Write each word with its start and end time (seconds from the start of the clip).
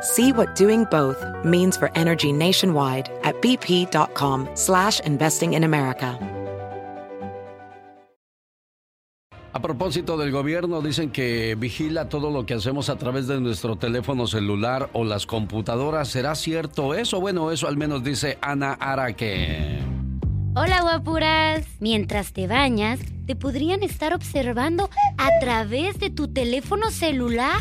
See 0.00 0.32
what 0.32 0.54
doing 0.54 0.84
both 0.90 1.24
means 1.44 1.76
for 1.76 1.90
energy 1.94 2.32
nationwide 2.32 3.10
at 3.24 3.40
bp.com 3.40 4.48
slash 4.54 5.00
investing 5.00 5.54
in 5.54 5.64
America. 5.64 6.18
A 9.52 9.60
propósito 9.60 10.16
del 10.16 10.30
gobierno, 10.30 10.82
dicen 10.82 11.10
que 11.10 11.56
vigila 11.58 12.08
todo 12.08 12.30
lo 12.30 12.46
que 12.46 12.54
hacemos 12.54 12.90
a 12.90 12.96
través 12.96 13.26
de 13.26 13.40
nuestro 13.40 13.76
teléfono 13.76 14.26
celular 14.26 14.88
o 14.92 15.04
las 15.04 15.26
computadoras. 15.26 16.08
¿Será 16.08 16.36
cierto 16.36 16.94
eso? 16.94 17.20
Bueno, 17.20 17.50
eso 17.50 17.66
al 17.66 17.76
menos 17.76 18.04
dice 18.04 18.38
Ana 18.40 18.74
Araque. 18.74 19.80
Hola 20.54 20.82
guapuras. 20.82 21.66
Mientras 21.80 22.32
te 22.32 22.46
bañas, 22.46 23.00
te 23.26 23.34
podrían 23.34 23.82
estar 23.82 24.14
observando 24.14 24.90
a 25.16 25.28
través 25.40 25.98
de 25.98 26.10
tu 26.10 26.28
teléfono 26.28 26.90
celular. 26.90 27.58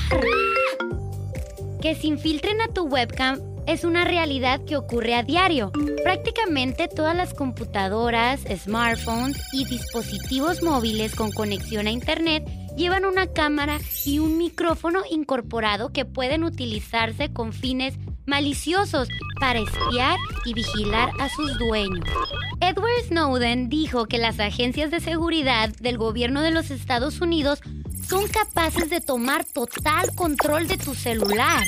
Que 1.87 1.95
se 1.95 2.07
infiltren 2.07 2.59
a 2.59 2.67
tu 2.67 2.83
webcam 2.83 3.39
es 3.65 3.85
una 3.85 4.03
realidad 4.03 4.59
que 4.65 4.75
ocurre 4.75 5.15
a 5.15 5.23
diario. 5.23 5.71
Prácticamente 6.03 6.89
todas 6.89 7.15
las 7.15 7.33
computadoras, 7.33 8.41
smartphones 8.41 9.37
y 9.53 9.63
dispositivos 9.63 10.61
móviles 10.61 11.15
con 11.15 11.31
conexión 11.31 11.87
a 11.87 11.91
Internet 11.91 12.45
llevan 12.75 13.05
una 13.05 13.27
cámara 13.27 13.79
y 14.03 14.19
un 14.19 14.37
micrófono 14.37 15.03
incorporado 15.09 15.93
que 15.93 16.03
pueden 16.03 16.43
utilizarse 16.43 17.31
con 17.31 17.53
fines 17.53 17.97
maliciosos 18.25 19.07
para 19.39 19.59
espiar 19.59 20.17
y 20.43 20.55
vigilar 20.55 21.11
a 21.21 21.29
sus 21.29 21.57
dueños. 21.57 22.03
Edward 22.59 23.05
Snowden 23.07 23.69
dijo 23.69 24.07
que 24.07 24.17
las 24.17 24.41
agencias 24.41 24.91
de 24.91 24.99
seguridad 24.99 25.69
del 25.79 25.97
gobierno 25.97 26.41
de 26.41 26.51
los 26.51 26.69
Estados 26.69 27.21
Unidos 27.21 27.61
son 28.07 28.27
capaces 28.27 28.89
de 28.89 29.01
tomar 29.01 29.43
total 29.43 30.13
control 30.15 30.67
de 30.67 30.77
tu 30.77 30.95
celular. 30.95 31.67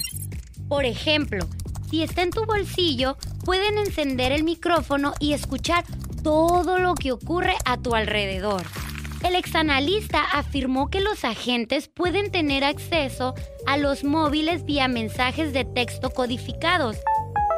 Por 0.67 0.85
ejemplo, 0.85 1.45
si 1.89 2.03
está 2.03 2.21
en 2.21 2.31
tu 2.31 2.45
bolsillo, 2.45 3.17
pueden 3.43 3.77
encender 3.77 4.31
el 4.31 4.43
micrófono 4.43 5.13
y 5.19 5.33
escuchar 5.33 5.83
todo 6.23 6.79
lo 6.79 6.95
que 6.95 7.11
ocurre 7.11 7.55
a 7.65 7.77
tu 7.77 7.95
alrededor. 7.95 8.63
El 9.23 9.35
exanalista 9.35 10.23
afirmó 10.23 10.89
que 10.89 11.01
los 11.01 11.25
agentes 11.25 11.89
pueden 11.89 12.31
tener 12.31 12.63
acceso 12.63 13.35
a 13.65 13.77
los 13.77 14.05
móviles 14.05 14.63
vía 14.63 14.87
mensajes 14.87 15.51
de 15.51 15.65
texto 15.65 16.09
codificados. 16.09 16.95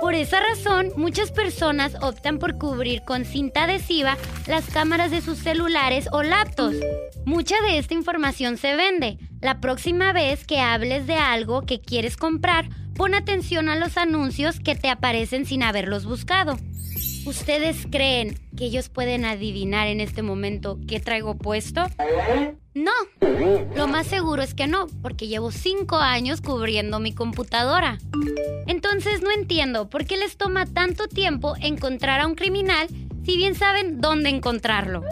Por 0.01 0.15
esa 0.15 0.39
razón, 0.39 0.91
muchas 0.95 1.31
personas 1.31 1.95
optan 2.01 2.39
por 2.39 2.57
cubrir 2.57 3.03
con 3.03 3.23
cinta 3.23 3.65
adhesiva 3.65 4.17
las 4.47 4.65
cámaras 4.65 5.11
de 5.11 5.21
sus 5.21 5.37
celulares 5.37 6.09
o 6.11 6.23
laptops. 6.23 6.77
Mucha 7.23 7.61
de 7.61 7.77
esta 7.77 7.93
información 7.93 8.57
se 8.57 8.75
vende. 8.75 9.19
La 9.41 9.61
próxima 9.61 10.11
vez 10.11 10.43
que 10.43 10.59
hables 10.59 11.05
de 11.05 11.17
algo 11.17 11.67
que 11.67 11.79
quieres 11.79 12.17
comprar, 12.17 12.67
pon 12.95 13.13
atención 13.13 13.69
a 13.69 13.75
los 13.75 13.95
anuncios 13.95 14.59
que 14.59 14.75
te 14.75 14.89
aparecen 14.89 15.45
sin 15.45 15.61
haberlos 15.61 16.05
buscado. 16.05 16.57
¿Ustedes 17.25 17.87
creen 17.91 18.39
que 18.57 18.65
ellos 18.65 18.89
pueden 18.89 19.25
adivinar 19.25 19.87
en 19.87 20.01
este 20.01 20.23
momento 20.23 20.79
qué 20.87 20.99
traigo 20.99 21.37
puesto? 21.37 21.83
No, 22.73 22.91
lo 23.75 23.87
más 23.87 24.07
seguro 24.07 24.41
es 24.41 24.53
que 24.53 24.65
no, 24.65 24.87
porque 25.01 25.27
llevo 25.27 25.51
cinco 25.51 25.97
años 25.97 26.41
cubriendo 26.41 26.99
mi 26.99 27.13
computadora. 27.13 27.99
Entonces 28.65 29.21
no 29.21 29.31
entiendo 29.31 29.89
por 29.89 30.05
qué 30.05 30.17
les 30.17 30.37
toma 30.37 30.65
tanto 30.65 31.07
tiempo 31.07 31.55
encontrar 31.61 32.21
a 32.21 32.27
un 32.27 32.35
criminal 32.35 32.87
si 33.23 33.37
bien 33.37 33.55
saben 33.55 34.01
dónde 34.01 34.29
encontrarlo. 34.29 35.03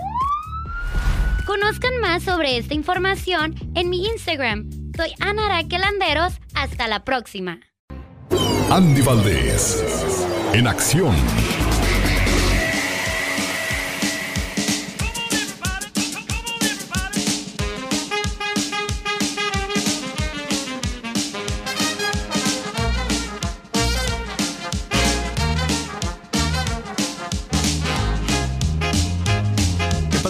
Conozcan 1.45 1.99
más 1.99 2.23
sobre 2.23 2.57
esta 2.57 2.73
información 2.73 3.55
en 3.75 3.89
mi 3.89 4.05
Instagram. 4.07 4.69
Soy 4.95 5.13
Ana 5.19 5.61
Landeros. 5.63 6.33
Hasta 6.53 6.87
la 6.87 7.03
próxima. 7.03 7.59
Andy 8.69 9.01
Valdés, 9.01 9.83
en 10.53 10.67
acción. 10.67 11.15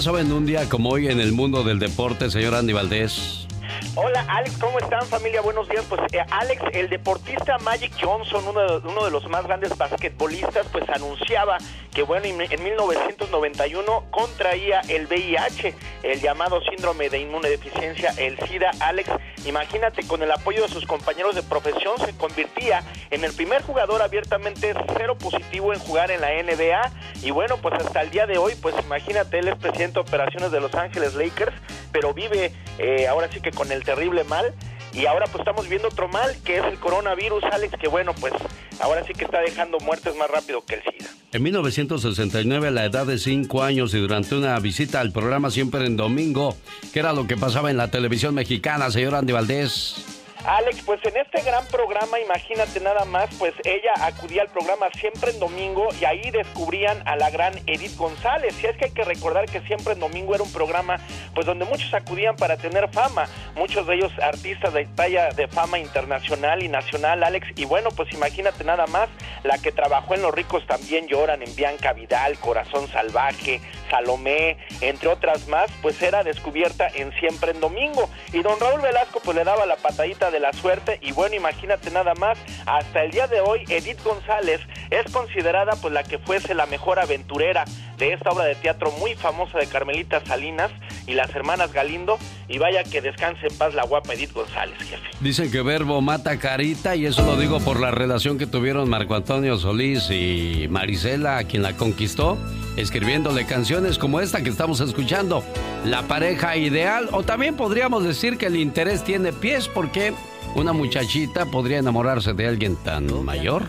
Pasaba 0.10 0.22
en 0.22 0.32
un 0.32 0.44
día 0.48 0.68
como 0.68 0.90
hoy 0.90 1.08
en 1.08 1.20
el 1.20 1.34
mundo 1.34 1.64
del 1.64 1.78
deporte, 1.78 2.32
señor 2.32 2.56
Andy 2.56 2.74
Valdés? 2.74 3.49
Hola 3.96 4.26
Alex, 4.28 4.58
¿cómo 4.58 4.80
están 4.80 5.06
familia? 5.08 5.42
Buenos 5.42 5.68
días. 5.70 5.86
Pues 5.88 6.02
eh, 6.14 6.20
Alex, 6.32 6.62
el 6.74 6.90
deportista 6.90 7.58
Magic 7.60 7.92
Johnson, 8.02 8.44
uno 8.48 8.80
de, 8.80 8.88
uno 8.88 9.06
de 9.06 9.12
los 9.12 9.28
más 9.30 9.46
grandes 9.46 9.78
basquetbolistas, 9.78 10.68
pues 10.72 10.88
anunciaba 10.90 11.58
que 11.94 12.04
bueno, 12.04 12.26
en 12.26 12.64
1991 12.64 14.06
contraía 14.12 14.82
el 14.88 15.08
VIH, 15.08 15.76
el 16.04 16.22
llamado 16.22 16.62
síndrome 16.62 17.10
de 17.10 17.20
inmunodeficiencia, 17.20 18.14
el 18.18 18.38
SIDA. 18.40 18.72
Alex, 18.80 19.10
imagínate, 19.46 20.06
con 20.08 20.22
el 20.22 20.32
apoyo 20.32 20.62
de 20.62 20.70
sus 20.70 20.86
compañeros 20.86 21.36
de 21.36 21.44
profesión 21.44 21.98
se 21.98 22.16
convertía 22.16 22.84
en 23.10 23.24
el 23.24 23.34
primer 23.34 23.64
jugador 23.64 24.02
abiertamente 24.02 24.74
cero 24.98 25.18
positivo 25.18 25.74
en 25.74 25.80
jugar 25.80 26.12
en 26.12 26.22
la 26.22 26.30
NBA. 26.30 26.92
Y 27.22 27.32
bueno, 27.32 27.58
pues 27.58 27.74
hasta 27.76 28.02
el 28.02 28.12
día 28.12 28.28
de 28.28 28.38
hoy, 28.38 28.56
pues 28.56 28.76
imagínate, 28.84 29.40
él 29.40 29.48
es 29.48 29.56
presidente 29.56 29.96
de 29.96 30.02
operaciones 30.02 30.52
de 30.52 30.60
Los 30.60 30.74
Ángeles 30.76 31.16
Lakers, 31.16 31.56
pero 31.92 32.14
vive 32.14 32.54
eh, 32.78 33.08
ahora 33.08 33.30
sí 33.32 33.42
que 33.42 33.52
con 33.52 33.69
el 33.72 33.84
terrible 33.84 34.24
mal. 34.24 34.54
Y 34.94 35.06
ahora 35.06 35.26
pues 35.26 35.40
estamos 35.40 35.70
viendo 35.70 35.88
otro 35.88 36.08
mal, 36.08 36.36
que 36.44 36.58
es 36.58 36.66
el 36.66 36.80
coronavirus, 36.80 37.44
Alex, 37.52 37.76
que 37.80 37.88
bueno, 37.88 38.14
pues 38.20 38.34
ahora 38.80 39.04
sí 39.06 39.14
que 39.14 39.26
está 39.26 39.40
dejando 39.40 39.78
muertes 39.80 40.16
más 40.16 40.30
rápido 40.30 40.66
que 40.66 40.76
el 40.76 40.82
SIDA. 40.82 41.10
En 41.32 41.44
1969, 41.44 42.70
a 42.70 42.72
la 42.72 42.86
edad 42.86 43.06
de 43.06 43.20
5 43.20 43.62
años 43.62 43.94
y 43.94 44.00
durante 44.00 44.34
una 44.34 44.58
visita 44.60 45.00
al 45.00 45.12
programa 45.12 45.52
Siempre 45.52 45.86
en 45.86 45.96
Domingo, 45.96 46.58
que 46.92 47.00
era 47.00 47.14
lo 47.14 47.28
que 47.28 47.38
pasaba 47.38 47.70
en 47.70 47.78
la 47.78 47.92
televisión 47.92 48.34
mexicana, 48.34 48.90
señor 48.90 49.14
Andy 49.14 49.32
Valdés. 49.32 50.19
Alex, 50.46 50.84
pues 50.86 51.04
en 51.06 51.18
este 51.18 51.42
gran 51.42 51.66
programa, 51.68 52.20
imagínate 52.20 52.80
nada 52.80 53.04
más, 53.06 53.30
pues 53.38 53.54
ella 53.66 53.92
acudía 54.02 54.44
al 54.44 54.48
programa 54.48 54.88
siempre 54.98 55.32
en 55.32 55.40
domingo 55.40 55.90
y 56.00 56.06
ahí 56.06 56.32
descubrían 56.32 57.06
a 57.06 57.16
la 57.18 57.30
gran 57.30 57.54
Edith 57.68 57.98
González. 57.98 58.56
Y 58.64 58.68
es 58.68 58.78
que 58.78 58.86
hay 58.86 58.92
que 58.92 59.04
recordar 59.04 59.46
que 59.46 59.62
siempre 59.62 59.94
en 59.94 60.00
domingo 60.00 60.34
era 60.34 60.44
un 60.44 60.52
programa 60.52 60.98
pues 61.36 61.46
donde 61.46 61.66
muchos 61.66 61.94
acudían 61.94 62.36
para 62.36 62.58
tener 62.58 62.90
fama, 62.90 63.28
muchos 63.56 63.86
de 63.86 63.96
ellos 63.96 64.12
artistas 64.22 64.74
de 64.74 64.86
talla 64.86 65.30
de 65.30 65.48
fama 65.48 65.78
internacional 65.78 66.64
y 66.64 66.70
nacional, 66.70 67.24
Alex. 67.24 67.48
Y 67.56 67.66
bueno, 67.66 67.90
pues 67.92 68.12
imagínate 68.14 68.64
nada 68.64 68.88
más, 68.88 69.10
la 69.44 69.58
que 69.58 69.72
trabajó 69.72 70.16
en 70.16 70.22
Los 70.22 70.34
ricos 70.34 70.66
también 70.68 71.08
lloran, 71.08 71.44
en 71.44 71.54
Bianca 71.56 71.94
Vidal, 71.94 72.40
Corazón 72.40 72.88
Salvaje, 72.88 73.60
Salomé, 73.90 74.58
entre 74.82 75.10
otras 75.10 75.48
más, 75.48 75.70
pues 75.82 76.02
era 76.02 76.24
descubierta 76.24 76.88
en 76.88 77.12
siempre 77.20 77.52
en 77.52 77.60
domingo. 77.60 78.10
Y 78.32 78.42
don 78.42 78.60
Raúl 78.60 78.82
Velasco 78.82 79.20
pues 79.24 79.36
le 79.36 79.44
daba 79.44 79.66
la 79.66 79.76
patadita 79.76 80.29
de 80.32 80.40
la 80.40 80.54
suerte 80.54 81.00
y 81.02 81.12
bueno, 81.12 81.36
imagínate 81.36 81.92
nada 81.92 82.14
más, 82.16 82.38
hasta 82.66 83.04
el 83.04 83.12
día 83.12 83.28
de 83.28 83.42
hoy 83.42 83.64
Edith 83.70 84.04
González 84.04 84.62
es 84.90 85.12
considerada 85.12 85.74
pues 85.82 85.94
la 85.94 86.04
que 86.04 86.18
fuese 86.20 86.54
la 86.54 86.66
mejor 86.66 87.00
aventurera 87.00 87.66
de 87.98 88.14
esta 88.14 88.32
obra 88.32 88.46
de 88.46 88.56
teatro 88.56 88.92
muy 89.00 89.16
famosa 89.16 89.60
de 89.60 89.68
Carmelita 89.68 90.24
Salinas 90.26 90.72
y 91.06 91.14
las 91.14 91.36
hermanas 91.36 91.74
Galindo. 91.74 92.18
Y 92.48 92.58
vaya 92.58 92.84
que 92.84 93.02
descanse 93.02 93.48
en 93.48 93.58
paz 93.58 93.76
la 93.76 93.86
guapa 93.86 94.14
Edith 94.14 94.34
González, 94.34 94.78
jefe. 94.80 95.08
Dicen 95.20 95.52
que 95.52 95.62
verbo 95.62 96.02
mata 96.02 96.40
carita 96.40 96.96
y 96.96 97.06
eso 97.06 97.24
lo 97.24 97.36
digo 97.36 97.60
por 97.60 97.80
la 97.80 97.92
relación 97.92 98.38
que 98.38 98.48
tuvieron 98.48 98.90
Marco 98.90 99.16
Antonio 99.16 99.58
Solís 99.58 100.10
y 100.10 100.68
Marisela, 100.70 101.44
quien 101.44 101.62
la 101.62 101.74
conquistó, 101.74 102.38
escribiéndole 102.80 103.46
canciones 103.46 103.98
como 103.98 104.20
esta 104.20 104.42
que 104.42 104.50
estamos 104.50 104.80
escuchando, 104.80 105.44
La 105.86 106.04
pareja 106.04 106.56
ideal, 106.58 107.10
o 107.12 107.24
también 107.24 107.56
podríamos 107.56 108.04
decir 108.04 108.38
que 108.38 108.48
el 108.48 108.56
interés 108.56 109.04
tiene 109.04 109.34
pies 109.34 109.68
porque 109.68 110.14
una 110.56 110.74
muchachita 110.74 111.46
podría 111.46 111.78
enamorarse 111.78 112.34
de 112.34 112.48
alguien 112.48 112.76
tan 112.78 113.24
mayor. 113.24 113.64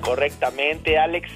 Correctamente, 0.00 0.98
Alex. 0.98 1.28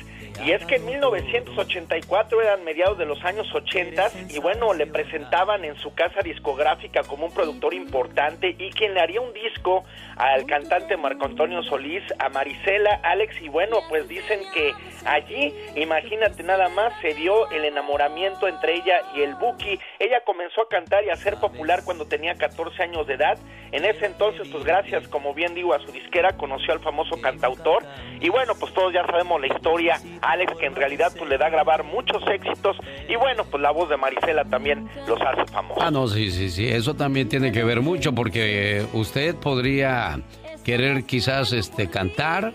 Y 0.45 0.53
es 0.53 0.65
que 0.65 0.77
en 0.77 0.87
1984 0.87 2.41
eran 2.41 2.65
mediados 2.65 2.97
de 2.97 3.05
los 3.05 3.23
años 3.25 3.47
80 3.55 4.11
y 4.31 4.39
bueno, 4.39 4.73
le 4.73 4.87
presentaban 4.87 5.65
en 5.67 5.77
su 5.77 5.93
casa 5.95 6.23
discográfica 6.23 7.03
como 7.03 7.27
un 7.27 7.35
productor 7.35 7.75
importante 7.75 8.57
y 8.59 8.71
quien 8.71 8.95
le 8.95 9.01
haría 9.01 9.21
un 9.21 9.35
disco 9.35 9.85
al 10.17 10.47
cantante 10.47 10.97
Marco 10.97 11.27
Antonio 11.27 11.63
Solís, 11.63 12.03
a 12.19 12.31
Marisela, 12.31 13.01
Alex 13.03 13.41
y 13.43 13.49
bueno, 13.49 13.79
pues 13.89 14.09
dicen 14.09 14.41
que 14.55 14.73
allí, 15.05 15.55
imagínate 15.77 16.43
nada 16.43 16.69
más, 16.71 16.93
se 17.03 17.15
dio 17.15 17.51
el 17.51 17.65
enamoramiento 17.67 18.49
entre 18.49 18.77
ella 18.77 19.03
y 19.15 19.23
el 19.23 19.35
Buki. 19.35 19.79
Ella 19.99 20.23
comenzó 20.25 20.63
a 20.63 20.69
cantar 20.69 21.05
y 21.05 21.11
a 21.11 21.17
ser 21.17 21.37
popular 21.37 21.83
cuando 21.85 22.07
tenía 22.07 22.35
14 22.35 22.83
años 22.83 23.07
de 23.07 23.15
edad. 23.15 23.39
En 23.73 23.85
ese 23.85 24.07
entonces, 24.07 24.49
pues 24.49 24.65
gracias, 24.65 25.07
como 25.09 25.33
bien 25.35 25.55
digo, 25.55 25.75
a 25.75 25.81
su 25.81 25.93
disquera, 25.93 26.37
conoció 26.37 26.73
al 26.73 26.81
famoso 26.81 27.21
cantautor 27.21 27.85
y 28.21 28.29
bueno, 28.29 28.55
pues 28.59 28.73
todos 28.75 28.93
ya 28.93 29.07
sabemos 29.07 29.41
la 29.41 29.47
historia 29.47 30.01
Alex, 30.31 30.53
que 30.59 30.67
en 30.67 30.77
realidad 30.77 31.13
pues 31.17 31.29
le 31.29 31.39
da 31.39 31.47
a 31.47 31.51
grabar 31.51 31.85
muchos 31.85 32.23
éxitos. 32.29 32.77
Y 33.09 33.17
bueno, 33.17 33.45
pues 33.51 33.63
la 33.63 33.71
voz 33.71 33.89
de 33.89 33.97
Marisela 33.97 34.45
también 34.45 34.89
los 35.09 35.21
hace 35.21 35.45
famosos. 35.51 35.83
Ah, 35.83 35.91
no, 35.91 36.07
sí, 36.09 36.31
sí, 36.31 36.51
sí, 36.51 36.69
eso 36.69 36.95
también 36.95 37.29
tiene 37.29 37.53
que 37.53 37.65
ver 37.65 37.81
mucho 37.81 38.15
porque 38.15 38.87
usted 38.93 39.35
podría 39.37 40.21
querer 40.65 41.05
quizás 41.05 41.53
este 41.53 41.89
cantar, 41.89 42.53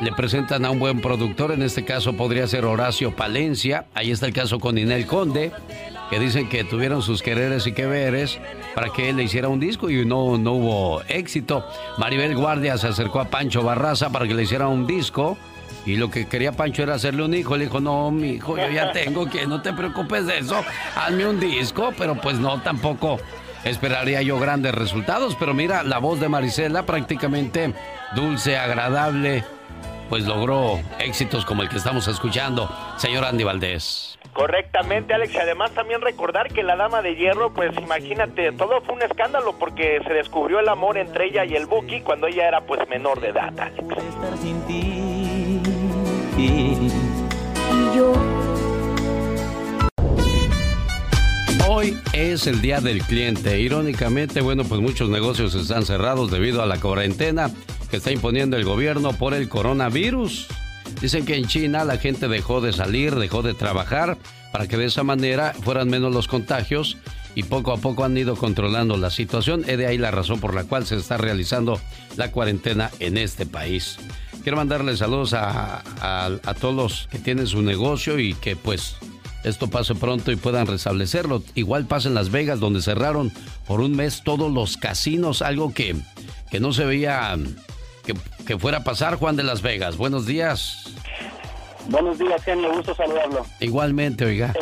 le 0.00 0.12
presentan 0.12 0.64
a 0.64 0.70
un 0.70 0.78
buen 0.78 1.00
productor, 1.00 1.52
en 1.52 1.62
este 1.62 1.84
caso 1.84 2.16
podría 2.16 2.46
ser 2.46 2.64
Horacio 2.64 3.14
Palencia, 3.14 3.86
ahí 3.94 4.12
está 4.12 4.26
el 4.26 4.32
caso 4.32 4.60
con 4.60 4.78
Inel 4.78 5.06
Conde, 5.06 5.50
que 6.08 6.18
dicen 6.18 6.48
que 6.48 6.64
tuvieron 6.64 7.02
sus 7.02 7.22
quereres 7.22 7.66
y 7.66 7.72
que 7.72 7.86
veres 7.86 8.38
para 8.74 8.90
que 8.90 9.10
él 9.10 9.16
le 9.16 9.24
hiciera 9.24 9.48
un 9.48 9.60
disco 9.60 9.90
y 9.90 10.04
no, 10.04 10.38
no 10.38 10.52
hubo 10.52 11.02
éxito. 11.08 11.64
Maribel 11.98 12.36
Guardia 12.36 12.78
se 12.78 12.88
acercó 12.88 13.20
a 13.20 13.26
Pancho 13.26 13.62
Barraza 13.62 14.10
para 14.10 14.26
que 14.26 14.34
le 14.34 14.42
hiciera 14.42 14.68
un 14.68 14.86
disco 14.86 15.36
y 15.86 15.96
lo 15.96 16.10
que 16.10 16.26
quería 16.26 16.52
Pancho 16.52 16.82
era 16.82 16.94
hacerle 16.94 17.24
un 17.24 17.34
hijo. 17.34 17.56
Le 17.56 17.64
dijo, 17.64 17.80
no, 17.80 18.10
mi 18.10 18.32
hijo, 18.32 18.56
yo 18.56 18.68
ya 18.68 18.92
tengo 18.92 19.28
que, 19.28 19.46
no 19.46 19.62
te 19.62 19.72
preocupes 19.72 20.26
de 20.26 20.38
eso. 20.38 20.62
Hazme 20.96 21.26
un 21.26 21.40
disco, 21.40 21.92
pero 21.96 22.14
pues 22.16 22.38
no, 22.38 22.60
tampoco 22.60 23.18
esperaría 23.64 24.22
yo 24.22 24.38
grandes 24.38 24.74
resultados. 24.74 25.36
Pero 25.38 25.54
mira, 25.54 25.82
la 25.82 25.98
voz 25.98 26.20
de 26.20 26.28
Marisela 26.28 26.84
prácticamente 26.84 27.72
dulce, 28.14 28.58
agradable, 28.58 29.44
pues 30.08 30.24
logró 30.24 30.80
éxitos 30.98 31.44
como 31.44 31.62
el 31.62 31.68
que 31.68 31.76
estamos 31.76 32.08
escuchando. 32.08 32.70
Señor 32.96 33.24
Andy 33.24 33.44
Valdés. 33.44 34.18
Correctamente, 34.32 35.12
Alex. 35.14 35.34
Y 35.34 35.38
además 35.38 35.72
también 35.72 36.00
recordar 36.00 36.52
que 36.52 36.62
la 36.62 36.76
Dama 36.76 37.02
de 37.02 37.16
Hierro, 37.16 37.52
pues 37.52 37.76
imagínate, 37.78 38.52
todo 38.52 38.80
fue 38.82 38.94
un 38.94 39.02
escándalo 39.02 39.58
porque 39.58 40.00
se 40.06 40.12
descubrió 40.12 40.60
el 40.60 40.68
amor 40.68 40.98
entre 40.98 41.26
ella 41.26 41.44
y 41.44 41.56
el 41.56 41.66
Buki 41.66 42.02
cuando 42.02 42.28
ella 42.28 42.46
era 42.46 42.60
pues 42.60 42.88
menor 42.88 43.20
de 43.20 43.28
edad, 43.28 43.52
Alex. 43.58 45.19
Hoy 51.68 51.98
es 52.12 52.46
el 52.46 52.60
día 52.60 52.80
del 52.80 53.02
cliente. 53.02 53.60
Irónicamente, 53.60 54.40
bueno, 54.40 54.64
pues 54.64 54.80
muchos 54.80 55.08
negocios 55.08 55.54
están 55.54 55.86
cerrados 55.86 56.30
debido 56.30 56.62
a 56.62 56.66
la 56.66 56.78
cuarentena 56.80 57.50
que 57.90 57.96
está 57.96 58.12
imponiendo 58.12 58.56
el 58.56 58.64
gobierno 58.64 59.12
por 59.12 59.34
el 59.34 59.48
coronavirus. 59.48 60.46
Dicen 61.00 61.24
que 61.24 61.36
en 61.36 61.46
China 61.46 61.84
la 61.84 61.96
gente 61.96 62.28
dejó 62.28 62.60
de 62.60 62.72
salir, 62.72 63.14
dejó 63.14 63.42
de 63.42 63.54
trabajar, 63.54 64.18
para 64.52 64.68
que 64.68 64.76
de 64.76 64.86
esa 64.86 65.02
manera 65.02 65.54
fueran 65.62 65.88
menos 65.88 66.12
los 66.12 66.28
contagios 66.28 66.98
y 67.34 67.44
poco 67.44 67.72
a 67.72 67.78
poco 67.78 68.04
han 68.04 68.16
ido 68.16 68.36
controlando 68.36 68.96
la 68.96 69.10
situación. 69.10 69.64
Es 69.66 69.78
de 69.78 69.86
ahí 69.86 69.98
la 69.98 70.10
razón 70.10 70.40
por 70.40 70.54
la 70.54 70.64
cual 70.64 70.86
se 70.86 70.96
está 70.96 71.16
realizando 71.16 71.80
la 72.16 72.30
cuarentena 72.30 72.90
en 73.00 73.16
este 73.16 73.46
país. 73.46 73.98
Quiero 74.42 74.56
mandarle 74.56 74.96
saludos 74.96 75.34
a, 75.34 75.82
a, 76.00 76.54
todos 76.54 76.74
los 76.74 77.08
que 77.10 77.18
tienen 77.18 77.46
su 77.46 77.60
negocio 77.60 78.18
y 78.18 78.32
que 78.34 78.56
pues 78.56 78.96
esto 79.44 79.68
pase 79.68 79.94
pronto 79.94 80.32
y 80.32 80.36
puedan 80.36 80.66
restablecerlo. 80.66 81.42
Igual 81.54 81.86
pasa 81.86 82.08
en 82.08 82.14
Las 82.14 82.30
Vegas, 82.30 82.58
donde 82.58 82.80
cerraron 82.80 83.32
por 83.66 83.80
un 83.80 83.94
mes 83.94 84.22
todos 84.24 84.50
los 84.50 84.78
casinos, 84.78 85.42
algo 85.42 85.74
que, 85.74 85.94
que 86.50 86.58
no 86.58 86.72
se 86.72 86.86
veía 86.86 87.36
que, 88.04 88.14
que, 88.46 88.58
fuera 88.58 88.78
a 88.78 88.84
pasar, 88.84 89.16
Juan 89.16 89.36
de 89.36 89.42
Las 89.42 89.60
Vegas. 89.60 89.98
Buenos 89.98 90.24
días. 90.24 90.94
Buenos 91.88 92.18
días, 92.18 92.42
genio, 92.42 92.72
gusto 92.72 92.94
saludarlo. 92.94 93.44
Igualmente, 93.60 94.24
oiga. 94.24 94.54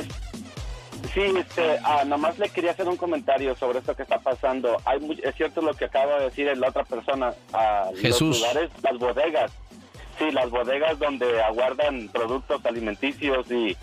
Sí, 1.15 1.21
este, 1.21 1.79
ah, 1.85 2.05
nomás 2.05 2.37
le 2.39 2.49
quería 2.49 2.73
hacer 2.73 2.89
un 2.89 2.97
comentario 2.97 3.55
sobre 3.57 3.79
esto 3.79 3.95
que 3.95 4.03
está 4.03 4.19
pasando. 4.19 4.77
Hay 4.85 4.99
es 5.23 5.35
cierto 5.37 5.63
lo 5.63 5.73
que 5.73 5.85
acaba 5.85 6.19
de 6.19 6.25
decir 6.25 6.57
la 6.57 6.69
otra 6.69 6.85
persona. 6.85 7.33
a 7.53 7.91
Jesús. 8.01 8.41
Los 8.41 8.49
lugares, 8.49 8.71
las 8.83 8.99
bodegas 8.99 9.53
Sí, 10.19 10.31
las 10.33 10.51
bodegas 10.51 10.99
donde 10.99 11.41
aguardan 11.43 12.09
productos 12.09 12.65
alimenticios 12.67 13.51
y 13.51 13.77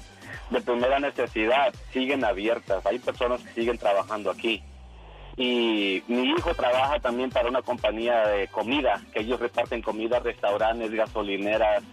de 0.50 0.62
primera 0.62 1.00
necesidad 1.00 1.74
siguen 1.94 2.26
abiertas. 2.26 2.86
Hay 2.86 3.00
personas 3.00 3.42
que 3.42 3.54
siguen 3.54 3.78
trabajando 3.78 4.32
aquí. 4.32 4.62
Y 5.38 6.04
mi 6.08 6.30
hijo 6.30 6.54
trabaja 6.54 7.00
también 7.00 7.30
para 7.30 7.50
una 7.50 7.62
compañía 7.62 8.28
de 8.28 8.48
comida, 8.48 9.02
que 9.14 9.22
ellos 9.22 9.40
reparten 9.40 9.82
comida 9.82 10.20
restaurantes, 10.20 10.92
gasolineras, 10.92 11.84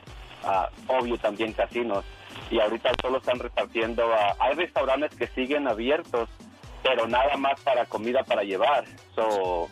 obvio 0.87 1.19
también 1.19 1.53
casinos. 1.53 2.05
Y 2.51 2.61
ahorita 2.61 2.91
solo 3.01 3.19
están 3.19 3.39
repartiendo 3.39 4.13
a... 4.13 4.37
Hay 4.39 4.55
restaurantes 4.55 5.15
que 5.15 5.27
siguen 5.29 5.67
abiertos, 5.67 6.29
pero 6.83 7.07
nada 7.07 7.37
más 7.37 7.61
para 7.61 7.87
comida 7.87 8.23
para 8.25 8.43
llevar. 8.43 8.85
So, 9.15 9.69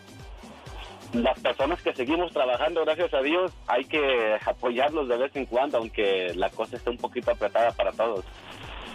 las 1.12 1.38
personas 1.40 1.82
que 1.82 1.92
seguimos 1.94 2.32
trabajando, 2.32 2.84
gracias 2.84 3.12
a 3.14 3.20
Dios, 3.20 3.52
hay 3.66 3.84
que 3.84 4.36
apoyarlos 4.44 5.08
de 5.08 5.16
vez 5.16 5.34
en 5.34 5.46
cuando, 5.46 5.78
aunque 5.78 6.32
la 6.34 6.50
cosa 6.50 6.76
esté 6.76 6.90
un 6.90 6.98
poquito 6.98 7.30
apretada 7.30 7.72
para 7.72 7.92
todos. 7.92 8.24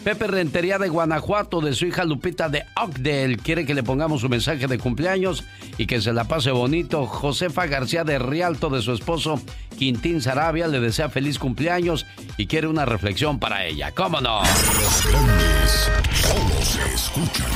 Pepe 0.06 0.28
Rentería 0.28 0.78
de 0.78 0.88
Guanajuato, 0.88 1.62
de 1.62 1.74
su 1.74 1.88
hija 1.88 2.04
Lupita 2.04 2.48
de 2.48 2.64
Ogdel, 2.76 3.38
quiere 3.38 3.66
que 3.66 3.74
le 3.74 3.82
pongamos 3.82 4.22
su 4.22 4.30
mensaje 4.30 4.68
de 4.68 4.78
cumpleaños 4.78 5.44
y 5.80 5.88
que 5.88 6.00
se 6.00 6.14
la 6.14 6.26
pase 6.26 6.52
bonito. 6.52 7.08
Josefa 7.08 7.66
García 7.66 8.04
de 8.04 8.20
Rialto, 8.20 8.70
de 8.70 8.84
su 8.84 8.92
esposo 8.92 9.42
Quintín 9.80 10.22
Sarabia, 10.22 10.68
le 10.68 10.80
desea 10.80 11.10
feliz 11.10 11.40
cumpleaños 11.40 12.06
y 12.38 12.46
quiere 12.46 12.68
una 12.68 12.86
reflexión 12.86 13.40
para 13.40 13.66
ella. 13.66 13.94
¿Cómo 13.94 14.22
no? 14.22 14.42
Los 14.44 15.08
grandes 15.08 15.90
solo 16.14 16.62
se 16.62 16.94
escuchan. 16.94 17.48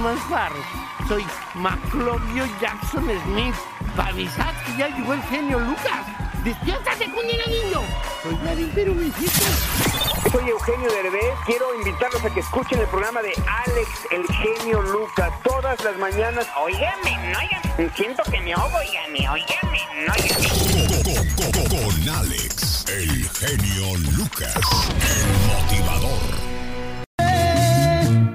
más 0.00 0.18
Soy 1.06 1.22
Maclovio 1.54 2.44
Jackson 2.60 3.04
Smith. 3.04 3.54
Para 3.96 4.08
avisar 4.08 4.52
que 4.64 4.76
ya 4.78 4.88
llegó 4.88 5.14
el 5.14 5.22
genio 5.22 5.60
Lucas. 5.60 6.31
¡Despiértate, 6.44 7.08
cuñera 7.12 7.46
niño! 7.46 7.80
Soy 8.24 8.34
Vladimir 8.34 9.12
Soy 10.32 10.48
Eugenio 10.48 10.90
Derbez. 10.90 11.34
Quiero 11.46 11.72
invitarlos 11.76 12.24
a 12.24 12.30
que 12.34 12.40
escuchen 12.40 12.80
el 12.80 12.86
programa 12.88 13.22
de 13.22 13.32
Alex, 13.64 13.88
el 14.10 14.26
genio 14.26 14.82
Lucas, 14.82 15.30
todas 15.44 15.84
las 15.84 15.96
mañanas. 15.98 16.48
Óigame, 16.60 17.16
oigan. 17.38 17.94
Siento 17.94 18.24
que 18.24 18.40
me 18.40 18.54
ahogo, 18.54 18.76
oígame, 18.76 19.28
óigame, 19.28 19.78
no 20.04 20.12
oigan. 20.14 20.38
Con 21.70 22.08
Alex, 22.08 22.86
el 22.88 23.28
genio 23.30 23.96
Lucas, 24.16 24.56
el 24.98 25.26
motivador. 25.46 26.22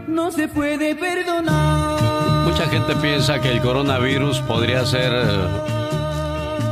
No 0.07 0.31
se 0.31 0.47
puede 0.47 0.95
perdonar. 0.95 2.45
Mucha 2.45 2.69
gente 2.69 2.95
piensa 2.95 3.41
que 3.41 3.51
el 3.51 3.61
coronavirus 3.61 4.39
podría 4.39 4.85
ser 4.85 5.11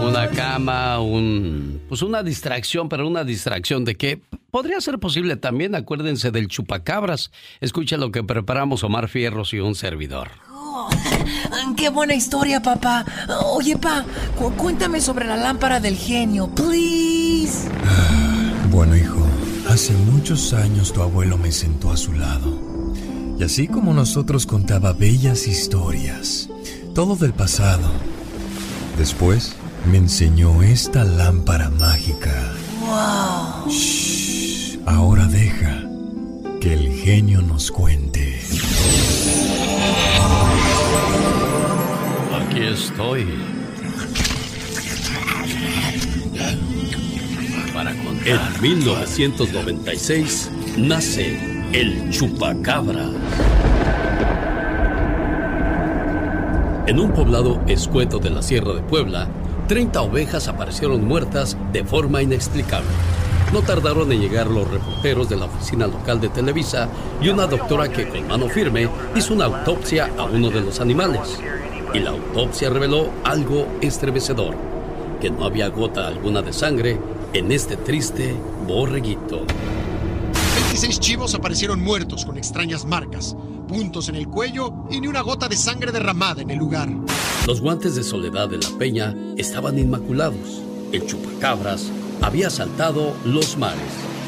Una 0.01 0.29
cama, 0.29 0.99
un 0.99 1.81
pues 1.87 2.01
una 2.01 2.23
distracción, 2.23 2.89
pero 2.89 3.07
una 3.07 3.23
distracción 3.23 3.85
de 3.85 3.95
qué 3.95 4.21
podría 4.51 4.79
ser 4.81 4.99
posible 4.99 5.35
también, 5.35 5.75
acuérdense 5.75 6.31
del 6.31 6.47
chupacabras. 6.47 7.31
Escucha 7.61 7.97
lo 7.97 8.11
que 8.11 8.23
preparamos 8.23 8.83
Omar 8.83 9.07
Fierros 9.07 9.53
y 9.53 9.59
un 9.59 9.75
servidor. 9.75 10.29
Oh, 10.51 10.89
¡Qué 11.77 11.89
buena 11.89 12.15
historia, 12.15 12.61
papá! 12.61 13.05
Oye, 13.45 13.77
pa, 13.77 14.05
cuéntame 14.57 15.01
sobre 15.01 15.25
la 15.25 15.37
lámpara 15.37 15.79
del 15.79 15.97
genio, 15.97 16.47
please. 16.53 17.69
Bueno, 18.71 18.95
hijo, 18.95 19.25
hace 19.69 19.93
muchos 19.93 20.53
años 20.53 20.91
tu 20.93 21.01
abuelo 21.01 21.37
me 21.37 21.51
sentó 21.51 21.91
a 21.91 21.97
su 21.97 22.13
lado. 22.13 22.59
Y 23.39 23.43
así 23.43 23.67
como 23.67 23.93
nosotros 23.93 24.45
contaba 24.45 24.93
bellas 24.93 25.47
historias, 25.47 26.49
todo 26.93 27.15
del 27.15 27.33
pasado. 27.33 27.89
Después 28.97 29.55
me 29.87 29.97
enseñó 29.97 30.63
esta 30.63 31.03
lámpara 31.03 31.69
mágica. 31.69 32.53
¡Wow! 32.79 33.69
Shh, 33.69 34.79
ahora 34.85 35.25
deja 35.25 35.83
que 36.59 36.73
el 36.73 36.91
genio 36.91 37.41
nos 37.41 37.71
cuente. 37.71 38.39
Aquí 42.33 42.61
estoy. 42.61 43.27
Para 47.73 47.93
contar. 48.03 48.27
En 48.27 48.61
1996 48.61 50.51
nace 50.77 51.37
el 51.73 52.09
chupacabra. 52.09 53.09
En 56.87 56.99
un 56.99 57.11
poblado 57.11 57.61
escueto 57.67 58.19
de 58.19 58.29
la 58.29 58.41
Sierra 58.41 58.73
de 58.73 58.81
Puebla, 58.81 59.27
30 59.67 59.99
ovejas 60.01 60.47
aparecieron 60.47 61.05
muertas 61.05 61.57
de 61.73 61.83
forma 61.83 62.21
inexplicable. 62.21 62.87
No 63.51 63.61
tardaron 63.61 64.11
en 64.11 64.21
llegar 64.21 64.47
los 64.47 64.69
reporteros 64.69 65.29
de 65.29 65.37
la 65.37 65.45
oficina 65.45 65.87
local 65.87 66.21
de 66.21 66.29
Televisa 66.29 66.87
y 67.21 67.29
una 67.29 67.47
doctora 67.47 67.89
que 67.89 68.07
con 68.07 68.27
mano 68.27 68.47
firme 68.47 68.87
hizo 69.15 69.33
una 69.33 69.45
autopsia 69.45 70.11
a 70.17 70.25
uno 70.25 70.49
de 70.49 70.61
los 70.61 70.79
animales. 70.79 71.39
Y 71.93 71.99
la 71.99 72.11
autopsia 72.11 72.69
reveló 72.69 73.09
algo 73.23 73.67
estremecedor, 73.81 74.55
que 75.19 75.29
no 75.31 75.45
había 75.45 75.69
gota 75.69 76.07
alguna 76.07 76.41
de 76.41 76.53
sangre 76.53 76.99
en 77.33 77.51
este 77.51 77.77
triste 77.77 78.35
borreguito. 78.67 79.45
26 80.55 80.99
chivos 80.99 81.33
aparecieron 81.33 81.81
muertos 81.81 82.25
con 82.25 82.37
extrañas 82.37 82.85
marcas, 82.85 83.35
puntos 83.75 84.07
en 84.07 84.15
el 84.15 84.29
cuello 84.29 84.73
y 84.89 85.01
ni 85.01 85.07
una 85.07 85.19
gota 85.19 85.49
de 85.49 85.57
sangre 85.57 85.91
derramada 85.91 86.41
en 86.41 86.49
el 86.49 86.57
lugar. 86.57 86.87
Los 87.45 87.59
guantes 87.59 87.93
de 87.95 88.05
soledad 88.05 88.47
de 88.47 88.57
la 88.57 88.69
peña 88.77 89.13
estaban 89.35 89.77
inmaculados. 89.77 90.61
El 90.93 91.05
chupacabras 91.05 91.91
había 92.21 92.49
saltado 92.49 93.13
los 93.25 93.57
mares. 93.57 93.81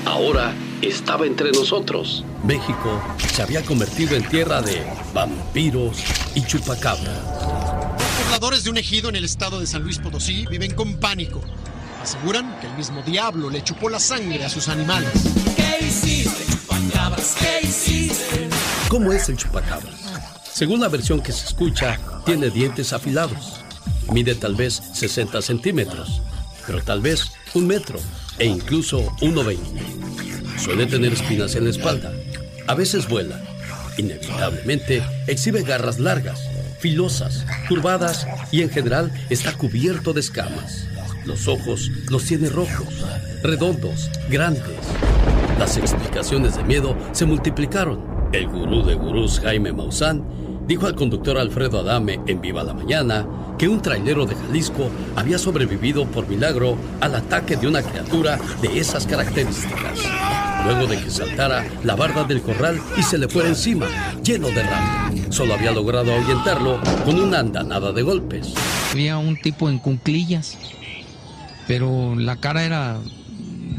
Ahora 0.03 0.53
estaba 0.81 1.25
entre 1.25 1.53
nosotros. 1.53 2.25
México 2.43 3.01
se 3.33 3.41
había 3.41 3.63
convertido 3.63 4.17
en 4.17 4.27
tierra 4.27 4.61
de 4.61 4.85
vampiros 5.13 6.03
y 6.35 6.41
chupacabras. 6.41 7.17
Los 7.97 8.25
pobladores 8.25 8.65
de 8.65 8.69
un 8.69 8.77
ejido 8.77 9.07
en 9.07 9.15
el 9.15 9.23
estado 9.23 9.61
de 9.61 9.67
San 9.67 9.81
Luis 9.81 9.99
Potosí 9.99 10.45
viven 10.47 10.75
con 10.75 10.97
pánico. 10.97 11.39
Aseguran 12.03 12.59
que 12.59 12.67
el 12.67 12.73
mismo 12.75 13.01
diablo 13.01 13.49
le 13.49 13.63
chupó 13.63 13.89
la 13.89 14.01
sangre 14.01 14.43
a 14.43 14.49
sus 14.49 14.67
animales. 14.67 15.09
¿Qué 15.55 15.85
hiciste, 15.85 16.43
¿Cómo 18.89 19.11
es 19.11 19.29
el 19.29 19.37
chupacabras? 19.37 19.95
Según 20.51 20.79
la 20.79 20.89
versión 20.89 21.21
que 21.21 21.31
se 21.31 21.45
escucha, 21.45 21.99
tiene 22.25 22.49
dientes 22.49 22.93
afilados. 22.93 23.61
Mide 24.11 24.35
tal 24.35 24.55
vez 24.55 24.81
60 24.93 25.41
centímetros, 25.41 26.21
pero 26.65 26.81
tal 26.81 27.01
vez 27.01 27.31
un 27.53 27.67
metro 27.67 27.99
e 28.39 28.45
incluso 28.45 29.11
1,20. 29.21 30.59
Suele 30.59 30.85
tener 30.85 31.13
espinas 31.13 31.55
en 31.55 31.65
la 31.65 31.69
espalda. 31.69 32.11
A 32.67 32.75
veces 32.75 33.07
vuela. 33.07 33.41
Inevitablemente 33.97 35.03
exhibe 35.27 35.63
garras 35.63 35.99
largas, 35.99 36.39
filosas, 36.79 37.45
curvadas 37.67 38.25
y 38.51 38.61
en 38.61 38.69
general 38.69 39.11
está 39.29 39.53
cubierto 39.53 40.13
de 40.13 40.21
escamas. 40.21 40.85
Los 41.25 41.47
ojos 41.47 41.91
los 42.09 42.23
tiene 42.23 42.49
rojos, 42.49 42.93
redondos, 43.43 44.09
grandes. 44.29 44.77
Las 45.59 45.75
explicaciones 45.75 46.55
de 46.55 46.63
miedo 46.63 46.95
se 47.13 47.25
multiplicaron. 47.25 47.99
El 48.31 48.47
gurú 48.47 48.83
de 48.83 48.93
gurús 48.93 49.39
Jaime 49.39 49.73
Maussan 49.73 50.23
dijo 50.67 50.85
al 50.85 50.95
conductor 50.95 51.37
Alfredo 51.37 51.79
Adame 51.79 52.19
en 52.27 52.41
Viva 52.41 52.63
la 52.63 52.73
Mañana 52.73 53.25
que 53.57 53.67
un 53.67 53.81
trailero 53.81 54.25
de 54.25 54.35
Jalisco 54.35 54.89
había 55.15 55.39
sobrevivido 55.39 56.05
por 56.05 56.27
milagro 56.27 56.77
al 57.01 57.15
ataque 57.15 57.55
de 57.55 57.67
una 57.67 57.81
criatura 57.81 58.37
de 58.61 58.77
esas 58.77 59.07
características. 59.07 59.99
Luego 60.65 60.85
de 60.85 60.97
que 61.01 61.09
saltara 61.09 61.65
la 61.83 61.95
barda 61.95 62.23
del 62.23 62.41
corral 62.41 62.79
y 62.95 63.01
se 63.01 63.17
le 63.17 63.27
fuera 63.27 63.49
encima, 63.49 63.87
lleno 64.21 64.49
de 64.49 64.61
rabia. 64.61 65.31
Solo 65.31 65.55
había 65.55 65.71
logrado 65.71 66.13
ahuyentarlo 66.13 66.79
con 67.03 67.19
una 67.19 67.39
andanada 67.39 67.91
de 67.93 68.03
golpes. 68.03 68.53
Había 68.91 69.17
un 69.17 69.41
tipo 69.41 69.69
en 69.69 69.79
cunclillas, 69.79 70.57
pero 71.67 72.13
la 72.15 72.35
cara 72.35 72.63
era 72.63 72.99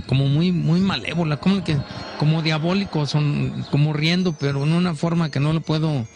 como 0.08 0.26
muy, 0.26 0.50
muy 0.50 0.80
malévola, 0.80 1.36
como, 1.36 1.62
que, 1.62 1.76
como 2.18 2.42
diabólico, 2.42 3.06
son, 3.06 3.64
como 3.70 3.92
riendo, 3.92 4.32
pero 4.32 4.64
en 4.64 4.72
una 4.72 4.94
forma 4.94 5.30
que 5.30 5.38
no 5.38 5.52
lo 5.52 5.60
puedo 5.60 6.06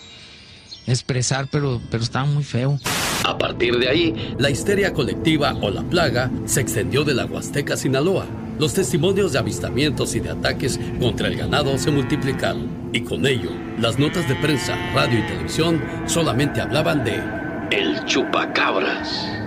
expresar, 0.86 1.46
pero, 1.52 1.80
pero 1.90 2.02
estaba 2.02 2.24
muy 2.24 2.42
feo. 2.42 2.78
A 3.24 3.36
partir 3.36 3.78
de 3.78 3.88
ahí, 3.88 4.34
la 4.38 4.50
histeria 4.50 4.94
colectiva 4.94 5.54
o 5.60 5.70
la 5.70 5.82
plaga 5.82 6.30
se 6.46 6.62
extendió 6.62 7.04
de 7.04 7.14
la 7.14 7.26
Huasteca 7.26 7.74
a 7.74 7.76
Sinaloa. 7.76 8.26
Los 8.58 8.72
testimonios 8.74 9.32
de 9.32 9.38
avistamientos 9.38 10.14
y 10.14 10.20
de 10.20 10.30
ataques 10.30 10.80
contra 10.98 11.28
el 11.28 11.36
ganado 11.36 11.76
se 11.78 11.90
multiplicaron. 11.90 12.90
Y 12.92 13.02
con 13.02 13.26
ello, 13.26 13.50
las 13.78 13.98
notas 13.98 14.26
de 14.26 14.34
prensa, 14.36 14.74
radio 14.94 15.18
y 15.18 15.26
televisión 15.26 15.82
solamente 16.06 16.60
hablaban 16.60 17.04
de 17.04 17.22
el 17.70 18.04
chupacabras. 18.06 19.41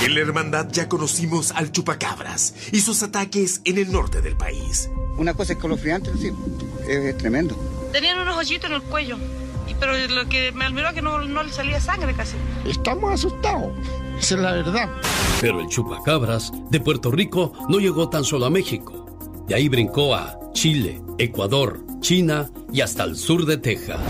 En 0.00 0.14
la 0.14 0.20
hermandad 0.20 0.68
ya 0.70 0.88
conocimos 0.88 1.50
al 1.50 1.72
chupacabras 1.72 2.54
y 2.70 2.80
sus 2.80 3.02
ataques 3.02 3.60
en 3.64 3.78
el 3.78 3.90
norte 3.90 4.20
del 4.20 4.36
país. 4.36 4.88
Una 5.16 5.34
cosa 5.34 5.54
escalofriante, 5.54 6.12
sí, 6.16 6.30
es 6.88 7.18
tremendo. 7.18 7.56
Tenían 7.92 8.20
unos 8.20 8.36
hoyitos 8.36 8.70
en 8.70 8.76
el 8.76 8.82
cuello, 8.82 9.18
y, 9.66 9.74
pero 9.74 9.92
lo 10.08 10.28
que 10.28 10.52
me 10.52 10.66
admiró 10.66 10.88
es 10.88 10.94
que 10.94 11.02
no, 11.02 11.20
no 11.22 11.42
le 11.42 11.52
salía 11.52 11.80
sangre 11.80 12.14
casi. 12.14 12.36
Estamos 12.64 13.12
asustados, 13.12 13.72
esa 14.20 14.34
es 14.36 14.40
la 14.40 14.52
verdad. 14.52 14.88
Pero 15.40 15.60
el 15.60 15.66
chupacabras 15.66 16.52
de 16.70 16.78
Puerto 16.78 17.10
Rico 17.10 17.52
no 17.68 17.80
llegó 17.80 18.08
tan 18.08 18.22
solo 18.22 18.46
a 18.46 18.50
México. 18.50 19.04
De 19.48 19.56
ahí 19.56 19.68
brincó 19.68 20.14
a 20.14 20.38
Chile, 20.52 21.02
Ecuador, 21.18 21.80
China 22.00 22.48
y 22.72 22.82
hasta 22.82 23.02
el 23.02 23.16
sur 23.16 23.46
de 23.46 23.56
Texas. 23.56 24.00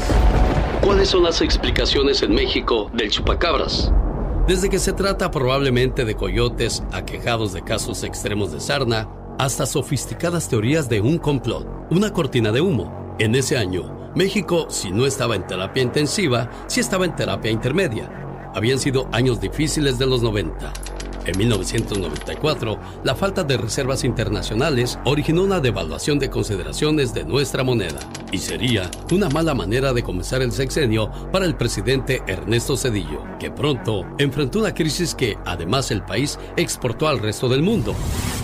¿Cuáles 0.82 1.08
son 1.08 1.22
las 1.22 1.40
explicaciones 1.40 2.22
en 2.22 2.34
México 2.34 2.90
del 2.92 3.10
chupacabras? 3.10 3.90
Desde 4.48 4.70
que 4.70 4.78
se 4.78 4.94
trata 4.94 5.30
probablemente 5.30 6.06
de 6.06 6.14
coyotes 6.14 6.82
aquejados 6.90 7.52
de 7.52 7.60
casos 7.60 8.02
extremos 8.02 8.50
de 8.50 8.60
sarna, 8.60 9.06
hasta 9.38 9.66
sofisticadas 9.66 10.48
teorías 10.48 10.88
de 10.88 11.02
un 11.02 11.18
complot, 11.18 11.68
una 11.90 12.14
cortina 12.14 12.50
de 12.50 12.62
humo. 12.62 13.14
En 13.18 13.34
ese 13.34 13.58
año, 13.58 14.10
México, 14.14 14.66
si 14.70 14.90
no 14.90 15.04
estaba 15.04 15.36
en 15.36 15.46
terapia 15.46 15.82
intensiva, 15.82 16.48
sí 16.66 16.80
estaba 16.80 17.04
en 17.04 17.14
terapia 17.14 17.50
intermedia. 17.50 18.10
Habían 18.54 18.78
sido 18.78 19.06
años 19.12 19.38
difíciles 19.38 19.98
de 19.98 20.06
los 20.06 20.22
90. 20.22 20.72
En 21.28 21.36
1994, 21.36 22.80
la 23.04 23.14
falta 23.14 23.44
de 23.44 23.58
reservas 23.58 24.02
internacionales 24.02 24.98
originó 25.04 25.42
una 25.42 25.60
devaluación 25.60 26.18
de 26.18 26.30
consideraciones 26.30 27.12
de 27.12 27.24
nuestra 27.24 27.62
moneda 27.62 27.98
y 28.32 28.38
sería 28.38 28.90
una 29.12 29.28
mala 29.28 29.52
manera 29.52 29.92
de 29.92 30.02
comenzar 30.02 30.40
el 30.40 30.52
sexenio 30.52 31.12
para 31.30 31.44
el 31.44 31.54
presidente 31.54 32.22
Ernesto 32.26 32.78
Cedillo, 32.78 33.22
que 33.38 33.50
pronto 33.50 34.06
enfrentó 34.16 34.60
una 34.60 34.72
crisis 34.72 35.14
que 35.14 35.36
además 35.44 35.90
el 35.90 36.02
país 36.02 36.38
exportó 36.56 37.08
al 37.08 37.18
resto 37.18 37.46
del 37.50 37.60
mundo, 37.60 37.94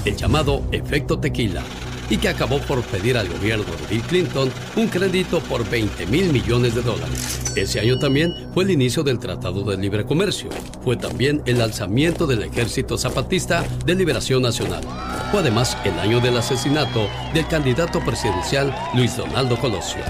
el 0.04 0.14
llamado 0.14 0.62
efecto 0.70 1.18
tequila, 1.18 1.62
y 2.10 2.16
que 2.16 2.28
acabó 2.28 2.58
por 2.60 2.82
pedir 2.82 3.16
al 3.16 3.28
gobierno 3.28 3.64
de 3.64 3.94
Bill 3.94 4.02
Clinton 4.02 4.52
un 4.76 4.88
crédito 4.88 5.40
por 5.40 5.68
20 5.68 6.06
mil 6.06 6.32
millones 6.32 6.74
de 6.74 6.82
dólares. 6.82 7.52
Ese 7.56 7.80
año 7.80 7.98
también 7.98 8.34
fue 8.52 8.64
el 8.64 8.70
inicio 8.70 9.02
del 9.02 9.18
Tratado 9.18 9.62
de 9.62 9.76
Libre 9.76 10.04
Comercio. 10.04 10.50
Fue 10.82 10.96
también 10.96 11.42
el 11.46 11.60
alzamiento 11.60 12.26
del 12.26 12.42
Ejército 12.42 12.98
Zapatista 12.98 13.64
de 13.84 13.94
Liberación 13.94 14.42
Nacional. 14.42 14.82
Fue 15.30 15.40
además 15.40 15.76
el 15.84 15.98
año 15.98 16.20
del 16.20 16.36
asesinato 16.36 17.08
del 17.32 17.46
candidato 17.48 18.00
presidencial 18.04 18.74
Luis 18.94 19.16
Donaldo 19.16 19.58
Colosio. 19.58 20.02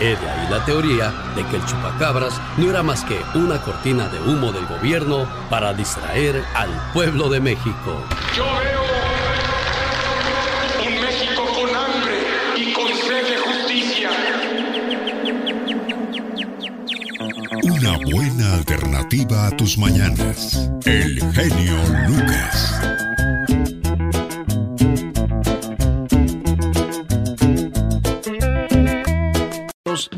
He 0.00 0.16
de 0.16 0.16
ahí 0.16 0.50
la 0.50 0.64
teoría 0.64 1.12
de 1.36 1.44
que 1.46 1.56
el 1.56 1.64
chupacabras 1.66 2.40
no 2.56 2.70
era 2.70 2.82
más 2.82 3.04
que 3.04 3.18
una 3.34 3.60
cortina 3.62 4.08
de 4.08 4.20
humo 4.20 4.52
del 4.52 4.66
gobierno 4.66 5.28
para 5.50 5.72
distraer 5.74 6.42
al 6.54 6.70
pueblo 6.92 7.28
de 7.28 7.40
México. 7.40 8.04
Yo 8.36 8.44
Una 17.82 17.98
buena 17.98 18.54
alternativa 18.54 19.48
a 19.48 19.56
tus 19.56 19.76
mañanas. 19.76 20.70
El 20.84 21.18
genio 21.32 21.76
Lucas. 22.06 23.11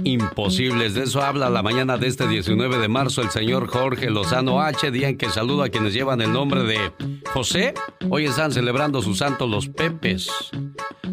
Imposibles. 0.02 0.94
De 0.94 1.04
eso 1.04 1.22
habla 1.22 1.48
la 1.50 1.62
mañana 1.62 1.96
de 1.96 2.08
este 2.08 2.26
19 2.26 2.78
de 2.78 2.88
marzo 2.88 3.22
el 3.22 3.30
señor 3.30 3.68
Jorge 3.68 4.10
Lozano 4.10 4.60
H, 4.60 4.90
día 4.90 5.08
en 5.08 5.16
que 5.16 5.28
saluda 5.28 5.66
a 5.66 5.68
quienes 5.68 5.94
llevan 5.94 6.20
el 6.20 6.32
nombre 6.32 6.64
de 6.64 6.78
José. 7.32 7.74
Hoy 8.10 8.24
están 8.24 8.52
celebrando 8.52 9.02
su 9.02 9.14
santo 9.14 9.46
los 9.46 9.68
Pepes. 9.68 10.30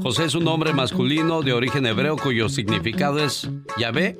José 0.01 0.25
es 0.25 0.35
un 0.35 0.45
nombre 0.45 0.73
masculino 0.73 1.41
de 1.41 1.53
origen 1.53 1.85
hebreo 1.85 2.17
cuyo 2.17 2.49
significado 2.49 3.19
es 3.19 3.47
Yahvé 3.77 4.17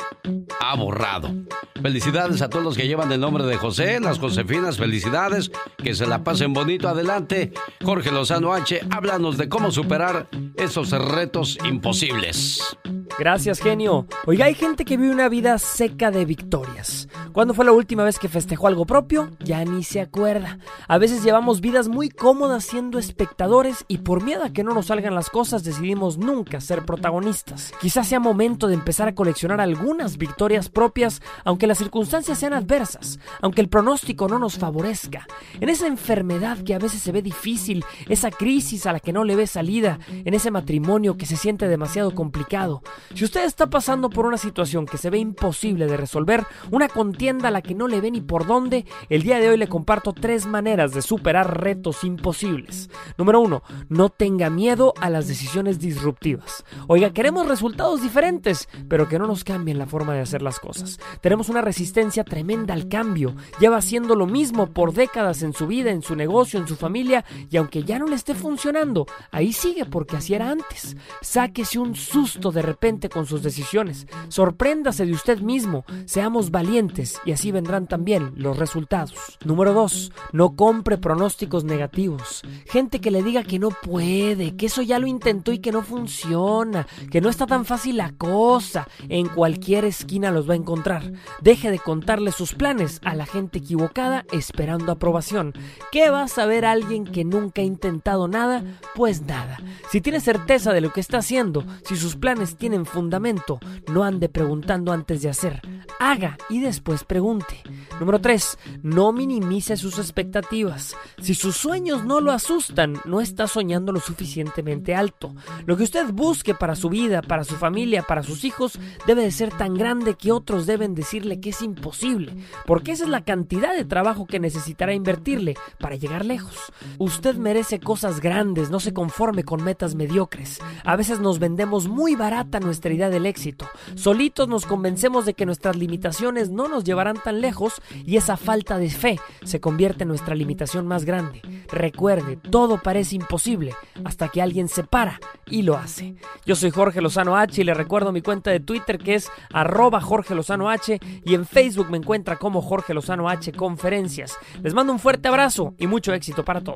ha 0.60 0.76
borrado. 0.76 1.34
Felicidades 1.82 2.44
a 2.44 2.50
todos 2.50 2.64
los 2.64 2.78
que 2.78 2.88
llevan 2.88 3.12
el 3.12 3.20
nombre 3.20 3.44
de 3.46 3.58
José, 3.58 4.00
las 4.00 4.20
Josefinas, 4.20 4.78
felicidades, 4.78 5.52
que 5.78 5.96
se 5.96 6.06
la 6.06 6.24
pasen 6.24 6.54
bonito 6.54 6.88
adelante. 6.88 7.52
Jorge 7.84 8.12
Lozano 8.12 8.54
H, 8.54 8.82
háblanos 8.92 9.38
de 9.38 9.50
cómo 9.50 9.72
superar 9.72 10.28
esos 10.56 10.92
retos 10.92 11.58
imposibles. 11.66 12.78
Gracias, 13.18 13.60
genio. 13.60 14.06
Oiga, 14.26 14.50
hay 14.52 14.56
gente 14.56 14.84
que 14.84 14.98
vive 14.98 15.14
una 15.14 15.30
vida 15.30 15.58
seca 15.60 16.12
de 16.12 16.26
victorias. 16.26 17.08
¿Cuándo 17.32 17.54
fue 17.54 17.64
la 17.64 17.72
última 17.72 18.04
vez 18.04 18.20
que 18.20 18.28
festejó 18.28 18.68
algo 18.68 18.86
propio? 18.86 19.32
Ya 19.40 19.64
ni 19.64 19.82
se 19.86 20.02
acuerda. 20.02 20.60
A 20.90 20.98
veces 20.98 21.24
llevamos 21.24 21.62
vidas 21.62 21.88
muy 21.88 22.10
cómodas 22.10 22.66
siendo 22.66 23.00
espectadores 23.00 23.86
y 23.88 24.00
por 24.00 24.22
miedo 24.22 24.44
a 24.44 24.52
que 24.52 24.66
no 24.66 24.74
nos 24.74 24.88
salgan 24.88 25.16
las 25.16 25.30
cosas 25.30 25.64
decidimos 25.64 26.18
nunca 26.18 26.60
ser 26.60 26.84
protagonistas. 26.84 27.72
Quizás 27.80 28.10
sea 28.10 28.20
momento 28.20 28.68
de 28.68 28.74
empezar 28.74 29.08
a 29.08 29.16
coleccionar 29.16 29.62
algunas 29.62 30.18
victorias 30.18 30.68
propias, 30.68 31.22
aunque 31.46 31.66
las 31.66 31.78
circunstancias 31.78 32.38
sean 32.38 32.52
adversas, 32.52 33.20
aunque 33.40 33.62
el 33.62 33.70
pronóstico 33.70 34.28
no 34.28 34.38
nos 34.38 34.58
favorezca. 34.58 35.28
En 35.62 35.70
esa 35.70 35.88
enfermedad 35.88 36.58
que 36.58 36.76
a 36.76 36.80
veces 36.80 37.02
se 37.02 37.14
ve 37.14 37.22
difícil, 37.22 37.86
esa 38.10 38.32
crisis 38.32 38.86
a 38.86 38.92
la 38.92 39.00
que 39.00 39.14
no 39.14 39.24
le 39.24 39.38
ve 39.38 39.48
salida, 39.48 40.00
en 40.10 40.34
ese 40.34 40.52
matrimonio 40.52 41.16
que 41.16 41.26
se 41.26 41.38
siente 41.38 41.70
demasiado 41.70 42.14
complicado. 42.14 42.82
Si 43.16 43.24
usted 43.24 43.46
está 43.46 43.70
pasando 43.70 44.10
por 44.10 44.26
una 44.26 44.41
situación 44.42 44.86
que 44.86 44.98
se 44.98 45.10
ve 45.10 45.20
imposible 45.20 45.88
de 45.88 45.98
resolver, 45.98 46.46
una 46.72 46.90
contienda 46.90 47.48
a 47.48 47.52
la 47.52 47.62
que 47.62 47.76
no 47.76 47.88
le 47.88 48.02
ve 48.02 48.12
ni 48.12 48.22
por 48.22 48.46
dónde, 48.46 48.86
el 49.10 49.24
día 49.24 49.40
de 49.40 49.50
hoy 49.50 49.58
le 49.58 49.70
comparto 49.70 50.14
tres 50.14 50.46
maneras 50.46 50.94
de 50.94 51.02
superar 51.02 51.62
retos 51.62 52.04
imposibles. 52.04 52.90
Número 53.18 53.40
uno, 53.40 53.64
no 53.90 54.10
tenga 54.10 54.50
miedo 54.50 54.94
a 55.00 55.10
las 55.10 55.28
decisiones 55.28 55.80
disruptivas. 55.80 56.66
Oiga, 56.88 57.14
queremos 57.14 57.48
resultados 57.48 58.02
diferentes, 58.02 58.68
pero 58.90 59.08
que 59.08 59.20
no 59.20 59.28
nos 59.28 59.44
cambien 59.44 59.78
la 59.78 59.86
forma 59.86 60.14
de 60.14 60.22
hacer 60.22 60.42
las 60.42 60.60
cosas. 60.60 61.00
Tenemos 61.22 61.50
una 61.50 61.62
resistencia 61.62 62.24
tremenda 62.24 62.74
al 62.74 62.88
cambio. 62.88 63.36
Lleva 63.60 63.78
haciendo 63.78 64.16
lo 64.16 64.26
mismo 64.26 64.68
por 64.68 64.94
décadas 64.94 65.44
en 65.44 65.54
su 65.54 65.68
vida, 65.68 65.92
en 65.92 66.02
su 66.02 66.16
negocio, 66.16 66.60
en 66.60 66.68
su 66.68 66.76
familia, 66.76 67.24
y 67.50 67.58
aunque 67.58 67.84
ya 67.84 68.00
no 68.00 68.08
le 68.08 68.16
esté 68.16 68.34
funcionando, 68.34 69.06
ahí 69.32 69.54
sigue 69.54 69.86
porque 69.86 70.18
así 70.18 70.34
era 70.34 70.50
antes. 70.50 70.98
Sáquese 71.22 71.80
un 71.80 71.96
susto 71.96 72.52
de 72.52 72.62
repente 72.62 73.10
con 73.10 73.26
sus 73.26 73.44
decisiones. 73.44 74.08
Sorpréndase 74.32 75.06
de 75.06 75.12
usted 75.12 75.42
mismo. 75.42 75.84
Seamos 76.06 76.52
valientes 76.52 77.20
y 77.26 77.34
así 77.34 77.52
vendrán 77.52 77.86
también 77.86 78.32
los 78.38 78.58
resultados. 78.58 79.38
Número 79.44 79.74
2. 79.74 80.14
No 80.32 80.56
compre 80.56 80.98
pronósticos 80.98 81.66
negativos. 81.66 82.42
Gente 82.66 83.02
que 83.02 83.12
le 83.12 83.24
diga 83.24 83.44
que 83.44 83.60
no 83.60 83.72
puede, 83.72 84.56
que 84.56 84.68
eso 84.68 84.82
ya 84.82 85.00
lo 85.00 85.08
intentó 85.08 85.52
y 85.52 85.60
que 85.60 85.74
no 85.74 85.82
funciona, 85.82 86.88
que 87.12 87.20
no 87.20 87.28
está 87.28 87.46
tan 87.46 87.66
fácil 87.66 87.98
la 87.98 88.14
cosa. 88.14 88.88
En 89.10 89.28
cualquier 89.28 89.84
esquina 89.84 90.32
los 90.32 90.50
va 90.50 90.54
a 90.54 90.58
encontrar. 90.58 91.12
Deje 91.42 91.70
de 91.70 91.80
contarle 91.80 92.32
sus 92.32 92.54
planes 92.54 93.02
a 93.04 93.16
la 93.16 93.26
gente 93.26 93.60
equivocada 93.60 94.26
esperando 94.32 94.94
aprobación. 94.94 95.54
¿Qué 95.92 96.10
va 96.10 96.24
a 96.24 96.30
saber 96.30 96.64
alguien 96.64 97.04
que 97.04 97.26
nunca 97.26 97.62
ha 97.62 97.66
intentado 97.66 98.30
nada? 98.30 98.64
Pues 98.96 99.24
nada. 99.24 99.58
Si 99.90 100.00
tiene 100.00 100.22
certeza 100.22 100.72
de 100.72 100.80
lo 100.80 100.94
que 100.94 101.02
está 101.02 101.18
haciendo, 101.18 101.66
si 101.84 101.98
sus 101.98 102.16
planes 102.16 102.56
tienen 102.56 102.86
fundamento, 102.86 103.60
no 103.92 104.06
preguntando 104.30 104.92
antes 104.92 105.22
de 105.22 105.30
hacer. 105.30 105.62
Haga 106.00 106.38
y 106.50 106.60
después 106.60 107.04
pregunte. 107.04 107.62
Número 108.00 108.20
3. 108.20 108.58
No 108.84 109.12
minimice 109.12 109.78
sus 109.78 110.00
expectativas. 110.00 110.96
Si 111.22 111.36
sus 111.36 111.56
sueños 111.56 112.04
no 112.04 112.22
lo 112.22 112.32
asustan, 112.32 113.00
no 113.06 113.22
está 113.22 113.48
soñando 113.48 113.92
lo 113.92 114.00
suficientemente 114.00 114.96
alto. 114.96 115.36
Lo 115.66 115.78
que 115.78 115.84
usted 115.84 116.12
busque 116.12 116.56
para 116.56 116.76
su 116.76 116.90
vida, 116.90 117.22
para 117.22 117.44
su 117.44 117.56
familia, 117.56 118.04
para 118.04 118.24
sus 118.24 118.44
hijos, 118.44 118.80
debe 119.06 119.24
de 119.24 119.32
ser 119.32 119.52
tan 119.56 119.76
grande 119.76 120.16
que 120.16 120.32
otros 120.32 120.66
deben 120.66 120.96
decirle 120.96 121.40
que 121.40 121.50
es 121.50 121.62
imposible, 121.62 122.36
porque 122.66 122.92
esa 122.92 123.04
es 123.04 123.10
la 123.10 123.24
cantidad 123.24 123.76
de 123.76 123.86
trabajo 123.86 124.26
que 124.26 124.40
necesitará 124.40 124.94
invertirle 124.94 125.56
para 125.80 125.96
llegar 125.96 126.26
lejos. 126.26 126.56
Usted 126.98 127.36
merece 127.36 127.80
cosas 127.80 128.20
grandes, 128.20 128.70
no 128.70 128.80
se 128.80 128.94
conforme 128.94 129.44
con 129.44 129.64
metas 129.64 129.96
mediocres. 129.96 130.60
A 130.84 130.96
veces 130.96 131.20
nos 131.20 131.40
vendemos 131.40 131.88
muy 131.88 132.16
barata 132.16 132.60
nuestra 132.60 132.94
idea 132.94 133.10
del 133.10 133.26
éxito. 133.26 133.68
Solitos 134.12 134.50
nos 134.50 134.66
convencemos 134.66 135.26
de 135.26 135.34
que 135.34 135.46
nuestras 135.46 135.78
limitaciones 135.78 136.50
no 136.50 136.68
nos 136.68 136.84
llevarán 136.84 137.16
tan 137.24 137.40
lejos 137.40 137.82
y 138.06 138.18
esa 138.18 138.36
falta 138.36 138.78
de 138.78 138.90
fe 138.90 139.22
se 139.46 139.62
convierte 139.62 140.04
en 140.04 140.10
nuestra 140.10 140.36
limitación 140.36 140.86
más 140.86 141.06
grande. 141.06 141.42
Recuerde, 141.72 142.36
todo 142.36 142.82
parece 142.82 143.16
imposible 143.16 143.74
hasta 144.04 144.28
que 144.28 144.42
alguien 144.42 144.68
se 144.68 144.84
para 144.84 145.22
y 145.46 145.62
lo 145.62 145.78
hace. 145.78 146.16
Yo 146.46 146.58
soy 146.58 146.72
Jorge 146.72 147.00
Lozano 147.00 147.38
H 147.38 147.62
y 147.62 147.64
le 147.64 147.74
recuerdo 147.74 148.12
mi 148.12 148.22
cuenta 148.22 148.52
de 148.52 148.60
Twitter 148.60 148.98
que 148.98 149.16
es 149.16 149.32
arroba 149.54 150.02
Jorge 150.02 150.36
Lozano 150.36 150.70
H 150.70 151.00
y 151.24 151.34
en 151.34 151.46
Facebook 151.46 151.90
me 151.90 151.96
encuentra 151.96 152.36
como 152.36 152.62
Jorge 152.62 152.94
Lozano 152.94 153.30
H 153.30 153.54
Conferencias. 153.54 154.36
Les 154.62 154.74
mando 154.74 154.92
un 154.92 155.00
fuerte 155.00 155.30
abrazo 155.30 155.74
y 155.78 155.88
mucho 155.88 156.14
éxito 156.14 156.44
para 156.44 156.60
todos. 156.60 156.76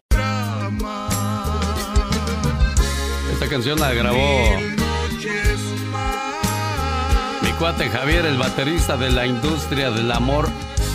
Esta 3.33 3.49
canción 3.49 3.77
la 3.77 3.93
grabó 3.93 4.74
cuate 7.59 7.89
Javier, 7.89 8.25
el 8.25 8.37
baterista 8.37 8.97
de 8.97 9.11
la 9.11 9.25
industria 9.25 9.91
del 9.91 10.11
amor. 10.11 10.47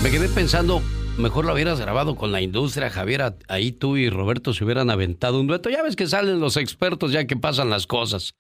Me 0.03 0.11
quedé 0.11 0.29
pensando, 0.29 0.83
mejor 1.17 1.45
lo 1.45 1.55
hubieras 1.55 1.81
grabado 1.81 2.17
con 2.17 2.33
la 2.33 2.41
industria, 2.41 2.91
Javier. 2.91 3.35
Ahí 3.49 3.73
tú 3.73 3.97
y 3.97 4.11
Roberto 4.11 4.53
se 4.53 4.65
hubieran 4.65 4.91
aventado 4.91 5.41
un 5.41 5.47
dueto. 5.47 5.71
Ya 5.71 5.83
ves 5.83 5.97
que 5.97 6.07
salen 6.07 6.41
los 6.41 6.57
expertos 6.57 7.13
ya 7.13 7.27
que 7.27 7.37
pasan 7.37 7.71
las 7.71 7.87
cosas. 7.87 8.35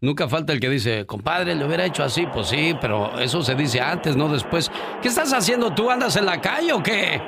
Nunca 0.00 0.28
falta 0.28 0.52
el 0.52 0.60
que 0.60 0.68
dice, 0.70 1.06
compadre, 1.06 1.54
le 1.54 1.66
hubiera 1.66 1.84
hecho 1.84 2.02
así. 2.02 2.26
Pues 2.32 2.48
sí, 2.48 2.74
pero 2.80 3.18
eso 3.18 3.42
se 3.42 3.54
dice 3.54 3.80
antes, 3.80 4.16
no 4.16 4.28
después. 4.28 4.70
¿Qué 5.02 5.08
estás 5.08 5.32
haciendo 5.32 5.74
tú? 5.74 5.90
¿Andas 5.90 6.16
en 6.16 6.26
la 6.26 6.40
calle 6.40 6.72
o 6.72 6.82
qué? 6.82 7.20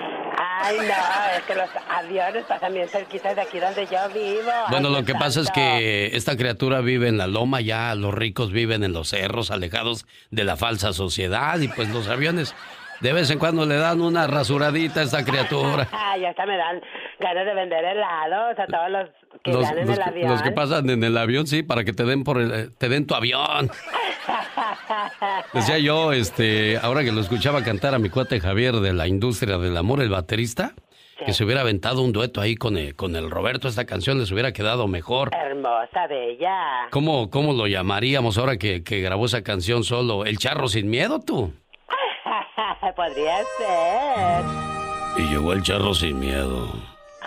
Ay, 0.60 0.76
no, 0.78 1.36
es 1.36 1.42
que 1.46 1.54
los 1.54 1.68
aviones 1.88 2.44
pasan 2.44 2.74
bien 2.74 2.88
cerquita 2.88 3.34
de 3.34 3.42
aquí 3.42 3.58
donde 3.58 3.86
yo 3.86 4.08
vivo. 4.12 4.50
Bueno, 4.70 4.88
Ay, 4.88 4.94
lo 4.94 5.04
que 5.04 5.14
pasa 5.14 5.40
es 5.40 5.50
que 5.50 6.16
esta 6.16 6.36
criatura 6.36 6.80
vive 6.80 7.08
en 7.08 7.18
la 7.18 7.26
loma, 7.26 7.60
ya 7.60 7.94
los 7.94 8.14
ricos 8.14 8.52
viven 8.52 8.82
en 8.82 8.92
los 8.92 9.08
cerros, 9.08 9.50
alejados 9.50 10.06
de 10.30 10.44
la 10.44 10.56
falsa 10.56 10.92
sociedad, 10.92 11.58
y 11.60 11.68
pues 11.68 11.88
los 11.90 12.08
aviones 12.08 12.54
de 13.00 13.12
vez 13.12 13.30
en 13.30 13.38
cuando 13.38 13.64
le 13.64 13.76
dan 13.76 14.00
una 14.00 14.26
rasuradita 14.26 15.00
a 15.00 15.02
esta 15.04 15.24
criatura. 15.24 15.88
Ay, 15.92 16.24
hasta 16.24 16.44
me 16.46 16.56
dan 16.56 16.80
ganas 17.20 17.46
de 17.46 17.54
vender 17.54 17.84
helados 17.84 18.58
a 18.58 18.66
todos 18.66 18.90
los 18.90 19.08
que 19.42 19.52
Los, 19.52 19.62
van 19.62 19.78
en 19.78 19.86
los 19.86 19.96
el 19.98 20.04
que- 20.04 20.10
avión. 20.10 20.30
los 20.30 20.42
que 20.42 20.52
pasan 20.52 20.90
en 20.90 21.02
el 21.04 21.16
avión, 21.16 21.46
sí, 21.46 21.62
para 21.62 21.84
que 21.84 21.92
te 21.92 22.04
den 22.04 22.24
por 22.24 22.38
el- 22.40 22.72
te 22.76 22.88
den 22.88 23.06
tu 23.06 23.14
avión. 23.14 23.70
Decía 25.52 25.78
yo, 25.78 26.12
este, 26.12 26.78
ahora 26.78 27.04
que 27.04 27.12
lo 27.12 27.20
escuchaba 27.20 27.62
cantar 27.62 27.94
a 27.94 27.98
mi 27.98 28.10
cuate 28.10 28.40
Javier 28.40 28.76
de 28.76 28.92
la 28.92 29.06
industria 29.06 29.58
del 29.58 29.76
amor, 29.76 30.00
el 30.02 30.10
baterista, 30.10 30.72
que 31.24 31.32
se 31.32 31.44
hubiera 31.44 31.62
aventado 31.62 32.02
un 32.02 32.12
dueto 32.12 32.40
ahí 32.40 32.54
con 32.54 32.76
el, 32.76 32.94
con 32.94 33.16
el 33.16 33.30
Roberto, 33.30 33.66
esta 33.68 33.86
canción 33.86 34.18
les 34.18 34.30
hubiera 34.30 34.52
quedado 34.52 34.86
mejor. 34.86 35.30
Hermosa, 35.34 36.06
bella. 36.08 36.88
¿Cómo, 36.90 37.28
cómo 37.30 37.52
lo 37.54 37.66
llamaríamos 37.66 38.38
ahora 38.38 38.56
que, 38.56 38.82
que 38.84 39.00
grabó 39.00 39.26
esa 39.26 39.42
canción 39.42 39.82
solo? 39.84 40.24
¿El 40.24 40.38
charro 40.38 40.68
sin 40.68 40.88
miedo, 40.90 41.20
tú? 41.20 41.52
Podría 42.96 43.38
ser. 43.58 44.44
Y 45.24 45.28
llegó 45.28 45.52
el 45.52 45.62
charro 45.62 45.92
sin 45.94 46.20
miedo 46.20 46.68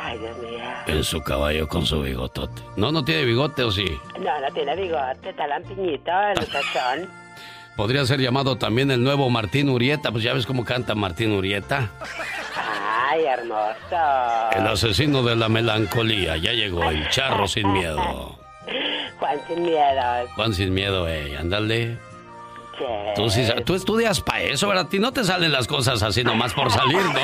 Ay, 0.03 0.17
Dios 0.17 0.37
mío. 0.39 0.59
en 0.87 1.03
su 1.03 1.21
caballo 1.21 1.67
con 1.67 1.85
su 1.85 2.01
bigotote. 2.01 2.61
No, 2.75 2.91
no 2.91 3.03
tiene 3.05 3.23
bigote, 3.25 3.63
¿o 3.63 3.71
sí? 3.71 3.85
No, 4.19 4.39
no 4.41 4.51
tiene 4.53 4.75
bigote, 4.75 5.29
está 5.29 5.47
lampiñito, 5.47 6.11
el 6.11 6.39
muchachón. 6.39 7.09
Podría 7.75 8.05
ser 8.05 8.19
llamado 8.19 8.57
también 8.57 8.91
el 8.91 9.03
nuevo 9.03 9.29
Martín 9.29 9.69
Urieta, 9.69 10.11
pues 10.11 10.23
ya 10.23 10.33
ves 10.33 10.45
cómo 10.45 10.65
canta 10.65 10.95
Martín 10.95 11.31
Urieta. 11.31 11.89
Ay, 12.55 13.25
hermoso. 13.25 14.51
El 14.57 14.67
asesino 14.67 15.23
de 15.23 15.35
la 15.35 15.49
melancolía, 15.49 16.37
ya 16.37 16.51
llegó 16.53 16.89
el 16.89 17.07
charro 17.09 17.47
sin 17.47 17.71
miedo. 17.71 18.37
Juan 19.19 19.39
sin 19.47 19.61
miedo. 19.63 20.27
Juan 20.35 20.53
sin 20.53 20.73
miedo, 20.73 21.07
eh, 21.07 21.37
ándale. 21.37 21.97
Sí 23.29 23.45
tú 23.65 23.75
estudias 23.75 24.21
para 24.21 24.41
eso, 24.41 24.67
¿verdad? 24.67 24.85
A 24.85 24.89
ti 24.89 24.99
no 24.99 25.11
te 25.11 25.23
salen 25.23 25.51
las 25.51 25.67
cosas 25.67 26.01
así 26.03 26.23
nomás 26.23 26.53
por 26.53 26.71
salir, 26.71 27.01
no. 27.01 27.19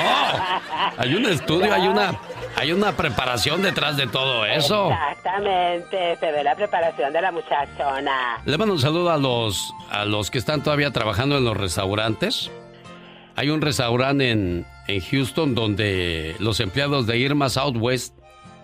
Hay 0.96 1.14
un 1.14 1.26
estudio, 1.26 1.72
hay 1.72 1.86
una, 1.88 2.18
hay 2.56 2.72
una 2.72 2.92
preparación 2.92 3.62
detrás 3.62 3.96
de 3.96 4.06
todo 4.06 4.44
eso. 4.46 4.90
Exactamente, 4.90 6.16
se 6.16 6.32
ve 6.32 6.44
la 6.44 6.54
preparación 6.54 7.12
de 7.12 7.20
la 7.20 7.32
muchachona. 7.32 8.40
Le 8.44 8.58
mando 8.58 8.74
un 8.74 8.80
saludo 8.80 9.10
a 9.10 9.18
los, 9.18 9.72
a 9.90 10.04
los 10.04 10.30
que 10.30 10.38
están 10.38 10.62
todavía 10.62 10.90
trabajando 10.90 11.38
en 11.38 11.44
los 11.44 11.56
restaurantes. 11.56 12.50
Hay 13.36 13.50
un 13.50 13.60
restaurante 13.60 14.30
en, 14.30 14.66
en 14.88 15.00
Houston 15.00 15.54
donde 15.54 16.34
los 16.40 16.60
empleados 16.60 17.06
de 17.06 17.18
Irma 17.18 17.48
Southwest, 17.48 18.14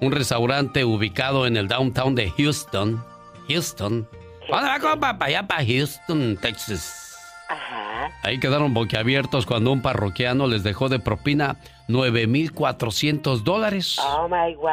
un 0.01 0.13
restaurante 0.13 0.85
ubicado 0.85 1.47
en 1.47 1.57
el 1.57 1.69
downtown 1.69 2.15
de 2.15 2.31
Houston, 2.31 3.05
Houston, 3.49 4.09
¿dónde 4.49 4.87
va? 4.87 5.19
Para 5.19 5.27
allá, 5.27 5.47
para 5.47 5.65
Houston, 5.65 6.37
Texas. 6.41 7.01
Ahí 8.23 8.39
quedaron 8.41 8.73
boquiabiertos 8.73 9.45
cuando 9.47 9.71
un 9.71 9.83
parroquiano 9.83 10.47
les 10.47 10.63
dejó 10.63 10.89
de 10.89 10.99
propina 10.99 11.57
9.400 11.89 13.43
dólares. 13.43 13.99
Oh 14.01 14.27
my 14.29 14.55
wow. 14.55 14.65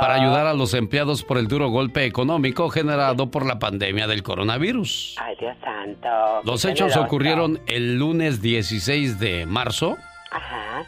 Para 0.00 0.14
ayudar 0.14 0.46
a 0.46 0.54
los 0.54 0.74
empleados 0.74 1.24
por 1.24 1.38
el 1.38 1.48
duro 1.48 1.68
golpe 1.70 2.04
económico 2.04 2.68
generado 2.70 3.30
por 3.30 3.46
la 3.46 3.58
pandemia 3.58 4.06
del 4.06 4.22
coronavirus. 4.22 5.16
Ay, 5.18 5.36
Dios 5.40 5.56
santo. 5.62 6.08
Los 6.44 6.64
hechos 6.64 6.96
ocurrieron 6.96 7.60
el 7.66 7.98
lunes 7.98 8.40
16 8.40 9.18
de 9.18 9.46
marzo, 9.46 9.96
Ajá. 10.30 10.84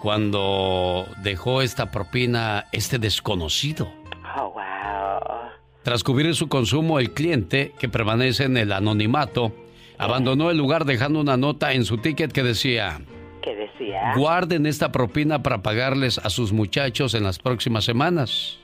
cuando 0.00 1.06
dejó 1.18 1.60
esta 1.62 1.90
propina 1.90 2.66
este 2.72 2.98
desconocido. 2.98 3.92
Tras 5.86 6.02
cubrir 6.02 6.34
su 6.34 6.48
consumo, 6.48 6.98
el 6.98 7.12
cliente, 7.12 7.72
que 7.78 7.88
permanece 7.88 8.42
en 8.42 8.56
el 8.56 8.72
anonimato, 8.72 9.52
abandonó 9.98 10.50
el 10.50 10.58
lugar 10.58 10.84
dejando 10.84 11.20
una 11.20 11.36
nota 11.36 11.74
en 11.74 11.84
su 11.84 11.98
ticket 11.98 12.32
que 12.32 12.42
decía, 12.42 13.00
¿Qué 13.40 13.54
decía? 13.54 14.12
guarden 14.16 14.66
esta 14.66 14.90
propina 14.90 15.44
para 15.44 15.62
pagarles 15.62 16.18
a 16.18 16.28
sus 16.28 16.50
muchachos 16.50 17.14
en 17.14 17.22
las 17.22 17.38
próximas 17.38 17.84
semanas. 17.84 18.58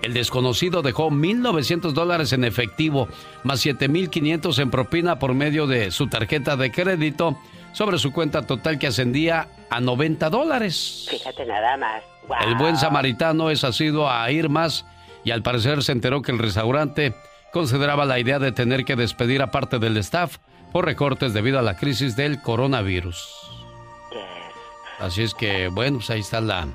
El 0.00 0.14
desconocido 0.14 0.80
dejó 0.80 1.10
1.900 1.10 1.92
dólares 1.92 2.32
en 2.32 2.44
efectivo, 2.44 3.06
más 3.42 3.66
7.500 3.66 4.62
en 4.62 4.70
propina 4.70 5.18
por 5.18 5.34
medio 5.34 5.66
de 5.66 5.90
su 5.90 6.08
tarjeta 6.08 6.56
de 6.56 6.72
crédito, 6.72 7.36
sobre 7.74 7.98
su 7.98 8.10
cuenta 8.10 8.46
total 8.46 8.78
que 8.78 8.86
ascendía 8.86 9.48
a 9.68 9.80
90 9.80 10.30
dólares. 10.30 11.08
Fíjate 11.10 11.44
nada 11.44 11.76
más. 11.76 12.02
Wow. 12.26 12.38
El 12.48 12.54
buen 12.54 12.78
samaritano 12.78 13.50
es 13.50 13.64
asido 13.64 14.10
a 14.10 14.30
ir 14.30 14.48
más 14.48 14.86
y 15.24 15.30
al 15.30 15.42
parecer 15.42 15.82
se 15.82 15.92
enteró 15.92 16.22
que 16.22 16.32
el 16.32 16.38
restaurante 16.38 17.14
consideraba 17.52 18.04
la 18.04 18.18
idea 18.18 18.38
de 18.38 18.52
tener 18.52 18.84
que 18.84 18.96
despedir 18.96 19.42
a 19.42 19.50
parte 19.50 19.78
del 19.78 19.96
staff 19.96 20.38
por 20.72 20.84
recortes 20.84 21.32
debido 21.32 21.58
a 21.58 21.62
la 21.62 21.76
crisis 21.76 22.16
del 22.16 22.42
coronavirus. 22.42 23.28
Así 24.98 25.22
es 25.22 25.34
que, 25.34 25.68
bueno, 25.68 25.98
pues 25.98 26.10
ahí 26.10 26.20
está 26.20 26.40
la, 26.40 26.68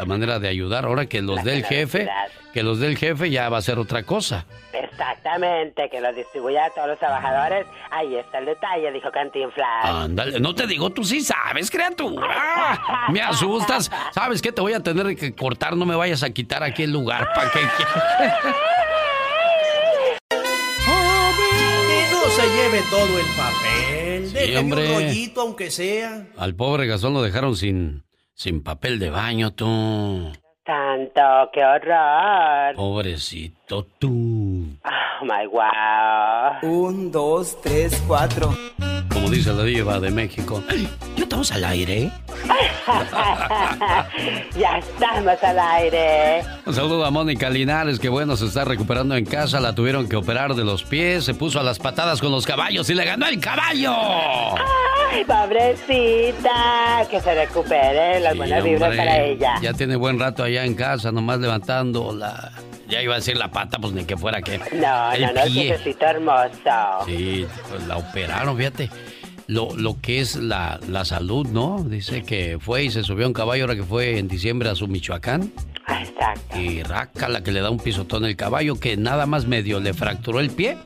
la 0.00 0.06
manera 0.06 0.38
de 0.38 0.48
ayudar. 0.48 0.86
Ahora 0.86 1.04
que 1.06 1.20
los 1.20 1.36
La 1.36 1.42
del 1.42 1.62
jefe, 1.64 2.08
que 2.54 2.62
los 2.62 2.80
del 2.80 2.96
jefe 2.96 3.30
ya 3.30 3.50
va 3.50 3.58
a 3.58 3.62
ser 3.62 3.78
otra 3.78 4.02
cosa. 4.02 4.46
Exactamente, 4.72 5.90
que 5.90 6.00
lo 6.00 6.10
distribuya 6.14 6.64
a 6.64 6.70
todos 6.70 6.88
los 6.88 6.98
trabajadores. 6.98 7.66
Ahí 7.90 8.16
está 8.16 8.38
el 8.38 8.46
detalle, 8.46 8.90
dijo 8.92 9.10
Cantinflas. 9.12 9.84
Ándale, 9.84 10.40
no 10.40 10.54
te 10.54 10.66
digo, 10.66 10.88
tú 10.88 11.04
sí 11.04 11.20
sabes, 11.20 11.70
criatura. 11.70 12.78
Me 13.10 13.20
asustas. 13.20 13.90
¿Sabes 14.12 14.40
qué? 14.40 14.52
Te 14.52 14.62
voy 14.62 14.72
a 14.72 14.80
tener 14.80 15.14
que 15.16 15.34
cortar, 15.34 15.76
no 15.76 15.84
me 15.84 15.94
vayas 15.94 16.22
a 16.22 16.30
quitar 16.30 16.62
aquí 16.62 16.84
el 16.84 16.92
lugar 16.92 17.28
para 17.34 17.50
que... 17.50 17.60
No 22.10 22.36
se 22.36 22.46
lleve 22.56 22.80
todo 22.90 23.18
el 23.18 23.26
papel. 23.36 24.32
Déjeme 24.32 24.58
hombre. 24.60 24.88
un 24.88 24.94
rollito, 24.94 25.40
aunque 25.42 25.70
sea. 25.70 26.26
Al 26.38 26.54
pobre 26.54 26.86
Gastón 26.86 27.12
lo 27.12 27.22
dejaron 27.22 27.56
sin, 27.56 28.04
sin 28.40 28.62
papel 28.62 28.98
de 28.98 29.10
baño, 29.10 29.52
tú. 29.52 30.32
Santo, 30.64 31.50
qué 31.52 31.62
horror. 31.62 32.74
Pobrecito 32.74 33.84
tú. 33.98 34.78
Oh 34.82 35.24
my 35.24 35.46
wow. 35.46 36.58
Un, 36.62 37.12
dos, 37.12 37.60
tres, 37.60 38.02
cuatro. 38.08 38.56
Como 39.12 39.28
dice 39.28 39.52
la 39.52 39.62
diva 39.64 40.00
de 40.00 40.10
México. 40.10 40.62
¿Ya 41.16 41.24
estamos 41.24 41.52
al 41.52 41.64
aire? 41.64 42.10
ya 44.58 44.78
estamos 44.78 45.42
al 45.42 45.58
aire. 45.58 46.42
Un 46.66 46.74
saludo 46.74 47.04
a 47.04 47.10
Mónica 47.10 47.50
Linares, 47.50 47.98
que 47.98 48.08
bueno, 48.08 48.36
se 48.36 48.46
está 48.46 48.64
recuperando 48.64 49.16
en 49.16 49.24
casa. 49.24 49.60
La 49.60 49.74
tuvieron 49.74 50.08
que 50.08 50.16
operar 50.16 50.54
de 50.54 50.64
los 50.64 50.84
pies, 50.84 51.24
se 51.24 51.34
puso 51.34 51.60
a 51.60 51.62
las 51.62 51.78
patadas 51.78 52.20
con 52.20 52.30
los 52.32 52.46
caballos 52.46 52.88
y 52.90 52.94
le 52.94 53.04
ganó 53.04 53.26
el 53.26 53.40
caballo. 53.40 53.94
Ay, 55.12 55.24
pobrecita. 55.24 57.06
Que 57.10 57.20
se 57.20 57.34
recupere. 57.34 58.20
Las 58.20 58.32
Sí, 58.32 58.38
buenas 58.38 58.64
vibras 58.64 58.96
para 58.96 59.18
ella. 59.20 59.54
Ya 59.60 59.72
tiene 59.72 59.96
buen 59.96 60.18
rato 60.18 60.44
allá 60.44 60.64
en 60.64 60.74
casa, 60.74 61.12
nomás 61.12 61.38
levantando 61.40 62.12
la. 62.12 62.52
Ya 62.88 63.00
iba 63.02 63.14
a 63.14 63.18
decir 63.18 63.36
la 63.36 63.48
pata, 63.52 63.78
pues 63.78 63.92
ni 63.92 64.04
que 64.04 64.16
fuera 64.16 64.42
que. 64.42 64.58
No, 64.58 65.12
el 65.12 65.22
no, 65.22 65.32
no, 65.32 65.42
piececito 65.44 66.06
hermoso. 66.06 66.50
Sí, 67.06 67.46
pues 67.68 67.86
la 67.86 67.96
operaron, 67.98 68.56
fíjate. 68.56 68.90
Lo, 69.50 69.74
lo 69.76 70.00
que 70.00 70.20
es 70.20 70.36
la, 70.36 70.78
la 70.88 71.04
salud, 71.04 71.44
¿no? 71.48 71.82
Dice 71.82 72.22
que 72.22 72.58
fue 72.60 72.84
y 72.84 72.90
se 72.90 73.02
subió 73.02 73.24
a 73.24 73.28
un 73.28 73.34
caballo 73.34 73.64
ahora 73.64 73.74
que 73.74 73.82
fue 73.82 74.18
en 74.18 74.28
diciembre 74.28 74.68
a 74.68 74.76
su 74.76 74.86
Michoacán. 74.86 75.52
Exacto. 75.88 76.56
Y 76.56 76.84
raca 76.84 77.28
la 77.28 77.42
que 77.42 77.50
le 77.50 77.60
da 77.60 77.68
un 77.68 77.80
pisotón 77.80 78.24
el 78.24 78.36
caballo 78.36 78.78
que 78.78 78.96
nada 78.96 79.26
más 79.26 79.46
medio 79.48 79.80
le 79.80 79.92
fracturó 79.92 80.38
el 80.38 80.50
pie. 80.50 80.76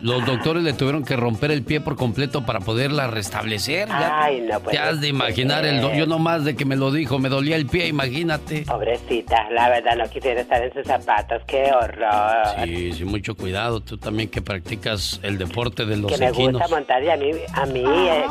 Los 0.00 0.24
doctores 0.24 0.62
le 0.62 0.72
tuvieron 0.74 1.04
que 1.04 1.16
romper 1.16 1.50
el 1.50 1.62
pie 1.62 1.80
por 1.80 1.96
completo 1.96 2.46
para 2.46 2.60
poderla 2.60 3.08
restablecer. 3.08 3.88
Ya, 3.88 4.22
Ay, 4.22 4.40
no 4.42 4.60
puede 4.60 4.76
te 4.76 4.82
has 4.82 5.00
de 5.00 5.08
imaginar 5.08 5.64
el 5.66 5.80
do- 5.80 5.88
ser. 5.90 5.98
yo 5.98 6.06
nomás 6.06 6.44
de 6.44 6.54
que 6.54 6.64
me 6.64 6.76
lo 6.76 6.92
dijo, 6.92 7.18
me 7.18 7.28
dolía 7.28 7.56
el 7.56 7.66
pie, 7.66 7.88
imagínate. 7.88 8.62
Pobrecita, 8.62 9.50
la 9.50 9.68
verdad 9.68 9.96
no 9.96 10.08
quisiera 10.08 10.40
estar 10.40 10.62
en 10.62 10.72
sus 10.72 10.86
zapatos, 10.86 11.42
qué 11.48 11.72
horror. 11.72 12.46
Sí, 12.64 12.92
sí, 12.92 13.04
mucho 13.04 13.34
cuidado. 13.34 13.80
Tú 13.80 13.96
también 13.98 14.28
que 14.28 14.40
practicas 14.40 15.18
el 15.24 15.36
deporte 15.36 15.84
de 15.84 15.96
los 15.96 16.12
que 16.12 16.18
me 16.18 16.28
equinos. 16.28 16.52
gusta 16.60 16.68
montar 16.68 17.02
y 17.02 17.10
a 17.10 17.16
mí, 17.16 17.30
a 17.54 17.66
mí. 17.66 17.82
eh. 17.84 18.24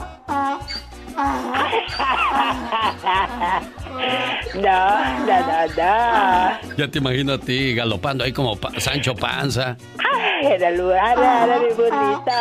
No, 4.56 4.90
no, 5.26 5.40
no, 5.40 5.68
no. 5.68 6.78
Ya 6.78 6.88
te 6.90 6.98
imagino 7.00 7.34
a 7.34 7.38
ti 7.38 7.74
galopando 7.76 8.24
ahí 8.24 8.32
como 8.34 8.56
pa- 8.56 8.72
Sancho 8.80 9.16
Panza. 9.16 9.76
Ay, 10.00 10.48
en 10.54 10.64
el 10.64 10.78
lugar 10.78 11.18
de 11.50 11.60
mi 11.60 11.74
burrito. 11.74 12.32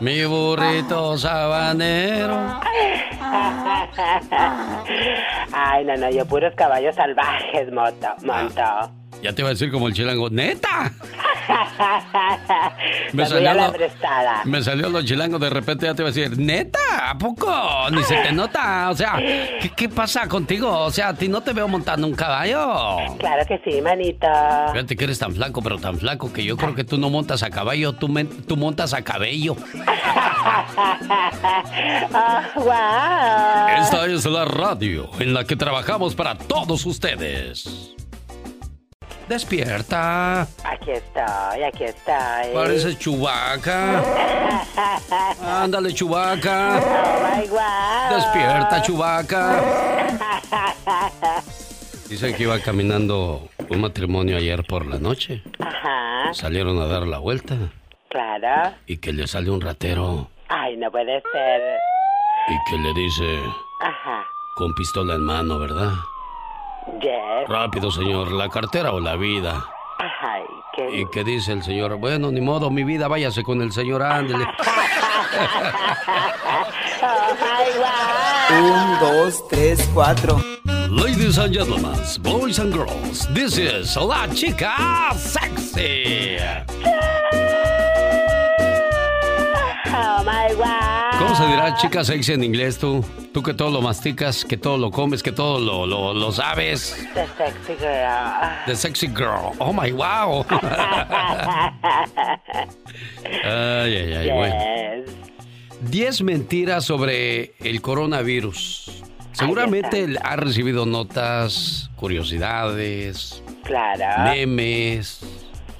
Mi 0.00 0.24
burrito 0.24 1.16
sabanero. 1.18 2.60
Ay, 5.52 5.84
no, 5.84 5.96
no, 5.96 6.10
yo 6.10 6.24
puros 6.26 6.54
caballos 6.56 6.94
salvajes 6.94 7.72
moto, 7.72 8.08
monto. 8.22 8.62
Ya 9.22 9.32
te 9.32 9.42
iba 9.42 9.48
a 9.48 9.52
decir 9.52 9.70
como 9.70 9.88
el 9.88 9.94
chilango. 9.94 10.30
¡Neta! 10.30 10.90
Me 13.12 13.26
salió, 13.26 13.52
lo, 13.54 13.72
me 14.44 14.62
salió 14.62 14.88
los 14.88 15.04
chilangos 15.04 15.40
de 15.40 15.50
repente 15.50 15.86
ya 15.86 15.94
te 15.94 16.02
iba 16.02 16.08
a 16.08 16.12
decir, 16.12 16.38
¿neta? 16.38 16.78
¿A 17.10 17.18
poco? 17.18 17.50
Ni 17.90 18.02
se 18.04 18.16
te 18.16 18.32
nota. 18.32 18.88
O 18.90 18.94
sea, 18.96 19.16
¿qué, 19.18 19.70
qué 19.76 19.88
pasa 19.88 20.26
contigo? 20.28 20.70
O 20.70 20.90
sea, 20.90 21.08
a 21.08 21.14
ti 21.14 21.28
no 21.28 21.40
te 21.42 21.52
veo 21.52 21.68
montando 21.68 22.06
un 22.06 22.14
caballo. 22.14 22.96
Claro 23.18 23.44
que 23.46 23.60
sí, 23.64 23.80
manito. 23.82 24.26
Fíjate 24.72 24.96
que 24.96 25.04
eres 25.04 25.18
tan 25.18 25.34
flaco, 25.34 25.60
pero 25.62 25.78
tan 25.78 25.98
flaco 25.98 26.32
que 26.32 26.44
yo 26.44 26.56
creo 26.56 26.74
que 26.74 26.84
tú 26.84 26.96
no 26.98 27.10
montas 27.10 27.42
a 27.42 27.50
caballo, 27.50 27.92
tú, 27.92 28.08
men- 28.08 28.44
tú 28.46 28.56
montas 28.56 28.94
a 28.94 29.02
cabello. 29.02 29.56
Ah, 32.14 32.50
wow. 32.56 33.82
Esta 33.84 34.06
es 34.06 34.24
la 34.26 34.44
radio 34.44 35.08
en 35.20 35.34
la 35.34 35.44
que 35.44 35.56
trabajamos 35.56 36.14
para 36.14 36.36
todos 36.36 36.84
ustedes. 36.86 37.94
Despierta. 39.28 40.42
Aquí 40.64 40.90
estoy, 40.90 41.62
aquí 41.62 41.84
estoy. 41.84 42.54
Pareces 42.54 42.98
chubaca. 42.98 44.02
Ándale, 45.62 45.92
chubaca. 45.94 46.78
Oh 46.78 47.48
wow. 47.48 48.16
Despierta, 48.16 48.82
chubaca. 48.82 49.60
Dice 52.08 52.34
que 52.34 52.42
iba 52.42 52.58
caminando 52.60 53.48
un 53.70 53.80
matrimonio 53.80 54.36
ayer 54.36 54.64
por 54.64 54.84
la 54.86 54.98
noche. 54.98 55.42
Ajá, 55.60 56.34
Salieron 56.34 56.78
a 56.80 56.86
dar 56.86 57.06
la 57.06 57.18
vuelta 57.18 57.56
claro. 58.10 58.74
y 58.86 58.98
que 58.98 59.12
le 59.14 59.26
sale 59.26 59.50
un 59.50 59.60
ratero 59.62 60.28
Ay, 60.48 60.76
no 60.76 60.90
puede 60.90 61.22
ser. 61.32 61.62
y 62.48 62.70
que 62.70 62.76
le 62.78 62.92
dice 62.92 63.38
Ajá. 63.80 64.24
con 64.56 64.74
pistola 64.74 65.14
en 65.14 65.22
mano, 65.22 65.58
¿verdad? 65.58 65.92
Yes. 67.00 67.48
Rápido, 67.48 67.90
señor, 67.90 68.32
la 68.32 68.48
cartera 68.48 68.92
o 68.92 69.00
la 69.00 69.16
vida. 69.16 69.64
Ay, 69.98 70.42
qué. 70.74 71.00
Y 71.00 71.06
que 71.10 71.22
dice 71.24 71.52
el 71.52 71.62
señor, 71.62 71.96
bueno, 71.96 72.30
ni 72.32 72.40
modo, 72.40 72.70
mi 72.70 72.84
vida, 72.84 73.08
váyase 73.08 73.42
con 73.44 73.62
el 73.62 73.72
señor, 73.72 74.02
ándele. 74.02 74.46
Un, 78.50 78.98
dos, 79.00 79.46
tres, 79.48 79.88
cuatro. 79.94 80.40
Ladies 80.90 81.38
and 81.38 81.54
gentlemen, 81.54 81.96
boys 82.20 82.58
and 82.58 82.72
girls, 82.72 83.26
this 83.32 83.56
is 83.56 83.96
La 83.96 84.26
Chica 84.28 84.74
Sexy. 85.16 86.36
Oh 89.94 90.22
my 90.24 90.54
wow. 90.54 91.01
¿Cómo 91.32 91.44
se 91.46 91.50
dirá 91.50 91.74
chica 91.76 92.04
sexy 92.04 92.32
en 92.34 92.44
inglés 92.44 92.78
tú? 92.78 93.02
Tú 93.32 93.42
que 93.42 93.54
todo 93.54 93.70
lo 93.70 93.80
masticas, 93.80 94.44
que 94.44 94.58
todo 94.58 94.76
lo 94.76 94.90
comes, 94.90 95.22
que 95.22 95.32
todo 95.32 95.58
lo, 95.58 95.86
lo, 95.86 96.12
lo 96.12 96.30
sabes. 96.30 96.94
The 97.14 97.26
sexy 97.38 97.74
girl. 97.78 98.66
The 98.66 98.76
sexy 98.76 99.06
girl. 99.08 99.52
Oh 99.58 99.72
my 99.72 99.90
wow. 99.92 100.44
Ay, 103.44 103.96
ay, 103.96 104.12
ay, 104.14 104.30
bueno. 104.30 104.54
yes. 105.06 105.90
10 105.90 106.22
mentiras 106.22 106.84
sobre 106.84 107.54
el 107.60 107.80
coronavirus. 107.80 109.02
Seguramente 109.32 110.06
ha 110.22 110.36
recibido 110.36 110.84
notas, 110.84 111.90
curiosidades, 111.96 113.42
Claro. 113.64 114.04
memes, 114.24 115.20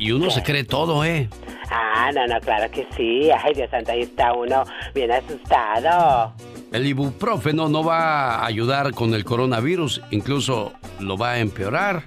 y 0.03 0.11
uno 0.11 0.31
se 0.31 0.43
cree 0.43 0.65
todo, 0.65 1.05
¿eh? 1.05 1.29
Ah, 1.71 2.11
no, 2.12 2.27
no, 2.27 2.41
claro 2.41 2.69
que 2.73 2.88
sí. 2.97 3.31
Ay, 3.31 3.55
Dios 3.55 3.71
santo, 3.71 3.93
ahí 3.93 4.01
está 4.01 4.33
uno 4.33 4.65
bien 4.93 5.12
asustado. 5.12 6.35
El 6.73 6.87
ibuprofeno 6.88 7.69
no 7.69 7.85
va 7.85 8.38
a 8.38 8.47
ayudar 8.47 8.95
con 8.95 9.15
el 9.15 9.25
coronavirus, 9.25 10.03
incluso 10.11 10.73
lo 10.99 11.17
va 11.17 11.33
a 11.33 11.38
empeorar. 11.38 12.03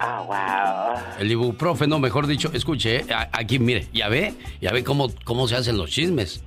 Ah, 0.00 0.96
wow. 0.96 1.20
El 1.20 1.30
ibuprofeno, 1.30 2.00
mejor 2.00 2.26
dicho, 2.26 2.50
escuche, 2.52 2.96
eh, 2.96 3.04
aquí 3.30 3.60
mire, 3.60 3.86
ya 3.92 4.08
ve, 4.08 4.34
ya 4.60 4.72
ve 4.72 4.82
cómo, 4.82 5.10
cómo 5.22 5.46
se 5.46 5.54
hacen 5.54 5.78
los 5.78 5.88
chismes. 5.88 6.42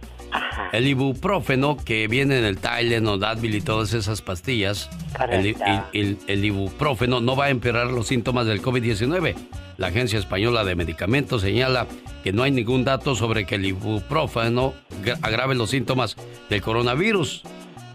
El 0.73 0.87
ibuprofeno 0.87 1.77
que 1.77 2.07
viene 2.07 2.37
en 2.39 2.43
el 2.45 2.57
Tylenol, 2.57 3.23
Advil 3.23 3.55
y 3.55 3.61
todas 3.61 3.93
esas 3.93 4.21
pastillas, 4.21 4.89
el, 5.39 5.45
el- 5.93 6.01
el- 6.07 6.17
el 6.27 6.45
ibuprofeno 6.45 7.21
no 7.21 7.35
va 7.35 7.45
a 7.45 7.49
empeorar 7.49 7.87
los 7.87 8.07
síntomas 8.07 8.45
del 8.47 8.61
COVID-19. 8.61 9.35
La 9.77 9.87
Agencia 9.87 10.19
Española 10.19 10.63
de 10.65 10.75
Medicamentos 10.75 11.41
señala 11.43 11.87
que 12.23 12.33
no 12.33 12.43
hay 12.43 12.51
ningún 12.51 12.83
dato 12.83 13.15
sobre 13.15 13.45
que 13.45 13.55
el 13.55 13.65
ibuprofeno 13.65 14.73
gra- 15.03 15.17
agrave 15.21 15.55
los 15.55 15.69
síntomas 15.69 16.15
del 16.49 16.61
coronavirus, 16.61 17.43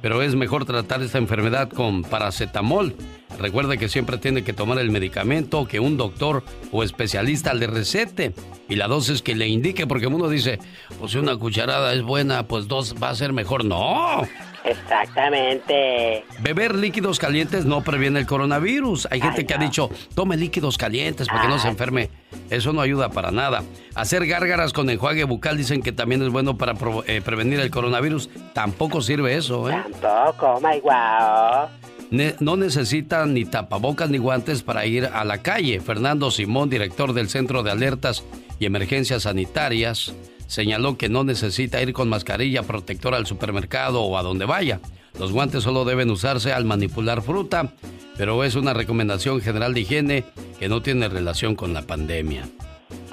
pero 0.02 0.20
es 0.20 0.34
mejor 0.34 0.66
tratar 0.66 1.00
esta 1.00 1.18
enfermedad 1.18 1.70
con 1.70 2.02
paracetamol. 2.02 2.94
Recuerde 3.38 3.78
que 3.78 3.88
siempre 3.88 4.18
tiene 4.18 4.44
que 4.44 4.52
tomar 4.52 4.78
el 4.78 4.90
medicamento 4.90 5.66
que 5.66 5.80
un 5.80 5.96
doctor 5.96 6.44
o 6.70 6.82
especialista 6.82 7.54
le 7.54 7.68
recete 7.68 8.34
y 8.68 8.76
la 8.76 8.88
dosis 8.88 9.22
que 9.22 9.34
le 9.34 9.48
indique, 9.48 9.86
porque 9.86 10.08
uno 10.08 10.28
dice, 10.28 10.58
pues 10.98 11.12
si 11.12 11.18
una 11.18 11.36
cucharada 11.36 11.94
es 11.94 12.02
buena, 12.02 12.46
pues 12.46 12.68
dos 12.68 12.94
va 13.02 13.10
a 13.10 13.14
ser 13.14 13.32
mejor. 13.32 13.64
No, 13.64 14.22
Exactamente. 14.64 16.24
beber 16.40 16.74
líquidos 16.74 17.18
calientes 17.18 17.64
no 17.64 17.82
previene 17.82 18.20
el 18.20 18.26
coronavirus. 18.26 19.08
Hay 19.10 19.20
gente 19.20 19.46
que 19.46 19.54
ha 19.54 19.58
dicho, 19.58 19.90
tome 20.14 20.36
líquidos 20.36 20.78
calientes 20.78 21.28
para 21.28 21.42
que 21.42 21.48
no 21.48 21.58
se 21.58 21.68
enferme. 21.68 22.10
Eso 22.50 22.72
no 22.72 22.80
ayuda 22.80 23.08
para 23.10 23.30
nada. 23.30 23.62
Hacer 23.94 24.26
gárgaras 24.26 24.72
con 24.72 24.88
enjuague 24.90 25.24
bucal 25.24 25.56
dicen 25.56 25.82
que 25.82 25.92
también 25.92 26.22
es 26.22 26.30
bueno 26.30 26.56
para 26.56 26.74
eh, 27.06 27.20
prevenir 27.24 27.60
el 27.60 27.70
coronavirus. 27.70 28.28
Tampoco 28.52 29.00
sirve 29.00 29.36
eso, 29.36 29.70
¿eh? 29.70 29.82
Tampoco, 30.00 30.60
my 30.60 30.80
wow. 30.80 31.68
Ne- 32.10 32.34
no 32.40 32.56
necesitan 32.56 33.32
ni 33.32 33.44
tapabocas 33.46 34.10
ni 34.10 34.18
guantes 34.18 34.62
para 34.62 34.84
ir 34.86 35.06
a 35.06 35.24
la 35.24 35.38
calle. 35.38 35.80
Fernando 35.80 36.30
Simón, 36.30 36.68
director 36.68 37.12
del 37.14 37.28
Centro 37.30 37.62
de 37.62 37.70
Alertas 37.70 38.22
y 38.58 38.66
Emergencias 38.66 39.22
Sanitarias, 39.22 40.12
señaló 40.52 40.98
que 40.98 41.08
no 41.08 41.24
necesita 41.24 41.80
ir 41.80 41.94
con 41.94 42.10
mascarilla 42.10 42.62
protectora 42.62 43.16
al 43.16 43.24
supermercado 43.24 44.02
o 44.02 44.18
a 44.18 44.22
donde 44.22 44.44
vaya. 44.44 44.80
Los 45.18 45.32
guantes 45.32 45.62
solo 45.62 45.86
deben 45.86 46.10
usarse 46.10 46.52
al 46.52 46.66
manipular 46.66 47.22
fruta, 47.22 47.72
pero 48.18 48.44
es 48.44 48.54
una 48.54 48.74
recomendación 48.74 49.40
general 49.40 49.72
de 49.72 49.80
higiene 49.80 50.24
que 50.58 50.68
no 50.68 50.82
tiene 50.82 51.08
relación 51.08 51.56
con 51.56 51.72
la 51.72 51.80
pandemia. 51.80 52.46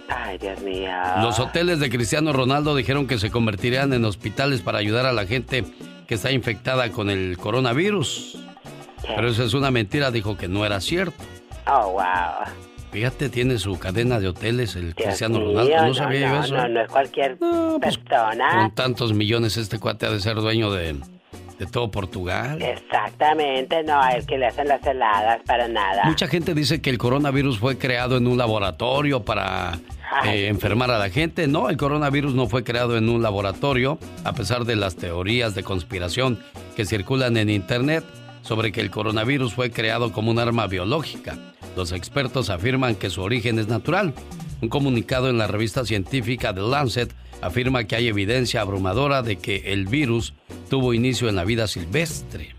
Ay, 0.10 0.38
Dios 0.38 0.62
mío. 0.64 0.92
Los 1.22 1.40
hoteles 1.40 1.80
de 1.80 1.90
Cristiano 1.90 2.34
Ronaldo 2.34 2.76
dijeron 2.76 3.08
que 3.08 3.18
se 3.18 3.32
convertirían 3.32 3.94
en 3.94 4.04
hospitales 4.04 4.60
para 4.60 4.80
ayudar 4.80 5.06
a 5.06 5.14
la 5.14 5.26
gente 5.26 5.64
que 6.08 6.16
está 6.16 6.34
infectada 6.34 6.92
con 6.92 7.10
el 7.10 7.38
coronavirus. 7.38 8.38
Pero 9.16 9.30
eso 9.30 9.46
es 9.46 9.54
una 9.54 9.72
mentira, 9.72 10.12
dijo 10.12 10.36
que 10.36 10.50
no 10.50 10.66
era 10.66 10.82
cierto. 10.82 11.24
Oh, 11.68 11.94
wow. 11.94 12.69
Fíjate, 12.92 13.30
tiene 13.30 13.60
su 13.60 13.78
cadena 13.78 14.20
de 14.20 14.28
hoteles 14.30 14.76
el 14.76 14.96
Cristiano 14.96 15.40
Mío, 15.40 15.50
Ronaldo. 15.50 15.76
No 15.78 15.88
no, 15.88 15.94
sabía 15.94 16.34
yo 16.34 16.44
eso. 16.44 16.56
no, 16.56 16.68
no 16.70 16.82
es 16.82 16.90
cualquier 16.90 17.38
persona. 17.80 18.50
Con 18.54 18.72
tantos 18.76 19.14
millones, 19.14 19.58
este 19.58 19.78
cuate 19.80 20.08
ha 20.08 20.10
de 20.12 20.20
ser 20.20 20.36
dueño 20.38 20.72
de, 20.72 20.96
de 21.60 21.66
todo 21.68 21.92
Portugal. 21.92 22.60
Exactamente, 22.62 23.84
no, 23.84 24.02
a 24.02 24.12
el 24.12 24.26
que 24.26 24.38
le 24.40 24.48
hacen 24.48 24.68
las 24.68 24.84
heladas 24.86 25.40
para 25.46 25.68
nada. 25.68 26.04
Mucha 26.06 26.28
gente 26.28 26.56
dice 26.56 26.82
que 26.82 26.90
el 26.90 26.98
coronavirus 26.98 27.60
fue 27.60 27.78
creado 27.78 28.18
en 28.18 28.26
un 28.26 28.38
laboratorio 28.38 29.24
para 29.24 29.78
eh, 30.26 30.48
enfermar 30.48 30.90
a 30.90 30.98
la 30.98 31.10
gente. 31.10 31.48
No, 31.48 31.70
el 31.70 31.78
coronavirus 31.78 32.34
no 32.34 32.48
fue 32.48 32.64
creado 32.64 32.98
en 32.98 33.08
un 33.10 33.22
laboratorio, 33.22 34.00
a 34.24 34.34
pesar 34.34 34.66
de 34.66 34.76
las 34.76 34.96
teorías 34.96 35.54
de 35.54 35.64
conspiración 35.64 36.40
que 36.76 36.86
circulan 36.86 37.38
en 37.38 37.50
Internet 37.50 38.04
sobre 38.42 38.72
que 38.72 38.82
el 38.82 38.90
coronavirus 38.90 39.54
fue 39.54 39.70
creado 39.70 40.12
como 40.12 40.32
un 40.32 40.40
arma 40.40 40.66
biológica. 40.66 41.38
Los 41.76 41.92
expertos 41.92 42.50
afirman 42.50 42.96
que 42.96 43.10
su 43.10 43.22
origen 43.22 43.60
es 43.60 43.68
natural. 43.68 44.14
Un 44.62 44.70
comunicado 44.70 45.30
en 45.30 45.38
la 45.38 45.48
revista 45.48 45.86
científica 45.86 46.54
The 46.54 46.62
Lancet 46.62 47.14
afirma 47.42 47.86
que 47.86 47.96
hay 47.96 48.08
evidencia 48.08 48.62
abrumadora 48.62 49.22
de 49.22 49.38
que 49.38 49.72
el 49.72 49.86
virus 49.88 50.34
tuvo 50.70 50.94
inicio 50.94 51.30
en 51.30 51.36
la 51.36 51.46
vida 51.46 51.68
silvestre. 51.68 52.56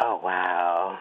Oh, 0.00 0.20
wow. 0.20 0.96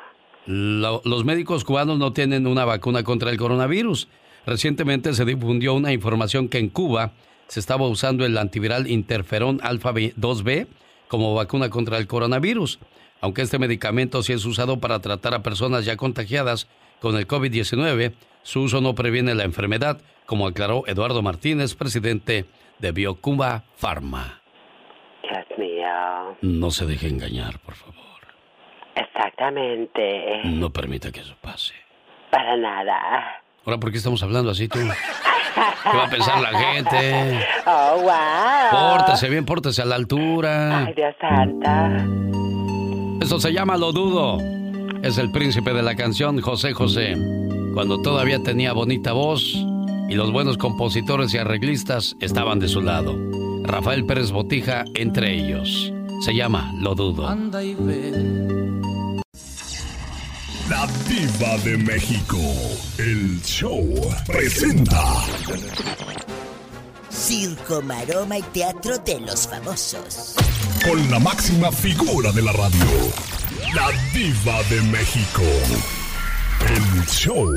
Lo- 0.47 1.01
los 1.05 1.25
médicos 1.25 1.63
cubanos 1.63 1.99
no 1.99 2.11
tienen 2.13 2.47
una 2.47 2.65
vacuna 2.65 3.03
contra 3.03 3.29
el 3.29 3.37
coronavirus. 3.37 4.07
Recientemente 4.47 5.13
se 5.13 5.25
difundió 5.25 5.75
una 5.75 5.93
información 5.93 6.47
que 6.49 6.57
en 6.57 6.69
Cuba 6.69 7.11
se 7.47 7.59
estaba 7.59 7.87
usando 7.87 8.25
el 8.25 8.37
antiviral 8.37 8.87
interferón 8.87 9.59
alfa 9.61 9.91
2B 9.93 10.67
como 11.07 11.35
vacuna 11.35 11.69
contra 11.69 11.97
el 11.97 12.07
coronavirus. 12.07 12.79
Aunque 13.21 13.41
este 13.43 13.59
medicamento 13.59 14.23
sí 14.23 14.33
es 14.33 14.45
usado 14.45 14.79
para 14.79 14.99
tratar 15.01 15.33
a 15.35 15.43
personas 15.43 15.85
ya 15.85 15.97
contagiadas 15.97 16.67
con 16.99 17.15
el 17.15 17.27
COVID-19, 17.27 18.13
su 18.43 18.61
uso 18.61 18.81
no 18.81 18.95
previene 18.95 19.35
la 19.35 19.43
enfermedad, 19.43 20.01
como 20.25 20.47
aclaró 20.47 20.83
Eduardo 20.87 21.21
Martínez, 21.21 21.75
presidente 21.75 22.45
de 22.79 22.91
BioCuba 22.91 23.63
Pharma. 23.75 24.41
Dios 25.23 25.45
mío. 25.57 26.37
No 26.41 26.71
se 26.71 26.85
deje 26.85 27.07
engañar, 27.07 27.59
por 27.59 27.75
favor. 27.75 27.95
Exactamente. 28.95 30.41
No 30.45 30.69
permita 30.69 31.11
que 31.11 31.21
eso 31.21 31.35
pase. 31.41 31.73
Para 32.31 32.57
nada. 32.57 33.41
Ahora, 33.65 33.79
¿por 33.79 33.91
qué 33.91 33.97
estamos 33.97 34.21
hablando 34.23 34.51
así 34.51 34.67
tú? 34.67 34.79
¿Qué 34.79 35.97
va 35.97 36.05
a 36.05 36.09
pensar 36.09 36.39
la 36.41 36.57
gente? 36.57 37.45
Oh, 37.65 38.01
wow. 38.01 38.97
Pórtese 38.97 39.29
bien, 39.29 39.45
pórtese 39.45 39.81
a 39.81 39.85
la 39.85 39.95
altura. 39.95 40.85
Ay, 40.85 40.93
Dios 40.93 41.15
santa. 41.19 42.05
Eso 43.21 43.39
se 43.39 43.51
llama 43.51 43.77
Lo 43.77 43.91
Dudo. 43.91 44.37
Es 45.01 45.17
el 45.17 45.31
príncipe 45.31 45.73
de 45.73 45.81
la 45.81 45.95
canción 45.95 46.41
José 46.41 46.73
José. 46.73 47.15
Cuando 47.73 48.01
todavía 48.01 48.43
tenía 48.43 48.73
bonita 48.73 49.13
voz 49.13 49.55
y 50.09 50.15
los 50.15 50.31
buenos 50.31 50.57
compositores 50.57 51.33
y 51.33 51.37
arreglistas 51.37 52.17
estaban 52.19 52.59
de 52.59 52.67
su 52.67 52.81
lado. 52.81 53.15
Rafael 53.63 54.05
Pérez 54.05 54.31
Botija 54.31 54.83
entre 54.95 55.33
ellos. 55.33 55.93
Se 56.21 56.35
llama 56.35 56.73
Lo 56.81 56.95
Dudo. 56.95 57.33
La 60.69 60.87
diva 61.07 61.57
de 61.63 61.77
México. 61.77 62.37
El 62.97 63.41
show 63.41 63.87
presenta. 64.27 65.01
Circo, 67.09 67.81
maroma 67.81 68.37
y 68.37 68.41
teatro 68.41 68.97
de 68.99 69.21
los 69.21 69.47
famosos. 69.47 70.35
Con 70.85 71.09
la 71.09 71.19
máxima 71.19 71.71
figura 71.71 72.31
de 72.33 72.41
la 72.41 72.51
radio. 72.51 73.38
La 73.75 73.91
diva 74.13 74.63
de 74.63 74.81
México. 74.81 75.43
El 76.67 77.05
show. 77.05 77.47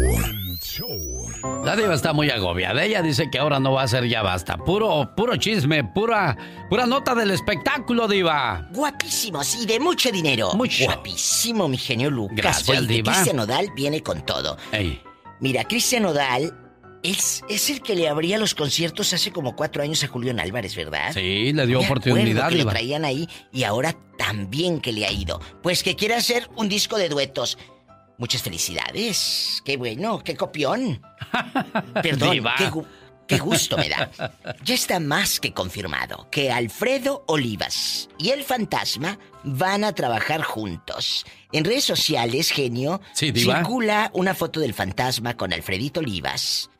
La 1.65 1.75
diva 1.75 1.95
está 1.95 2.13
muy 2.13 2.29
agobiada. 2.29 2.85
Ella 2.85 3.01
dice 3.01 3.31
que 3.31 3.39
ahora 3.39 3.59
no 3.59 3.73
va 3.73 3.83
a 3.83 3.89
ser 3.89 4.07
ya 4.07 4.21
basta. 4.23 4.59
Puro, 4.59 5.15
puro 5.17 5.37
chisme, 5.37 5.85
pura, 5.85 6.37
pura 6.69 6.85
nota 6.87 7.15
del 7.15 7.31
espectáculo, 7.31 8.09
diva. 8.09 8.69
Guapísimos 8.73 9.55
y 9.63 9.67
de 9.67 9.81
mucho 9.81 10.13
dinero. 10.13 10.53
Mucho. 10.55 10.85
Guapísimo, 10.85 11.67
mi 11.67 11.79
genio 11.79 12.11
Lucas. 12.11 12.37
Gracias, 12.37 12.79
Oye, 12.79 12.87
diva. 12.87 13.13
Cristian 13.13 13.37
Nodal 13.37 13.71
viene 13.75 14.03
con 14.03 14.21
todo. 14.27 14.59
Ey. 14.71 15.01
Mira, 15.41 15.65
Cristian 15.65 16.03
Nodal 16.03 16.62
es, 17.03 17.43
es 17.49 17.71
el 17.71 17.83
que 17.83 17.95
le 17.95 18.09
abría 18.09 18.39
los 18.39 18.55
conciertos 18.55 19.13
hace 19.13 19.33
como 19.33 19.57
cuatro 19.57 19.83
años 19.83 20.03
a 20.05 20.09
Julián 20.09 20.41
Álvarez, 20.41 20.75
¿verdad? 20.77 21.13
Sí, 21.13 21.53
le 21.53 21.67
dio 21.67 21.81
Me 21.81 21.87
oportunidad, 21.87 22.49
que 22.49 22.57
diva. 22.57 22.73
traían 22.73 23.05
ahí 23.05 23.29
y 23.53 23.65
ahora 23.65 23.97
también 24.19 24.81
que 24.81 24.93
le 24.93 25.07
ha 25.07 25.13
ido. 25.13 25.41
Pues 25.63 25.83
que 25.83 25.97
quiere 25.97 26.15
hacer 26.15 26.49
un 26.57 26.69
disco 26.69 26.97
de 26.99 27.09
duetos. 27.09 27.59
Muchas 28.19 28.43
felicidades. 28.43 29.63
Qué 29.65 29.77
bueno, 29.77 30.23
qué 30.23 30.37
copión. 30.37 31.03
Perdón, 32.03 32.31
qué, 32.57 32.71
gu- 32.71 32.87
qué 33.27 33.39
gusto 33.39 33.77
me 33.77 33.89
da. 33.89 34.11
Ya 34.63 34.75
está 34.75 35.01
más 35.01 35.41
que 35.41 35.53
confirmado 35.53 36.29
que 36.31 36.53
Alfredo 36.53 37.25
Olivas 37.27 38.09
y 38.19 38.31
el 38.31 38.45
fantasma 38.45 39.19
van 39.43 39.83
a 39.85 39.93
trabajar 39.95 40.43
juntos. 40.43 41.25
En 41.51 41.65
redes 41.65 41.85
sociales, 41.85 42.51
genio, 42.51 43.01
Sí, 43.13 43.33
circula 43.35 44.11
una 44.15 44.35
foto 44.35 44.61
del 44.61 44.75
fantasma 44.75 45.37
con 45.37 45.53
Alfredito 45.53 46.01
Olivas. 46.01 46.71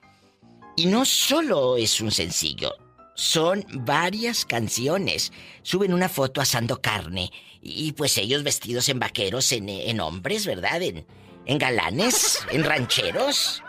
Y 0.77 0.87
no 0.87 1.05
solo 1.05 1.77
es 1.77 2.01
un 2.01 2.11
sencillo, 2.11 2.75
son 3.15 3.65
varias 3.73 4.45
canciones. 4.45 5.33
Suben 5.63 5.93
una 5.93 6.09
foto 6.09 6.41
asando 6.41 6.81
carne 6.81 7.31
y 7.61 7.93
pues 7.93 8.17
ellos 8.19 8.43
vestidos 8.43 8.89
en 8.89 8.99
vaqueros, 8.99 9.53
en, 9.53 9.69
en 9.69 10.01
hombres, 10.01 10.47
¿verdad? 10.47 10.81
En, 10.83 11.07
en 11.47 11.59
galanes, 11.59 12.41
en 12.51 12.65
rancheros. 12.65 13.63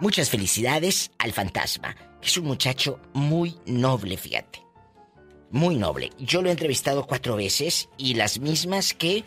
Muchas 0.00 0.30
felicidades 0.30 1.10
al 1.18 1.32
fantasma, 1.32 1.94
que 2.20 2.28
es 2.28 2.36
un 2.36 2.46
muchacho 2.46 2.98
muy 3.12 3.56
noble, 3.66 4.16
fíjate. 4.16 4.60
muy 5.50 5.76
noble. 5.76 6.10
Yo 6.18 6.42
lo 6.42 6.48
he 6.48 6.52
entrevistado 6.52 7.06
cuatro 7.06 7.36
veces 7.36 7.88
y 7.98 8.14
las 8.14 8.38
mismas 8.40 8.94
que 8.94 9.24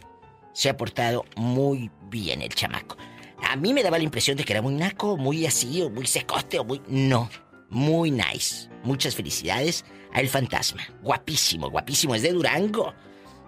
se 0.54 0.70
ha 0.70 0.78
portado 0.78 1.26
muy 1.36 1.90
bien 2.10 2.42
el 2.42 2.54
chamaco. 2.54 2.98
A 3.44 3.56
mí 3.56 3.74
me 3.74 3.84
daba 3.84 3.98
la 3.98 4.04
impresión 4.04 4.38
de 4.38 4.44
que 4.44 4.54
era 4.54 4.62
muy 4.62 4.76
naco, 4.76 5.18
muy 5.18 5.46
así, 5.46 5.82
o 5.82 5.90
muy 5.90 6.08
secote, 6.08 6.60
o 6.60 6.64
muy... 6.64 6.82
No, 6.88 7.30
muy 7.70 8.12
nice. 8.12 8.70
Muchas 8.84 9.16
felicidades 9.16 9.86
a 10.14 10.22
El 10.22 10.30
Fantasma. 10.30 10.84
Guapísimo, 11.02 11.70
guapísimo, 11.70 12.16
es 12.16 12.22
de 12.22 12.32
Durango. 12.32 12.94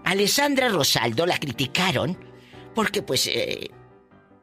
Alessandra 0.03 0.69
Rosaldo 0.69 1.25
la 1.25 1.37
criticaron 1.37 2.17
porque 2.75 3.01
pues 3.01 3.27
eh, 3.27 3.71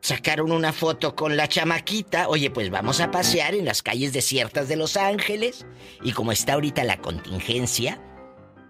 sacaron 0.00 0.50
una 0.50 0.72
foto 0.72 1.14
con 1.14 1.36
la 1.36 1.48
chamaquita. 1.48 2.28
Oye, 2.28 2.50
pues 2.50 2.70
vamos 2.70 3.00
a 3.00 3.10
pasear 3.10 3.54
en 3.54 3.64
las 3.64 3.82
calles 3.82 4.12
desiertas 4.12 4.68
de 4.68 4.76
Los 4.76 4.96
Ángeles. 4.96 5.66
Y 6.02 6.12
como 6.12 6.32
está 6.32 6.54
ahorita 6.54 6.84
la 6.84 6.98
contingencia, 6.98 8.00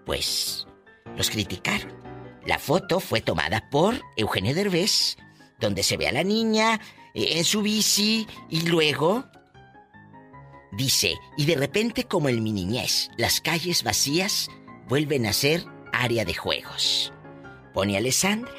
pues 0.05 0.67
los 1.17 1.29
criticaron. 1.29 1.91
La 2.45 2.59
foto 2.59 2.99
fue 2.99 3.21
tomada 3.21 3.69
por 3.71 3.95
Eugenio 4.17 4.53
Derbez, 4.53 5.17
donde 5.63 5.81
se 5.81 5.97
ve 5.97 6.07
a 6.07 6.11
la 6.11 6.23
niña 6.23 6.79
eh, 7.13 7.37
en 7.37 7.43
su 7.43 7.61
bici 7.61 8.27
y 8.49 8.61
luego 8.67 9.25
dice, 10.73 11.15
y 11.37 11.45
de 11.45 11.55
repente 11.55 12.03
como 12.03 12.29
en 12.29 12.43
mi 12.43 12.51
niñez, 12.51 13.09
las 13.17 13.41
calles 13.41 13.83
vacías 13.83 14.49
vuelven 14.87 15.25
a 15.25 15.33
ser 15.33 15.65
área 15.91 16.25
de 16.25 16.33
juegos. 16.33 17.13
Pone 17.73 17.97
Alessandra. 17.97 18.53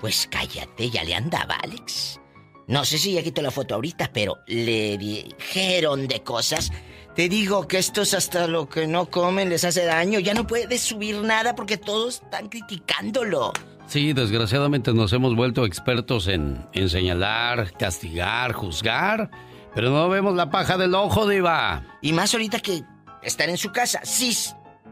Pues 0.00 0.28
cállate, 0.30 0.88
ya 0.90 1.04
le 1.04 1.14
andaba 1.14 1.56
Alex. 1.56 2.20
No 2.68 2.84
sé 2.84 2.98
si 2.98 3.12
ya 3.12 3.22
quitó 3.22 3.42
la 3.42 3.50
foto 3.50 3.74
ahorita, 3.74 4.10
pero 4.12 4.38
le 4.46 4.96
dijeron 4.96 6.06
de 6.06 6.22
cosas. 6.22 6.70
Te 7.16 7.28
digo 7.28 7.66
que 7.66 7.78
estos 7.78 8.14
hasta 8.14 8.46
lo 8.46 8.68
que 8.68 8.86
no 8.86 9.10
comen 9.10 9.50
les 9.50 9.64
hace 9.64 9.84
daño. 9.84 10.20
Ya 10.20 10.32
no 10.32 10.46
puedes 10.46 10.80
subir 10.80 11.16
nada 11.16 11.54
porque 11.54 11.76
todos 11.76 12.22
están 12.22 12.48
criticándolo. 12.48 13.52
Sí, 13.90 14.12
desgraciadamente 14.12 14.92
nos 14.92 15.12
hemos 15.12 15.34
vuelto 15.34 15.66
expertos 15.66 16.28
en, 16.28 16.64
en 16.74 16.88
señalar, 16.88 17.72
castigar, 17.72 18.52
juzgar, 18.52 19.32
pero 19.74 19.90
no 19.90 20.08
vemos 20.08 20.36
la 20.36 20.48
paja 20.48 20.78
del 20.78 20.94
ojo, 20.94 21.28
diva. 21.28 21.98
Y 22.00 22.12
más 22.12 22.32
ahorita 22.32 22.60
que 22.60 22.84
están 23.20 23.50
en 23.50 23.58
su 23.58 23.72
casa, 23.72 24.00
sí, 24.04 24.32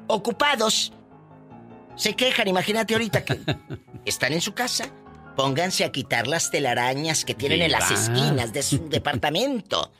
ocupados. 0.09 0.93
Se 1.95 2.17
quejan, 2.17 2.49
imagínate 2.49 2.95
ahorita 2.95 3.25
que 3.25 3.39
están 4.05 4.33
en 4.33 4.41
su 4.41 4.53
casa. 4.53 4.87
Pónganse 5.37 5.85
a 5.85 5.93
quitar 5.93 6.27
las 6.27 6.51
telarañas 6.51 7.25
que 7.25 7.35
tienen 7.35 7.63
en 7.63 7.71
las 7.71 7.93
esquinas 7.93 8.53
de 8.53 8.65
su 8.65 8.89
departamento. 8.89 9.93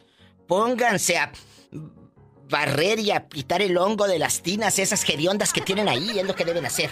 Pónganse 0.49 1.19
a 1.19 1.31
barrer 2.51 2.99
y 2.99 3.13
a 3.13 3.29
quitar 3.29 3.63
el 3.63 3.79
hongo 3.79 4.09
de 4.09 4.19
las 4.19 4.43
tinas, 4.43 4.81
esas 4.81 5.09
hediondas 5.09 5.53
que 5.53 5.61
tienen 5.61 5.89
ahí, 5.89 6.19
es 6.19 6.27
lo 6.27 6.35
que 6.35 6.45
deben 6.45 6.67
hacer. 6.67 6.91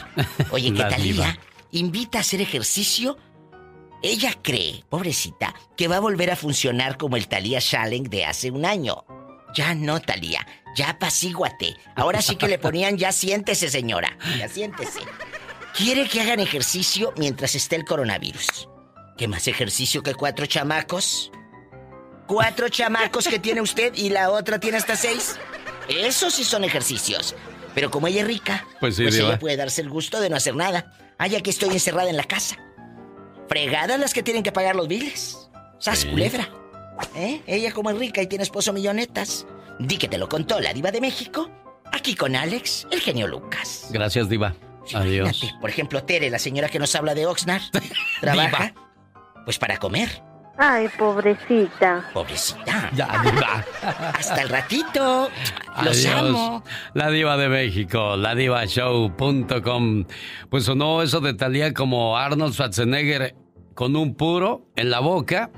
Oye, 0.53 0.73
¿qué 0.73 0.85
Talía 0.85 1.37
invita 1.71 2.19
a 2.19 2.21
hacer 2.23 2.41
ejercicio? 2.41 3.17
Ella 4.03 4.35
cree, 4.43 4.85
pobrecita, 4.89 5.55
que 5.77 5.89
va 5.89 5.97
a 5.97 6.01
volver 6.01 6.31
a 6.31 6.37
funcionar 6.37 6.97
como 6.97 7.17
el 7.17 7.29
Talía 7.29 7.61
Challenge 7.61 8.09
de 8.09 8.25
hace 8.25 8.51
un 8.51 8.65
año. 8.65 9.05
Ya 9.55 9.75
no, 9.75 10.01
Talía, 10.01 10.47
ya 10.77 10.91
apacíguate. 10.91 11.77
Ahora 11.95 12.21
sí 12.21 12.37
que 12.37 12.49
le 12.49 12.59
ponían 12.59 12.99
ya 12.99 13.11
siéntese, 13.11 13.71
señora. 13.71 14.17
Ya 14.39 14.49
siéntese. 14.49 15.01
Quiere 15.75 16.09
que 16.09 16.21
hagan 16.21 16.41
ejercicio 16.41 17.13
mientras 17.17 17.55
esté 17.55 17.77
el 17.77 17.85
coronavirus. 17.85 18.69
¿Qué 19.17 19.29
más 19.29 19.49
ejercicio 19.49 20.03
que 20.03 20.15
cuatro 20.15 20.47
chamacos? 20.47 21.33
Cuatro 22.27 22.69
chamacos 22.69 23.29
que 23.29 23.39
tiene 23.39 23.61
usted 23.63 23.95
y 23.95 24.11
la 24.11 24.31
otra 24.31 24.59
tiene 24.59 24.77
hasta 24.77 24.97
seis. 24.97 25.37
Esos 25.89 26.35
sí 26.35 26.45
son 26.45 26.65
ejercicios. 26.65 27.35
Pero 27.75 27.91
como 27.91 28.07
ella 28.07 28.23
es 28.23 28.27
rica, 28.27 28.67
pues, 28.81 28.97
sí, 28.97 29.03
pues 29.03 29.17
ella 29.17 29.39
puede 29.39 29.57
darse 29.57 29.83
el 29.83 29.91
gusto 29.91 30.19
de 30.21 30.31
no 30.31 30.37
hacer 30.37 30.55
nada. 30.55 30.93
Ya 31.19 31.41
que 31.41 31.51
estoy 31.51 31.71
encerrada 31.71 32.09
en 32.09 32.17
la 32.17 32.25
casa. 32.25 32.57
Fregadas 33.49 33.99
las 33.99 34.15
que 34.15 34.23
tienen 34.23 34.43
que 34.43 34.53
pagar 34.53 34.77
los 34.77 34.89
biles. 34.89 35.49
Sas 35.79 36.05
culebra. 36.05 36.49
¿Eh? 37.15 37.43
Ella 37.47 37.73
como 37.73 37.91
es 37.91 37.99
rica 37.99 38.23
y 38.23 38.27
tiene 38.27 38.45
esposo 38.45 38.73
millonetas. 38.73 39.47
Di 39.79 39.99
que 39.99 40.09
te 40.09 40.19
lo 40.19 40.29
contó 40.29 40.61
la 40.61 40.73
diva 40.73 40.91
de 40.91 41.01
México. 41.01 41.51
Aquí 41.93 42.15
con 42.15 42.37
Alex, 42.37 42.87
el 42.91 43.01
genio 43.01 43.27
Lucas. 43.27 43.89
Gracias, 43.91 44.29
diva. 44.29 44.55
Adiós. 44.95 45.29
Imagínate, 45.29 45.61
por 45.61 45.71
ejemplo, 45.71 46.05
Tere, 46.05 46.31
la 46.31 46.39
señora 46.39 46.69
que 46.69 46.79
nos 46.79 46.95
habla 46.95 47.15
de 47.15 47.27
Oxnard, 47.27 47.63
trabaja 48.21 48.73
pues 49.45 49.59
para 49.59 49.79
comer. 49.79 50.23
Ay, 50.59 50.89
pobrecita. 50.99 52.09
Pobrecita. 52.15 52.91
Ya, 52.95 53.23
diva. 53.23 53.65
Hasta 54.19 54.43
el 54.43 54.49
ratito. 54.49 55.29
Los 55.83 56.07
Adiós. 56.07 56.15
amo. 56.31 56.65
La 56.95 57.11
diva 57.11 57.37
de 57.37 57.49
México, 57.49 58.17
la 58.17 58.35
divashow.com. 58.35 60.05
Pues 60.49 60.65
sonó 60.65 61.03
eso 61.03 61.21
de 61.21 61.35
Talía 61.35 61.75
como 61.75 62.17
Arnold 62.17 62.55
Schwarzenegger 62.55 63.35
con 63.75 63.97
un 63.97 64.15
puro 64.15 64.67
en 64.77 64.91
la 64.91 65.01
boca, 65.01 65.51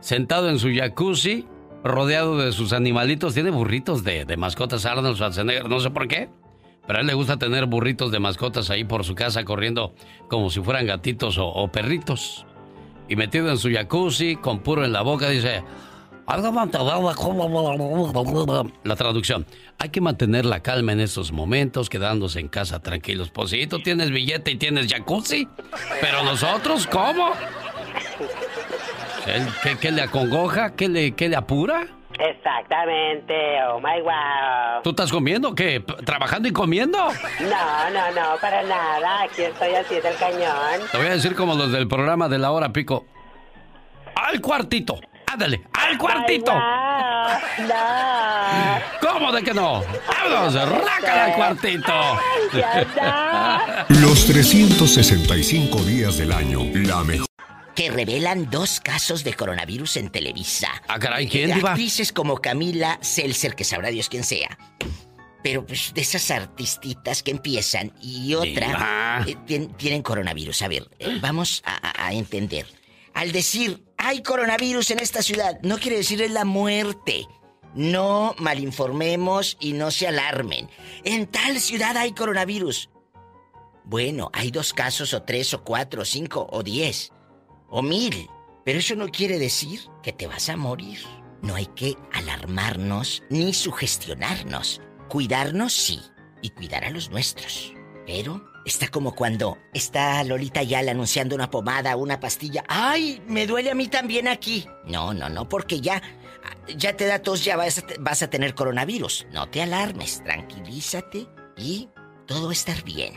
sentado 0.00 0.50
en 0.50 0.58
su 0.58 0.68
jacuzzi, 0.74 1.46
rodeado 1.82 2.36
de 2.36 2.52
sus 2.52 2.74
animalitos. 2.74 3.32
Tiene 3.32 3.50
burritos 3.50 4.04
de, 4.04 4.26
de 4.26 4.36
mascotas 4.36 4.84
Arnold 4.84 5.16
Schwarzenegger, 5.16 5.68
no 5.68 5.80
sé 5.80 5.90
por 5.90 6.08
qué. 6.08 6.28
Pero 6.86 6.98
a 6.98 7.00
él 7.00 7.06
le 7.08 7.14
gusta 7.14 7.36
tener 7.38 7.66
burritos 7.66 8.12
de 8.12 8.20
mascotas 8.20 8.70
ahí 8.70 8.84
por 8.84 9.02
su 9.04 9.14
casa 9.14 9.44
corriendo 9.44 9.94
como 10.28 10.50
si 10.50 10.60
fueran 10.60 10.86
gatitos 10.86 11.38
o, 11.38 11.46
o 11.46 11.72
perritos. 11.72 12.46
Y 13.08 13.16
metido 13.16 13.50
en 13.50 13.58
su 13.58 13.70
jacuzzi, 13.72 14.36
con 14.36 14.60
puro 14.60 14.84
en 14.84 14.92
la 14.92 15.02
boca, 15.02 15.28
dice... 15.28 15.62
La 18.82 18.96
traducción. 18.96 19.46
Hay 19.78 19.90
que 19.90 20.00
mantener 20.00 20.44
la 20.44 20.58
calma 20.60 20.90
en 20.92 20.98
estos 20.98 21.30
momentos, 21.30 21.88
quedándose 21.88 22.40
en 22.40 22.48
casa 22.48 22.80
tranquilos. 22.80 23.30
Pues 23.30 23.50
sí, 23.50 23.68
tú 23.68 23.78
tienes 23.78 24.10
billete 24.10 24.50
y 24.50 24.56
tienes 24.56 24.92
jacuzzi. 24.92 25.46
Pero 26.00 26.24
nosotros, 26.24 26.88
¿cómo? 26.88 27.30
¿Qué, 29.24 29.42
qué- 29.62 29.78
qué 29.78 29.90
le 29.92 30.02
acongoja? 30.02 30.74
¿Qué 30.74 30.88
le, 30.88 31.12
qué 31.12 31.28
le 31.28 31.36
apura? 31.36 31.86
Exactamente, 32.18 33.34
oh 33.68 33.78
my 33.78 34.00
wow. 34.00 34.82
¿Tú 34.82 34.90
estás 34.90 35.12
comiendo? 35.12 35.54
¿Qué? 35.54 35.84
¿Trabajando 36.04 36.48
y 36.48 36.52
comiendo? 36.52 36.98
No, 36.98 37.90
no, 37.90 38.10
no, 38.12 38.36
para 38.40 38.62
nada. 38.62 39.22
Aquí 39.22 39.42
estoy 39.42 39.74
haciendo 39.74 40.08
el 40.08 40.16
cañón. 40.16 40.88
Te 40.90 40.96
voy 40.96 41.06
a 41.08 41.10
decir 41.10 41.34
como 41.34 41.54
los 41.54 41.72
del 41.72 41.86
programa 41.88 42.28
de 42.28 42.38
la 42.38 42.50
hora 42.52 42.72
pico. 42.72 43.04
¡Al 44.14 44.40
cuartito! 44.40 44.98
¡Ándale! 45.26 45.62
¡Al 45.74 45.98
cuartito! 45.98 46.52
Ay, 46.52 47.64
wow. 47.64 47.68
No. 47.68 49.10
¿Cómo 49.12 49.32
de 49.32 49.42
que 49.42 49.52
no? 49.52 49.82
¡Vámonos! 50.08 50.54
¡Rácala 50.54 51.24
al 51.24 51.34
cuartito! 51.34 51.92
Los 54.00 54.26
365 54.26 55.78
días 55.82 56.16
del 56.16 56.32
año, 56.32 56.60
la 56.74 57.04
mejor. 57.04 57.26
Que 57.76 57.90
revelan 57.90 58.50
dos 58.50 58.80
casos 58.80 59.22
de 59.22 59.34
coronavirus 59.34 59.98
en 59.98 60.10
Televisa. 60.10 60.68
Ah, 60.88 60.98
caray, 60.98 61.28
¿quién, 61.28 61.54
diva? 61.54 61.70
Actrices 61.72 62.10
como 62.10 62.38
Camila 62.38 62.98
Seltzer, 63.02 63.54
que 63.54 63.64
sabrá 63.64 63.90
Dios 63.90 64.08
quién 64.08 64.24
sea. 64.24 64.58
Pero 65.42 65.64
pues 65.64 65.92
de 65.94 66.00
esas 66.00 66.30
artistitas 66.32 67.22
que 67.22 67.30
empiezan 67.30 67.92
y 68.02 68.34
otra 68.34 69.22
eh, 69.26 69.36
tien- 69.46 69.76
tienen 69.76 70.02
coronavirus. 70.02 70.62
A 70.62 70.68
ver, 70.68 70.88
eh, 70.98 71.18
vamos 71.20 71.62
a, 71.64 71.74
a- 72.02 72.06
a 72.08 72.12
entender. 72.14 72.66
Al 73.14 73.30
decir 73.30 73.84
hay 73.98 74.22
coronavirus 74.22 74.90
en 74.92 74.98
esta 74.98 75.22
ciudad, 75.22 75.58
no 75.62 75.78
quiere 75.78 75.98
decir 75.98 76.20
es 76.22 76.30
la 76.32 76.44
muerte. 76.44 77.26
No 77.74 78.34
malinformemos 78.38 79.58
y 79.60 79.74
no 79.74 79.90
se 79.90 80.08
alarmen. 80.08 80.70
En 81.04 81.26
tal 81.26 81.60
ciudad 81.60 81.94
hay 81.96 82.12
coronavirus. 82.12 82.88
Bueno, 83.84 84.30
hay 84.32 84.50
dos 84.50 84.72
casos 84.72 85.12
o 85.14 85.22
tres 85.22 85.52
o 85.54 85.62
cuatro 85.62 86.02
o 86.02 86.04
cinco 86.06 86.48
o 86.50 86.62
diez 86.62 87.12
o 87.68 87.82
mil. 87.82 88.28
Pero 88.64 88.78
eso 88.78 88.96
no 88.96 89.08
quiere 89.08 89.38
decir 89.38 89.80
que 90.02 90.12
te 90.12 90.26
vas 90.26 90.48
a 90.48 90.56
morir. 90.56 90.98
No 91.42 91.54
hay 91.54 91.66
que 91.66 91.96
alarmarnos 92.12 93.22
ni 93.30 93.54
sugestionarnos. 93.54 94.80
Cuidarnos 95.08 95.72
sí, 95.72 96.00
y 96.42 96.50
cuidar 96.50 96.84
a 96.84 96.90
los 96.90 97.10
nuestros. 97.10 97.72
Pero 98.06 98.44
está 98.64 98.88
como 98.88 99.14
cuando 99.14 99.58
está 99.74 100.22
Lolita 100.24 100.62
Yala 100.62 100.92
anunciando 100.92 101.34
una 101.34 101.50
pomada, 101.50 101.96
una 101.96 102.20
pastilla. 102.20 102.64
¡Ay! 102.68 103.22
Me 103.26 103.46
duele 103.46 103.70
a 103.70 103.74
mí 103.74 103.88
también 103.88 104.28
aquí. 104.28 104.66
No, 104.84 105.12
no, 105.12 105.28
no, 105.28 105.48
porque 105.48 105.80
ya, 105.80 106.02
ya 106.76 106.96
te 106.96 107.06
da 107.06 107.20
tos, 107.20 107.44
ya 107.44 107.56
vas 107.56 107.78
a, 107.78 107.84
vas 108.00 108.22
a 108.22 108.30
tener 108.30 108.54
coronavirus. 108.54 109.26
No 109.32 109.48
te 109.48 109.62
alarmes, 109.62 110.22
tranquilízate 110.24 111.26
y 111.56 111.88
todo 112.26 112.44
va 112.44 112.50
a 112.50 112.52
estar 112.52 112.82
bien. 112.84 113.14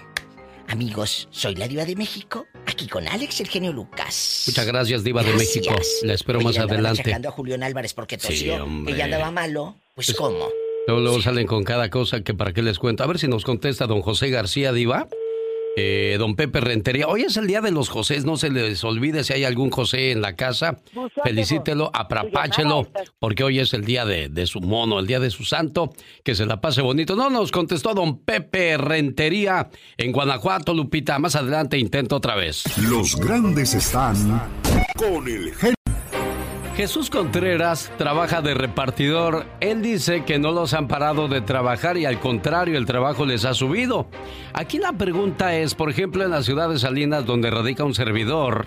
Amigos, 0.69 1.27
soy 1.31 1.55
la 1.55 1.67
diva 1.67 1.83
de 1.83 1.95
México, 1.95 2.45
aquí 2.67 2.87
con 2.87 3.07
Alex, 3.07 3.41
el 3.41 3.47
genio 3.47 3.73
Lucas. 3.73 4.43
Muchas 4.47 4.67
gracias, 4.67 5.03
Diva 5.03 5.23
de. 5.23 5.33
México. 5.33 5.73
La 6.03 6.13
espero 6.13 6.37
Oye, 6.37 6.45
más 6.45 6.59
adelante. 6.59 7.01
achacando 7.01 7.29
a 7.29 7.31
Julián 7.31 7.63
Álvarez 7.63 7.93
porque 7.95 8.19
Sí, 8.19 8.27
tosió, 8.27 8.67
que 8.85 8.95
ya 8.95 9.05
andaba 9.05 9.31
malo. 9.31 9.77
Pues, 9.95 10.13
¿cómo? 10.13 10.47
Luego, 10.85 11.01
luego 11.01 11.21
salen 11.23 11.47
con 11.47 11.63
cada 11.63 11.89
cosa 11.89 12.21
que 12.21 12.35
para 12.35 12.53
qué 12.53 12.61
les 12.61 12.77
cuento. 12.77 13.03
A 13.03 13.07
ver 13.07 13.17
si 13.17 13.27
nos 13.27 13.43
contesta 13.45 13.87
don 13.87 14.01
José 14.01 14.29
García 14.29 14.71
Diva. 14.71 15.07
Eh, 15.75 16.15
don 16.19 16.35
Pepe 16.35 16.59
Rentería. 16.59 17.07
Hoy 17.07 17.21
es 17.21 17.37
el 17.37 17.47
día 17.47 17.61
de 17.61 17.71
los 17.71 17.89
José, 17.89 18.19
no 18.21 18.37
se 18.37 18.49
les 18.49 18.83
olvide 18.83 19.23
si 19.23 19.33
hay 19.33 19.43
algún 19.43 19.69
José 19.69 20.11
en 20.11 20.21
la 20.21 20.35
casa. 20.35 20.77
Felicítelo, 21.23 21.91
aprapáchelo, 21.93 22.89
porque 23.19 23.43
hoy 23.43 23.59
es 23.59 23.73
el 23.73 23.85
día 23.85 24.05
de, 24.05 24.29
de, 24.29 24.47
su 24.47 24.61
mono, 24.61 24.99
el 24.99 25.07
día 25.07 25.19
de 25.19 25.29
su 25.29 25.45
santo. 25.45 25.91
Que 26.23 26.35
se 26.35 26.45
la 26.45 26.59
pase 26.61 26.81
bonito. 26.81 27.15
No 27.15 27.29
nos 27.29 27.51
contestó 27.51 27.93
don 27.93 28.19
Pepe 28.19 28.77
Rentería 28.77 29.69
en 29.97 30.11
Guanajuato, 30.11 30.73
Lupita. 30.73 31.19
Más 31.19 31.35
adelante 31.35 31.77
intento 31.77 32.15
otra 32.15 32.35
vez. 32.35 32.63
Los 32.77 33.15
grandes 33.15 33.73
están 33.73 34.41
con 34.97 35.27
el 35.27 35.53
genio. 35.55 35.78
Jesús 36.79 37.09
Contreras 37.09 37.91
trabaja 37.97 38.41
de 38.41 38.53
repartidor. 38.53 39.45
Él 39.59 39.81
dice 39.81 40.23
que 40.23 40.39
no 40.39 40.53
los 40.53 40.73
han 40.73 40.87
parado 40.87 41.27
de 41.27 41.41
trabajar 41.41 41.97
y 41.97 42.05
al 42.05 42.21
contrario, 42.21 42.77
el 42.77 42.85
trabajo 42.85 43.25
les 43.25 43.43
ha 43.43 43.53
subido. 43.53 44.07
Aquí 44.53 44.77
la 44.77 44.93
pregunta 44.93 45.57
es, 45.57 45.75
por 45.75 45.89
ejemplo, 45.89 46.23
en 46.23 46.31
la 46.31 46.41
ciudad 46.41 46.69
de 46.69 46.79
Salinas, 46.79 47.25
donde 47.25 47.49
radica 47.49 47.83
un 47.83 47.93
servidor, 47.93 48.65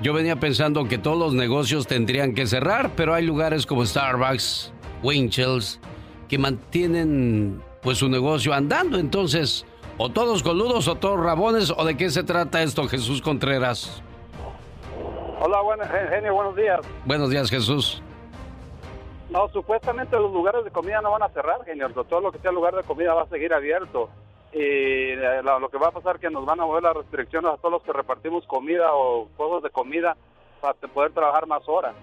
yo 0.00 0.12
venía 0.12 0.38
pensando 0.38 0.86
que 0.86 0.96
todos 0.96 1.18
los 1.18 1.34
negocios 1.34 1.88
tendrían 1.88 2.34
que 2.34 2.46
cerrar, 2.46 2.92
pero 2.94 3.14
hay 3.14 3.26
lugares 3.26 3.66
como 3.66 3.84
Starbucks, 3.84 4.72
Winchell's, 5.02 5.80
que 6.28 6.38
mantienen 6.38 7.60
pues 7.82 7.98
su 7.98 8.08
negocio 8.08 8.54
andando. 8.54 8.96
Entonces, 8.96 9.66
o 9.98 10.08
todos 10.08 10.44
coludos 10.44 10.86
o 10.86 10.94
todos 10.94 11.18
rabones, 11.18 11.74
o 11.76 11.84
de 11.84 11.96
qué 11.96 12.10
se 12.10 12.22
trata 12.22 12.62
esto, 12.62 12.86
Jesús 12.86 13.20
Contreras. 13.20 14.04
Hola, 15.42 15.58
genio, 16.10 16.34
buenos 16.34 16.54
días. 16.54 16.80
Buenos 17.06 17.30
días, 17.30 17.48
Jesús. 17.48 18.02
No, 19.30 19.48
supuestamente 19.48 20.14
los 20.16 20.30
lugares 20.32 20.62
de 20.64 20.70
comida 20.70 21.00
no 21.00 21.12
van 21.12 21.22
a 21.22 21.30
cerrar, 21.30 21.64
genio. 21.64 21.88
Todo 21.88 22.20
lo 22.20 22.30
que 22.30 22.38
sea 22.40 22.52
lugar 22.52 22.74
de 22.74 22.82
comida 22.82 23.14
va 23.14 23.22
a 23.22 23.28
seguir 23.28 23.54
abierto. 23.54 24.10
Y 24.52 24.58
eh, 24.58 25.40
lo, 25.42 25.68
que 25.70 25.78
va 25.78 25.88
a 25.88 25.92
pasar 25.92 26.16
es 26.16 26.20
que 26.20 26.28
nos 26.28 26.44
van 26.44 26.60
a 26.60 26.66
mover 26.66 26.82
las 26.82 26.94
restricciones 26.94 27.52
a 27.52 27.56
todos 27.56 27.72
los 27.72 27.82
que 27.82 27.92
repartimos 27.92 28.44
comida 28.46 28.92
o 28.92 29.28
juegos 29.38 29.62
de 29.62 29.70
comida 29.70 30.14
para 30.60 30.74
poder 30.74 31.12
trabajar 31.12 31.46
más 31.46 31.66
horas. 31.66 31.94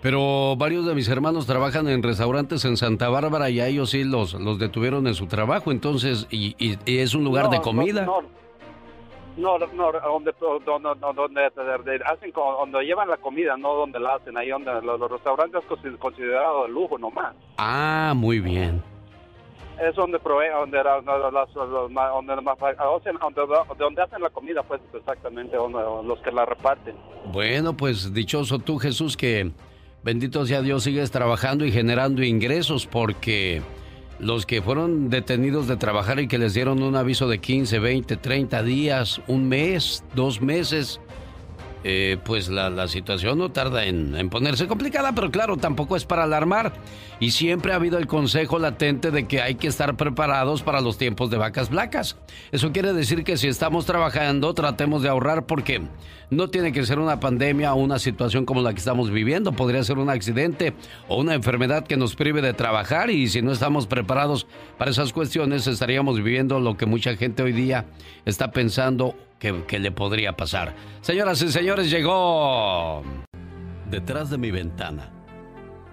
Pero 0.00 0.56
varios 0.56 0.86
de 0.86 0.94
mis 0.94 1.08
hermanos 1.10 1.46
trabajan 1.46 1.86
en 1.86 2.02
restaurantes 2.02 2.64
en 2.64 2.78
Santa 2.78 3.10
Bárbara 3.10 3.50
y 3.50 3.60
a 3.60 3.66
ellos 3.66 3.90
sí 3.90 4.04
los, 4.04 4.34
los 4.34 4.58
detuvieron 4.58 5.06
en 5.06 5.14
su 5.14 5.26
trabajo, 5.26 5.70
entonces, 5.70 6.26
y, 6.30 6.54
y, 6.58 6.78
es 6.98 7.14
un 7.14 7.24
lugar 7.24 7.50
de 7.50 7.60
comida. 7.60 8.06
No, 8.06 8.22
no, 8.22 8.28
no, 9.36 9.58
donde, 9.58 10.32
donde, 10.64 10.92
donde, 11.14 12.00
hacen, 12.06 12.32
donde 12.32 12.84
llevan 12.84 13.08
la 13.08 13.18
comida, 13.18 13.56
no 13.56 13.74
donde 13.74 14.00
la 14.00 14.14
hacen, 14.14 14.36
ahí 14.36 14.48
donde 14.48 14.72
los, 14.82 15.10
restaurantes 15.10 15.62
considerados 15.98 16.66
de 16.66 16.72
lujo 16.72 16.98
nomás. 16.98 17.34
Ah, 17.58 18.14
muy 18.16 18.40
bien. 18.40 18.82
Es 19.80 19.94
donde 19.94 20.18
provee, 20.18 20.48
donde, 20.48 20.78
donde, 20.78 22.32
donde, 23.78 24.02
hacen 24.02 24.22
la 24.22 24.30
comida, 24.30 24.62
pues 24.62 24.80
exactamente, 24.94 25.54
donde, 25.56 25.80
los 26.06 26.18
que 26.20 26.32
la 26.32 26.46
reparten. 26.46 26.96
Bueno, 27.26 27.76
pues 27.76 28.14
dichoso 28.14 28.58
tú, 28.58 28.78
Jesús, 28.78 29.18
que 29.18 29.50
bendito 30.02 30.46
sea 30.46 30.62
Dios, 30.62 30.84
sigues 30.84 31.10
trabajando 31.10 31.66
y 31.66 31.72
generando 31.72 32.22
ingresos 32.22 32.86
porque 32.86 33.60
los 34.18 34.46
que 34.46 34.62
fueron 34.62 35.10
detenidos 35.10 35.68
de 35.68 35.76
trabajar 35.76 36.20
y 36.20 36.28
que 36.28 36.38
les 36.38 36.54
dieron 36.54 36.82
un 36.82 36.96
aviso 36.96 37.28
de 37.28 37.38
15, 37.38 37.78
20, 37.78 38.16
30 38.16 38.62
días, 38.62 39.20
un 39.26 39.48
mes, 39.48 40.04
dos 40.14 40.40
meses, 40.40 41.00
eh, 41.88 42.18
pues 42.24 42.48
la, 42.48 42.88
situación 42.88 43.38
no 43.38 43.52
tarda 43.52 43.84
en, 43.84 44.16
en, 44.16 44.28
ponerse 44.28 44.66
complicada, 44.66 45.12
pero 45.14 45.30
claro, 45.30 45.56
tampoco 45.56 45.94
es 45.94 46.04
para 46.04 46.24
alarmar. 46.24 46.72
Y 47.20 47.30
siempre 47.30 47.72
ha 47.72 47.76
habido 47.76 47.96
el 47.98 48.08
consejo 48.08 48.58
latente 48.58 49.12
de 49.12 49.28
que 49.28 49.40
hay 49.40 49.54
que 49.54 49.68
estar 49.68 49.96
preparados 49.96 50.62
para 50.62 50.80
los 50.80 50.98
tiempos 50.98 51.30
de 51.30 51.36
vacas 51.36 51.70
blancas. 51.70 52.16
Eso 52.50 52.72
quiere 52.72 52.92
decir 52.92 53.22
que 53.22 53.36
si 53.36 53.46
estamos 53.46 53.86
trabajando, 53.86 54.52
tratemos 54.52 55.00
de 55.02 55.10
ahorrar 55.10 55.46
porque 55.46 55.80
no 56.28 56.50
tiene 56.50 56.72
que 56.72 56.84
ser 56.84 56.98
una 56.98 57.20
pandemia 57.20 57.72
o 57.72 57.76
una 57.76 58.00
situación 58.00 58.46
como 58.46 58.62
la 58.62 58.72
que 58.72 58.80
estamos 58.80 59.12
viviendo. 59.12 59.52
Podría 59.52 59.84
ser 59.84 59.98
un 59.98 60.10
accidente 60.10 60.74
o 61.06 61.20
una 61.20 61.34
enfermedad 61.34 61.86
que 61.86 61.96
nos 61.96 62.16
prive 62.16 62.42
de 62.42 62.52
trabajar 62.52 63.10
y 63.10 63.28
si 63.28 63.42
no 63.42 63.52
estamos 63.52 63.86
preparados 63.86 64.48
para 64.76 64.90
esas 64.90 65.12
cuestiones, 65.12 65.68
estaríamos 65.68 66.16
viviendo 66.16 66.58
lo 66.58 66.76
que 66.76 66.86
mucha 66.86 67.14
gente 67.14 67.44
hoy 67.44 67.52
día 67.52 67.84
está 68.24 68.50
pensando 68.50 69.14
que, 69.38 69.78
le 69.78 69.90
podría 69.90 70.36
pasar. 70.36 70.74
Señoras 71.00 71.42
y 71.42 71.50
señores, 71.50 71.90
llegó 71.90 73.02
detrás 73.90 74.30
de 74.30 74.38
mi 74.38 74.50
ventana. 74.50 75.12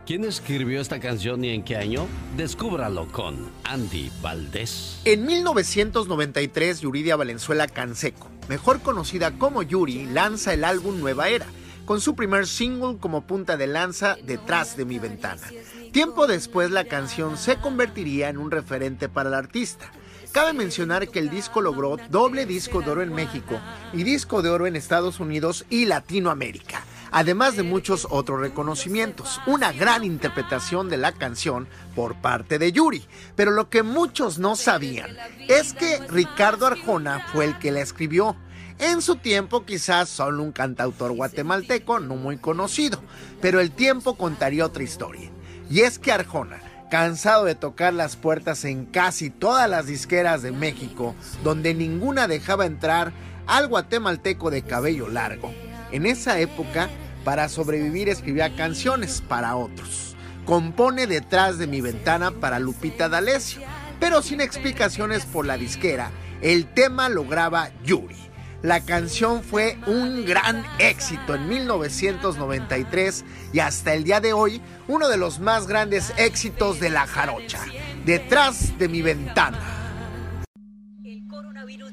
¿Quién 0.05 0.25
escribió 0.25 0.81
esta 0.81 0.99
canción 0.99 1.45
y 1.45 1.49
en 1.49 1.63
qué 1.63 1.77
año? 1.77 2.07
Descúbralo 2.35 3.07
con 3.07 3.49
Andy 3.63 4.11
Valdés. 4.21 5.01
En 5.05 5.25
1993, 5.25 6.81
Yuridia 6.81 7.15
Valenzuela 7.15 7.67
Canseco, 7.67 8.29
mejor 8.49 8.81
conocida 8.81 9.31
como 9.31 9.63
Yuri, 9.63 10.05
lanza 10.07 10.53
el 10.53 10.65
álbum 10.65 10.99
Nueva 10.99 11.29
Era, 11.29 11.45
con 11.85 12.01
su 12.01 12.15
primer 12.15 12.47
single 12.47 12.97
como 12.99 13.21
punta 13.21 13.55
de 13.55 13.67
lanza 13.67 14.17
Detrás 14.23 14.75
de 14.75 14.83
mi 14.83 14.99
ventana. 14.99 15.47
Tiempo 15.93 16.27
después, 16.27 16.71
la 16.71 16.83
canción 16.83 17.37
se 17.37 17.55
convertiría 17.57 18.27
en 18.27 18.37
un 18.37 18.51
referente 18.51 19.07
para 19.07 19.29
el 19.29 19.35
artista 19.35 19.89
Cabe 20.33 20.53
mencionar 20.53 21.09
que 21.09 21.19
el 21.19 21.29
disco 21.29 21.61
logró 21.61 21.97
doble 22.09 22.47
disco 22.47 22.81
de 22.81 22.89
oro 22.89 23.03
en 23.03 23.13
México 23.13 23.61
y 23.93 24.01
disco 24.03 24.41
de 24.41 24.49
oro 24.49 24.65
en 24.65 24.75
Estados 24.75 25.19
Unidos 25.19 25.63
y 25.69 25.85
Latinoamérica, 25.85 26.83
además 27.11 27.55
de 27.55 27.61
muchos 27.61 28.07
otros 28.09 28.39
reconocimientos. 28.39 29.39
Una 29.45 29.71
gran 29.71 30.03
interpretación 30.03 30.89
de 30.89 30.97
la 30.97 31.11
canción 31.11 31.67
por 31.95 32.15
parte 32.15 32.57
de 32.57 32.71
Yuri. 32.71 33.05
Pero 33.35 33.51
lo 33.51 33.69
que 33.69 33.83
muchos 33.83 34.39
no 34.39 34.55
sabían 34.55 35.15
es 35.49 35.73
que 35.73 35.99
Ricardo 36.09 36.65
Arjona 36.65 37.27
fue 37.31 37.45
el 37.45 37.59
que 37.59 37.71
la 37.71 37.81
escribió. 37.81 38.35
En 38.79 39.03
su 39.03 39.17
tiempo 39.17 39.65
quizás 39.65 40.09
solo 40.09 40.41
un 40.41 40.51
cantautor 40.51 41.11
guatemalteco 41.11 41.99
no 41.99 42.15
muy 42.15 42.37
conocido, 42.37 43.03
pero 43.39 43.59
el 43.59 43.69
tiempo 43.69 44.15
contaría 44.17 44.65
otra 44.65 44.81
historia. 44.81 45.29
Y 45.69 45.81
es 45.81 45.99
que 45.99 46.11
Arjona 46.11 46.62
cansado 46.93 47.45
de 47.45 47.55
tocar 47.55 47.91
las 47.91 48.15
puertas 48.15 48.65
en 48.65 48.85
casi 48.85 49.31
todas 49.31 49.67
las 49.67 49.87
disqueras 49.87 50.43
de 50.43 50.51
México, 50.51 51.15
donde 51.43 51.73
ninguna 51.73 52.27
dejaba 52.27 52.67
entrar 52.67 53.13
al 53.47 53.67
guatemalteco 53.67 54.51
de 54.51 54.61
cabello 54.61 55.07
largo. 55.07 55.51
En 55.91 56.05
esa 56.05 56.39
época, 56.39 56.89
para 57.23 57.49
sobrevivir 57.49 58.09
escribía 58.09 58.55
canciones 58.55 59.23
para 59.27 59.55
otros. 59.55 60.15
Compone 60.45 61.07
detrás 61.07 61.57
de 61.57 61.65
mi 61.65 61.81
ventana 61.81 62.29
para 62.29 62.59
Lupita 62.59 63.09
D'Alessio, 63.09 63.63
pero 63.99 64.21
sin 64.21 64.39
explicaciones 64.39 65.25
por 65.25 65.47
la 65.47 65.57
disquera, 65.57 66.11
el 66.43 66.71
tema 66.75 67.09
lo 67.09 67.25
graba 67.25 67.71
Yuri. 67.83 68.32
La 68.63 68.79
canción 68.79 69.43
fue 69.43 69.77
un 69.87 70.23
gran 70.25 70.63
éxito 70.79 71.35
en 71.35 71.49
1993 71.49 73.25
y 73.51 73.59
hasta 73.59 73.93
el 73.93 74.05
día 74.05 74.21
de 74.21 74.31
hoy 74.31 74.61
uno 74.87 75.09
de 75.09 75.17
los 75.17 75.39
más 75.39 75.67
grandes 75.67 76.13
éxitos 76.17 76.79
de 76.79 76.89
la 76.89 77.05
jarocha. 77.05 77.59
Detrás 78.05 78.79
de 78.79 78.87
mi 78.87 79.01
ventana 79.01 79.59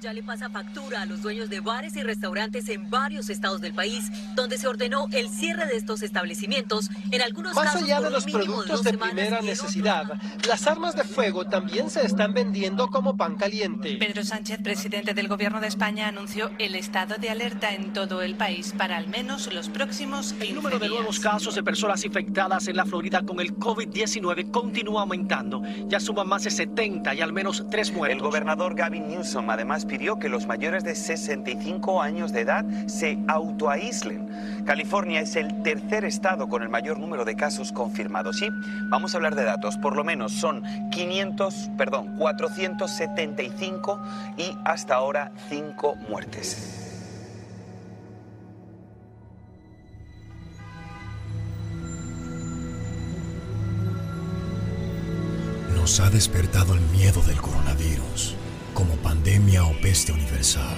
ya 0.00 0.12
le 0.12 0.22
pasa 0.22 0.48
factura 0.48 1.02
a 1.02 1.06
los 1.06 1.22
dueños 1.22 1.50
de 1.50 1.60
bares 1.60 1.94
y 1.96 2.02
restaurantes 2.02 2.68
en 2.68 2.88
varios 2.88 3.28
estados 3.28 3.60
del 3.60 3.74
país, 3.74 4.10
donde 4.34 4.56
se 4.56 4.66
ordenó 4.66 5.06
el 5.12 5.28
cierre 5.28 5.66
de 5.66 5.76
estos 5.76 6.02
establecimientos, 6.02 6.90
en 7.10 7.20
algunos 7.22 7.54
Más 7.54 7.64
casos 7.66 7.82
allá 7.82 8.00
de 8.00 8.10
los 8.10 8.24
productos 8.24 8.82
de, 8.82 8.96
primera 8.96 9.40
necesidad, 9.42 10.04
las 10.48 10.66
armas 10.66 10.96
de 10.96 11.04
fuego 11.04 11.44
también 11.44 11.90
se 11.90 12.04
están 12.04 12.32
vendiendo 12.32 12.88
como 12.88 13.16
pan 13.16 13.36
caliente. 13.36 13.96
Pedro 13.98 14.24
Sánchez, 14.24 14.60
presidente 14.62 15.14
del 15.14 15.28
Gobierno 15.28 15.60
de 15.60 15.68
España, 15.68 16.08
anunció 16.08 16.50
el 16.58 16.74
estado 16.74 17.16
de 17.16 17.30
alerta 17.30 17.74
en 17.74 17.92
todo 17.92 18.22
el 18.22 18.36
país 18.36 18.74
para 18.76 18.96
al 18.96 19.08
menos 19.08 19.52
los 19.52 19.68
próximos 19.68 20.32
15 20.32 20.48
El 20.48 20.54
número 20.54 20.78
de 20.78 20.88
nuevos 20.88 21.20
casos 21.20 21.54
de 21.54 21.62
personas 21.62 22.04
infectadas 22.04 22.66
en 22.68 22.76
la 22.76 22.86
Florida 22.86 23.22
con 23.22 23.40
el 23.40 23.56
COVID-19 23.56 24.50
continúa 24.50 25.02
aumentando. 25.02 25.62
Ya 25.86 26.00
suman 26.00 26.28
más 26.28 26.44
de 26.44 26.50
70 26.50 27.14
y 27.14 27.20
al 27.20 27.32
menos 27.32 27.64
tres 27.70 27.92
muertos. 27.92 28.16
El 28.16 28.22
gobernador 28.22 28.74
Gavin 28.74 29.08
Newsom 29.08 29.50
además 29.60 29.84
pidió 29.84 30.18
que 30.18 30.30
los 30.30 30.46
mayores 30.46 30.84
de 30.84 30.94
65 30.94 32.00
años 32.00 32.32
de 32.32 32.40
edad 32.40 32.64
se 32.86 33.18
autoaíslen. 33.28 34.64
California 34.64 35.20
es 35.20 35.36
el 35.36 35.62
tercer 35.62 36.06
estado 36.06 36.48
con 36.48 36.62
el 36.62 36.70
mayor 36.70 36.98
número 36.98 37.26
de 37.26 37.36
casos 37.36 37.70
confirmados. 37.70 38.38
Sí, 38.38 38.48
vamos 38.88 39.12
a 39.12 39.18
hablar 39.18 39.34
de 39.34 39.44
datos. 39.44 39.76
Por 39.76 39.96
lo 39.96 40.02
menos 40.02 40.32
son 40.32 40.62
500, 40.90 41.72
perdón, 41.76 42.16
475 42.16 44.00
y 44.38 44.56
hasta 44.64 44.94
ahora 44.94 45.30
5 45.50 45.96
muertes. 46.08 46.86
Nos 55.76 56.00
ha 56.00 56.08
despertado 56.08 56.72
el 56.72 56.80
miedo 56.92 57.20
del 57.22 57.42
coronavirus 57.42 58.36
como 58.80 58.96
pandemia 58.96 59.66
o 59.66 59.74
peste 59.82 60.10
universal. 60.10 60.74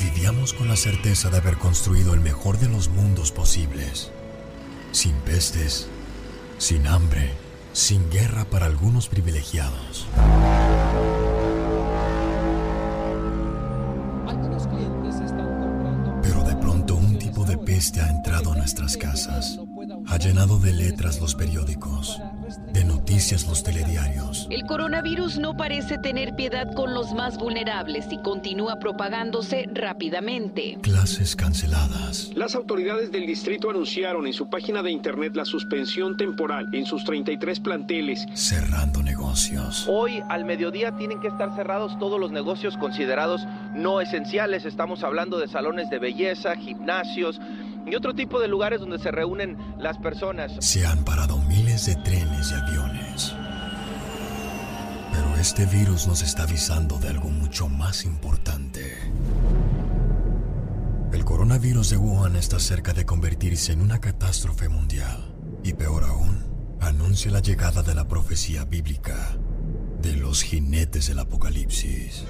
Vivíamos 0.00 0.54
con 0.54 0.66
la 0.66 0.76
certeza 0.76 1.28
de 1.28 1.36
haber 1.36 1.58
construido 1.58 2.14
el 2.14 2.20
mejor 2.20 2.58
de 2.58 2.70
los 2.70 2.88
mundos 2.88 3.32
posibles, 3.32 4.10
sin 4.90 5.12
pestes, 5.28 5.88
sin 6.56 6.86
hambre, 6.86 7.32
sin 7.74 8.08
guerra 8.08 8.46
para 8.46 8.64
algunos 8.64 9.08
privilegiados. 9.08 10.06
Pero 16.22 16.44
de 16.44 16.56
pronto 16.56 16.94
un 16.96 17.18
tipo 17.18 17.44
de 17.44 17.58
peste 17.58 18.00
ha 18.00 18.08
entrado 18.08 18.52
a 18.52 18.56
nuestras 18.56 18.96
casas, 18.96 19.58
ha 20.06 20.16
llenado 20.16 20.58
de 20.58 20.72
letras 20.72 21.20
los 21.20 21.34
periódicos 21.34 22.22
de 22.78 22.84
noticias 22.84 23.44
los 23.48 23.64
telediarios. 23.64 24.46
El 24.50 24.64
coronavirus 24.64 25.38
no 25.38 25.56
parece 25.56 25.98
tener 25.98 26.36
piedad 26.36 26.72
con 26.74 26.94
los 26.94 27.12
más 27.12 27.36
vulnerables 27.36 28.06
y 28.12 28.18
continúa 28.18 28.78
propagándose 28.78 29.68
rápidamente. 29.72 30.78
Clases 30.82 31.34
canceladas. 31.34 32.30
Las 32.36 32.54
autoridades 32.54 33.10
del 33.10 33.26
distrito 33.26 33.68
anunciaron 33.68 34.28
en 34.28 34.32
su 34.32 34.48
página 34.48 34.84
de 34.84 34.92
internet 34.92 35.34
la 35.34 35.44
suspensión 35.44 36.16
temporal 36.16 36.68
en 36.72 36.86
sus 36.86 37.02
33 37.02 37.58
planteles. 37.58 38.26
Cerrando 38.34 39.02
negocios. 39.02 39.86
Hoy 39.88 40.22
al 40.28 40.44
mediodía 40.44 40.92
tienen 40.92 41.20
que 41.20 41.26
estar 41.26 41.56
cerrados 41.56 41.98
todos 41.98 42.20
los 42.20 42.30
negocios 42.30 42.76
considerados 42.76 43.44
no 43.74 44.00
esenciales. 44.00 44.64
Estamos 44.64 45.02
hablando 45.02 45.40
de 45.40 45.48
salones 45.48 45.90
de 45.90 45.98
belleza, 45.98 46.54
gimnasios 46.54 47.40
y 47.90 47.96
otro 47.96 48.14
tipo 48.14 48.40
de 48.40 48.48
lugares 48.48 48.80
donde 48.80 48.98
se 48.98 49.10
reúnen 49.10 49.56
las 49.78 49.98
personas. 49.98 50.52
Se 50.60 50.86
han 50.86 51.04
parado 51.04 51.38
miles 51.38 51.86
de 51.86 51.96
trenes 51.96 52.50
y 52.50 52.54
aviones. 52.54 53.34
Pero 55.12 55.36
este 55.40 55.66
virus 55.66 56.06
nos 56.06 56.22
está 56.22 56.44
avisando 56.44 56.98
de 56.98 57.08
algo 57.08 57.28
mucho 57.28 57.68
más 57.68 58.04
importante. 58.04 58.96
El 61.12 61.24
coronavirus 61.24 61.90
de 61.90 61.96
Wuhan 61.96 62.36
está 62.36 62.58
cerca 62.58 62.92
de 62.92 63.06
convertirse 63.06 63.72
en 63.72 63.80
una 63.80 64.00
catástrofe 64.00 64.68
mundial. 64.68 65.34
Y 65.64 65.72
peor 65.72 66.04
aún, 66.04 66.46
anuncia 66.80 67.30
la 67.30 67.40
llegada 67.40 67.82
de 67.82 67.94
la 67.94 68.06
profecía 68.06 68.64
bíblica 68.64 69.36
de 70.00 70.14
los 70.16 70.42
jinetes 70.42 71.08
del 71.08 71.18
apocalipsis. 71.18 72.24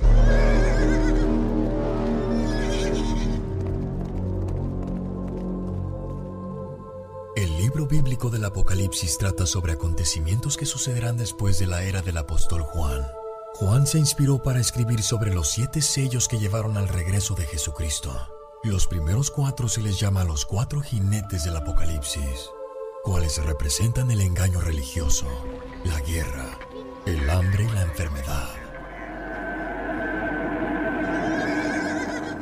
Libro 7.78 7.96
bíblico 7.96 8.28
del 8.28 8.44
Apocalipsis 8.44 9.18
trata 9.18 9.46
sobre 9.46 9.74
acontecimientos 9.74 10.56
que 10.56 10.66
sucederán 10.66 11.16
después 11.16 11.60
de 11.60 11.68
la 11.68 11.84
era 11.84 12.02
del 12.02 12.16
apóstol 12.16 12.62
Juan. 12.62 13.06
Juan 13.54 13.86
se 13.86 13.98
inspiró 13.98 14.42
para 14.42 14.58
escribir 14.58 15.00
sobre 15.00 15.32
los 15.32 15.48
siete 15.48 15.80
sellos 15.80 16.26
que 16.26 16.40
llevaron 16.40 16.76
al 16.76 16.88
regreso 16.88 17.36
de 17.36 17.46
Jesucristo. 17.46 18.10
Los 18.64 18.88
primeros 18.88 19.30
cuatro 19.30 19.68
se 19.68 19.80
les 19.80 20.00
llama 20.00 20.24
los 20.24 20.44
cuatro 20.44 20.80
jinetes 20.80 21.44
del 21.44 21.54
Apocalipsis, 21.54 22.50
cuales 23.04 23.40
representan 23.44 24.10
el 24.10 24.22
engaño 24.22 24.60
religioso, 24.60 25.28
la 25.84 26.00
guerra, 26.00 26.58
el 27.06 27.30
hambre 27.30 27.62
y 27.62 27.72
la 27.72 27.82
enfermedad. 27.82 28.48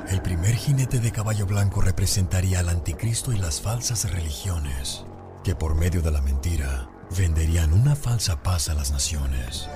El 0.09 0.22
primer 0.22 0.55
jinete 0.55 0.99
de 0.99 1.12
caballo 1.12 1.45
blanco 1.45 1.82
representaría 1.82 2.61
al 2.61 2.70
anticristo 2.70 3.34
y 3.34 3.37
las 3.37 3.61
falsas 3.61 4.11
religiones, 4.11 5.05
que 5.47 5.55
por 5.55 5.76
medio 5.76 6.03
de 6.03 6.11
la 6.11 6.20
mentira 6.20 6.90
venderían 7.16 7.72
una 7.72 7.94
falsa 7.94 8.42
paz 8.42 8.68
a 8.68 8.74
las 8.74 8.90
naciones. 8.90 9.68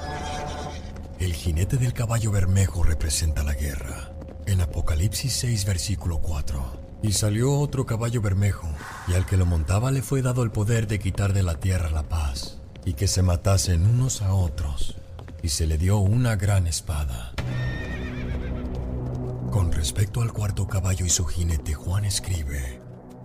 El 1.20 1.32
jinete 1.32 1.76
del 1.76 1.92
caballo 1.92 2.32
bermejo 2.32 2.82
representa 2.82 3.44
la 3.44 3.54
guerra. 3.54 4.10
En 4.46 4.62
Apocalipsis 4.62 5.32
6, 5.32 5.64
versículo 5.66 6.18
4. 6.18 6.98
Y 7.04 7.12
salió 7.12 7.56
otro 7.56 7.86
caballo 7.86 8.20
bermejo, 8.20 8.66
y 9.06 9.12
al 9.12 9.26
que 9.26 9.36
lo 9.36 9.46
montaba 9.46 9.92
le 9.92 10.02
fue 10.02 10.22
dado 10.22 10.42
el 10.42 10.50
poder 10.50 10.88
de 10.88 10.98
quitar 10.98 11.32
de 11.34 11.44
la 11.44 11.54
tierra 11.54 11.88
la 11.88 12.02
paz, 12.02 12.58
y 12.84 12.94
que 12.94 13.06
se 13.06 13.22
matasen 13.22 13.86
unos 13.86 14.22
a 14.22 14.34
otros, 14.34 14.96
y 15.40 15.50
se 15.50 15.68
le 15.68 15.78
dio 15.78 15.98
una 15.98 16.34
gran 16.34 16.66
espada. 16.66 17.32
Con 19.52 19.70
respecto 19.70 20.20
al 20.20 20.32
cuarto 20.32 20.66
caballo 20.66 21.06
y 21.06 21.10
su 21.10 21.26
jinete, 21.26 21.74
Juan 21.74 22.06
escribe, 22.06 22.80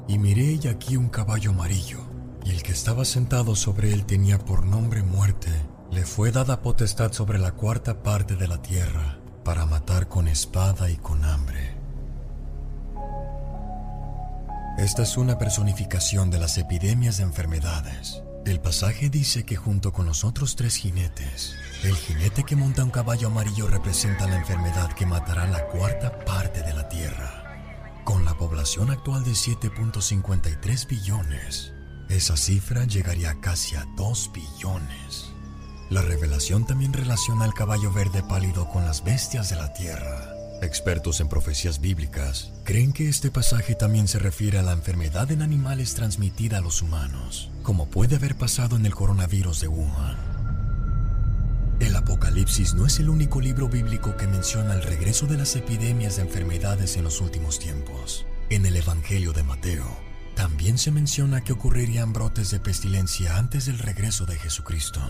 y 0.07 0.19
miré 0.19 0.59
y 0.61 0.67
aquí 0.67 0.95
un 0.95 1.09
caballo 1.09 1.49
amarillo, 1.49 2.05
y 2.45 2.51
el 2.51 2.63
que 2.63 2.71
estaba 2.71 3.03
sentado 3.03 3.55
sobre 3.55 3.91
él 3.91 4.05
tenía 4.05 4.37
por 4.37 4.65
nombre 4.65 5.03
muerte. 5.03 5.49
Le 5.91 6.05
fue 6.05 6.31
dada 6.31 6.61
potestad 6.61 7.11
sobre 7.11 7.39
la 7.39 7.51
cuarta 7.51 8.03
parte 8.03 8.35
de 8.35 8.47
la 8.47 8.61
tierra, 8.61 9.17
para 9.43 9.65
matar 9.65 10.07
con 10.07 10.27
espada 10.27 10.89
y 10.89 10.97
con 10.97 11.25
hambre. 11.25 11.75
Esta 14.77 15.03
es 15.03 15.17
una 15.17 15.37
personificación 15.37 16.29
de 16.29 16.39
las 16.39 16.57
epidemias 16.57 17.17
de 17.17 17.23
enfermedades. 17.23 18.21
El 18.45 18.59
pasaje 18.59 19.09
dice 19.09 19.43
que 19.43 19.55
junto 19.55 19.91
con 19.91 20.05
los 20.05 20.23
otros 20.23 20.55
tres 20.55 20.75
jinetes, 20.75 21.55
el 21.83 21.95
jinete 21.95 22.43
que 22.43 22.55
monta 22.55 22.83
un 22.83 22.91
caballo 22.91 23.27
amarillo 23.27 23.67
representa 23.67 24.27
la 24.27 24.35
enfermedad 24.35 24.91
que 24.93 25.05
matará 25.05 25.47
la 25.47 25.65
cuarta 25.67 26.19
parte 26.25 26.61
de 26.61 26.73
la 26.73 26.87
Tierra. 26.89 28.03
Con 28.03 28.23
la 28.23 28.35
población 28.35 28.91
actual 28.91 29.23
de 29.23 29.31
7.53 29.31 30.87
billones, 30.87 31.74
esa 32.09 32.37
cifra 32.37 32.85
llegaría 32.85 33.39
casi 33.41 33.75
a 33.75 33.85
2 33.95 34.31
billones. 34.33 35.31
La 35.89 36.01
revelación 36.01 36.65
también 36.65 36.93
relaciona 36.93 37.45
al 37.45 37.53
caballo 37.53 37.91
verde 37.91 38.23
pálido 38.23 38.69
con 38.69 38.85
las 38.85 39.03
bestias 39.03 39.49
de 39.49 39.55
la 39.55 39.73
Tierra. 39.73 40.31
Expertos 40.61 41.19
en 41.19 41.27
profecías 41.27 41.79
bíblicas 41.81 42.53
creen 42.63 42.93
que 42.93 43.09
este 43.09 43.29
pasaje 43.29 43.75
también 43.75 44.07
se 44.07 44.19
refiere 44.19 44.57
a 44.57 44.63
la 44.63 44.71
enfermedad 44.71 45.29
en 45.31 45.41
animales 45.41 45.93
transmitida 45.95 46.57
a 46.57 46.61
los 46.61 46.81
humanos, 46.81 47.51
como 47.61 47.87
puede 47.87 48.15
haber 48.15 48.35
pasado 48.35 48.75
en 48.75 48.85
el 48.85 48.95
coronavirus 48.95 49.61
de 49.61 49.67
Wuhan. 49.67 50.35
El 51.79 51.95
Apocalipsis 51.95 52.73
no 52.73 52.85
es 52.85 52.99
el 52.99 53.09
único 53.09 53.41
libro 53.41 53.67
bíblico 53.67 54.15
que 54.15 54.27
menciona 54.27 54.73
el 54.75 54.81
regreso 54.81 55.27
de 55.27 55.37
las 55.37 55.55
epidemias 55.57 56.15
de 56.15 56.21
enfermedades 56.21 56.95
en 56.95 57.03
los 57.03 57.19
últimos 57.19 57.59
tiempos. 57.59 58.25
En 58.49 58.65
el 58.65 58.77
Evangelio 58.77 59.33
de 59.33 59.43
Mateo, 59.43 59.85
también 60.35 60.77
se 60.77 60.91
menciona 60.91 61.43
que 61.43 61.53
ocurrirían 61.53 62.13
brotes 62.13 62.51
de 62.51 62.59
pestilencia 62.59 63.37
antes 63.37 63.65
del 63.65 63.79
regreso 63.79 64.25
de 64.25 64.37
Jesucristo. 64.37 65.01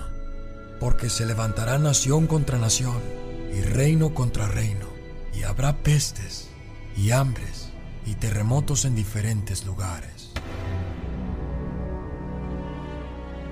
Porque 0.79 1.09
se 1.09 1.25
levantará 1.25 1.77
nación 1.79 2.27
contra 2.27 2.59
nación 2.59 3.01
y 3.53 3.61
reino 3.61 4.13
contra 4.13 4.47
reino, 4.47 4.87
y 5.33 5.43
habrá 5.43 5.77
pestes 5.77 6.49
y 6.95 7.11
hambres 7.11 7.69
y 8.05 8.15
terremotos 8.15 8.85
en 8.85 8.95
diferentes 8.95 9.65
lugares. 9.65 10.31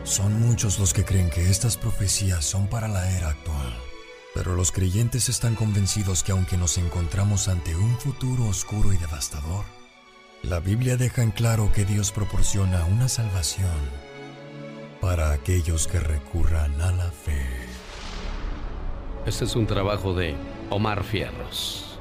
Son 0.04 0.40
muchos 0.40 0.80
los 0.80 0.94
que 0.94 1.06
creen 1.06 1.30
que 1.30 1.50
estas 1.50 1.78
profecías 1.78 2.44
son 2.44 2.68
para 2.68 2.88
la 2.88 3.10
era 3.12 3.30
actual, 3.30 3.74
pero 4.36 4.54
los 4.54 4.72
creyentes 4.72 5.30
están 5.30 5.56
convencidos 5.56 6.24
que 6.24 6.34
aunque 6.34 6.58
nos 6.58 6.78
encontramos 6.78 7.48
ante 7.48 7.76
un 7.76 7.98
futuro 7.98 8.46
oscuro 8.46 8.92
y 8.92 8.98
devastador, 8.98 9.64
la 10.44 10.60
Biblia 10.60 10.98
deja 10.98 11.24
en 11.24 11.32
claro 11.32 11.72
que 11.74 11.86
Dios 11.86 12.12
proporciona 12.12 12.86
una 12.86 13.08
salvación 13.08 13.72
para 15.02 15.32
aquellos 15.32 15.88
que 15.88 16.00
recurran 16.00 16.80
a 16.82 16.92
la 16.92 17.12
fe. 17.12 17.46
Este 19.26 19.46
es 19.46 19.56
un 19.56 19.66
trabajo 19.66 20.14
de 20.14 20.36
Omar 20.70 21.04
Fierros. 21.04 22.00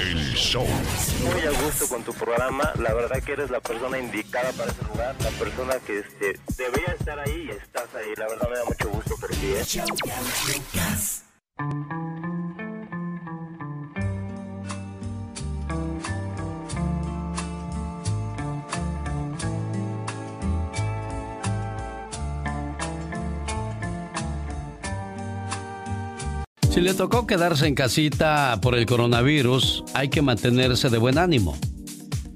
El 0.00 0.34
show. 0.34 0.66
Muy 0.66 1.42
a 1.42 1.50
gusto 1.62 1.86
con 1.88 2.02
tu 2.02 2.14
programa. 2.14 2.72
La 2.78 2.94
verdad 2.94 3.22
que 3.22 3.32
eres 3.32 3.50
la 3.50 3.60
persona 3.60 3.98
indicada 3.98 4.50
para 4.52 4.72
ese 4.72 4.82
lugar. 4.84 5.14
La 5.22 5.30
persona 5.30 5.74
que 5.86 5.98
este, 5.98 6.40
debería 6.56 6.94
estar 6.98 7.18
ahí 7.18 7.48
y 7.48 7.50
estás 7.50 7.94
ahí. 7.94 8.14
La 8.16 8.26
verdad 8.26 8.48
me 8.48 8.56
da 8.56 8.64
mucho 8.64 8.88
gusto 8.88 9.16
por 9.16 9.28
ti. 9.30 9.52
¿eh? 9.54 9.64
Si 26.70 26.80
le 26.80 26.94
tocó 26.94 27.26
quedarse 27.26 27.66
en 27.66 27.74
casita 27.74 28.60
por 28.62 28.76
el 28.76 28.86
coronavirus, 28.86 29.82
hay 29.92 30.08
que 30.08 30.22
mantenerse 30.22 30.88
de 30.88 30.98
buen 30.98 31.18
ánimo. 31.18 31.58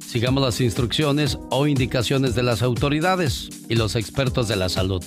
Sigamos 0.05 0.43
las 0.43 0.61
instrucciones 0.61 1.39
o 1.51 1.69
indicaciones 1.69 2.35
de 2.35 2.43
las 2.43 2.61
autoridades 2.63 3.49
y 3.69 3.77
los 3.77 3.95
expertos 3.95 4.49
de 4.49 4.57
la 4.57 4.69
salud. 4.69 5.05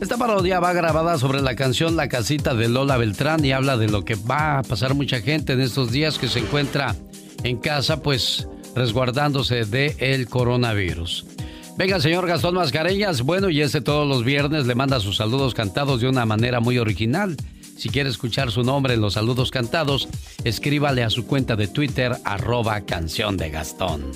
Esta 0.00 0.16
parodia 0.16 0.60
va 0.60 0.72
grabada 0.72 1.18
sobre 1.18 1.42
la 1.42 1.56
canción 1.56 1.96
La 1.96 2.08
casita 2.08 2.54
de 2.54 2.68
Lola 2.68 2.96
Beltrán 2.98 3.44
y 3.44 3.50
habla 3.50 3.76
de 3.76 3.88
lo 3.88 4.04
que 4.04 4.14
va 4.14 4.58
a 4.58 4.62
pasar 4.62 4.94
mucha 4.94 5.20
gente 5.20 5.54
en 5.54 5.60
estos 5.60 5.90
días 5.90 6.16
que 6.16 6.28
se 6.28 6.38
encuentra 6.38 6.94
en 7.42 7.56
casa, 7.56 8.00
pues 8.00 8.46
resguardándose 8.76 9.64
de 9.64 9.96
el 9.98 10.28
coronavirus. 10.28 11.26
Venga, 11.76 11.98
señor 11.98 12.28
Gastón 12.28 12.54
Mascareñas, 12.54 13.22
bueno, 13.22 13.50
y 13.50 13.60
ese 13.60 13.80
todos 13.80 14.06
los 14.06 14.24
viernes 14.24 14.68
le 14.68 14.76
manda 14.76 15.00
sus 15.00 15.16
saludos 15.16 15.52
cantados 15.52 16.00
de 16.00 16.08
una 16.08 16.24
manera 16.26 16.60
muy 16.60 16.78
original. 16.78 17.36
Si 17.76 17.90
quiere 17.90 18.08
escuchar 18.08 18.50
su 18.50 18.62
nombre 18.62 18.94
en 18.94 19.00
los 19.00 19.14
saludos 19.14 19.50
cantados, 19.50 20.08
escríbale 20.44 21.02
a 21.04 21.10
su 21.10 21.26
cuenta 21.26 21.56
de 21.56 21.68
Twitter, 21.68 22.16
arroba 22.24 22.80
canción 22.82 23.36
de 23.36 23.50
Gastón. 23.50 24.10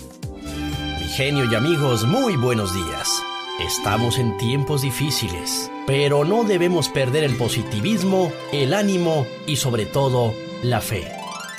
Mi 0.98 1.06
genio 1.06 1.44
y 1.50 1.54
amigos, 1.54 2.04
muy 2.04 2.36
buenos 2.36 2.74
días. 2.74 3.22
Estamos 3.60 4.18
en 4.18 4.36
tiempos 4.38 4.82
difíciles, 4.82 5.70
pero 5.86 6.24
no 6.24 6.44
debemos 6.44 6.88
perder 6.88 7.24
el 7.24 7.36
positivismo, 7.36 8.32
el 8.52 8.72
ánimo 8.72 9.26
y 9.46 9.56
sobre 9.56 9.84
todo 9.84 10.32
la 10.62 10.80
fe. 10.80 11.06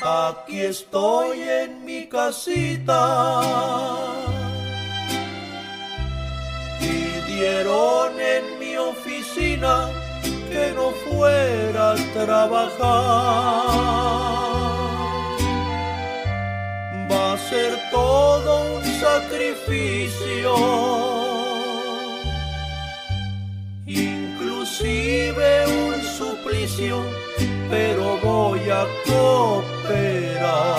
Aquí 0.02 0.60
estoy 0.60 1.40
en 1.42 1.86
mi 1.86 2.08
casita 2.08 3.42
dijeron 7.42 8.12
en 8.20 8.60
mi 8.60 8.78
oficina 8.78 9.90
que 10.52 10.74
no 10.76 10.92
fuera 11.06 11.94
a 11.94 11.96
trabajar. 12.14 12.80
Va 17.10 17.34
a 17.34 17.38
ser 17.38 17.72
todo 17.90 18.76
un 18.76 18.84
sacrificio, 19.06 20.54
inclusive 23.86 25.48
un 25.84 25.94
suplicio, 26.18 26.96
pero 27.70 28.04
voy 28.22 28.64
a 28.70 28.86
cooperar. 29.06 30.76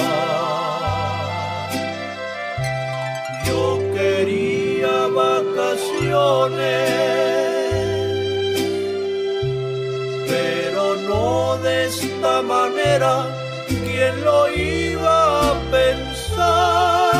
Yo 3.46 3.62
quería 3.94 4.94
vacaciones 5.24 7.31
pero 10.32 10.84
no 11.08 11.58
de 11.58 11.74
esta 11.88 12.40
manera, 12.40 13.12
¿quién 13.68 14.14
lo 14.24 14.38
iba 14.50 15.50
a 15.50 15.52
pensar? 15.70 17.12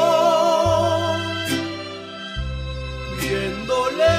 viéndole 3.22 4.14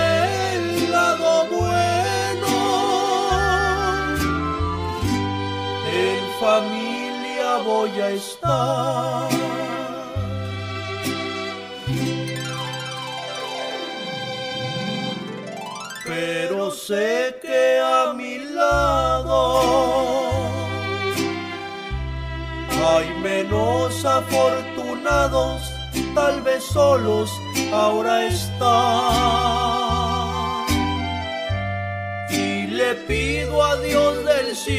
el 0.55 0.67
lado 0.91 1.31
bueno, 1.57 2.55
en 6.07 6.23
familia 6.41 7.49
voy 7.67 7.95
a 8.01 8.09
estar. 8.11 9.04
Sé 16.87 17.39
que 17.41 17.81
a 17.81 18.13
mi 18.13 18.39
lado 18.39 19.39
hay 22.87 23.09
menos 23.23 24.05
afortunados, 24.05 25.63
tal 26.15 26.43
vez 26.43 26.63
solos 26.63 27.31
ahora 27.73 28.27
están. 28.27 28.67
Y 32.29 32.67
le 32.67 32.95
pido 33.07 33.65
a 33.65 33.77
Dios 33.77 34.23
del 34.27 34.55
cielo, 34.55 34.79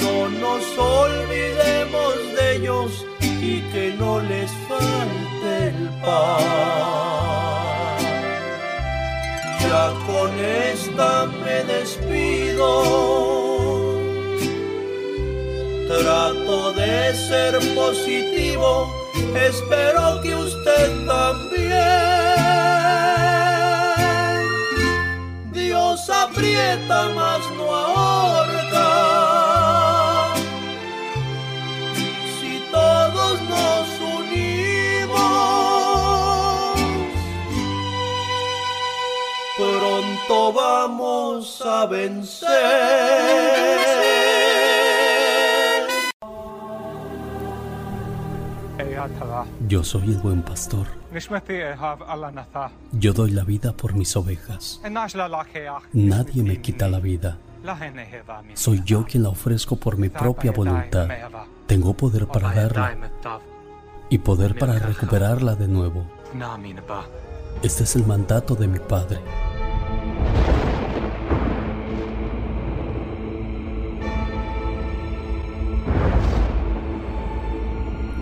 no 0.00 0.28
nos 0.44 0.78
olvidemos 0.78 2.14
de 2.36 2.56
ellos 2.56 3.04
y 3.20 3.60
que 3.72 3.94
no 3.98 4.20
les 4.20 4.50
falte 4.68 5.68
el 5.68 5.90
pan. 6.02 6.55
Trato 15.98 16.72
de 16.74 17.14
ser 17.14 17.58
positivo, 17.74 18.92
espero 19.34 20.20
que 20.20 20.34
usted 20.34 21.06
también. 21.06 21.76
Dios 25.52 26.10
aprieta 26.10 27.08
más 27.14 27.40
no 27.56 27.74
ahorca. 27.74 28.88
Si 32.38 32.62
todos 32.70 33.40
nos 33.48 33.88
unimos, 34.18 35.16
pronto 39.56 40.52
vamos 40.52 41.62
a 41.64 41.86
vencer. 41.86 42.56
Yo 49.68 49.84
soy 49.84 50.10
el 50.10 50.18
buen 50.18 50.42
pastor. 50.42 50.86
Yo 52.92 53.12
doy 53.12 53.30
la 53.30 53.44
vida 53.44 53.72
por 53.72 53.94
mis 53.94 54.16
ovejas. 54.16 54.80
Nadie 55.92 56.42
me 56.42 56.60
quita 56.60 56.88
la 56.88 57.00
vida. 57.00 57.38
Soy 58.54 58.82
yo 58.84 59.04
quien 59.04 59.22
la 59.22 59.30
ofrezco 59.30 59.76
por 59.76 59.96
mi 59.98 60.08
propia 60.08 60.52
voluntad. 60.52 61.08
Tengo 61.66 61.94
poder 61.94 62.26
para 62.26 62.52
darla 62.52 62.96
y 64.08 64.18
poder 64.18 64.56
para 64.58 64.78
recuperarla 64.78 65.54
de 65.56 65.68
nuevo. 65.68 66.06
Este 67.62 67.84
es 67.84 67.96
el 67.96 68.06
mandato 68.06 68.54
de 68.54 68.68
mi 68.68 68.78
Padre. 68.78 69.18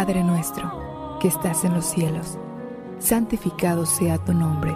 Padre 0.00 0.24
nuestro, 0.24 1.18
que 1.20 1.28
estás 1.28 1.62
en 1.62 1.74
los 1.74 1.84
cielos, 1.84 2.38
santificado 3.00 3.84
sea 3.84 4.16
tu 4.16 4.32
nombre. 4.32 4.74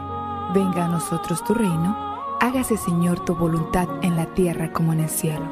Venga 0.53 0.85
a 0.85 0.89
nosotros 0.89 1.43
tu 1.45 1.55
reino. 1.55 1.97
Hágase, 2.43 2.77
Señor, 2.77 3.25
tu 3.25 3.35
voluntad 3.35 3.89
en 4.03 4.17
la 4.17 4.35
tierra 4.35 4.71
como 4.71 4.93
en 4.93 5.01
el 5.01 5.09
cielo. 5.09 5.47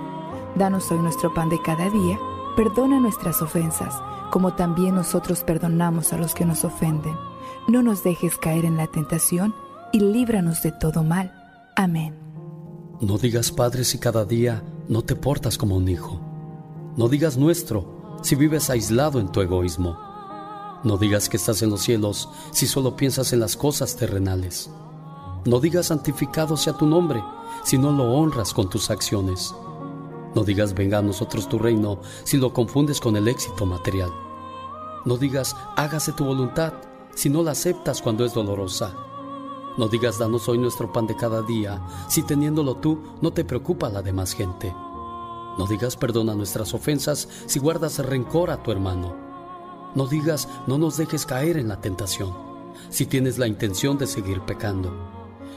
Danos 0.56 0.92
hoy 0.92 0.98
nuestro 0.98 1.32
pan 1.32 1.48
de 1.48 1.58
cada 1.62 1.88
día. 1.88 2.18
Perdona 2.54 3.00
nuestras 3.00 3.40
ofensas, 3.40 3.94
como 4.30 4.52
también 4.52 4.94
nosotros 4.94 5.42
perdonamos 5.42 6.12
a 6.12 6.18
los 6.18 6.34
que 6.34 6.44
nos 6.44 6.66
ofenden. 6.66 7.16
No 7.66 7.82
nos 7.82 8.04
dejes 8.04 8.36
caer 8.36 8.66
en 8.66 8.76
la 8.76 8.88
tentación 8.88 9.54
y 9.90 10.00
líbranos 10.00 10.62
de 10.62 10.72
todo 10.72 11.02
mal. 11.02 11.32
Amén. 11.76 12.14
No 13.00 13.16
digas 13.16 13.50
Padre 13.50 13.84
si 13.84 13.98
cada 13.98 14.26
día 14.26 14.62
no 14.90 15.00
te 15.00 15.16
portas 15.16 15.56
como 15.56 15.78
un 15.78 15.88
hijo. 15.88 16.20
No 16.98 17.08
digas 17.08 17.38
nuestro 17.38 18.01
si 18.22 18.36
vives 18.36 18.70
aislado 18.70 19.20
en 19.20 19.30
tu 19.30 19.40
egoísmo. 19.40 19.98
No 20.84 20.96
digas 20.96 21.28
que 21.28 21.36
estás 21.36 21.62
en 21.62 21.70
los 21.70 21.82
cielos 21.82 22.28
si 22.50 22.66
solo 22.66 22.96
piensas 22.96 23.32
en 23.32 23.40
las 23.40 23.56
cosas 23.56 23.96
terrenales. 23.96 24.70
No 25.44 25.60
digas 25.60 25.86
santificado 25.86 26.56
sea 26.56 26.72
tu 26.72 26.86
nombre 26.86 27.22
si 27.64 27.78
no 27.78 27.92
lo 27.92 28.12
honras 28.12 28.54
con 28.54 28.70
tus 28.70 28.90
acciones. 28.90 29.54
No 30.34 30.44
digas 30.44 30.74
venga 30.74 30.98
a 30.98 31.02
nosotros 31.02 31.48
tu 31.48 31.58
reino 31.58 32.00
si 32.24 32.38
lo 32.38 32.52
confundes 32.52 33.00
con 33.00 33.16
el 33.16 33.28
éxito 33.28 33.66
material. 33.66 34.10
No 35.04 35.16
digas 35.16 35.56
hágase 35.76 36.12
tu 36.12 36.24
voluntad 36.24 36.72
si 37.14 37.28
no 37.28 37.42
la 37.42 37.52
aceptas 37.52 38.00
cuando 38.00 38.24
es 38.24 38.32
dolorosa. 38.32 38.94
No 39.76 39.88
digas 39.88 40.18
danos 40.18 40.48
hoy 40.48 40.58
nuestro 40.58 40.92
pan 40.92 41.06
de 41.06 41.16
cada 41.16 41.42
día 41.42 41.80
si 42.08 42.22
teniéndolo 42.22 42.76
tú 42.76 42.98
no 43.20 43.32
te 43.32 43.44
preocupa 43.44 43.88
la 43.88 44.02
demás 44.02 44.32
gente. 44.32 44.74
No 45.58 45.66
digas 45.66 45.96
perdona 45.96 46.34
nuestras 46.34 46.72
ofensas 46.74 47.28
si 47.46 47.58
guardas 47.58 47.98
rencor 47.98 48.50
a 48.50 48.62
tu 48.62 48.72
hermano. 48.72 49.16
No 49.94 50.06
digas 50.06 50.48
no 50.66 50.78
nos 50.78 50.96
dejes 50.96 51.26
caer 51.26 51.56
en 51.58 51.68
la 51.68 51.80
tentación 51.80 52.34
si 52.88 53.06
tienes 53.06 53.38
la 53.38 53.46
intención 53.46 53.98
de 53.98 54.06
seguir 54.06 54.40
pecando. 54.40 54.92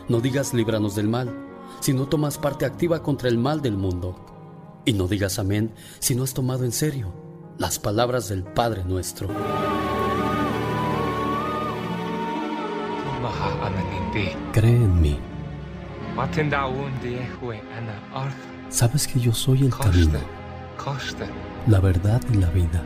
No 0.10 0.20
digas 0.20 0.54
líbranos 0.54 0.96
del 0.96 1.08
mal 1.08 1.34
si 1.80 1.93
no 1.93 2.08
tomas 2.08 2.38
parte 2.38 2.66
activa 2.66 3.02
contra 3.02 3.30
el 3.30 3.38
mal 3.38 3.62
del 3.62 3.78
mundo. 3.78 4.16
Y 4.86 4.93
no 4.93 5.08
digas 5.08 5.39
amén 5.39 5.74
si 6.00 6.16
no 6.16 6.24
has 6.24 6.34
tomado 6.34 6.64
en 6.66 6.72
serio 6.72 7.14
las 7.58 7.80
palabras 7.80 8.28
del 8.28 8.43
Padre 8.43 8.84
nuestro. 8.84 9.30
Cree 14.52 14.76
en 14.76 15.02
mí. 15.02 15.18
Sabes 18.76 19.07
que 19.07 19.21
yo 19.21 19.32
soy 19.32 19.63
el 19.63 19.73
camino, 19.73 20.19
la 21.67 21.80
verdad 21.80 22.21
y 22.34 22.36
la 22.36 22.49
vida. 22.49 22.84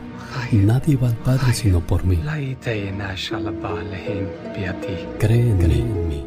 Nadie 0.52 0.94
va 0.94 1.08
al 1.08 1.16
Padre 1.16 1.52
sino 1.52 1.80
por 1.80 2.04
mí. 2.04 2.14
Cree 5.18 5.50
en 5.50 6.08
mí. 6.08 6.24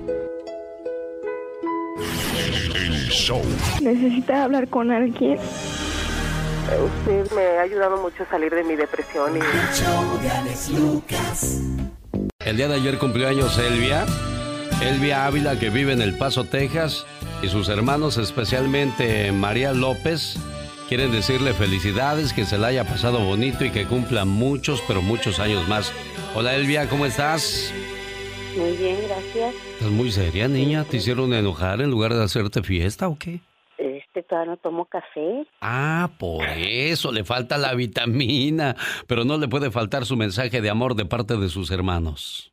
Necesita 3.81 4.43
hablar 4.43 4.67
con 4.67 4.91
alguien. 4.91 5.39
Usted 6.99 7.31
me 7.33 7.57
ha 7.57 7.61
ayudado 7.61 8.01
mucho 8.01 8.23
a 8.23 8.29
salir 8.29 8.53
de 8.53 8.65
mi 8.65 8.75
depresión. 8.75 9.37
Y... 9.37 9.39
El 12.39 12.57
día 12.57 12.67
de 12.67 12.75
ayer 12.75 12.97
cumplió 12.97 13.29
años 13.29 13.57
Elvia. 13.57 14.05
Elvia 14.83 15.25
Ávila, 15.25 15.57
que 15.57 15.69
vive 15.69 15.93
en 15.93 16.01
El 16.01 16.17
Paso, 16.17 16.43
Texas. 16.43 17.05
Y 17.41 17.47
sus 17.47 17.69
hermanos, 17.69 18.17
especialmente 18.17 19.31
María 19.31 19.71
López, 19.71 20.37
quieren 20.89 21.11
decirle 21.11 21.53
felicidades, 21.53 22.33
que 22.33 22.43
se 22.43 22.57
la 22.57 22.67
haya 22.67 22.83
pasado 22.83 23.23
bonito 23.23 23.63
y 23.63 23.71
que 23.71 23.85
cumpla 23.85 24.25
muchos, 24.25 24.83
pero 24.85 25.01
muchos 25.01 25.39
años 25.39 25.67
más. 25.69 25.93
Hola 26.35 26.55
Elvia, 26.55 26.89
¿cómo 26.89 27.05
estás? 27.05 27.73
Muy 28.57 28.75
bien, 28.75 28.97
gracias. 29.07 29.55
Estás 29.73 29.89
muy 29.89 30.11
seria, 30.11 30.49
niña. 30.49 30.83
¿Te 30.83 30.97
hicieron 30.97 31.33
enojar 31.33 31.79
en 31.79 31.89
lugar 31.89 32.13
de 32.13 32.23
hacerte 32.23 32.61
fiesta 32.61 33.07
o 33.07 33.17
qué? 33.17 33.39
Este, 33.77 34.21
todavía 34.23 34.51
no 34.51 34.57
tomo 34.57 34.85
café. 34.85 35.47
Ah, 35.61 36.11
por 36.19 36.45
eso 36.45 37.11
le 37.11 37.23
falta 37.23 37.57
la 37.57 37.73
vitamina. 37.73 38.75
Pero 39.07 39.23
no 39.23 39.37
le 39.37 39.47
puede 39.47 39.71
faltar 39.71 40.05
su 40.05 40.17
mensaje 40.17 40.61
de 40.61 40.69
amor 40.69 40.95
de 40.95 41.05
parte 41.05 41.37
de 41.37 41.47
sus 41.47 41.71
hermanos. 41.71 42.52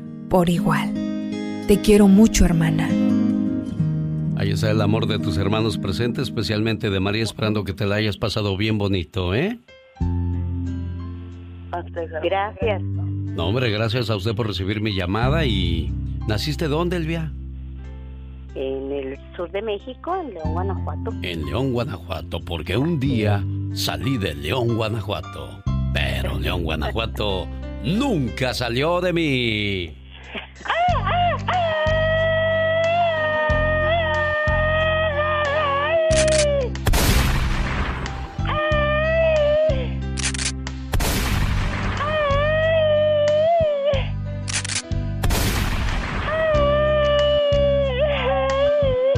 por 0.31 0.49
igual. 0.49 0.93
Te 1.67 1.81
quiero 1.81 2.07
mucho, 2.07 2.45
hermana. 2.45 2.87
Ahí 4.37 4.51
está 4.51 4.71
el 4.71 4.81
amor 4.81 5.05
de 5.05 5.19
tus 5.19 5.37
hermanos 5.37 5.77
presentes, 5.77 6.23
especialmente 6.23 6.89
de 6.89 6.99
María, 7.01 7.21
esperando 7.21 7.65
que 7.65 7.73
te 7.73 7.85
la 7.85 7.95
hayas 7.95 8.17
pasado 8.17 8.55
bien 8.55 8.77
bonito, 8.77 9.35
¿eh? 9.35 9.59
Gracias. 12.23 12.81
No, 12.81 13.47
hombre, 13.47 13.69
gracias 13.71 14.09
a 14.09 14.15
usted 14.15 14.33
por 14.33 14.47
recibir 14.47 14.81
mi 14.81 14.95
llamada 14.95 15.45
y... 15.45 15.91
¿Naciste 16.27 16.69
dónde, 16.69 16.95
Elvia? 16.95 17.33
En 18.55 18.91
el 18.91 19.17
sur 19.35 19.51
de 19.51 19.61
México, 19.61 20.15
en 20.15 20.33
León, 20.33 20.53
Guanajuato. 20.53 21.11
En 21.23 21.45
León, 21.45 21.73
Guanajuato, 21.73 22.39
porque 22.39 22.77
un 22.77 23.01
día 23.01 23.43
salí 23.73 24.17
de 24.17 24.33
León, 24.33 24.77
Guanajuato. 24.77 25.61
Pero 25.93 26.39
León, 26.39 26.63
Guanajuato 26.63 27.47
nunca 27.83 28.53
salió 28.53 29.01
de 29.01 29.13
mí. 29.13 30.00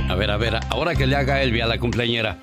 A 0.10 0.16
ver, 0.16 0.32
a 0.32 0.38
ver, 0.38 0.60
ahora 0.70 0.96
que 0.96 1.08
le 1.08 1.16
haga 1.16 1.42
Elvia 1.42 1.66
a 1.66 1.68
la 1.68 1.78
cumpleañera. 1.80 2.38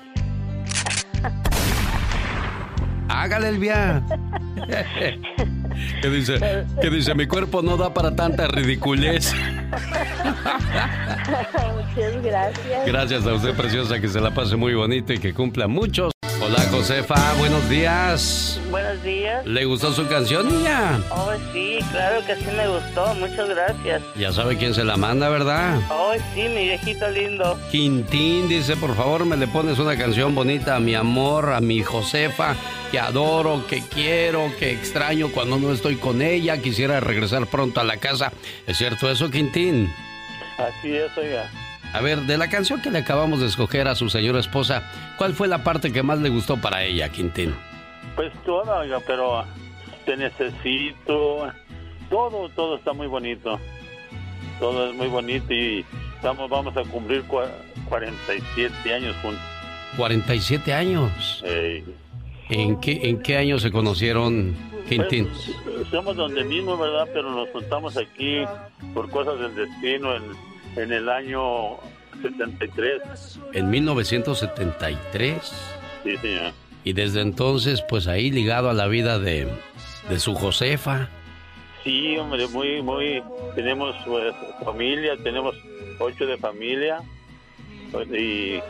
Hágale, 3.07 3.49
Elvia. 3.49 4.03
¿Qué 6.01 6.09
dice? 6.09 6.65
¿Qué 6.81 6.89
dice? 6.89 7.13
Mi 7.13 7.27
cuerpo 7.27 7.61
no 7.61 7.77
da 7.77 7.93
para 7.93 8.15
tanta 8.15 8.47
ridiculez. 8.47 9.33
Muchas 11.75 12.23
gracias. 12.23 12.85
Gracias 12.87 13.27
a 13.27 13.33
usted, 13.33 13.53
preciosa, 13.55 13.99
que 13.99 14.07
se 14.07 14.19
la 14.19 14.31
pase 14.31 14.55
muy 14.55 14.73
bonito 14.73 15.13
y 15.13 15.19
que 15.19 15.33
cumpla 15.33 15.67
muchos. 15.67 16.10
Hola, 16.43 16.59
Josefa, 16.71 17.35
buenos 17.37 17.69
días. 17.69 18.59
Buenos 18.71 19.03
días. 19.03 19.45
¿Le 19.45 19.63
gustó 19.65 19.93
su 19.93 20.07
canción, 20.07 20.47
niña? 20.47 20.99
Oh, 21.11 21.31
sí, 21.53 21.77
claro 21.91 22.25
que 22.25 22.35
sí 22.35 22.47
me 22.57 22.67
gustó. 22.67 23.13
Muchas 23.13 23.47
gracias. 23.47 24.01
Ya 24.15 24.31
sabe 24.31 24.57
quién 24.57 24.73
se 24.73 24.83
la 24.83 24.97
manda, 24.97 25.29
¿verdad? 25.29 25.79
Oh, 25.91 26.13
sí, 26.33 26.41
mi 26.41 26.63
viejito 26.63 27.07
lindo. 27.11 27.59
Quintín 27.69 28.49
dice, 28.49 28.75
por 28.75 28.95
favor, 28.95 29.23
me 29.23 29.37
le 29.37 29.47
pones 29.47 29.77
una 29.77 29.95
canción 29.95 30.33
bonita 30.33 30.77
a 30.77 30.79
mi 30.79 30.95
amor, 30.95 31.53
a 31.53 31.61
mi 31.61 31.83
Josefa, 31.83 32.55
que 32.89 32.99
adoro, 32.99 33.67
que 33.67 33.83
quiero, 33.83 34.51
que 34.57 34.71
extraño 34.71 35.29
cuando 35.31 35.59
no 35.59 35.71
estoy 35.71 35.97
con 35.97 36.23
ella. 36.23 36.57
Quisiera 36.57 36.99
regresar 36.99 37.45
pronto 37.45 37.81
a 37.81 37.83
la 37.83 37.97
casa. 37.97 38.31
¿Es 38.65 38.77
cierto 38.77 39.11
eso, 39.11 39.29
Quintín? 39.29 39.93
Así 40.57 40.95
es, 40.95 41.15
oiga. 41.19 41.47
A 41.93 41.99
ver, 42.01 42.19
de 42.21 42.37
la 42.37 42.49
canción 42.49 42.81
que 42.81 42.89
le 42.89 42.99
acabamos 42.99 43.39
de 43.41 43.47
escoger 43.47 43.87
a 43.87 43.95
su 43.95 44.09
señora 44.09 44.39
esposa, 44.39 44.83
¿cuál 45.17 45.33
fue 45.33 45.47
la 45.47 45.63
parte 45.63 45.91
que 45.91 46.03
más 46.03 46.19
le 46.19 46.29
gustó 46.29 46.57
para 46.57 46.83
ella, 46.83 47.09
Quintín? 47.09 47.53
Pues 48.15 48.31
toda, 48.45 48.79
oiga, 48.79 48.99
pero 49.05 49.43
te 50.05 50.15
necesito. 50.17 51.51
Todo, 52.09 52.49
todo 52.49 52.77
está 52.77 52.93
muy 52.93 53.07
bonito. 53.07 53.59
Todo 54.59 54.89
es 54.89 54.95
muy 54.95 55.07
bonito 55.07 55.53
y 55.53 55.85
estamos, 56.15 56.49
vamos 56.49 56.75
a 56.77 56.83
cumplir 56.83 57.23
cua- 57.27 57.49
47 57.89 58.93
años 58.93 59.15
juntos. 59.21 59.41
47 59.97 60.73
años. 60.73 61.43
Ey. 61.45 61.83
¿En 62.49 62.79
qué, 62.79 62.99
¿En 63.03 63.21
qué 63.21 63.37
año 63.37 63.59
se 63.59 63.71
conocieron, 63.71 64.55
Quintín? 64.87 65.27
Pues, 65.27 65.87
somos 65.89 66.15
donde 66.15 66.43
mismo, 66.43 66.77
¿verdad? 66.77 67.07
Pero 67.13 67.31
nos 67.31 67.49
juntamos 67.49 67.97
aquí 67.97 68.43
por 68.93 69.09
cosas 69.09 69.39
del 69.39 69.55
destino 69.55 70.15
en, 70.15 70.23
en 70.75 70.91
el 70.91 71.09
año 71.09 71.77
73. 72.21 73.39
En 73.53 73.69
1973. 73.69 75.35
Sí, 76.03 76.17
señor. 76.17 76.51
Y 76.83 76.93
desde 76.93 77.21
entonces, 77.21 77.83
pues 77.87 78.07
ahí 78.07 78.31
ligado 78.31 78.69
a 78.69 78.73
la 78.73 78.87
vida 78.87 79.19
de, 79.19 79.47
de 80.09 80.19
su 80.19 80.33
Josefa. 80.33 81.09
Sí, 81.83 82.17
hombre, 82.17 82.47
muy, 82.47 82.81
muy. 82.81 83.23
Tenemos 83.55 83.95
pues, 84.05 84.33
familia, 84.63 85.13
tenemos 85.23 85.55
ocho 85.99 86.25
de 86.25 86.37
familia. 86.37 86.99
Y, 88.09 88.15
y 88.15 88.61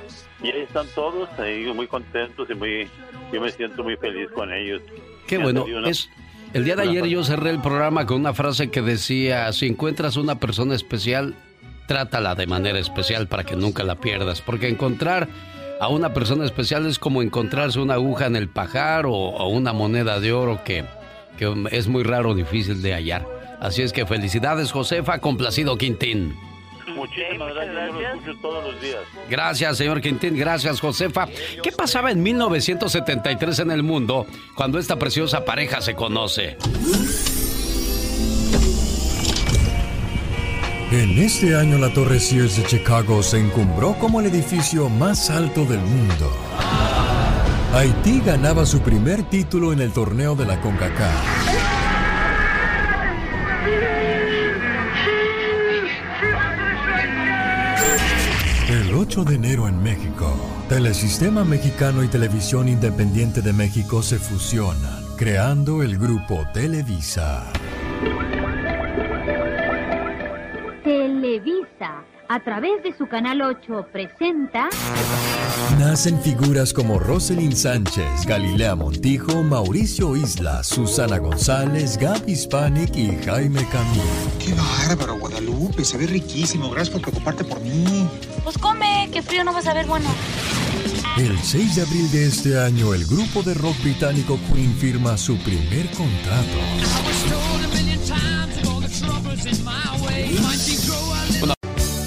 ahí 0.51 0.61
están 0.67 0.87
todos, 0.95 1.29
ahí 1.39 1.65
muy 1.73 1.87
contentos 1.87 2.49
y 2.49 2.53
muy. 2.55 2.87
Yo 3.31 3.39
me 3.39 3.51
siento 3.51 3.83
muy 3.83 3.95
feliz 3.97 4.29
con 4.31 4.51
ellos. 4.51 4.81
Qué 5.27 5.37
Me 5.37 5.43
bueno. 5.45 5.63
una- 5.65 5.89
Es, 5.89 6.09
el 6.53 6.65
día 6.65 6.75
de 6.75 6.83
ayer 6.83 7.05
yo 7.05 7.23
cerré 7.23 7.51
el 7.51 7.61
programa 7.61 8.05
con 8.05 8.17
una 8.19 8.33
frase 8.33 8.69
que 8.71 8.81
decía, 8.81 9.53
si 9.53 9.67
encuentras 9.67 10.17
una 10.17 10.39
persona 10.39 10.75
especial, 10.75 11.35
trátala 11.91 12.35
de 12.35 12.47
manera 12.47 12.79
especial 12.79 13.27
para 13.27 13.43
que 13.43 13.57
nunca 13.57 13.83
la 13.83 13.95
pierdas. 13.95 14.39
Porque 14.41 14.69
encontrar 14.69 15.27
a 15.81 15.89
una 15.89 16.13
persona 16.13 16.45
especial 16.45 16.85
es 16.85 16.97
como 16.97 17.21
encontrarse 17.21 17.81
una 17.81 17.95
aguja 17.95 18.27
en 18.27 18.37
el 18.37 18.47
pajar 18.47 19.05
o, 19.05 19.11
o 19.11 19.49
una 19.49 19.73
moneda 19.73 20.21
de 20.21 20.31
oro 20.31 20.63
que, 20.63 20.85
que 21.37 21.53
es 21.71 21.89
muy 21.89 22.03
raro, 22.03 22.33
difícil 22.33 22.81
de 22.81 22.93
hallar. 22.93 23.27
Así 23.59 23.81
es 23.81 23.91
que 23.91 24.05
felicidades, 24.05 24.71
Josefa, 24.71 25.19
complacido 25.19 25.77
Quintín. 25.77 26.33
Muchísimas 26.95 27.53
gracias, 27.53 27.75
yo 27.75 27.91
lo 27.91 28.07
escucho 28.07 28.39
todos 28.41 28.71
los 28.71 28.81
días. 28.81 29.01
Gracias, 29.29 29.77
señor 29.77 29.99
Quintín. 29.99 30.37
Gracias, 30.37 30.79
Josefa. 30.79 31.27
¿Qué 31.61 31.73
pasaba 31.73 32.09
en 32.11 32.23
1973 32.23 33.59
en 33.59 33.71
el 33.71 33.83
mundo 33.83 34.25
cuando 34.55 34.79
esta 34.79 34.97
preciosa 34.97 35.43
pareja 35.43 35.81
se 35.81 35.93
conoce? 35.93 36.55
En 40.91 41.17
este 41.17 41.55
año 41.55 41.77
la 41.77 41.93
Torre 41.93 42.19
Sears 42.19 42.57
de 42.57 42.65
Chicago 42.65 43.23
se 43.23 43.39
encumbró 43.39 43.93
como 43.97 44.19
el 44.19 44.25
edificio 44.25 44.89
más 44.89 45.29
alto 45.29 45.63
del 45.63 45.79
mundo. 45.79 46.29
Haití 47.73 48.19
ganaba 48.19 48.65
su 48.65 48.81
primer 48.81 49.23
título 49.23 49.71
en 49.71 49.79
el 49.79 49.93
torneo 49.93 50.35
de 50.35 50.45
la 50.45 50.59
CONCACAF. 50.59 51.13
El 58.67 58.93
8 58.93 59.23
de 59.23 59.35
enero 59.35 59.69
en 59.69 59.81
México, 59.81 60.35
Telesistema 60.67 61.45
Mexicano 61.45 62.03
y 62.03 62.09
Televisión 62.09 62.67
Independiente 62.67 63.41
de 63.41 63.53
México 63.53 64.03
se 64.03 64.19
fusionan, 64.19 65.05
creando 65.15 65.83
el 65.83 65.97
grupo 65.97 66.45
Televisa. 66.53 67.49
Televisa, 71.81 72.03
a 72.29 72.39
través 72.39 72.83
de 72.83 72.95
su 72.95 73.07
canal 73.07 73.41
8 73.41 73.87
presenta... 73.91 74.69
Nacen 75.79 76.21
figuras 76.21 76.73
como 76.73 76.99
Roselyn 76.99 77.55
Sánchez, 77.55 78.25
Galilea 78.25 78.75
Montijo, 78.75 79.41
Mauricio 79.43 80.15
Isla, 80.15 80.63
Susana 80.63 81.17
González, 81.17 81.97
Gaby 81.97 82.35
Spanik 82.35 82.95
y 82.95 83.17
Jaime 83.25 83.65
Camil. 83.69 84.01
¡Qué 84.39 84.53
bárbaro, 84.53 85.17
Guadalupe! 85.19 85.83
Se 85.83 85.97
ve 85.97 86.07
riquísimo. 86.07 86.69
Gracias 86.69 86.91
por 86.91 87.01
preocuparte 87.01 87.43
por 87.43 87.59
mí. 87.61 88.07
Pues 88.43 88.57
come, 88.57 89.09
que 89.11 89.21
frío 89.21 89.43
no 89.43 89.53
vas 89.53 89.67
a 89.67 89.73
ver 89.73 89.87
bueno. 89.87 90.09
El 91.17 91.37
6 91.39 91.75
de 91.75 91.81
abril 91.81 92.11
de 92.11 92.27
este 92.27 92.59
año, 92.59 92.93
el 92.93 93.05
grupo 93.05 93.43
de 93.43 93.53
rock 93.53 93.81
británico 93.81 94.39
Queen 94.51 94.73
firma 94.75 95.17
su 95.17 95.37
primer 95.39 95.89
contrato. 95.91 96.57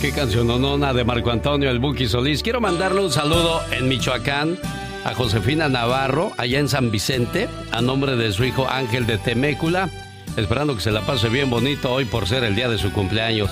Qué 0.04 0.12
canción 0.12 0.48
nona 0.48 0.92
de 0.92 1.02
Marco 1.02 1.30
Antonio 1.30 1.70
El 1.70 1.78
Buki 1.78 2.06
Solís. 2.06 2.42
Quiero 2.42 2.60
mandarle 2.60 3.00
un 3.00 3.10
saludo 3.10 3.62
en 3.72 3.88
Michoacán 3.88 4.58
a 5.02 5.14
Josefina 5.14 5.70
Navarro, 5.70 6.30
allá 6.36 6.58
en 6.58 6.68
San 6.68 6.90
Vicente, 6.90 7.48
a 7.72 7.80
nombre 7.80 8.14
de 8.14 8.30
su 8.30 8.44
hijo 8.44 8.68
Ángel 8.68 9.06
de 9.06 9.16
Temécula, 9.16 9.88
esperando 10.36 10.74
que 10.74 10.82
se 10.82 10.90
la 10.90 11.00
pase 11.06 11.30
bien 11.30 11.48
bonito 11.48 11.90
hoy 11.90 12.04
por 12.04 12.28
ser 12.28 12.44
el 12.44 12.54
día 12.54 12.68
de 12.68 12.76
su 12.76 12.92
cumpleaños. 12.92 13.50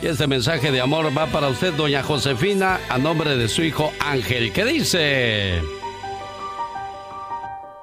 Y 0.00 0.06
este 0.06 0.28
mensaje 0.28 0.70
de 0.70 0.80
amor 0.80 1.06
va 1.06 1.26
para 1.26 1.48
usted, 1.48 1.74
doña 1.74 2.04
Josefina, 2.04 2.78
a 2.88 2.96
nombre 2.98 3.36
de 3.36 3.48
su 3.48 3.64
hijo 3.64 3.92
Ángel, 3.98 4.52
¿Qué 4.52 4.64
dice... 4.64 5.62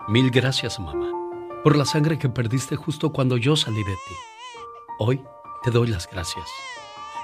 Mil 0.08 0.32
gracias, 0.32 0.80
mamá, 0.80 1.12
por 1.66 1.76
la 1.76 1.84
sangre 1.84 2.18
que 2.18 2.30
perdiste 2.30 2.78
justo 2.78 3.12
cuando 3.12 3.36
yo 3.36 3.58
salí 3.58 3.84
de 3.84 3.92
ti. 3.92 4.16
Hoy 5.00 5.22
te 5.66 5.72
doy 5.72 5.88
las 5.88 6.10
gracias 6.10 6.46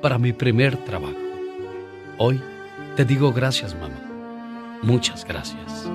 para 0.00 0.18
mi 0.18 0.32
primer 0.32 0.76
trabajo. 0.78 1.14
Hoy 2.18 2.40
te 2.96 3.04
digo 3.04 3.32
gracias, 3.32 3.74
mamá. 3.74 4.00
Muchas 4.82 5.24
gracias. 5.24 5.90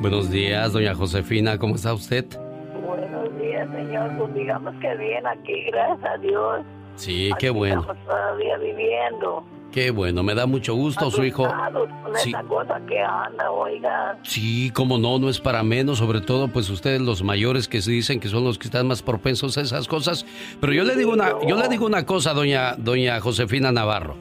Buenos 0.00 0.30
días, 0.30 0.72
doña 0.72 0.94
Josefina, 0.94 1.58
¿cómo 1.58 1.76
está 1.76 1.94
usted? 1.94 2.26
Buenos 2.84 3.38
días, 3.38 3.68
señor. 3.70 4.10
Pues 4.18 4.34
digamos 4.34 4.74
que 4.80 4.94
bien 4.96 5.26
aquí, 5.26 5.64
gracias 5.70 6.10
a 6.10 6.18
Dios. 6.18 6.60
Sí, 6.96 7.30
qué 7.38 7.50
bueno. 7.50 7.80
Estamos 7.80 8.04
todavía 8.04 8.58
viviendo. 8.58 9.44
Qué 9.74 9.90
bueno, 9.90 10.22
me 10.22 10.36
da 10.36 10.46
mucho 10.46 10.76
gusto 10.76 11.10
su 11.10 11.24
hijo. 11.24 11.48
Con 11.48 12.14
sí. 12.14 12.28
esa 12.28 12.44
cosa 12.44 12.80
que 12.86 13.00
anda, 13.00 13.50
oiga. 13.50 14.16
Sí, 14.22 14.70
cómo 14.72 14.98
no, 14.98 15.18
no 15.18 15.28
es 15.28 15.40
para 15.40 15.64
menos, 15.64 15.98
sobre 15.98 16.20
todo 16.20 16.46
pues 16.46 16.70
ustedes 16.70 17.00
los 17.00 17.24
mayores 17.24 17.66
que 17.66 17.82
se 17.82 17.90
dicen 17.90 18.20
que 18.20 18.28
son 18.28 18.44
los 18.44 18.56
que 18.56 18.68
están 18.68 18.86
más 18.86 19.02
propensos 19.02 19.58
a 19.58 19.62
esas 19.62 19.88
cosas. 19.88 20.26
Pero 20.60 20.72
yo 20.72 20.84
le 20.84 20.94
digo 20.94 21.12
una, 21.12 21.32
yo 21.44 21.56
le 21.56 21.66
digo 21.66 21.86
una 21.86 22.06
cosa, 22.06 22.34
doña, 22.34 22.76
doña 22.76 23.18
Josefina 23.18 23.72
Navarro. 23.72 24.14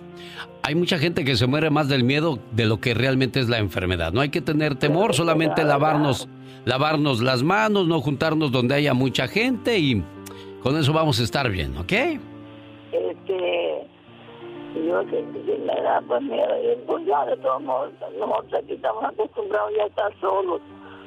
Hay 0.64 0.74
mucha 0.74 0.98
gente 0.98 1.24
que 1.24 1.36
se 1.36 1.46
muere 1.46 1.70
más 1.70 1.88
del 1.88 2.04
miedo 2.04 2.40
de 2.50 2.66
lo 2.66 2.80
que 2.80 2.96
realmente 2.96 3.40
es 3.40 3.48
la 3.48 3.60
enfermedad. 3.60 4.12
No 4.12 4.22
hay 4.22 4.30
que 4.30 4.42
tener 4.42 4.74
temor, 4.74 5.14
solamente 5.14 5.64
lavarnos, 5.64 6.28
lavarnos 6.66 7.22
las 7.22 7.44
manos, 7.44 7.88
no 7.88 8.02
juntarnos 8.02 8.52
donde 8.52 8.74
haya 8.74 8.96
mucha 8.96 9.28
gente 9.28 9.78
y 9.78 10.04
con 10.64 10.80
eso 10.80 10.94
vamos 10.94 11.20
a 11.20 11.24
estar 11.24 11.52
bien, 11.52 11.78
¿ok? 11.78 11.92
Este, 12.92 13.93
yo 14.76 15.04
si, 15.04 15.18
si 15.46 15.58
me 15.60 15.82
da 15.82 16.02
pues 16.08 16.22
miedo, 16.22 16.56
pues 16.88 17.06
ya 17.06 17.26
de 17.26 17.38
todos 17.38 17.62
modos, 17.62 17.92
nosotros 18.18 18.54
aquí 18.54 18.74
estamos 18.74 19.04
acostumbrados 19.04 19.72
ya 19.76 19.84
a 19.84 19.88
estar 19.88 20.20
solos, 20.20 20.62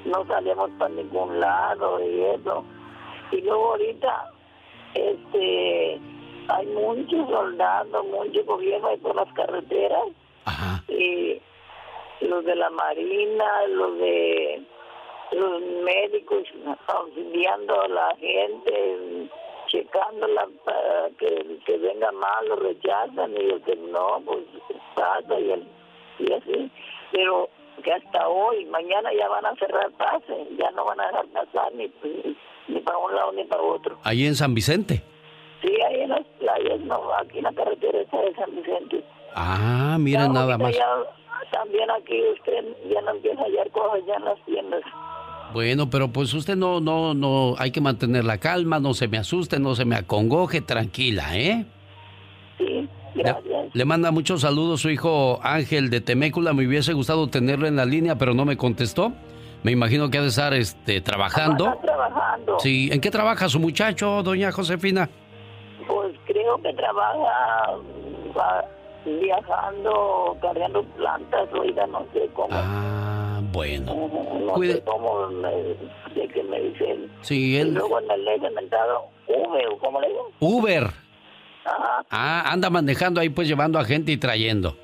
no 0.04 0.24
salimos 0.26 0.70
para 0.78 0.94
ningún 0.94 1.40
lado 1.40 2.00
y 2.02 2.22
eso. 2.22 2.64
Y 3.32 3.40
luego 3.42 3.72
ahorita, 3.72 4.30
este, 4.94 6.00
hay 6.48 6.66
muchos 6.66 7.28
soldados, 7.28 8.06
muchos 8.06 8.46
gobiernos 8.46 8.90
ahí 8.90 8.96
por 8.98 9.16
las 9.16 9.32
carreteras, 9.34 10.04
y 10.88 11.40
los 12.20 12.44
de 12.44 12.54
la 12.54 12.70
marina, 12.70 13.66
los 13.68 13.98
de 13.98 14.62
los 15.32 15.60
médicos 15.82 16.44
auxiliando 16.86 17.82
a 17.82 17.88
la 17.88 18.16
gente, 18.16 19.28
checándola 19.66 20.48
para 20.64 21.10
que, 21.18 21.58
que 21.64 21.78
venga 21.78 22.10
mal, 22.12 22.48
lo 22.48 22.56
rechazan 22.56 23.32
y 23.32 23.50
el 23.50 23.62
que 23.62 23.76
no, 23.76 24.20
pues 24.24 24.44
pasa 24.94 25.40
y, 25.40 25.52
el, 25.52 25.68
y 26.18 26.32
así. 26.32 26.70
Pero 27.12 27.48
que 27.82 27.92
hasta 27.92 28.28
hoy, 28.28 28.64
mañana 28.66 29.10
ya 29.12 29.28
van 29.28 29.46
a 29.46 29.54
cerrar 29.56 29.90
pases, 29.92 30.48
ya 30.58 30.70
no 30.72 30.84
van 30.84 31.00
a 31.00 31.06
dejar 31.08 31.26
pasar 31.26 31.74
ni, 31.74 31.90
ni 32.68 32.80
para 32.80 32.98
un 32.98 33.14
lado 33.14 33.32
ni 33.32 33.44
para 33.44 33.62
otro. 33.62 33.98
Ahí 34.02 34.26
en 34.26 34.34
San 34.34 34.54
Vicente. 34.54 35.02
Sí, 35.62 35.74
ahí 35.82 36.00
en 36.00 36.10
las 36.10 36.26
playas, 36.38 36.80
no, 36.80 37.12
aquí 37.14 37.38
en 37.38 37.44
la 37.44 37.52
carretera 37.52 38.00
esa 38.00 38.18
de 38.18 38.34
San 38.34 38.54
Vicente. 38.54 39.04
Ah, 39.34 39.96
mira 39.98 40.28
nada 40.28 40.56
más. 40.58 40.76
Ya, 40.76 40.86
también 41.52 41.90
aquí 41.90 42.22
usted 42.32 42.64
ya 42.88 43.00
no 43.02 43.10
empieza 43.12 43.40
a 43.42 43.44
hallar 43.44 43.70
cosas 43.70 44.00
ya 44.06 44.14
en 44.14 44.24
las 44.24 44.44
tiendas. 44.44 44.82
Bueno, 45.56 45.88
pero 45.88 46.08
pues 46.08 46.34
usted 46.34 46.54
no, 46.54 46.80
no, 46.80 47.14
no, 47.14 47.54
hay 47.56 47.70
que 47.70 47.80
mantener 47.80 48.26
la 48.26 48.36
calma, 48.36 48.78
no 48.78 48.92
se 48.92 49.08
me 49.08 49.16
asuste, 49.16 49.58
no 49.58 49.74
se 49.74 49.86
me 49.86 49.96
acongoje, 49.96 50.60
tranquila, 50.60 51.34
¿eh? 51.34 51.64
Sí, 52.58 52.86
gracias. 53.14 53.74
Le, 53.74 53.84
manda 53.86 54.10
muchos 54.10 54.42
saludos 54.42 54.82
su 54.82 54.90
hijo 54.90 55.40
Ángel 55.42 55.88
de 55.88 56.02
Temécula, 56.02 56.52
me 56.52 56.66
hubiese 56.66 56.92
gustado 56.92 57.28
tenerlo 57.28 57.66
en 57.66 57.76
la 57.76 57.86
línea, 57.86 58.18
pero 58.18 58.34
no 58.34 58.44
me 58.44 58.58
contestó. 58.58 59.14
Me 59.62 59.72
imagino 59.72 60.10
que 60.10 60.18
ha 60.18 60.20
de 60.20 60.28
estar 60.28 60.52
este, 60.52 61.00
trabajando. 61.00 61.68
Está 61.68 61.80
trabajando. 61.80 62.58
Sí, 62.58 62.90
¿en 62.92 63.00
qué 63.00 63.10
trabaja 63.10 63.48
su 63.48 63.58
muchacho, 63.58 64.22
doña 64.22 64.52
Josefina? 64.52 65.08
Pues 65.86 66.14
creo 66.26 66.60
que 66.60 66.74
trabaja 66.74 67.78
va, 68.36 68.62
viajando, 69.06 70.36
cargando 70.42 70.82
plantas, 70.96 71.48
oiga, 71.54 71.86
no 71.86 72.04
sé 72.12 72.28
cómo. 72.34 72.48
Ah, 72.52 73.40
bueno. 73.52 73.94
No 74.40 74.52
Cuide- 74.54 74.74
sé 74.74 74.82
cómo, 74.84 75.28
me, 75.28 75.50
de 76.14 76.28
que 76.28 76.42
me 76.42 76.60
dicen. 76.60 77.10
Sí, 77.22 77.52
Y 77.52 77.56
él. 77.56 77.74
luego 77.74 78.00
en 78.00 78.10
el 78.10 78.24
le 78.24 78.34
he 78.34 78.36
inventado 78.36 79.04
V, 79.28 79.66
¿o 79.68 79.78
¿cómo 79.78 80.00
le 80.00 80.08
digo? 80.08 80.30
Uber. 80.40 80.84
Ajá, 81.64 82.04
Ah, 82.10 82.44
anda 82.52 82.70
manejando 82.70 83.20
ahí 83.20 83.28
pues 83.28 83.48
llevando 83.48 83.78
a 83.78 83.84
gente 83.84 84.12
y 84.12 84.16
trayendo. 84.16 84.76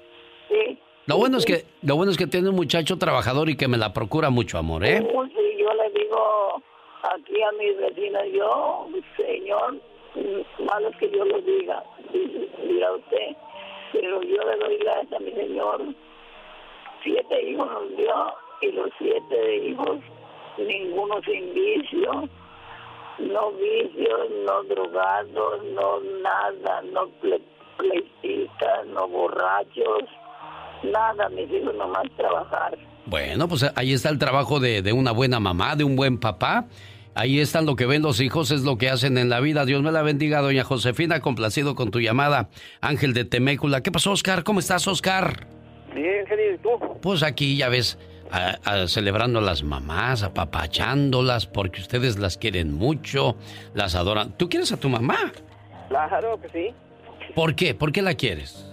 sí. 0.48 0.78
Lo 1.06 1.16
bueno 1.18 1.36
es 1.38 1.44
que 1.44 1.64
lo 1.82 1.96
bueno 1.96 2.12
es 2.12 2.16
que 2.18 2.28
tiene 2.28 2.48
un 2.48 2.54
muchacho 2.54 2.96
trabajador 2.96 3.48
y 3.50 3.56
que 3.56 3.66
me 3.66 3.76
la 3.76 3.92
procura 3.92 4.30
mucho 4.30 4.56
amor, 4.58 4.84
¿eh? 4.84 5.00
Uh, 5.00 5.26
sí, 5.26 5.56
yo 5.58 5.72
le 5.74 5.90
digo 5.98 6.62
aquí 7.02 7.42
a 7.42 7.50
mis 7.58 7.76
vecinos, 7.76 8.22
yo, 8.32 8.86
señor, 9.16 9.74
mm, 10.14 10.64
malo 10.64 10.88
es 10.90 10.96
que 10.98 11.10
yo 11.10 11.24
lo 11.24 11.40
diga, 11.40 11.82
diga 12.12 12.92
usted, 12.94 13.36
pero 13.92 14.22
yo 14.22 14.36
le 14.44 14.56
doy 14.56 14.76
gracias 14.78 15.12
a 15.12 15.18
mi 15.20 15.32
señor. 15.32 15.82
Siete 17.02 17.50
hijos 17.50 17.68
nos 17.70 17.96
dio 17.96 18.14
y 18.60 18.72
los 18.72 18.90
siete 18.98 19.56
hijos, 19.66 19.98
ninguno 20.58 21.16
sin 21.24 21.52
vicio, 21.52 22.28
no 23.18 23.50
vicios, 23.52 24.20
no 24.46 24.62
drogados, 24.64 25.64
no 25.74 26.00
nada, 26.22 26.82
no 26.92 27.08
ple- 27.20 27.40
no 28.92 29.08
borrachos, 29.08 30.04
nada, 30.84 31.28
mis 31.30 31.50
hijos 31.50 31.74
nomás 31.74 32.04
trabajar. 32.16 32.78
Bueno, 33.06 33.48
pues 33.48 33.64
ahí 33.74 33.92
está 33.92 34.10
el 34.10 34.18
trabajo 34.18 34.60
de, 34.60 34.80
de 34.82 34.92
una 34.92 35.10
buena 35.12 35.40
mamá, 35.40 35.74
de 35.74 35.82
un 35.84 35.96
buen 35.96 36.18
papá. 36.20 36.66
Ahí 37.14 37.40
está 37.40 37.60
lo 37.60 37.76
que 37.76 37.84
ven 37.86 38.00
los 38.02 38.20
hijos, 38.20 38.50
es 38.50 38.62
lo 38.62 38.78
que 38.78 38.88
hacen 38.88 39.18
en 39.18 39.28
la 39.28 39.40
vida. 39.40 39.66
Dios 39.66 39.82
me 39.82 39.92
la 39.92 40.00
bendiga, 40.02 40.40
doña 40.40 40.64
Josefina, 40.64 41.20
complacido 41.20 41.74
con 41.74 41.90
tu 41.90 42.00
llamada. 42.00 42.48
Ángel 42.80 43.12
de 43.12 43.24
Temécula. 43.26 43.82
¿Qué 43.82 43.92
pasó, 43.92 44.12
Oscar? 44.12 44.44
¿Cómo 44.44 44.60
estás, 44.60 44.88
Oscar? 44.88 45.46
Bien, 45.94 46.26
genio, 46.26 46.54
¿y 46.54 46.58
tú? 46.58 46.70
Pues 47.02 47.22
aquí 47.22 47.56
ya 47.58 47.68
ves, 47.68 47.98
a- 48.30 48.56
a- 48.64 48.88
celebrando 48.88 49.40
a 49.40 49.42
las 49.42 49.62
mamás, 49.62 50.22
apapachándolas, 50.22 51.46
porque 51.46 51.82
ustedes 51.82 52.18
las 52.18 52.38
quieren 52.38 52.72
mucho, 52.72 53.36
las 53.74 53.94
adoran. 53.94 54.32
¿Tú 54.38 54.48
quieres 54.48 54.72
a 54.72 54.78
tu 54.78 54.88
mamá? 54.88 55.32
Claro 55.90 56.40
que 56.40 56.48
sí. 56.48 56.74
¿Por 57.34 57.54
qué? 57.54 57.74
¿Por 57.74 57.92
qué 57.92 58.00
la 58.00 58.14
quieres? 58.14 58.66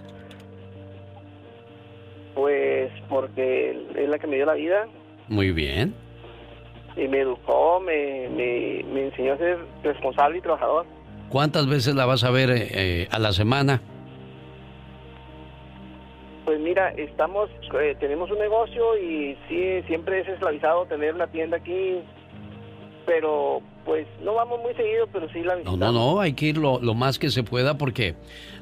Pues 2.36 2.90
porque 3.10 3.72
es 3.98 4.08
la 4.10 4.18
que 4.18 4.28
me 4.28 4.38
dio 4.38 4.46
la 4.46 4.54
vida 4.54 4.88
Muy 5.28 5.52
bien. 5.52 5.94
Y 7.00 7.08
me 7.08 7.20
educó, 7.20 7.80
me, 7.80 8.30
me, 8.30 8.84
me 8.94 9.06
enseñó 9.06 9.34
a 9.34 9.38
ser 9.38 9.58
responsable 9.84 10.40
y 10.40 10.42
trabajador. 10.42 10.86
¿Cuántas 11.30 11.68
veces 11.68 11.96
la 11.96 12.06
vas 12.06 12.24
a 12.24 12.32
ver 12.32 12.50
eh, 12.50 12.68
eh, 12.72 13.08
a 13.12 13.20
la 13.20 13.32
semana? 13.32 13.82
Pues 16.46 16.60
mira, 16.60 16.90
estamos, 16.98 17.50
eh, 17.80 17.96
tenemos 18.00 18.32
un 18.32 18.40
negocio 18.40 18.98
y 18.98 19.38
sí, 19.48 19.84
siempre 19.86 20.22
es 20.22 20.28
esclavizado 20.28 20.86
tener 20.88 21.14
una 21.14 21.28
tienda 21.28 21.58
aquí, 21.58 22.02
pero 23.10 23.64
pues 23.86 24.06
no 24.24 24.36
vamos 24.36 24.60
muy 24.62 24.76
seguido, 24.76 25.08
pero 25.12 25.28
sí 25.34 25.42
la 25.42 25.56
visitamos. 25.56 25.80
No, 25.80 25.92
no, 25.92 26.14
no, 26.14 26.22
hay 26.22 26.34
que 26.34 26.46
ir 26.46 26.60
lo, 26.60 26.80
lo 26.80 26.94
más 26.94 27.18
que 27.18 27.32
se 27.32 27.42
pueda 27.42 27.76
porque 27.76 28.14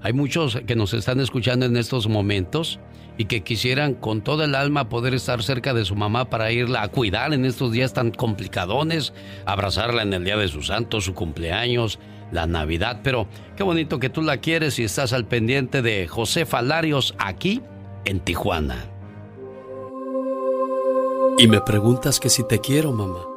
hay 0.01 0.13
muchos 0.13 0.61
que 0.65 0.73
nos 0.73 0.93
están 0.93 1.19
escuchando 1.19 1.65
en 1.65 1.75
estos 1.75 2.07
momentos 2.07 2.79
y 3.17 3.25
que 3.25 3.43
quisieran 3.43 3.93
con 3.93 4.21
toda 4.21 4.45
el 4.45 4.55
alma 4.55 4.87
poder 4.87 5.13
estar 5.13 5.43
cerca 5.43 5.73
de 5.73 5.83
su 5.83 5.97
mamá 5.97 6.29
para 6.29 6.49
irla 6.53 6.81
a 6.81 6.87
cuidar 6.87 7.33
en 7.33 7.43
estos 7.43 7.73
días 7.73 7.91
tan 7.91 8.11
complicadones, 8.11 9.13
abrazarla 9.45 10.03
en 10.03 10.13
el 10.13 10.23
día 10.23 10.37
de 10.37 10.47
su 10.47 10.61
santo, 10.61 11.01
su 11.01 11.13
cumpleaños, 11.13 11.99
la 12.31 12.47
Navidad. 12.47 13.01
Pero 13.03 13.27
qué 13.57 13.63
bonito 13.63 13.99
que 13.99 14.09
tú 14.09 14.21
la 14.21 14.37
quieres 14.37 14.79
y 14.79 14.85
estás 14.85 15.11
al 15.11 15.25
pendiente 15.25 15.81
de 15.81 16.07
José 16.07 16.45
Falarios 16.45 17.15
aquí 17.17 17.61
en 18.05 18.21
Tijuana. 18.21 18.85
Y 21.37 21.49
me 21.49 21.59
preguntas 21.59 22.21
que 22.21 22.29
si 22.29 22.47
te 22.47 22.59
quiero, 22.59 22.93
mamá. 22.93 23.36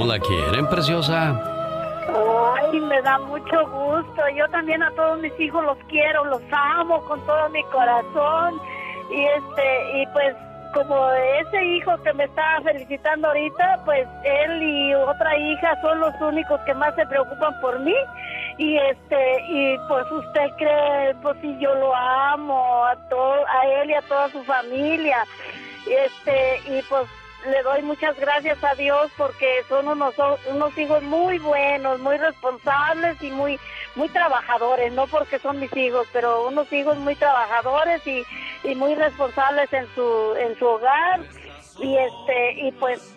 ¿Cómo 0.00 0.14
la 0.14 0.18
quieren, 0.18 0.66
preciosa? 0.66 1.38
Ay, 2.56 2.80
me 2.80 3.02
da 3.02 3.18
mucho 3.18 3.68
gusto. 3.68 4.22
Yo 4.34 4.48
también 4.48 4.82
a 4.82 4.90
todos 4.92 5.20
mis 5.20 5.38
hijos 5.38 5.62
los 5.62 5.76
quiero, 5.90 6.24
los 6.24 6.40
amo 6.50 7.04
con 7.04 7.20
todo 7.26 7.50
mi 7.50 7.62
corazón. 7.64 8.58
Y 9.10 9.26
este, 9.26 10.00
y 10.00 10.06
pues 10.14 10.34
como 10.72 11.10
ese 11.40 11.62
hijo 11.66 12.02
que 12.02 12.14
me 12.14 12.24
está 12.24 12.62
felicitando 12.62 13.28
ahorita, 13.28 13.82
pues 13.84 14.08
él 14.24 14.62
y 14.62 14.94
otra 14.94 15.36
hija 15.36 15.78
son 15.82 16.00
los 16.00 16.14
únicos 16.18 16.58
que 16.64 16.72
más 16.72 16.94
se 16.94 17.04
preocupan 17.04 17.60
por 17.60 17.78
mí. 17.80 17.96
Y 18.56 18.78
este, 18.78 19.42
y 19.50 19.76
pues 19.86 20.10
usted 20.10 20.48
cree, 20.56 21.14
pues 21.20 21.36
si 21.42 21.58
yo 21.58 21.74
lo 21.74 21.94
amo 21.94 22.86
a 22.86 22.96
todo, 23.10 23.34
a 23.46 23.66
él 23.66 23.90
y 23.90 23.94
a 23.94 24.02
toda 24.08 24.30
su 24.30 24.42
familia. 24.44 25.26
Este, 25.86 26.60
y 26.70 26.80
pues 26.88 27.06
le 27.46 27.62
doy 27.62 27.82
muchas 27.82 28.18
gracias 28.18 28.62
a 28.62 28.74
Dios 28.74 29.10
porque 29.16 29.62
son 29.68 29.88
unos, 29.88 30.14
unos 30.48 30.76
hijos 30.76 31.02
muy 31.02 31.38
buenos, 31.38 32.00
muy 32.00 32.16
responsables 32.18 33.22
y 33.22 33.30
muy 33.30 33.58
muy 33.96 34.08
trabajadores, 34.08 34.92
no 34.92 35.06
porque 35.08 35.38
son 35.38 35.58
mis 35.58 35.74
hijos, 35.76 36.06
pero 36.12 36.46
unos 36.46 36.72
hijos 36.72 36.96
muy 36.98 37.16
trabajadores 37.16 38.06
y, 38.06 38.24
y 38.62 38.74
muy 38.74 38.94
responsables 38.94 39.72
en 39.72 39.86
su 39.94 40.34
en 40.36 40.58
su 40.58 40.66
hogar 40.66 41.20
y 41.80 41.96
este 41.96 42.68
y 42.68 42.72
pues 42.72 43.16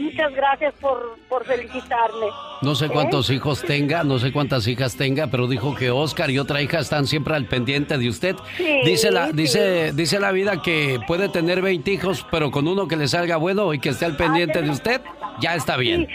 Muchas 0.00 0.32
gracias 0.34 0.74
por, 0.80 1.18
por 1.28 1.44
felicitarme. 1.44 2.26
No 2.62 2.74
sé 2.74 2.88
cuántos 2.88 3.28
¿Eh? 3.28 3.34
hijos 3.34 3.62
tenga, 3.62 4.02
no 4.02 4.18
sé 4.18 4.32
cuántas 4.32 4.66
hijas 4.66 4.96
tenga, 4.96 5.26
pero 5.26 5.46
dijo 5.46 5.74
que 5.74 5.90
Oscar 5.90 6.30
y 6.30 6.38
otra 6.38 6.62
hija 6.62 6.78
están 6.78 7.06
siempre 7.06 7.34
al 7.34 7.46
pendiente 7.46 7.98
de 7.98 8.08
usted. 8.08 8.36
dice, 8.84 9.10
la, 9.10 9.30
dice, 9.32 9.92
dice 9.92 10.18
la 10.18 10.32
vida 10.32 10.62
que 10.62 11.00
puede 11.06 11.28
tener 11.28 11.60
20 11.60 11.90
hijos, 11.90 12.26
pero 12.30 12.50
con 12.50 12.66
uno 12.66 12.88
que 12.88 12.96
le 12.96 13.08
salga 13.08 13.36
bueno 13.36 13.74
y 13.74 13.78
que 13.78 13.90
esté 13.90 14.06
al 14.06 14.16
pendiente 14.16 14.62
de 14.62 14.70
usted, 14.70 15.00
ya 15.40 15.54
está 15.54 15.76
bien. 15.76 16.08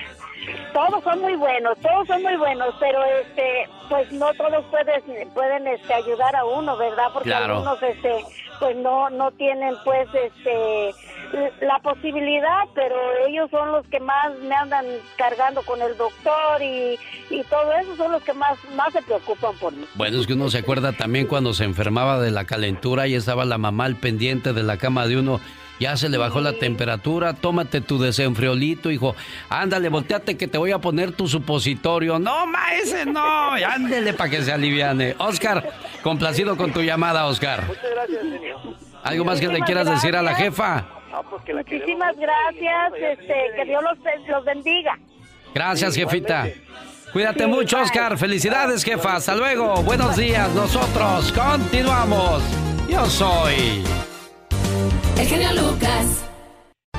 Todos 0.73 1.03
son 1.03 1.21
muy 1.21 1.35
buenos, 1.35 1.77
todos 1.77 2.07
son 2.07 2.21
muy 2.21 2.35
buenos, 2.35 2.75
pero 2.79 2.99
este, 3.21 3.69
pues 3.89 4.11
no 4.11 4.33
todos 4.33 4.65
pueden, 4.65 5.29
pueden 5.33 5.67
este, 5.67 5.93
ayudar 5.93 6.35
a 6.35 6.45
uno, 6.45 6.75
¿verdad? 6.77 7.07
Porque 7.13 7.33
algunos 7.33 7.81
este, 7.81 8.25
pues 8.59 8.75
no, 8.77 9.09
no 9.09 9.31
tienen 9.31 9.73
pues 9.83 10.07
este 10.13 10.91
la 11.61 11.79
posibilidad, 11.79 12.63
pero 12.73 12.95
ellos 13.27 13.49
son 13.51 13.71
los 13.71 13.87
que 13.87 13.99
más 13.99 14.37
me 14.41 14.55
andan 14.55 14.85
cargando 15.17 15.61
con 15.63 15.81
el 15.81 15.95
doctor 15.97 16.61
y, 16.61 16.97
y 17.29 17.43
todo 17.43 17.73
eso 17.73 17.95
son 17.95 18.11
los 18.11 18.23
que 18.23 18.33
más, 18.33 18.57
más 18.75 18.93
se 18.93 19.01
preocupan 19.01 19.55
por 19.57 19.73
mí. 19.73 19.85
Bueno, 19.95 20.19
es 20.19 20.27
que 20.27 20.33
uno 20.33 20.49
se 20.49 20.59
acuerda 20.59 20.93
también 20.93 21.27
cuando 21.27 21.53
se 21.53 21.63
enfermaba 21.63 22.19
de 22.19 22.31
la 22.31 22.45
calentura 22.45 23.07
y 23.07 23.15
estaba 23.15 23.45
la 23.45 23.57
mamá 23.57 23.85
al 23.85 23.95
pendiente 23.95 24.53
de 24.53 24.63
la 24.63 24.77
cama 24.77 25.07
de 25.07 25.17
uno. 25.17 25.39
Ya 25.77 25.97
se 25.97 26.07
le 26.07 26.17
bajó 26.17 26.39
la 26.39 26.53
temperatura, 26.53 27.33
tómate 27.33 27.81
tu 27.81 27.99
desenfriolito, 27.99 28.91
hijo. 28.91 29.13
Ándale, 29.49 29.89
volteate 29.89 30.37
que 30.37 30.47
te 30.47 30.57
voy 30.57 30.71
a 30.71 30.79
poner 30.79 31.11
tu 31.11 31.27
supositorio. 31.27 32.17
No, 32.17 32.47
ma, 32.47 32.73
ese 32.75 33.05
no. 33.05 33.51
Ándele 33.69 34.13
para 34.13 34.29
que 34.29 34.41
se 34.41 34.53
aliviane. 34.53 35.15
Oscar, 35.17 35.69
complacido 36.01 36.55
con 36.55 36.71
tu 36.71 36.81
llamada, 36.81 37.25
Oscar. 37.25 37.65
Muchas 37.67 37.91
gracias, 37.91 38.21
¿Algo 39.03 39.25
más 39.25 39.39
que 39.39 39.47
le 39.49 39.59
quieras 39.59 39.87
decir 39.87 40.15
a 40.15 40.21
la 40.21 40.33
jefa? 40.33 40.94
Pues 41.23 41.55
Muchísimas 41.55 42.15
gracias, 42.17 42.93
este, 42.95 43.35
que 43.55 43.65
Dios 43.65 43.83
los, 44.27 44.45
bendiga. 44.45 44.97
Gracias, 45.53 45.95
jefita. 45.95 46.47
Cuídate 47.13 47.47
mucho, 47.47 47.79
Oscar. 47.79 48.17
Felicidades, 48.17 48.83
jefa. 48.83 49.15
Hasta 49.15 49.35
luego. 49.35 49.81
Buenos 49.83 50.17
días. 50.17 50.53
Nosotros 50.53 51.31
continuamos. 51.31 52.43
Yo 52.89 53.05
soy. 53.05 53.83
El 55.17 55.25
genio 55.25 55.53
Lucas. 55.53 56.29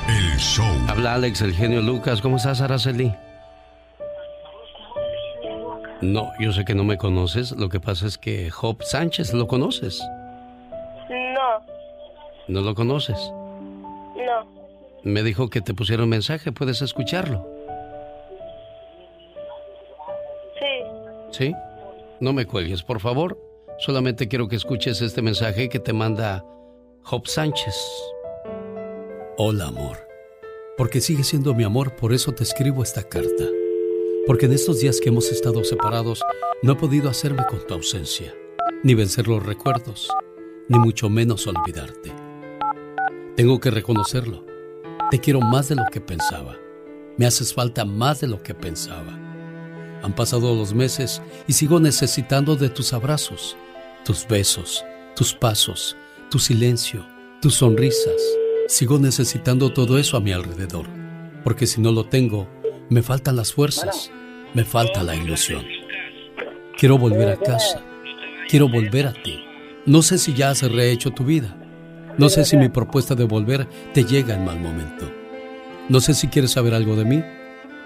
El 0.07 0.37
show. 0.37 0.65
Habla 0.89 1.13
Alex, 1.13 1.41
el 1.41 1.53
genio 1.53 1.81
Lucas. 1.81 2.19
¿Cómo 2.21 2.37
estás, 2.37 2.61
Araceli? 2.61 3.13
No, 6.01 6.31
yo 6.39 6.51
sé 6.51 6.65
que 6.65 6.73
no 6.73 6.83
me 6.83 6.97
conoces. 6.97 7.51
Lo 7.51 7.69
que 7.69 7.79
pasa 7.79 8.07
es 8.07 8.17
que 8.17 8.49
Job 8.49 8.81
Sánchez, 8.81 9.33
¿lo 9.33 9.47
conoces? 9.47 10.01
No. 11.09 11.63
¿No 12.47 12.61
lo 12.61 12.73
conoces? 12.73 13.17
No. 14.17 14.57
Me 15.03 15.23
dijo 15.23 15.49
que 15.49 15.61
te 15.61 15.73
pusieron 15.73 16.09
mensaje, 16.09 16.51
¿puedes 16.51 16.81
escucharlo? 16.81 17.47
Sí. 20.59 21.31
¿Sí? 21.31 21.55
No 22.19 22.33
me 22.33 22.45
cuelgues, 22.45 22.83
por 22.83 22.99
favor. 22.99 23.39
Solamente 23.79 24.27
quiero 24.27 24.47
que 24.47 24.55
escuches 24.55 25.01
este 25.01 25.21
mensaje 25.21 25.69
que 25.69 25.79
te 25.79 25.93
manda 25.93 26.43
Job 27.03 27.27
Sánchez. 27.27 27.75
Hola, 29.37 29.67
amor. 29.67 29.97
Porque 30.77 30.99
sigue 30.99 31.23
siendo 31.23 31.53
mi 31.53 31.63
amor, 31.63 31.95
por 31.95 32.11
eso 32.11 32.31
te 32.33 32.43
escribo 32.43 32.81
esta 32.81 33.03
carta. 33.03 33.45
Porque 34.25 34.47
en 34.47 34.53
estos 34.53 34.81
días 34.81 34.99
que 34.99 35.09
hemos 35.09 35.31
estado 35.31 35.63
separados, 35.63 36.23
no 36.63 36.73
he 36.73 36.75
podido 36.75 37.09
hacerme 37.09 37.45
con 37.47 37.65
tu 37.65 37.75
ausencia, 37.75 38.33
ni 38.83 38.95
vencer 38.95 39.27
los 39.27 39.45
recuerdos, 39.45 40.09
ni 40.67 40.79
mucho 40.79 41.09
menos 41.09 41.47
olvidarte. 41.47 42.26
Tengo 43.37 43.59
que 43.59 43.69
reconocerlo. 43.69 44.43
Te 45.11 45.19
quiero 45.19 45.41
más 45.41 45.69
de 45.69 45.75
lo 45.75 45.85
que 45.91 46.01
pensaba. 46.01 46.57
Me 47.17 47.27
haces 47.27 47.53
falta 47.53 47.85
más 47.85 48.19
de 48.19 48.25
lo 48.25 48.41
que 48.41 48.55
pensaba. 48.55 49.15
Han 50.01 50.15
pasado 50.15 50.55
los 50.55 50.73
meses 50.73 51.21
y 51.45 51.53
sigo 51.53 51.79
necesitando 51.79 52.55
de 52.55 52.69
tus 52.69 52.93
abrazos, 52.93 53.55
tus 54.03 54.27
besos, 54.27 54.83
tus 55.15 55.35
pasos, 55.35 55.95
tu 56.31 56.39
silencio, 56.39 57.05
tus 57.39 57.53
sonrisas. 57.53 58.19
Sigo 58.69 58.97
necesitando 58.97 59.71
todo 59.71 59.99
eso 59.99 60.17
a 60.17 60.19
mi 60.19 60.31
alrededor, 60.31 60.87
porque 61.43 61.67
si 61.67 61.79
no 61.79 61.91
lo 61.91 62.07
tengo, 62.07 62.47
me 62.89 63.03
faltan 63.03 63.35
las 63.35 63.53
fuerzas, 63.53 64.09
me 64.55 64.65
falta 64.65 65.03
la 65.03 65.15
ilusión. 65.15 65.63
Quiero 66.75 66.97
volver 66.97 67.29
a 67.29 67.37
casa, 67.37 67.83
quiero 68.49 68.67
volver 68.67 69.05
a 69.05 69.13
ti. 69.13 69.43
No 69.85 70.01
sé 70.01 70.17
si 70.17 70.33
ya 70.33 70.49
has 70.49 70.63
rehecho 70.63 71.11
tu 71.11 71.23
vida, 71.23 71.55
no 72.17 72.29
sé 72.29 72.45
si 72.45 72.57
mi 72.57 72.67
propuesta 72.69 73.13
de 73.13 73.25
volver 73.25 73.67
te 73.93 74.03
llega 74.03 74.33
en 74.33 74.43
mal 74.43 74.59
momento. 74.59 75.07
No 75.87 76.01
sé 76.01 76.15
si 76.15 76.29
quieres 76.29 76.51
saber 76.51 76.73
algo 76.73 76.95
de 76.95 77.05
mí 77.05 77.23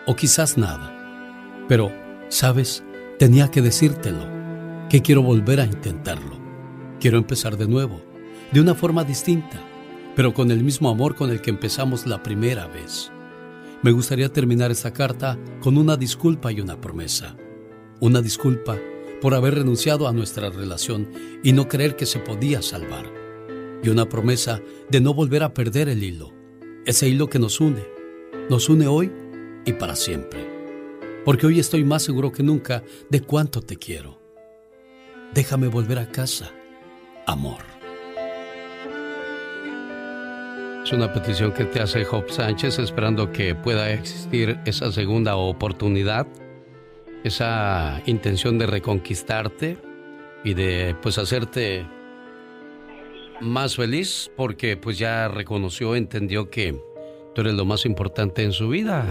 o 0.08 0.16
quizás 0.16 0.58
nada. 0.58 1.66
Pero, 1.68 1.92
¿sabes? 2.30 2.82
Tenía 3.20 3.52
que 3.52 3.62
decírtelo, 3.62 4.26
que 4.90 5.02
quiero 5.02 5.22
volver 5.22 5.60
a 5.60 5.66
intentarlo. 5.66 6.40
Quiero 7.02 7.18
empezar 7.18 7.58
de 7.58 7.68
nuevo, 7.68 8.02
de 8.54 8.62
una 8.62 8.74
forma 8.74 9.04
distinta, 9.04 9.60
pero 10.16 10.34
con 10.34 10.50
el 10.50 10.64
mismo 10.64 10.90
amor 10.90 11.16
con 11.16 11.30
el 11.30 11.42
que 11.42 11.50
empezamos 11.50 12.08
la 12.08 12.24
primera 12.24 12.68
vez. 12.68 13.12
Me 13.82 13.92
gustaría 13.92 14.32
terminar 14.32 14.72
esta 14.72 14.94
carta 14.94 15.38
con 15.60 15.78
una 15.78 15.98
disculpa 15.98 16.54
y 16.54 16.62
una 16.62 16.80
promesa. 16.80 17.36
Una 18.00 18.22
disculpa 18.22 18.78
por 19.22 19.36
haber 19.36 19.56
renunciado 19.56 20.08
a 20.08 20.14
nuestra 20.14 20.50
relación 20.50 21.10
y 21.44 21.52
no 21.52 21.68
creer 21.68 21.98
que 21.98 22.06
se 22.06 22.20
podía 22.20 22.62
salvar 22.62 23.21
y 23.84 23.90
una 23.90 24.08
promesa 24.08 24.62
de 24.90 25.02
no 25.02 25.14
volver 25.14 25.44
a 25.44 25.54
perder 25.54 25.90
el 25.90 26.04
hilo, 26.04 26.34
ese 26.86 27.08
hilo 27.08 27.28
que 27.28 27.40
nos 27.40 27.60
une. 27.60 27.84
Nos 28.50 28.70
une 28.70 28.88
hoy 28.88 29.12
y 29.66 29.74
para 29.74 29.96
siempre. 29.96 30.50
Porque 31.26 31.48
hoy 31.48 31.60
estoy 31.60 31.84
más 31.84 32.04
seguro 32.04 32.32
que 32.32 32.44
nunca 32.44 32.84
de 33.10 33.22
cuánto 33.22 33.62
te 33.62 33.78
quiero. 33.78 34.20
Déjame 35.34 35.68
volver 35.68 36.00
a 36.00 36.12
casa, 36.12 36.52
amor. 37.26 37.62
Es 40.84 40.92
una 40.92 41.14
petición 41.14 41.54
que 41.54 41.66
te 41.66 41.80
hace 41.80 42.04
Job 42.04 42.30
Sánchez 42.30 42.80
esperando 42.80 43.32
que 43.32 43.54
pueda 43.54 43.92
existir 43.92 44.60
esa 44.66 44.92
segunda 44.92 45.36
oportunidad, 45.36 46.28
esa 47.24 48.02
intención 48.08 48.58
de 48.58 48.66
reconquistarte 48.66 49.78
y 50.44 50.56
de 50.56 50.96
pues 51.02 51.20
hacerte 51.20 51.86
más 53.42 53.76
feliz 53.76 54.32
porque 54.38 54.78
pues 54.78 54.98
ya 54.98 55.28
reconoció, 55.28 55.96
entendió 55.96 56.50
que 56.50 56.80
tú 57.34 57.42
eres 57.42 57.54
lo 57.54 57.66
más 57.66 57.86
importante 57.86 58.44
en 58.44 58.52
su 58.52 58.70
vida, 58.70 59.06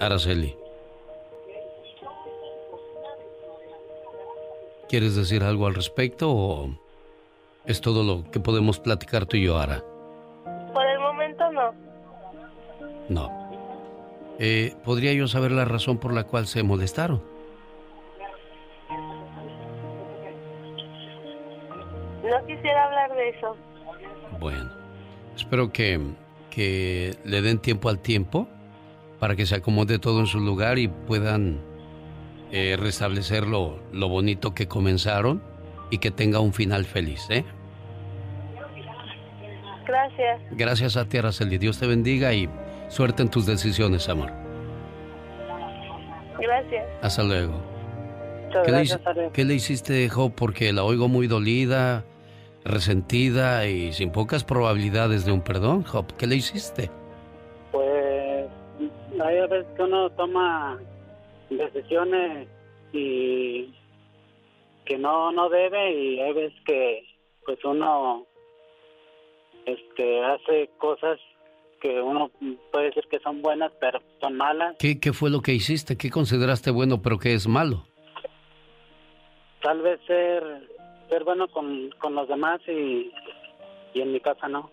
Araceli. 0.00 0.56
¿Quieres 4.88 5.14
decir 5.14 5.42
algo 5.44 5.66
al 5.66 5.74
respecto 5.74 6.30
o 6.30 6.70
es 7.66 7.80
todo 7.80 8.02
lo 8.02 8.30
que 8.30 8.40
podemos 8.40 8.80
platicar 8.80 9.26
tú 9.26 9.36
y 9.36 9.44
yo, 9.44 9.58
Ara? 9.58 9.84
Por 10.72 10.86
el 10.86 10.98
momento 10.98 11.52
no. 11.52 11.74
No. 13.08 13.48
Eh, 14.38 14.74
¿Podría 14.84 15.12
yo 15.12 15.28
saber 15.28 15.52
la 15.52 15.64
razón 15.64 15.98
por 15.98 16.14
la 16.14 16.24
cual 16.24 16.46
se 16.46 16.62
molestaron? 16.62 17.22
Quisiera 22.48 22.84
hablar 22.86 23.14
de 23.14 23.28
eso. 23.28 23.56
Bueno, 24.40 24.70
espero 25.36 25.70
que, 25.72 26.00
que 26.50 27.14
le 27.24 27.40
den 27.42 27.58
tiempo 27.60 27.88
al 27.88 28.00
tiempo 28.00 28.48
para 29.20 29.36
que 29.36 29.46
se 29.46 29.54
acomode 29.56 29.98
todo 30.00 30.18
en 30.20 30.26
su 30.26 30.40
lugar 30.40 30.78
y 30.78 30.88
puedan 30.88 31.60
eh, 32.50 32.76
restablecer 32.78 33.46
lo, 33.46 33.78
lo 33.92 34.08
bonito 34.08 34.54
que 34.54 34.66
comenzaron 34.66 35.40
y 35.90 35.98
que 35.98 36.10
tenga 36.10 36.40
un 36.40 36.52
final 36.52 36.84
feliz, 36.84 37.26
¿eh? 37.30 37.44
Gracias. 39.86 40.40
Gracias 40.50 40.96
a 40.98 41.06
ti, 41.06 41.16
Araceli. 41.16 41.56
Dios 41.58 41.78
te 41.78 41.86
bendiga 41.86 42.32
y 42.34 42.48
suerte 42.88 43.22
en 43.22 43.30
tus 43.30 43.46
decisiones, 43.46 44.08
amor. 44.08 44.30
Gracias. 46.38 46.84
Hasta 47.02 47.22
luego. 47.22 47.54
Muchas 48.46 48.64
¿Qué, 48.66 48.70
gracias, 48.72 49.00
le, 49.04 49.12
hici- 49.26 49.32
¿Qué 49.32 49.44
le 49.44 49.54
hiciste, 49.54 50.08
Job? 50.10 50.32
Porque 50.34 50.72
la 50.72 50.84
oigo 50.84 51.08
muy 51.08 51.26
dolida, 51.26 52.04
resentida 52.68 53.66
y 53.66 53.92
sin 53.92 54.12
pocas 54.12 54.44
probabilidades 54.44 55.24
de 55.24 55.32
un 55.32 55.42
perdón, 55.42 55.82
Job. 55.84 56.06
¿Qué 56.16 56.26
le 56.26 56.36
hiciste? 56.36 56.90
Pues 57.72 58.46
hay 59.20 59.40
veces 59.48 59.66
que 59.76 59.82
uno 59.82 60.10
toma 60.10 60.78
decisiones 61.50 62.48
y 62.92 63.74
que 64.84 64.98
no 64.98 65.32
no 65.32 65.48
debe 65.48 65.92
y 65.92 66.20
hay 66.20 66.32
veces 66.32 66.58
que 66.64 67.04
pues 67.44 67.58
uno 67.64 68.26
este 69.66 70.24
hace 70.24 70.70
cosas 70.78 71.18
que 71.80 72.00
uno 72.00 72.30
puede 72.72 72.86
decir 72.86 73.04
que 73.10 73.18
son 73.20 73.42
buenas 73.42 73.72
pero 73.80 74.00
son 74.20 74.36
malas 74.36 74.76
¿Qué, 74.78 74.98
¿Qué 74.98 75.12
fue 75.12 75.30
lo 75.30 75.42
que 75.42 75.52
hiciste? 75.52 75.96
¿Qué 75.96 76.10
consideraste 76.10 76.70
bueno 76.70 77.02
pero 77.02 77.18
qué 77.18 77.34
es 77.34 77.46
malo? 77.46 77.84
tal 79.62 79.82
vez 79.82 80.00
ser 80.06 80.42
ser 81.08 81.24
bueno 81.24 81.48
con, 81.48 81.90
con 81.98 82.14
los 82.14 82.28
demás 82.28 82.60
y, 82.68 83.10
y 83.94 84.00
en 84.00 84.12
mi 84.12 84.20
casa 84.20 84.48
no 84.48 84.70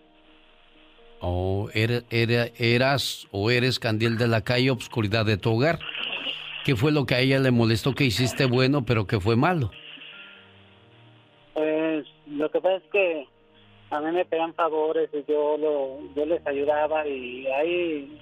¿O 1.20 1.70
era, 1.72 2.02
era- 2.10 2.48
eras 2.58 3.26
o 3.30 3.50
eres 3.50 3.78
candil 3.78 4.18
de 4.18 4.28
la 4.28 4.42
calle, 4.42 4.70
obscuridad 4.70 5.24
de 5.24 5.38
tu 5.38 5.54
hogar? 5.54 5.78
¿Qué 6.64 6.76
fue 6.76 6.92
lo 6.92 7.06
que 7.06 7.14
a 7.14 7.20
ella 7.20 7.38
le 7.38 7.50
molestó 7.50 7.94
que 7.94 8.04
hiciste 8.04 8.44
bueno 8.44 8.84
pero 8.84 9.06
que 9.06 9.18
fue 9.18 9.34
malo? 9.36 9.70
Pues 11.54 12.04
lo 12.26 12.50
que 12.50 12.60
pasa 12.60 12.76
es 12.76 12.82
que 12.92 13.26
a 13.90 14.00
mí 14.00 14.10
me 14.12 14.24
pedían 14.26 14.52
favores 14.54 15.08
y 15.14 15.24
yo 15.30 15.56
lo, 15.56 16.00
yo 16.14 16.26
les 16.26 16.46
ayudaba 16.46 17.06
y 17.06 17.46
ahí 17.46 18.18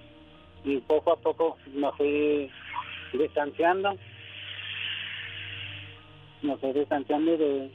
y 0.65 0.77
poco 0.79 1.13
a 1.13 1.17
poco 1.17 1.57
me 1.75 1.91
fui 1.93 2.49
distanciando, 3.13 3.97
me 6.43 6.57
fui 6.59 6.73
distanciando 6.73 7.37
de, 7.37 7.71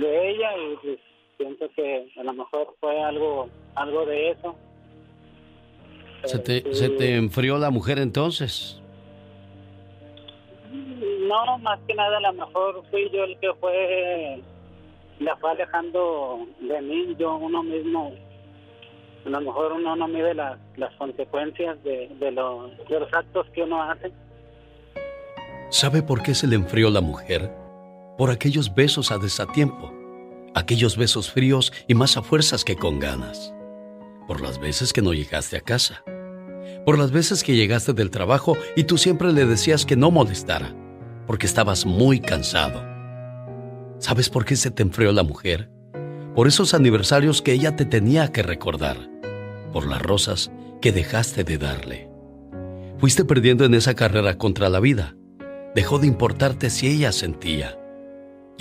de 0.00 0.30
ella 0.30 0.50
y 0.56 0.76
pues 0.82 0.98
pienso 1.38 1.68
que 1.74 2.10
a 2.18 2.22
lo 2.22 2.32
mejor 2.32 2.74
fue 2.80 3.00
algo 3.02 3.48
algo 3.74 4.06
de 4.06 4.30
eso. 4.30 4.54
¿Se 6.24 6.38
te, 6.38 6.72
se 6.74 6.88
te 6.90 7.16
enfrió 7.16 7.58
la 7.58 7.70
mujer 7.70 7.98
entonces? 7.98 8.80
No, 11.28 11.58
más 11.58 11.80
que 11.86 11.94
nada 11.94 12.18
a 12.18 12.20
lo 12.20 12.32
mejor 12.32 12.82
fui 12.90 13.10
yo 13.10 13.24
el 13.24 13.36
que 13.38 13.52
fue, 13.54 14.40
la 15.20 15.36
fue 15.36 15.50
alejando 15.50 16.46
de 16.60 16.80
mí, 16.80 17.14
yo 17.18 17.36
uno 17.36 17.62
mismo, 17.62 18.12
a 19.26 19.28
lo 19.28 19.40
mejor 19.40 19.72
uno 19.72 19.96
no 19.96 20.06
mide 20.08 20.34
la- 20.34 20.58
las 20.76 20.94
consecuencias 20.94 21.82
de, 21.82 22.08
de, 22.20 22.30
lo- 22.30 22.68
de 22.88 23.00
los 23.00 23.12
actos 23.12 23.46
que 23.52 23.62
uno 23.64 23.82
hace. 23.82 24.12
¿Sabe 25.70 26.02
por 26.02 26.22
qué 26.22 26.34
se 26.34 26.46
le 26.46 26.54
enfrió 26.56 26.90
la 26.90 27.00
mujer? 27.00 27.50
Por 28.22 28.30
aquellos 28.30 28.72
besos 28.72 29.10
a 29.10 29.18
desatiempo, 29.18 29.92
aquellos 30.54 30.96
besos 30.96 31.28
fríos 31.28 31.72
y 31.88 31.94
más 31.94 32.16
a 32.16 32.22
fuerzas 32.22 32.62
que 32.62 32.76
con 32.76 33.00
ganas. 33.00 33.52
Por 34.28 34.40
las 34.40 34.60
veces 34.60 34.92
que 34.92 35.02
no 35.02 35.12
llegaste 35.12 35.56
a 35.56 35.60
casa. 35.60 36.04
Por 36.86 37.00
las 37.00 37.10
veces 37.10 37.42
que 37.42 37.56
llegaste 37.56 37.94
del 37.94 38.12
trabajo 38.12 38.56
y 38.76 38.84
tú 38.84 38.96
siempre 38.96 39.32
le 39.32 39.44
decías 39.44 39.84
que 39.84 39.96
no 39.96 40.12
molestara, 40.12 40.72
porque 41.26 41.46
estabas 41.46 41.84
muy 41.84 42.20
cansado. 42.20 42.84
¿Sabes 43.98 44.30
por 44.30 44.44
qué 44.44 44.54
se 44.54 44.70
te 44.70 44.84
enfrió 44.84 45.10
la 45.10 45.24
mujer? 45.24 45.68
Por 46.36 46.46
esos 46.46 46.74
aniversarios 46.74 47.42
que 47.42 47.54
ella 47.54 47.74
te 47.74 47.86
tenía 47.86 48.30
que 48.30 48.44
recordar, 48.44 48.98
por 49.72 49.88
las 49.88 50.00
rosas 50.00 50.52
que 50.80 50.92
dejaste 50.92 51.42
de 51.42 51.58
darle. 51.58 52.08
Fuiste 52.98 53.24
perdiendo 53.24 53.64
en 53.64 53.74
esa 53.74 53.94
carrera 53.94 54.38
contra 54.38 54.68
la 54.68 54.78
vida. 54.78 55.16
Dejó 55.74 55.98
de 55.98 56.06
importarte 56.06 56.70
si 56.70 56.86
ella 56.86 57.10
sentía. 57.10 57.81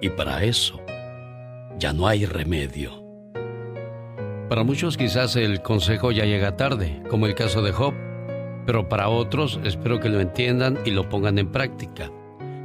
Y 0.00 0.10
para 0.10 0.44
eso 0.44 0.80
ya 1.78 1.92
no 1.92 2.06
hay 2.06 2.24
remedio. 2.24 3.04
Para 4.48 4.62
muchos 4.62 4.96
quizás 4.96 5.34
el 5.36 5.60
consejo 5.60 6.12
ya 6.12 6.24
llega 6.24 6.56
tarde, 6.56 7.02
como 7.10 7.26
el 7.26 7.34
caso 7.34 7.62
de 7.62 7.72
Job, 7.72 7.94
pero 8.64 8.88
para 8.88 9.08
otros 9.08 9.58
espero 9.64 9.98
que 9.98 10.08
lo 10.08 10.20
entiendan 10.20 10.78
y 10.84 10.92
lo 10.92 11.08
pongan 11.08 11.38
en 11.38 11.50
práctica. 11.50 12.12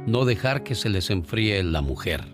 No 0.06 0.24
dejar 0.24 0.62
que 0.62 0.74
se 0.74 0.88
les 0.88 1.10
enfríe 1.10 1.62
la 1.64 1.82
mujer. 1.82 2.24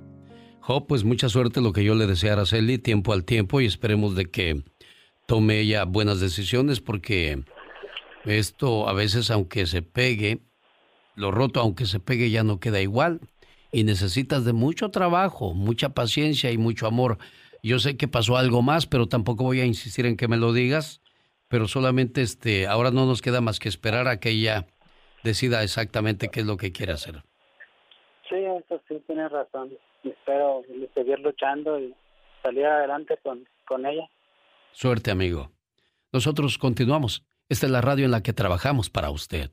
Job, 0.60 0.86
pues 0.86 1.04
mucha 1.04 1.28
suerte 1.28 1.62
lo 1.62 1.72
que 1.72 1.82
yo 1.82 1.94
le 1.94 2.06
deseo 2.06 2.30
a 2.30 2.32
Araceli, 2.34 2.78
tiempo 2.78 3.12
al 3.12 3.24
tiempo 3.24 3.60
y 3.60 3.66
esperemos 3.66 4.14
de 4.14 4.26
que 4.26 4.62
tome 5.26 5.60
ella 5.60 5.84
buenas 5.84 6.20
decisiones 6.20 6.80
porque 6.80 7.42
esto 8.26 8.86
a 8.88 8.92
veces 8.92 9.30
aunque 9.30 9.66
se 9.66 9.80
pegue, 9.80 10.42
lo 11.14 11.30
roto 11.30 11.60
aunque 11.60 11.86
se 11.86 12.00
pegue 12.00 12.30
ya 12.30 12.44
no 12.44 12.60
queda 12.60 12.82
igual 12.82 13.20
y 13.72 13.84
necesitas 13.84 14.44
de 14.44 14.52
mucho 14.52 14.90
trabajo, 14.90 15.54
mucha 15.54 15.90
paciencia 15.90 16.50
y 16.50 16.58
mucho 16.58 16.86
amor. 16.86 17.18
Yo 17.62 17.78
sé 17.78 17.96
que 17.96 18.08
pasó 18.08 18.36
algo 18.36 18.62
más, 18.62 18.86
pero 18.86 19.06
tampoco 19.06 19.44
voy 19.44 19.60
a 19.60 19.66
insistir 19.66 20.06
en 20.06 20.16
que 20.16 20.28
me 20.28 20.36
lo 20.36 20.52
digas, 20.52 21.02
pero 21.48 21.68
solamente 21.68 22.22
este 22.22 22.66
ahora 22.66 22.90
no 22.90 23.06
nos 23.06 23.22
queda 23.22 23.40
más 23.40 23.58
que 23.58 23.68
esperar 23.68 24.08
a 24.08 24.18
que 24.18 24.30
ella 24.30 24.66
decida 25.22 25.62
exactamente 25.62 26.28
qué 26.28 26.40
es 26.40 26.46
lo 26.46 26.56
que 26.56 26.72
quiere 26.72 26.92
hacer. 26.92 27.22
Sí, 28.28 28.36
eso 28.36 28.80
sí, 28.88 29.02
tienes 29.06 29.30
razón. 29.30 29.70
Espero 30.04 30.62
seguir 30.94 31.18
luchando 31.18 31.78
y 31.78 31.94
salir 32.42 32.64
adelante 32.64 33.18
con, 33.22 33.46
con 33.66 33.84
ella. 33.84 34.08
Suerte, 34.72 35.10
amigo. 35.10 35.50
Nosotros 36.12 36.56
continuamos. 36.58 37.24
Esta 37.48 37.66
es 37.66 37.72
la 37.72 37.80
radio 37.80 38.04
en 38.04 38.12
la 38.12 38.22
que 38.22 38.32
trabajamos 38.32 38.88
para 38.88 39.10
usted. 39.10 39.50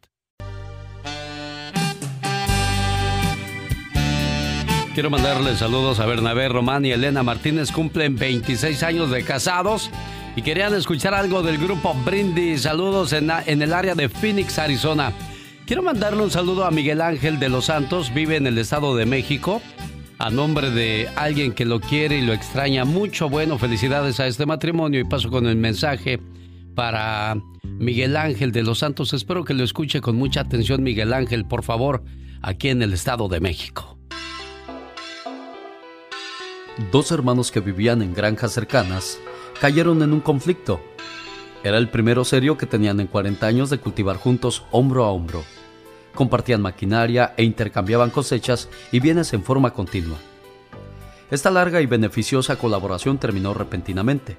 Quiero 4.97 5.11
mandarle 5.11 5.55
saludos 5.55 5.99
a 5.99 6.07
Bernabé 6.07 6.49
Román 6.49 6.83
y 6.83 6.91
Elena 6.91 7.21
Martínez. 7.21 7.71
Cumplen 7.71 8.15
26 8.15 8.81
años 8.81 9.11
de 9.11 9.23
casados 9.23 9.91
y 10.35 10.41
querían 10.41 10.73
escuchar 10.73 11.13
algo 11.13 11.43
del 11.43 11.59
grupo 11.59 11.93
Brindis. 12.03 12.63
Saludos 12.63 13.13
en, 13.13 13.29
en 13.45 13.61
el 13.61 13.73
área 13.73 13.93
de 13.93 14.09
Phoenix, 14.09 14.57
Arizona. 14.57 15.13
Quiero 15.67 15.83
mandarle 15.83 16.23
un 16.23 16.31
saludo 16.31 16.65
a 16.65 16.71
Miguel 16.71 17.01
Ángel 17.01 17.37
de 17.37 17.47
los 17.47 17.65
Santos, 17.65 18.11
vive 18.11 18.37
en 18.37 18.47
el 18.47 18.57
Estado 18.57 18.95
de 18.95 19.05
México. 19.05 19.61
A 20.17 20.31
nombre 20.31 20.71
de 20.71 21.07
alguien 21.15 21.51
que 21.51 21.65
lo 21.65 21.79
quiere 21.79 22.17
y 22.17 22.25
lo 22.25 22.33
extraña 22.33 22.83
mucho, 22.83 23.29
bueno, 23.29 23.59
felicidades 23.59 24.19
a 24.19 24.25
este 24.25 24.47
matrimonio 24.47 24.99
y 24.99 25.03
paso 25.03 25.29
con 25.29 25.45
el 25.45 25.57
mensaje 25.57 26.19
para 26.73 27.37
Miguel 27.61 28.17
Ángel 28.17 28.51
de 28.51 28.63
los 28.63 28.79
Santos. 28.79 29.13
Espero 29.13 29.43
que 29.43 29.53
lo 29.53 29.63
escuche 29.63 30.01
con 30.01 30.15
mucha 30.15 30.41
atención, 30.41 30.81
Miguel 30.81 31.13
Ángel, 31.13 31.45
por 31.45 31.61
favor, 31.61 32.03
aquí 32.41 32.69
en 32.69 32.81
el 32.81 32.93
Estado 32.93 33.27
de 33.27 33.39
México. 33.41 33.96
Dos 36.91 37.11
hermanos 37.11 37.51
que 37.51 37.59
vivían 37.59 38.01
en 38.01 38.13
granjas 38.13 38.51
cercanas 38.51 39.19
cayeron 39.59 40.01
en 40.03 40.13
un 40.13 40.19
conflicto. 40.19 40.79
Era 41.63 41.77
el 41.77 41.89
primero 41.89 42.23
serio 42.23 42.57
que 42.57 42.65
tenían 42.65 42.99
en 42.99 43.07
40 43.07 43.45
años 43.47 43.69
de 43.69 43.79
cultivar 43.79 44.17
juntos 44.17 44.63
hombro 44.71 45.03
a 45.03 45.11
hombro 45.11 45.43
compartían 46.17 46.61
maquinaria 46.61 47.33
e 47.37 47.43
intercambiaban 47.43 48.09
cosechas 48.09 48.67
y 48.91 48.99
bienes 48.99 49.31
en 49.33 49.43
forma 49.43 49.71
continua. 49.71 50.17
Esta 51.29 51.51
larga 51.51 51.79
y 51.79 51.85
beneficiosa 51.85 52.57
colaboración 52.57 53.19
terminó 53.19 53.53
repentinamente. 53.53 54.37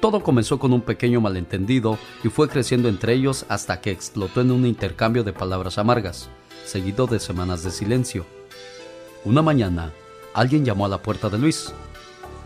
Todo 0.00 0.22
comenzó 0.22 0.58
con 0.58 0.72
un 0.72 0.82
pequeño 0.82 1.20
malentendido 1.20 1.96
y 2.24 2.28
fue 2.28 2.48
creciendo 2.48 2.88
entre 2.88 3.14
ellos 3.14 3.46
hasta 3.48 3.80
que 3.80 3.92
explotó 3.92 4.40
en 4.40 4.50
un 4.50 4.66
intercambio 4.66 5.22
de 5.22 5.32
palabras 5.32 5.78
amargas, 5.78 6.28
seguido 6.64 7.06
de 7.06 7.20
semanas 7.20 7.62
de 7.62 7.70
silencio. 7.70 8.26
Una 9.24 9.42
mañana, 9.42 9.92
alguien 10.36 10.64
llamó 10.64 10.84
a 10.84 10.88
la 10.88 11.02
puerta 11.02 11.28
de 11.28 11.38
Luis. 11.38 11.72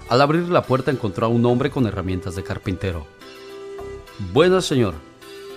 Al 0.08 0.22
abrir 0.22 0.48
la 0.48 0.62
puerta 0.62 0.90
encontró 0.90 1.26
a 1.26 1.28
un 1.28 1.44
hombre 1.44 1.70
con 1.70 1.86
herramientas 1.86 2.36
de 2.36 2.42
carpintero. 2.42 3.06
Buenas, 4.32 4.64
señor. 4.64 4.94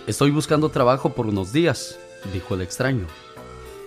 Estoy 0.07 0.31
buscando 0.31 0.69
trabajo 0.69 1.09
por 1.13 1.27
unos 1.27 1.53
días 1.53 1.97
dijo 2.31 2.55
el 2.55 2.61
extraño. 2.61 3.05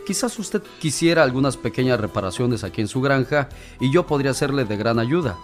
Quizás 0.07 0.39
usted 0.39 0.63
quisiera 0.81 1.23
algunas 1.23 1.57
pequeñas 1.57 2.01
reparaciones 2.01 2.63
aquí 2.63 2.81
en 2.81 2.89
su 2.89 3.01
granja 3.01 3.49
y 3.81 3.93
yo 3.93 4.07
podría 4.07 4.35
serle 4.35 4.65
de 4.65 4.77
gran 4.77 4.99
ayuda. 4.99 5.37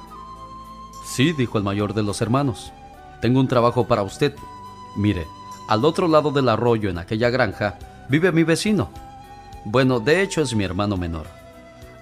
Sí, 1.05 1.33
dijo 1.33 1.59
el 1.59 1.65
mayor 1.65 1.95
de 1.95 2.03
los 2.03 2.21
hermanos. 2.21 2.73
Tengo 3.21 3.41
un 3.41 3.49
trabajo 3.49 3.89
para 3.89 4.03
usted. 4.03 4.35
Mire, 4.97 5.27
al 5.69 5.85
otro 5.85 6.07
lado 6.07 6.31
del 6.31 6.49
arroyo 6.49 6.91
en 6.91 6.99
aquella 6.99 7.31
granja 7.31 7.79
vive 8.09 8.31
mi 8.31 8.45
vecino. 8.45 8.91
Bueno, 9.65 10.01
de 10.01 10.23
hecho 10.23 10.43
es 10.43 10.55
mi 10.55 10.65
hermano 10.65 10.97
menor. 10.97 11.42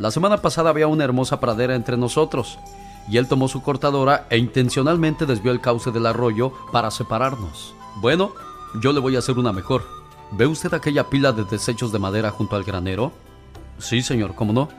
La 0.00 0.10
semana 0.10 0.38
pasada 0.38 0.70
había 0.70 0.86
una 0.86 1.04
hermosa 1.04 1.40
pradera 1.40 1.74
entre 1.74 1.98
nosotros 1.98 2.58
y 3.06 3.18
él 3.18 3.28
tomó 3.28 3.48
su 3.48 3.60
cortadora 3.60 4.26
e 4.30 4.38
intencionalmente 4.38 5.26
desvió 5.26 5.52
el 5.52 5.60
cauce 5.60 5.90
del 5.90 6.06
arroyo 6.06 6.54
para 6.72 6.90
separarnos. 6.90 7.74
Bueno, 7.96 8.32
yo 8.80 8.94
le 8.94 9.00
voy 9.00 9.16
a 9.16 9.18
hacer 9.18 9.38
una 9.38 9.52
mejor. 9.52 9.84
¿Ve 10.30 10.46
usted 10.46 10.72
aquella 10.72 11.10
pila 11.10 11.32
de 11.32 11.44
desechos 11.44 11.92
de 11.92 11.98
madera 11.98 12.30
junto 12.30 12.56
al 12.56 12.64
granero? 12.64 13.12
Sí, 13.78 14.00
señor, 14.00 14.34
¿cómo 14.34 14.54
no? 14.54 14.70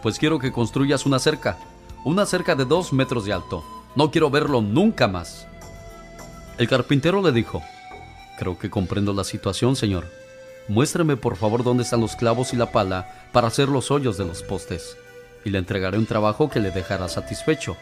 Pues 0.00 0.20
quiero 0.20 0.38
que 0.38 0.52
construyas 0.52 1.06
una 1.06 1.18
cerca, 1.18 1.58
una 2.04 2.24
cerca 2.24 2.54
de 2.54 2.64
dos 2.64 2.92
metros 2.92 3.24
de 3.24 3.32
alto. 3.32 3.64
No 3.96 4.12
quiero 4.12 4.30
verlo 4.30 4.62
nunca 4.62 5.08
más. 5.08 5.48
El 6.56 6.68
carpintero 6.68 7.20
le 7.20 7.32
dijo, 7.32 7.60
Creo 8.38 8.56
que 8.56 8.70
comprendo 8.70 9.12
la 9.12 9.24
situación, 9.24 9.74
señor. 9.74 10.21
Muéstreme 10.68 11.16
por 11.16 11.36
favor 11.36 11.64
dónde 11.64 11.82
están 11.82 12.00
los 12.00 12.16
clavos 12.16 12.52
y 12.52 12.56
la 12.56 12.70
pala 12.70 13.28
para 13.32 13.48
hacer 13.48 13.68
los 13.68 13.90
hoyos 13.90 14.16
de 14.16 14.24
los 14.24 14.42
postes, 14.42 14.96
y 15.44 15.50
le 15.50 15.58
entregaré 15.58 15.98
un 15.98 16.06
trabajo 16.06 16.48
que 16.48 16.60
le 16.60 16.70
dejará 16.70 17.08
satisfecho. 17.08 17.76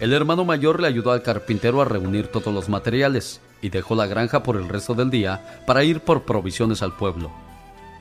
El 0.00 0.12
hermano 0.12 0.44
mayor 0.44 0.80
le 0.80 0.86
ayudó 0.86 1.10
al 1.10 1.22
carpintero 1.22 1.82
a 1.82 1.84
reunir 1.84 2.28
todos 2.28 2.54
los 2.54 2.68
materiales 2.68 3.40
y 3.60 3.70
dejó 3.70 3.96
la 3.96 4.06
granja 4.06 4.44
por 4.44 4.56
el 4.56 4.68
resto 4.68 4.94
del 4.94 5.10
día 5.10 5.62
para 5.66 5.82
ir 5.82 6.00
por 6.00 6.22
provisiones 6.22 6.82
al 6.82 6.96
pueblo. 6.96 7.32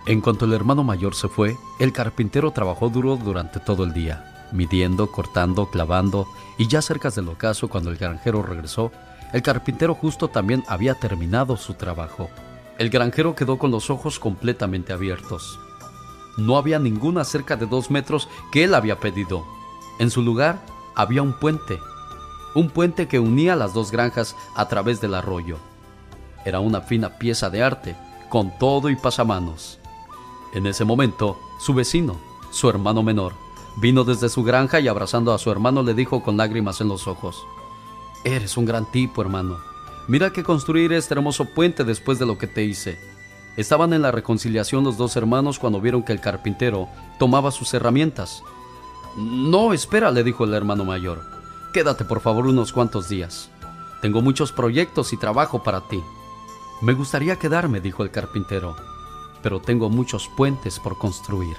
En 0.06 0.22
cuanto 0.22 0.46
el 0.46 0.54
hermano 0.54 0.84
mayor 0.84 1.16
se 1.16 1.28
fue, 1.28 1.58
el 1.80 1.92
carpintero 1.92 2.52
trabajó 2.52 2.90
duro 2.90 3.18
durante 3.18 3.60
todo 3.60 3.84
el 3.84 3.94
día, 3.94 4.48
midiendo, 4.52 5.12
cortando, 5.12 5.70
clavando, 5.70 6.28
y 6.58 6.68
ya 6.68 6.82
cerca 6.82 7.10
del 7.10 7.30
ocaso 7.30 7.68
cuando 7.68 7.90
el 7.90 7.98
granjero 7.98 8.44
regresó, 8.44 8.92
el 9.34 9.42
carpintero 9.42 9.96
justo 9.96 10.28
también 10.28 10.64
había 10.68 10.94
terminado 10.94 11.58
su 11.58 11.74
trabajo. 11.74 12.30
El 12.78 12.90
granjero 12.90 13.36
quedó 13.36 13.58
con 13.58 13.72
los 13.72 13.90
ojos 13.90 14.20
completamente 14.20 14.94
abiertos. 14.94 15.60
No 16.38 16.58
había 16.58 16.80
ninguna 16.80 17.24
cerca 17.24 17.56
de 17.56 17.66
dos 17.66 17.90
metros 17.90 18.30
que 18.52 18.64
él 18.64 18.76
había 18.76 19.00
pedido. 19.00 19.46
En 20.00 20.12
su 20.12 20.22
lugar 20.22 20.64
había 20.96 21.22
un 21.22 21.34
puente 21.34 21.80
un 22.58 22.70
puente 22.72 23.08
que 23.08 23.20
unía 23.20 23.56
las 23.56 23.76
dos 23.76 23.92
granjas 23.92 24.36
a 24.56 24.68
través 24.68 25.00
del 25.00 25.14
arroyo. 25.14 25.58
Era 26.44 26.60
una 26.60 26.82
fina 26.82 27.20
pieza 27.20 27.52
de 27.52 27.62
arte, 27.62 27.96
con 28.30 28.58
todo 28.58 28.90
y 28.90 28.96
pasamanos. 28.96 29.78
En 30.56 30.66
ese 30.66 30.84
momento, 30.84 31.38
su 31.60 31.76
vecino, 31.76 32.18
su 32.50 32.68
hermano 32.68 33.04
menor, 33.04 33.34
vino 33.76 34.04
desde 34.04 34.28
su 34.28 34.44
granja 34.44 34.80
y 34.80 34.88
abrazando 34.88 35.34
a 35.34 35.38
su 35.38 35.52
hermano 35.52 35.84
le 35.84 35.94
dijo 35.94 36.24
con 36.24 36.36
lágrimas 36.36 36.82
en 36.82 36.88
los 36.88 37.08
ojos, 37.08 37.46
Eres 38.24 38.58
un 38.58 38.66
gran 38.66 38.92
tipo, 38.92 39.22
hermano. 39.22 39.60
Mira 40.08 40.32
que 40.32 40.44
construir 40.44 40.94
este 40.94 41.14
hermoso 41.14 41.46
puente 41.46 41.84
después 41.84 42.18
de 42.18 42.26
lo 42.26 42.38
que 42.38 42.48
te 42.48 42.64
hice. 42.64 42.98
Estaban 43.58 43.92
en 43.92 44.02
la 44.02 44.12
reconciliación 44.12 44.86
los 44.86 44.98
dos 44.98 45.18
hermanos 45.18 45.60
cuando 45.60 45.82
vieron 45.82 46.04
que 46.04 46.14
el 46.14 46.22
carpintero 46.22 46.88
tomaba 47.20 47.52
sus 47.52 47.74
herramientas. 47.74 48.42
No, 49.18 49.74
espera, 49.74 50.12
le 50.12 50.24
dijo 50.24 50.46
el 50.46 50.54
hermano 50.54 50.86
mayor. 50.86 51.24
Quédate 51.74 52.06
por 52.06 52.22
favor 52.22 52.48
unos 52.48 52.72
cuantos 52.72 53.10
días. 53.10 53.50
Tengo 54.02 54.22
muchos 54.22 54.52
proyectos 54.52 55.12
y 55.12 55.18
trabajo 55.18 55.64
para 55.64 55.82
ti. 55.82 56.02
Me 56.82 56.94
gustaría 56.94 57.38
quedarme, 57.38 57.82
dijo 57.82 58.04
el 58.04 58.12
carpintero, 58.12 58.76
pero 59.42 59.60
tengo 59.60 59.90
muchos 59.90 60.30
puentes 60.38 60.80
por 60.80 60.98
construir. 60.98 61.58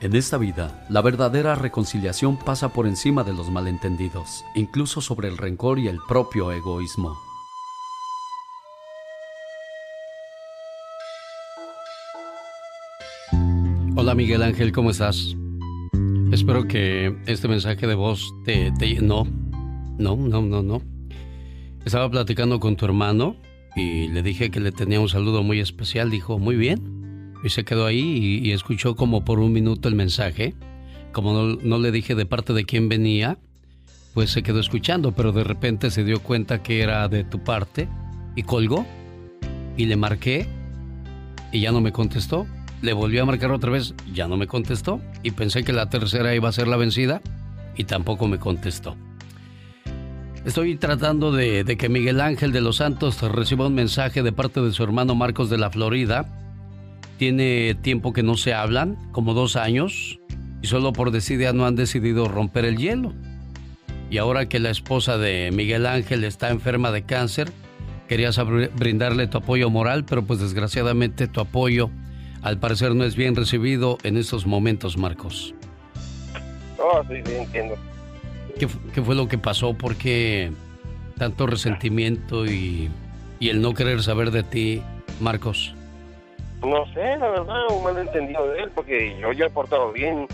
En 0.00 0.16
esta 0.16 0.38
vida, 0.38 0.86
la 0.88 1.02
verdadera 1.02 1.54
reconciliación 1.54 2.36
pasa 2.36 2.70
por 2.70 2.86
encima 2.86 3.22
de 3.22 3.32
los 3.32 3.50
malentendidos, 3.50 4.44
incluso 4.54 5.00
sobre 5.00 5.28
el 5.28 5.38
rencor 5.38 5.78
y 5.78 5.88
el 5.88 6.00
propio 6.08 6.50
egoísmo. 6.52 7.29
Hola 14.10 14.16
Miguel 14.16 14.42
Ángel, 14.42 14.72
¿cómo 14.72 14.90
estás? 14.90 15.36
Espero 16.32 16.66
que 16.66 17.16
este 17.26 17.46
mensaje 17.46 17.86
de 17.86 17.94
voz 17.94 18.34
te, 18.44 18.72
te... 18.72 19.00
No, 19.00 19.22
no, 19.98 20.16
no, 20.16 20.42
no, 20.42 20.64
no. 20.64 20.82
Estaba 21.84 22.10
platicando 22.10 22.58
con 22.58 22.74
tu 22.74 22.86
hermano 22.86 23.36
y 23.76 24.08
le 24.08 24.24
dije 24.24 24.50
que 24.50 24.58
le 24.58 24.72
tenía 24.72 24.98
un 24.98 25.08
saludo 25.08 25.44
muy 25.44 25.60
especial. 25.60 26.10
Dijo, 26.10 26.40
muy 26.40 26.56
bien. 26.56 27.36
Y 27.44 27.50
se 27.50 27.64
quedó 27.64 27.86
ahí 27.86 28.40
y, 28.42 28.50
escuchó 28.50 28.96
como 28.96 29.24
por 29.24 29.38
un 29.38 29.52
minuto 29.52 29.88
el 29.88 29.94
mensaje. 29.94 30.56
Como 31.12 31.32
no, 31.32 31.58
no, 31.62 31.78
le 31.78 31.92
dije 31.92 32.16
de 32.16 32.26
parte 32.26 32.52
de 32.52 32.64
quién 32.64 32.88
venía, 32.88 33.38
pues 34.12 34.30
se 34.30 34.42
quedó 34.42 34.58
escuchando, 34.58 35.12
pero 35.12 35.30
de 35.30 35.44
repente 35.44 35.88
se 35.92 36.02
dio 36.02 36.20
cuenta 36.20 36.64
que 36.64 36.82
era 36.82 37.06
de 37.06 37.22
tu 37.22 37.44
parte 37.44 37.88
y 38.34 38.42
colgó. 38.42 38.84
Y 39.76 39.84
le 39.84 39.94
marqué 39.94 40.48
y 41.52 41.60
ya 41.60 41.70
no 41.70 41.80
me 41.80 41.92
contestó. 41.92 42.48
Le 42.82 42.92
volvió 42.92 43.22
a 43.22 43.26
marcar 43.26 43.52
otra 43.52 43.70
vez, 43.70 43.94
ya 44.12 44.26
no 44.26 44.36
me 44.36 44.46
contestó 44.46 45.00
y 45.22 45.32
pensé 45.32 45.64
que 45.64 45.72
la 45.72 45.90
tercera 45.90 46.34
iba 46.34 46.48
a 46.48 46.52
ser 46.52 46.66
la 46.66 46.76
vencida 46.76 47.20
y 47.76 47.84
tampoco 47.84 48.26
me 48.26 48.38
contestó. 48.38 48.96
Estoy 50.44 50.76
tratando 50.76 51.32
de, 51.32 51.64
que 51.78 51.88
Miguel 51.90 52.20
Ángel 52.20 52.50
de 52.52 52.62
los 52.62 52.76
Santos 52.76 53.20
reciba 53.20 53.66
un 53.66 53.74
mensaje 53.74 54.22
de 54.22 54.32
parte 54.32 54.62
de 54.62 54.72
su 54.72 54.82
hermano 54.82 55.14
Marcos 55.14 55.50
de 55.50 55.58
la 55.58 55.70
Florida. 55.70 56.26
Tiene 57.18 57.74
tiempo 57.74 58.14
que 58.14 58.22
no 58.22 58.38
se 58.38 58.54
hablan, 58.54 58.96
como 59.12 59.34
dos 59.34 59.56
años, 59.56 60.18
y 60.62 60.66
solo 60.66 60.94
por 60.94 61.10
desidia 61.10 61.52
no 61.52 61.66
han 61.66 61.76
decidido 61.76 62.26
romper 62.26 62.64
el 62.64 62.78
hielo. 62.78 63.12
Y 64.10 64.16
ahora 64.16 64.48
que 64.48 64.60
la 64.60 64.70
esposa 64.70 65.18
de 65.18 65.50
Miguel 65.52 65.84
Ángel 65.84 66.24
está 66.24 66.48
enferma 66.48 66.90
de 66.90 67.02
cáncer, 67.02 67.52
querías 68.08 68.40
brindarle 68.74 69.26
tu 69.26 69.38
apoyo 69.38 69.68
moral, 69.68 70.06
pero 70.06 70.24
pues 70.24 70.40
desgraciadamente 70.40 71.28
tu 71.28 71.40
apoyo 71.40 71.90
al 72.42 72.58
parecer 72.58 72.94
no 72.94 73.04
es 73.04 73.16
bien 73.16 73.36
recibido 73.36 73.98
en 74.02 74.16
estos 74.16 74.46
momentos, 74.46 74.96
Marcos. 74.96 75.54
Oh, 76.78 77.02
sí, 77.08 77.20
sí, 77.24 77.34
entiendo. 77.34 77.76
¿Qué, 78.58 78.68
¿Qué, 78.94 79.02
fue 79.02 79.14
lo 79.14 79.28
que 79.28 79.38
pasó? 79.38 79.74
¿Por 79.74 79.96
qué 79.96 80.50
tanto 81.18 81.46
resentimiento 81.46 82.46
y, 82.46 82.90
y, 83.38 83.50
el 83.50 83.60
no 83.60 83.74
querer 83.74 84.02
saber 84.02 84.30
de 84.30 84.42
ti, 84.42 84.82
Marcos? 85.20 85.74
No 86.62 86.86
sé, 86.92 87.16
la 87.18 87.28
verdad, 87.28 87.62
un 87.70 87.82
malentendido 87.82 88.46
de 88.48 88.62
él, 88.62 88.70
porque 88.74 89.16
yo 89.20 89.32
ya 89.32 89.46
he 89.46 89.50
portado 89.50 89.92
bien. 89.92 90.26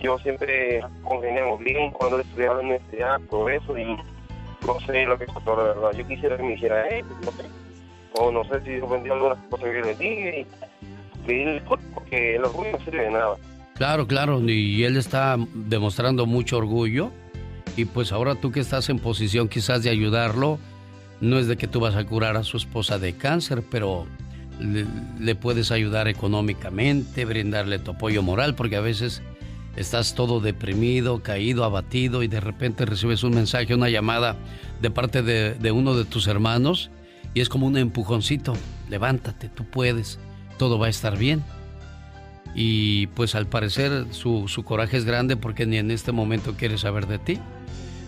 Yo 0.00 0.18
siempre 0.20 0.80
congeniamos 1.02 1.60
bien 1.60 1.90
cuando 1.90 2.20
estudiaba 2.20 2.60
en 2.60 2.68
la 2.68 2.74
universidad, 2.74 3.20
todo 3.28 3.48
eso, 3.48 3.76
y 3.76 3.84
no 4.66 4.80
sé 4.86 5.04
lo 5.04 5.18
que 5.18 5.26
pasó, 5.26 5.56
la 5.56 5.62
verdad. 5.62 5.92
Yo 5.92 6.06
quisiera 6.06 6.36
que 6.36 6.42
me 6.42 6.54
hiciera 6.54 6.88
él, 6.88 7.04
no 7.24 7.32
sé. 7.32 7.44
O 8.14 8.30
no 8.30 8.44
sé 8.44 8.60
si 8.62 8.80
ofendió 8.80 9.14
algunas 9.14 9.38
cosas 9.48 9.66
que 9.70 9.82
le 9.82 9.94
dije 9.94 10.46
porque 11.94 12.36
el 12.36 12.44
orgullo 12.44 12.72
no 12.72 12.84
sirve 12.84 13.04
de 13.04 13.10
nada. 13.10 13.36
Claro, 13.74 14.06
claro, 14.06 14.40
y 14.48 14.84
él 14.84 14.96
está 14.96 15.36
demostrando 15.54 16.26
mucho 16.26 16.58
orgullo 16.58 17.10
y 17.76 17.86
pues 17.86 18.12
ahora 18.12 18.34
tú 18.34 18.52
que 18.52 18.60
estás 18.60 18.88
en 18.90 18.98
posición 18.98 19.48
quizás 19.48 19.82
de 19.82 19.90
ayudarlo, 19.90 20.58
no 21.20 21.38
es 21.38 21.46
de 21.46 21.56
que 21.56 21.66
tú 21.66 21.80
vas 21.80 21.96
a 21.96 22.04
curar 22.04 22.36
a 22.36 22.42
su 22.42 22.56
esposa 22.56 22.98
de 22.98 23.14
cáncer, 23.14 23.62
pero 23.70 24.06
le, 24.60 25.34
puedes 25.34 25.70
ayudar 25.70 26.08
económicamente, 26.08 27.24
brindarle 27.24 27.78
tu 27.78 27.92
apoyo 27.92 28.22
moral, 28.22 28.54
porque 28.54 28.76
a 28.76 28.80
veces 28.80 29.22
estás 29.76 30.14
todo 30.14 30.40
deprimido, 30.40 31.22
caído, 31.22 31.64
abatido 31.64 32.22
y 32.22 32.28
de 32.28 32.40
repente 32.40 32.84
recibes 32.84 33.22
un 33.22 33.34
mensaje, 33.34 33.74
una 33.74 33.88
llamada 33.88 34.36
de 34.80 34.90
parte 34.90 35.22
de, 35.22 35.72
uno 35.72 35.94
de 35.94 36.04
tus 36.04 36.26
hermanos 36.26 36.90
y 37.34 37.40
es 37.40 37.48
como 37.48 37.66
un 37.66 37.76
empujoncito, 37.76 38.54
levántate, 38.88 39.48
tú 39.48 39.64
puedes, 39.64 40.18
todo 40.60 40.78
va 40.78 40.88
a 40.88 40.90
estar 40.90 41.16
bien. 41.16 41.42
Y 42.54 43.06
pues 43.08 43.34
al 43.34 43.46
parecer 43.46 44.04
su, 44.10 44.46
su 44.46 44.62
coraje 44.62 44.98
es 44.98 45.06
grande 45.06 45.34
porque 45.34 45.64
ni 45.64 45.78
en 45.78 45.90
este 45.90 46.12
momento 46.12 46.54
quiere 46.54 46.76
saber 46.76 47.06
de 47.06 47.18
ti. 47.18 47.38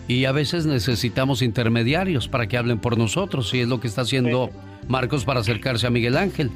Y 0.07 0.25
a 0.25 0.31
veces 0.31 0.67
necesitamos 0.67 1.41
intermediarios 1.41 2.27
para 2.27 2.45
que 2.45 2.55
hablen 2.55 2.77
por 2.77 2.95
nosotros 2.95 3.51
y 3.55 3.61
es 3.61 3.67
lo 3.67 3.79
que 3.79 3.87
está 3.87 4.01
haciendo 4.01 4.51
Marcos 4.87 5.25
para 5.25 5.39
acercarse 5.39 5.87
a 5.87 5.89
Miguel 5.89 6.15
Ángel. 6.15 6.51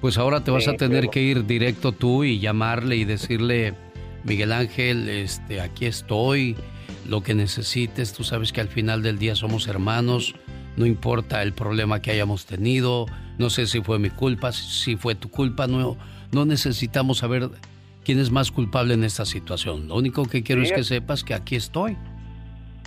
Pues 0.00 0.18
ahora 0.18 0.42
te 0.42 0.50
vas 0.50 0.66
a 0.66 0.74
tener 0.74 1.10
que 1.10 1.22
ir 1.22 1.46
directo 1.46 1.92
tú 1.92 2.24
y 2.24 2.40
llamarle 2.40 2.96
y 2.96 3.04
decirle, 3.04 3.74
Miguel 4.24 4.50
Ángel, 4.50 5.08
este, 5.08 5.60
aquí 5.60 5.86
estoy, 5.86 6.56
lo 7.08 7.22
que 7.22 7.34
necesites, 7.34 8.12
tú 8.12 8.24
sabes 8.24 8.52
que 8.52 8.60
al 8.60 8.68
final 8.68 9.00
del 9.00 9.20
día 9.20 9.36
somos 9.36 9.68
hermanos, 9.68 10.34
no 10.76 10.86
importa 10.86 11.40
el 11.44 11.52
problema 11.52 12.02
que 12.02 12.10
hayamos 12.10 12.46
tenido, 12.46 13.06
no 13.38 13.50
sé 13.50 13.66
si 13.66 13.80
fue 13.82 13.98
mi 13.98 14.10
culpa, 14.10 14.52
si 14.52 14.96
fue 14.96 15.14
tu 15.14 15.30
culpa, 15.30 15.66
no, 15.66 15.96
no 16.32 16.44
necesitamos 16.44 17.18
saber 17.18 17.50
quién 18.04 18.18
es 18.18 18.30
más 18.30 18.50
culpable 18.50 18.94
en 18.94 19.04
esta 19.04 19.24
situación. 19.24 19.88
Lo 19.88 19.96
único 19.96 20.24
que 20.24 20.42
quiero 20.42 20.62
es 20.62 20.72
que 20.72 20.84
sepas 20.84 21.24
que 21.24 21.34
aquí 21.34 21.56
estoy. 21.56 21.96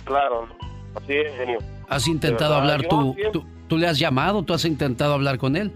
Claro, 0.04 0.48
así 0.94 1.12
es, 1.12 1.36
genio. 1.36 1.58
¿Has 1.88 2.08
intentado 2.08 2.54
hablar 2.54 2.86
tú, 2.88 3.14
tú, 3.32 3.44
tú 3.68 3.78
le 3.78 3.86
has 3.86 3.98
llamado, 3.98 4.42
tú 4.42 4.54
has 4.54 4.64
intentado 4.64 5.14
hablar 5.14 5.38
con 5.38 5.56
él? 5.56 5.72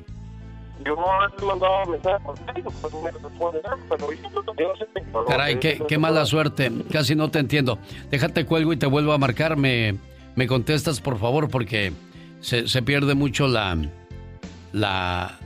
Yo 0.84 0.96
he 1.40 1.44
mandado 1.44 1.86
mensajes 1.86 2.40
Facebook, 2.46 2.74
pues 2.80 2.94
me 3.02 3.10
responde 3.10 3.60
pero 3.88 4.12
yo 4.12 4.28
no 4.68 4.76
sé. 4.76 4.86
Caray, 5.28 5.58
qué, 5.58 5.82
qué 5.88 5.98
mala 5.98 6.26
suerte. 6.26 6.70
Casi 6.90 7.14
no 7.14 7.30
te 7.30 7.38
entiendo. 7.38 7.78
Déjate 8.10 8.44
cuelgo 8.44 8.72
y 8.72 8.76
te 8.76 8.86
vuelvo 8.86 9.12
a 9.12 9.18
marcar. 9.18 9.56
Me, 9.56 9.96
me 10.34 10.46
contestas, 10.46 11.00
por 11.00 11.18
favor, 11.18 11.48
porque 11.48 11.92
se, 12.40 12.68
se 12.68 12.82
pierde 12.82 13.14
mucho 13.14 13.46
la, 13.46 13.76
la, 14.74 15.38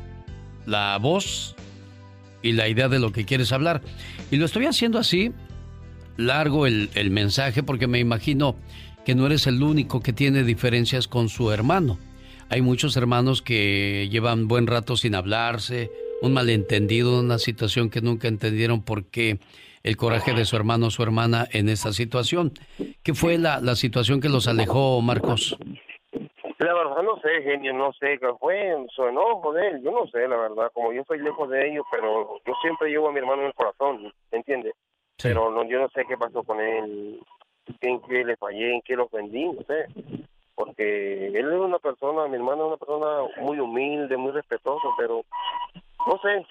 la 0.66 0.98
voz 0.98 1.54
y 2.42 2.52
la 2.52 2.68
idea 2.68 2.88
de 2.88 2.98
lo 2.98 3.12
que 3.12 3.24
quieres 3.24 3.52
hablar. 3.52 3.82
Y 4.30 4.36
lo 4.36 4.46
estoy 4.46 4.66
haciendo 4.66 4.98
así, 4.98 5.32
largo 6.16 6.66
el, 6.66 6.90
el 6.94 7.10
mensaje, 7.10 7.62
porque 7.62 7.86
me 7.86 8.00
imagino 8.00 8.56
que 9.04 9.14
no 9.14 9.26
eres 9.26 9.46
el 9.46 9.62
único 9.62 10.00
que 10.00 10.12
tiene 10.12 10.42
diferencias 10.42 11.06
con 11.06 11.28
su 11.28 11.52
hermano. 11.52 11.98
Hay 12.48 12.62
muchos 12.62 12.96
hermanos 12.96 13.42
que 13.42 14.08
llevan 14.10 14.48
buen 14.48 14.66
rato 14.66 14.96
sin 14.96 15.14
hablarse, 15.14 15.90
un 16.22 16.32
malentendido, 16.32 17.20
una 17.20 17.38
situación 17.38 17.90
que 17.90 18.00
nunca 18.00 18.28
entendieron 18.28 18.82
por 18.82 19.04
qué 19.04 19.38
el 19.82 19.96
coraje 19.96 20.32
de 20.32 20.44
su 20.44 20.56
hermano 20.56 20.86
o 20.86 20.90
su 20.90 21.02
hermana 21.02 21.46
en 21.52 21.68
esa 21.68 21.92
situación. 21.92 22.52
¿Qué 23.02 23.14
fue 23.14 23.38
la, 23.38 23.60
la 23.60 23.76
situación 23.76 24.20
que 24.20 24.28
los 24.28 24.48
alejó, 24.48 25.00
Marcos? 25.02 25.56
La 26.58 26.74
verdad 26.74 27.02
no 27.02 27.20
sé, 27.20 27.42
genio, 27.42 27.72
no 27.72 27.92
sé 27.92 28.18
qué 28.18 28.28
fue 28.40 28.76
su 28.94 29.04
enojo 29.04 29.52
de 29.52 29.68
él, 29.68 29.82
yo 29.82 29.92
no 29.92 30.06
sé, 30.08 30.26
la 30.26 30.36
verdad, 30.36 30.70
como 30.74 30.92
yo 30.92 31.02
estoy 31.02 31.20
lejos 31.20 31.48
de 31.50 31.70
ellos, 31.70 31.84
pero 31.90 32.40
yo 32.44 32.52
siempre 32.60 32.90
llevo 32.90 33.08
a 33.08 33.12
mi 33.12 33.18
hermano 33.18 33.42
en 33.42 33.48
el 33.48 33.54
corazón, 33.54 34.12
¿me 34.32 34.38
entiendes? 34.38 34.74
Pero 35.22 35.50
no, 35.50 35.64
yo 35.64 35.80
no 35.80 35.88
sé 35.90 36.04
qué 36.06 36.16
pasó 36.16 36.42
con 36.42 36.60
él, 36.60 37.20
en 37.80 38.00
qué 38.02 38.24
le 38.24 38.36
fallé, 38.36 38.74
en 38.74 38.82
qué 38.82 38.96
lo 38.96 39.04
ofendí, 39.04 39.44
no 39.44 39.62
sé 39.62 39.86
porque 40.58 41.28
él 41.28 41.36
es 41.36 41.60
una 41.60 41.78
persona, 41.78 42.26
mi 42.26 42.34
hermano 42.34 42.64
es 42.64 42.68
una 42.68 42.76
persona 42.78 43.06
muy 43.42 43.60
humilde, 43.60 44.16
muy 44.16 44.32
respetuoso, 44.32 44.88
pero 44.98 45.22
no 46.04 46.18
sé, 46.18 46.44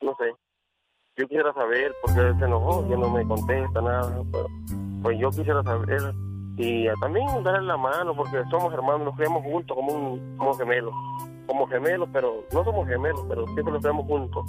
no 0.00 0.16
sé. 0.16 0.34
Yo 1.16 1.28
quisiera 1.28 1.52
saber 1.52 1.92
por 2.02 2.12
qué 2.14 2.20
él 2.20 2.38
se 2.40 2.46
enojó, 2.46 2.88
que 2.88 2.96
no 2.96 3.10
me 3.10 3.24
contesta 3.24 3.80
nada, 3.80 4.24
pero 4.32 4.46
pues 5.04 5.18
yo 5.20 5.30
quisiera 5.30 5.62
saber 5.62 6.00
y 6.62 6.86
también 7.00 7.26
darle 7.42 7.66
la 7.66 7.76
mano 7.76 8.14
porque 8.14 8.38
somos 8.48 8.72
hermanos, 8.72 9.02
nos 9.06 9.16
creemos 9.16 9.42
juntos 9.42 9.76
como 9.76 9.92
un 9.92 10.36
como 10.36 10.54
gemelos, 10.54 10.94
como 11.46 11.66
gemelos, 11.66 12.08
pero 12.12 12.44
no 12.52 12.64
somos 12.64 12.88
gemelos, 12.88 13.24
pero 13.28 13.44
siempre 13.46 13.72
nos 13.72 13.82
creemos 13.82 14.06
juntos. 14.06 14.44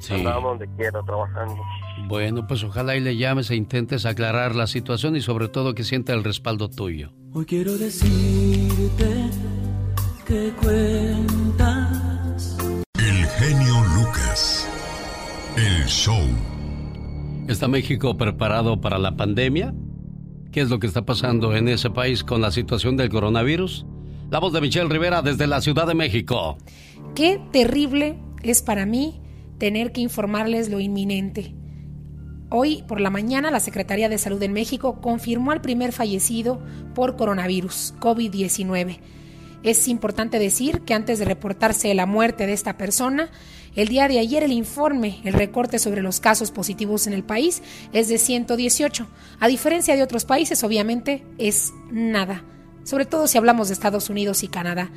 Sí. 0.00 0.14
Andamos 0.14 0.58
donde 0.58 0.68
quiera, 0.76 1.02
trabajando. 1.02 1.60
Bueno, 2.06 2.46
pues 2.46 2.62
ojalá 2.62 2.96
y 2.96 3.00
le 3.00 3.16
llames 3.16 3.50
e 3.50 3.56
intentes 3.56 4.06
aclarar 4.06 4.54
la 4.54 4.66
situación 4.66 5.16
y 5.16 5.20
sobre 5.20 5.48
todo 5.48 5.74
que 5.74 5.82
sienta 5.84 6.14
el 6.14 6.24
respaldo 6.24 6.70
tuyo. 6.70 7.10
Hoy 7.34 7.44
quiero 7.44 7.76
decirte 7.76 9.30
que 10.24 10.52
cuentas. 10.62 12.56
El 12.94 13.26
genio 13.26 13.74
Lucas. 13.96 14.70
El 15.56 15.84
show. 15.86 16.22
¿Está 17.48 17.66
México 17.66 18.16
preparado 18.16 18.80
para 18.80 18.98
la 18.98 19.16
pandemia? 19.16 19.74
¿Qué 20.52 20.62
es 20.62 20.70
lo 20.70 20.78
que 20.78 20.86
está 20.86 21.02
pasando 21.02 21.54
en 21.54 21.68
ese 21.68 21.90
país 21.90 22.24
con 22.24 22.40
la 22.40 22.50
situación 22.50 22.96
del 22.96 23.10
coronavirus? 23.10 23.84
La 24.30 24.38
voz 24.38 24.52
de 24.54 24.62
Michelle 24.62 24.88
Rivera 24.88 25.20
desde 25.20 25.46
la 25.46 25.60
Ciudad 25.60 25.86
de 25.86 25.94
México. 25.94 26.56
Qué 27.14 27.40
terrible 27.52 28.18
es 28.42 28.62
para 28.62 28.86
mí 28.86 29.20
tener 29.58 29.92
que 29.92 30.00
informarles 30.00 30.70
lo 30.70 30.80
inminente. 30.80 31.54
Hoy 32.50 32.82
por 32.88 32.98
la 32.98 33.10
mañana 33.10 33.50
la 33.50 33.60
Secretaría 33.60 34.08
de 34.08 34.16
Salud 34.16 34.42
en 34.42 34.54
México 34.54 35.02
confirmó 35.02 35.50
al 35.52 35.60
primer 35.60 35.92
fallecido 35.92 36.62
por 36.94 37.16
coronavirus, 37.16 37.94
COVID-19. 38.00 39.00
Es 39.62 39.86
importante 39.86 40.38
decir 40.38 40.80
que 40.82 40.94
antes 40.94 41.18
de 41.18 41.26
reportarse 41.26 41.92
la 41.92 42.06
muerte 42.06 42.46
de 42.46 42.54
esta 42.54 42.78
persona, 42.78 43.28
el 43.74 43.88
día 43.88 44.08
de 44.08 44.18
ayer 44.18 44.42
el 44.42 44.52
informe, 44.52 45.20
el 45.24 45.34
recorte 45.34 45.78
sobre 45.78 46.02
los 46.02 46.20
casos 46.20 46.50
positivos 46.50 47.06
en 47.06 47.12
el 47.12 47.24
país 47.24 47.62
es 47.92 48.08
de 48.08 48.18
118. 48.18 49.06
A 49.40 49.48
diferencia 49.48 49.94
de 49.96 50.02
otros 50.02 50.24
países, 50.24 50.64
obviamente 50.64 51.24
es 51.38 51.72
nada, 51.90 52.44
sobre 52.84 53.06
todo 53.06 53.26
si 53.26 53.38
hablamos 53.38 53.68
de 53.68 53.74
Estados 53.74 54.10
Unidos 54.10 54.42
y 54.42 54.48
Canadá. 54.48 54.90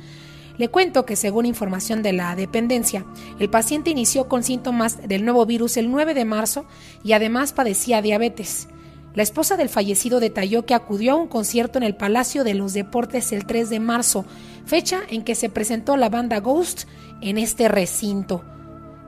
Le 0.58 0.68
cuento 0.68 1.06
que 1.06 1.16
según 1.16 1.46
información 1.46 2.02
de 2.02 2.12
la 2.12 2.36
dependencia, 2.36 3.06
el 3.38 3.48
paciente 3.48 3.90
inició 3.90 4.28
con 4.28 4.42
síntomas 4.42 5.08
del 5.08 5.24
nuevo 5.24 5.46
virus 5.46 5.76
el 5.76 5.90
9 5.90 6.14
de 6.14 6.24
marzo 6.24 6.66
y 7.02 7.12
además 7.12 7.52
padecía 7.52 8.02
diabetes. 8.02 8.68
La 9.14 9.22
esposa 9.22 9.56
del 9.56 9.68
fallecido 9.68 10.20
detalló 10.20 10.64
que 10.64 10.74
acudió 10.74 11.12
a 11.12 11.16
un 11.16 11.28
concierto 11.28 11.78
en 11.78 11.84
el 11.84 11.96
Palacio 11.96 12.44
de 12.44 12.54
los 12.54 12.72
Deportes 12.72 13.32
el 13.32 13.46
3 13.46 13.68
de 13.68 13.80
marzo, 13.80 14.24
fecha 14.64 15.00
en 15.08 15.22
que 15.22 15.34
se 15.34 15.50
presentó 15.50 15.96
la 15.96 16.08
banda 16.08 16.40
Ghost 16.40 16.84
en 17.20 17.36
este 17.38 17.68
recinto. 17.68 18.42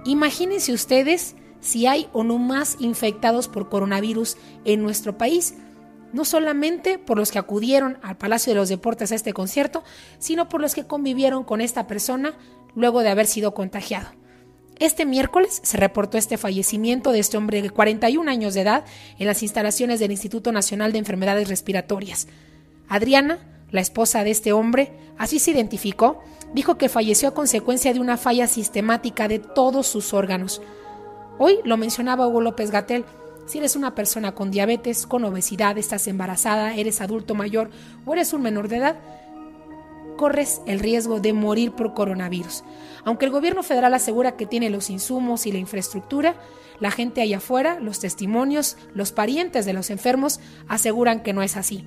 Imagínense 0.05 0.72
ustedes 0.72 1.36
si 1.60 1.86
hay 1.86 2.09
o 2.12 2.24
no 2.24 2.39
más 2.39 2.76
infectados 2.78 3.48
por 3.48 3.68
coronavirus 3.68 4.36
en 4.64 4.82
nuestro 4.82 5.16
país 5.16 5.55
no 6.14 6.24
solamente 6.24 6.98
por 6.98 7.18
los 7.18 7.32
que 7.32 7.40
acudieron 7.40 7.98
al 8.01 8.16
Palacio 8.16 8.52
de 8.52 8.60
los 8.60 8.68
Deportes 8.68 9.10
a 9.10 9.16
este 9.16 9.32
concierto, 9.32 9.82
sino 10.20 10.48
por 10.48 10.60
los 10.60 10.72
que 10.72 10.86
convivieron 10.86 11.43
con 11.43 11.60
esta 11.60 11.89
persona 11.89 12.35
luego 12.76 13.01
de 13.01 13.09
haber 13.09 13.26
sido 13.26 13.52
contagiado. 13.52 14.10
Este 14.78 15.06
miércoles 15.06 15.60
se 15.64 15.76
reportó 15.76 16.16
este 16.16 16.39
fallecimiento 16.39 17.10
de 17.10 17.18
este 17.18 17.36
hombre 17.36 17.62
de 17.62 17.70
41 17.70 18.31
años 18.31 18.55
de 18.55 18.60
edad 18.60 18.85
en 19.18 19.26
las 19.26 19.43
instalaciones 19.43 19.98
del 19.98 20.12
Instituto 20.12 20.52
Nacional 20.52 20.93
de 20.93 20.98
Enfermedades 20.98 21.48
Respiratorias. 21.48 22.28
Adriana, 22.89 23.40
la 23.72 23.81
esposa 23.81 24.22
de 24.22 24.31
este 24.31 24.52
hombre, 24.52 24.93
así 25.18 25.40
se 25.40 25.51
identificó, 25.51 26.22
dijo 26.55 26.78
que 26.78 26.89
falleció 26.89 27.28
a 27.28 27.35
consecuencia 27.35 27.93
de 27.93 28.01
una 28.01 28.16
falla 28.16 28.47
sistemática 28.47 29.28
de 29.28 29.40
todos 29.40 29.86
sus 29.86 30.14
órganos. 30.14 30.62
Hoy 31.39 31.59
lo 31.64 31.76
mencionaba 31.76 32.26
Hugo 32.26 32.40
López 32.40 32.70
Gatel, 32.70 33.05
si 33.47 33.59
eres 33.59 33.76
una 33.76 33.94
persona 33.94 34.32
con 34.32 34.51
diabetes, 34.51 35.06
con 35.06 35.24
obesidad, 35.24 35.76
estás 35.76 36.06
embarazada, 36.06 36.74
eres 36.76 37.02
adulto 37.02 37.35
mayor 37.35 37.70
o 38.06 38.14
eres 38.14 38.32
un 38.32 38.40
menor 38.40 38.68
de 38.68 38.76
edad, 38.76 38.97
corres 40.16 40.62
el 40.66 40.78
riesgo 40.78 41.20
de 41.20 41.32
morir 41.35 41.72
por 41.72 41.93
coronavirus. 41.93 42.64
Aunque 43.05 43.26
el 43.26 43.32
gobierno 43.32 43.62
federal 43.62 43.93
asegura 43.93 44.36
que 44.36 44.47
tiene 44.47 44.70
los 44.70 44.89
insumos 44.89 45.47
y 45.47 45.52
la 45.52 45.59
infraestructura, 45.59 46.36
la 46.81 46.90
gente 46.90 47.20
allá 47.20 47.36
afuera, 47.36 47.78
los 47.81 48.01
testimonios, 48.01 48.76
los 48.94 49.12
parientes 49.12 49.66
de 49.66 49.74
los 49.74 49.90
enfermos 49.90 50.40
aseguran 50.68 51.22
que 51.22 51.32
no 51.32 51.43
es 51.43 51.56
así. 51.56 51.85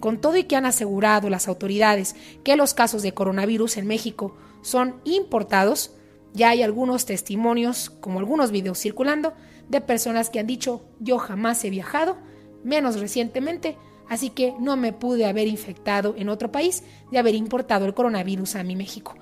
Con 0.00 0.20
todo 0.20 0.36
y 0.36 0.44
que 0.44 0.56
han 0.56 0.66
asegurado 0.66 1.30
las 1.30 1.48
autoridades 1.48 2.14
que 2.44 2.56
los 2.56 2.74
casos 2.74 3.02
de 3.02 3.14
coronavirus 3.14 3.76
en 3.76 3.86
México 3.86 4.36
son 4.62 5.00
importados, 5.04 5.92
ya 6.34 6.50
hay 6.50 6.62
algunos 6.62 7.06
testimonios, 7.06 7.90
como 7.90 8.18
algunos 8.18 8.50
videos 8.50 8.78
circulando, 8.78 9.34
de 9.68 9.80
personas 9.80 10.30
que 10.30 10.40
han 10.40 10.46
dicho 10.46 10.82
yo 11.00 11.18
jamás 11.18 11.64
he 11.64 11.70
viajado, 11.70 12.16
menos 12.64 13.00
recientemente, 13.00 13.76
así 14.08 14.30
que 14.30 14.54
no 14.58 14.76
me 14.76 14.92
pude 14.92 15.26
haber 15.26 15.46
infectado 15.46 16.14
en 16.16 16.28
otro 16.28 16.50
país 16.50 16.84
de 17.10 17.18
haber 17.18 17.34
importado 17.34 17.86
el 17.86 17.94
coronavirus 17.94 18.56
a 18.56 18.62
mi 18.62 18.76
México. 18.76 19.14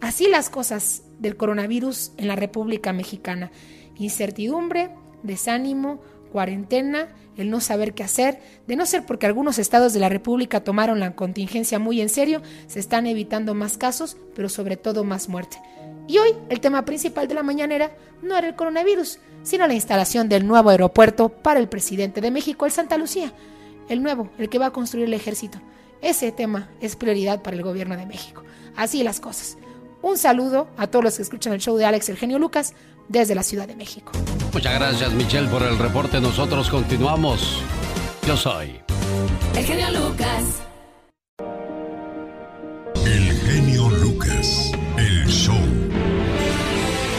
Así 0.00 0.28
las 0.28 0.50
cosas 0.50 1.02
del 1.18 1.36
coronavirus 1.36 2.12
en 2.16 2.28
la 2.28 2.36
República 2.36 2.92
Mexicana. 2.92 3.50
Incertidumbre, 3.96 4.90
desánimo, 5.22 6.00
cuarentena, 6.34 7.10
el 7.36 7.48
no 7.48 7.60
saber 7.60 7.94
qué 7.94 8.02
hacer, 8.02 8.40
de 8.66 8.74
no 8.74 8.86
ser 8.86 9.06
porque 9.06 9.24
algunos 9.24 9.60
estados 9.60 9.92
de 9.92 10.00
la 10.00 10.08
República 10.08 10.64
tomaron 10.64 10.98
la 10.98 11.14
contingencia 11.14 11.78
muy 11.78 12.00
en 12.00 12.08
serio, 12.08 12.42
se 12.66 12.80
están 12.80 13.06
evitando 13.06 13.54
más 13.54 13.78
casos, 13.78 14.16
pero 14.34 14.48
sobre 14.48 14.76
todo 14.76 15.04
más 15.04 15.28
muerte. 15.28 15.58
Y 16.08 16.18
hoy 16.18 16.30
el 16.48 16.58
tema 16.58 16.84
principal 16.84 17.28
de 17.28 17.34
la 17.34 17.44
mañanera 17.44 17.92
no 18.20 18.36
era 18.36 18.48
el 18.48 18.56
coronavirus, 18.56 19.20
sino 19.44 19.68
la 19.68 19.74
instalación 19.74 20.28
del 20.28 20.44
nuevo 20.44 20.70
aeropuerto 20.70 21.28
para 21.28 21.60
el 21.60 21.68
presidente 21.68 22.20
de 22.20 22.32
México, 22.32 22.66
el 22.66 22.72
Santa 22.72 22.98
Lucía, 22.98 23.32
el 23.88 24.02
nuevo, 24.02 24.28
el 24.36 24.48
que 24.48 24.58
va 24.58 24.66
a 24.66 24.72
construir 24.72 25.04
el 25.04 25.14
ejército. 25.14 25.60
Ese 26.02 26.32
tema 26.32 26.68
es 26.80 26.96
prioridad 26.96 27.42
para 27.42 27.56
el 27.56 27.62
gobierno 27.62 27.96
de 27.96 28.06
México. 28.06 28.42
Así 28.74 29.04
las 29.04 29.20
cosas. 29.20 29.56
Un 30.02 30.18
saludo 30.18 30.66
a 30.76 30.88
todos 30.88 31.04
los 31.04 31.16
que 31.16 31.22
escuchan 31.22 31.52
el 31.52 31.60
show 31.60 31.76
de 31.76 31.84
Alex 31.84 32.08
Eugenio 32.08 32.40
Lucas 32.40 32.74
desde 33.08 33.34
la 33.34 33.42
Ciudad 33.42 33.66
de 33.66 33.76
México. 33.76 34.12
Muchas 34.52 34.74
gracias 34.74 35.12
Michelle 35.12 35.48
por 35.48 35.62
el 35.62 35.78
reporte. 35.78 36.20
Nosotros 36.20 36.68
continuamos. 36.70 37.60
Yo 38.26 38.36
soy. 38.36 38.80
El 39.56 39.64
genio 39.64 39.90
Lucas. 39.90 40.62
El 43.04 43.32
genio 43.40 43.90
Lucas. 43.90 44.72
El 44.96 45.26
show. 45.26 45.56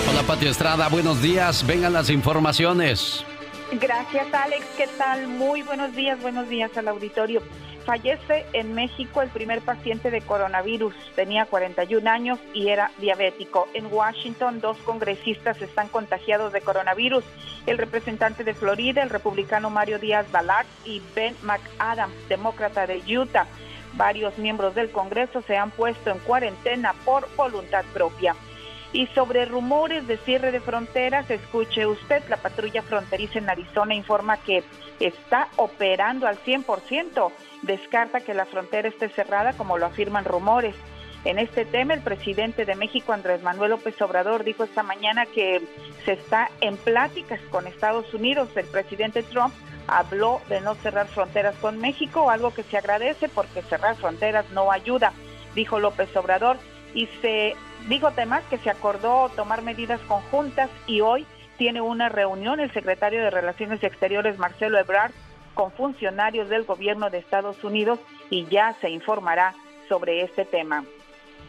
Hola 0.09 0.23
Pati 0.23 0.47
Estrada, 0.47 0.87
buenos 0.89 1.21
días. 1.21 1.65
Vengan 1.67 1.93
las 1.93 2.09
informaciones. 2.09 3.23
Gracias 3.79 4.33
Alex, 4.33 4.65
¿qué 4.77 4.87
tal? 4.97 5.27
Muy 5.27 5.61
buenos 5.61 5.93
días, 5.95 6.21
buenos 6.21 6.47
días 6.47 6.77
al 6.77 6.87
auditorio. 6.87 7.41
Fallece 7.85 8.45
en 8.53 8.73
México 8.73 9.21
el 9.21 9.29
primer 9.29 9.61
paciente 9.61 10.11
de 10.11 10.21
coronavirus. 10.21 10.95
Tenía 11.13 11.45
41 11.45 12.09
años 12.09 12.39
y 12.53 12.69
era 12.69 12.91
diabético. 12.99 13.67
En 13.73 13.87
Washington, 13.91 14.61
dos 14.61 14.77
congresistas 14.77 15.61
están 15.61 15.89
contagiados 15.89 16.53
de 16.53 16.61
coronavirus. 16.61 17.25
El 17.65 17.77
representante 17.77 18.45
de 18.45 18.53
Florida, 18.53 19.03
el 19.03 19.09
republicano 19.09 19.69
Mario 19.69 19.99
Díaz 19.99 20.31
Balart 20.31 20.67
y 20.85 21.01
Ben 21.13 21.35
McAdams, 21.43 22.29
demócrata 22.29 22.87
de 22.87 23.01
Utah. 23.17 23.45
Varios 23.93 24.37
miembros 24.37 24.73
del 24.73 24.89
Congreso 24.89 25.41
se 25.41 25.57
han 25.57 25.71
puesto 25.71 26.11
en 26.11 26.19
cuarentena 26.19 26.93
por 27.03 27.27
voluntad 27.35 27.83
propia. 27.93 28.35
Y 28.95 29.07
sobre 29.07 29.43
rumores 29.43 30.07
de 30.07 30.15
cierre 30.15 30.53
de 30.53 30.61
fronteras, 30.61 31.29
escuche 31.29 31.85
usted, 31.85 32.23
la 32.29 32.37
patrulla 32.37 32.81
fronteriza 32.81 33.39
en 33.39 33.49
Arizona 33.49 33.93
informa 33.93 34.37
que 34.37 34.63
está 35.01 35.49
operando 35.57 36.27
al 36.27 36.37
100% 36.37 37.29
descarta 37.63 38.21
que 38.21 38.33
la 38.33 38.45
frontera 38.45 38.87
esté 38.87 39.09
cerrada 39.09 39.51
como 39.51 39.77
lo 39.77 39.87
afirman 39.87 40.23
rumores. 40.23 40.77
En 41.25 41.39
este 41.39 41.65
tema, 41.65 41.93
el 41.93 42.03
presidente 42.03 42.63
de 42.63 42.75
México, 42.75 43.11
Andrés 43.11 43.43
Manuel 43.43 43.71
López 43.71 44.01
Obrador, 44.01 44.45
dijo 44.45 44.63
esta 44.63 44.81
mañana 44.81 45.25
que 45.25 45.61
se 46.05 46.13
está 46.13 46.49
en 46.61 46.77
pláticas 46.77 47.41
con 47.51 47.67
Estados 47.67 48.13
Unidos. 48.13 48.47
El 48.55 48.67
presidente 48.67 49.23
Trump 49.23 49.53
habló 49.87 50.39
de 50.47 50.61
no 50.61 50.73
cerrar 50.75 51.07
fronteras 51.07 51.57
con 51.57 51.79
México, 51.79 52.29
algo 52.29 52.53
que 52.53 52.63
se 52.63 52.77
agradece 52.77 53.27
porque 53.27 53.61
cerrar 53.63 53.97
fronteras 53.97 54.49
no 54.51 54.71
ayuda, 54.71 55.11
dijo 55.53 55.81
López 55.81 56.15
Obrador. 56.15 56.55
Y 56.93 57.07
se 57.21 57.57
dijo 57.87 58.07
además 58.07 58.43
que 58.49 58.57
se 58.57 58.69
acordó 58.69 59.29
tomar 59.29 59.61
medidas 59.61 60.01
conjuntas 60.01 60.69
y 60.87 61.01
hoy 61.01 61.25
tiene 61.57 61.81
una 61.81 62.09
reunión 62.09 62.59
el 62.59 62.71
secretario 62.73 63.21
de 63.21 63.29
Relaciones 63.29 63.83
Exteriores, 63.83 64.37
Marcelo 64.37 64.77
Ebrard, 64.77 65.11
con 65.53 65.71
funcionarios 65.71 66.49
del 66.49 66.65
gobierno 66.65 67.09
de 67.09 67.19
Estados 67.19 67.63
Unidos 67.63 67.99
y 68.29 68.45
ya 68.47 68.73
se 68.81 68.89
informará 68.89 69.55
sobre 69.87 70.21
este 70.21 70.45
tema. 70.45 70.83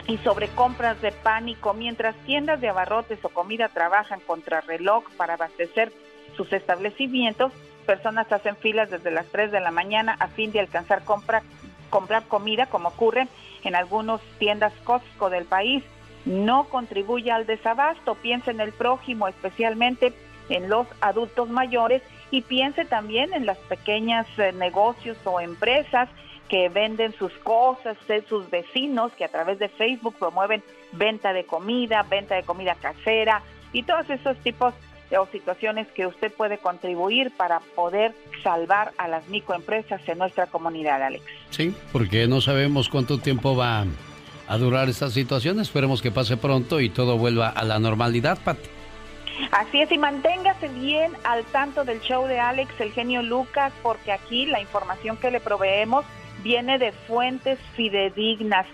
Y 0.07 0.19
sobre 0.19 0.49
compras 0.49 1.01
de 1.03 1.11
pánico, 1.11 1.75
mientras 1.75 2.15
tiendas 2.25 2.61
de 2.61 2.69
abarrotes 2.69 3.25
o 3.25 3.29
comida 3.29 3.69
trabajan 3.69 4.21
contra 4.21 4.61
reloj 4.61 5.05
para 5.17 5.35
abastecer 5.35 5.93
sus 6.37 6.53
establecimientos, 6.53 7.53
personas 7.87 8.31
hacen 8.31 8.57
filas 8.57 8.91
desde 8.91 9.11
las 9.11 9.27
3 9.27 9.51
de 9.51 9.61
la 9.61 9.73
mañana 9.73 10.17
a 10.21 10.29
fin 10.29 10.53
de 10.53 10.61
alcanzar 10.61 11.03
compra, 11.05 11.43
comprar 11.91 12.25
comida, 12.25 12.67
como 12.67 12.89
ocurre 12.89 13.27
en 13.65 13.75
algunas 13.75 14.21
tiendas 14.39 14.73
Costco 14.85 15.31
del 15.31 15.45
país. 15.45 15.83
No 16.27 16.65
contribuye 16.65 17.31
al 17.31 17.47
desabasto, 17.47 18.17
piensa 18.17 18.51
en 18.51 18.61
el 18.61 18.73
prójimo, 18.73 19.29
especialmente 19.29 20.13
en 20.49 20.69
los 20.69 20.87
adultos 21.01 21.49
mayores 21.49 22.03
y 22.31 22.43
piense 22.43 22.85
también 22.85 23.33
en 23.33 23.47
las 23.47 23.59
pequeñas 23.59 24.27
eh, 24.39 24.53
negocios 24.53 25.17
o 25.25 25.41
empresas 25.41 26.09
que 26.49 26.69
venden 26.69 27.13
sus 27.15 27.33
cosas, 27.39 27.97
de 28.07 28.23
sus 28.29 28.51
vecinos 28.51 29.13
que 29.13 29.25
a 29.25 29.29
través 29.29 29.59
de 29.59 29.69
Facebook 29.69 30.15
promueven 30.19 30.63
venta 30.93 31.33
de 31.33 31.45
comida, 31.45 32.05
venta 32.09 32.37
de 32.37 32.43
comida 32.43 32.75
casera 32.75 33.43
y 33.73 33.83
todos 33.83 34.09
esos 34.11 34.37
tipos 34.39 34.75
o 35.17 35.27
situaciones 35.27 35.87
que 35.89 36.07
usted 36.07 36.33
puede 36.33 36.59
contribuir 36.59 37.31
para 37.37 37.61
poder 37.61 38.13
salvar 38.43 38.93
a 38.99 39.07
las 39.07 39.29
microempresas 39.29 40.01
en 40.09 40.19
nuestra 40.19 40.47
comunidad, 40.47 41.03
Alex. 41.03 41.25
Sí, 41.51 41.75
porque 41.93 42.27
no 42.27 42.41
sabemos 42.41 42.89
cuánto 42.89 43.19
tiempo 43.19 43.55
va 43.55 43.85
a 44.49 44.59
durar 44.59 44.89
esta 44.89 45.11
situación. 45.11 45.61
Esperemos 45.61 46.03
que 46.03 46.11
pase 46.11 46.37
pronto 46.37 46.81
y 46.81 46.91
todo 46.91 47.19
vuelva 47.19 47.49
a 47.49 47.65
la 47.65 47.79
normalidad, 47.79 48.39
Pati. 48.45 48.69
Así 49.51 49.81
es, 49.81 49.93
y 49.93 49.99
manténgase 49.99 50.69
bien 50.69 51.13
al 51.25 51.45
tanto 51.45 51.85
del 51.85 52.01
show 52.01 52.27
de 52.27 52.39
Alex, 52.41 52.73
el 52.81 52.93
genio 52.93 53.23
Lucas, 53.23 53.73
porque 53.83 54.13
aquí 54.13 54.47
la 54.47 54.61
información 54.61 55.19
que 55.19 55.31
le 55.31 55.41
proveemos 55.41 56.05
viene 56.43 56.79
de 56.79 56.93
fuentes 56.93 57.59
fidedignas, 57.75 58.67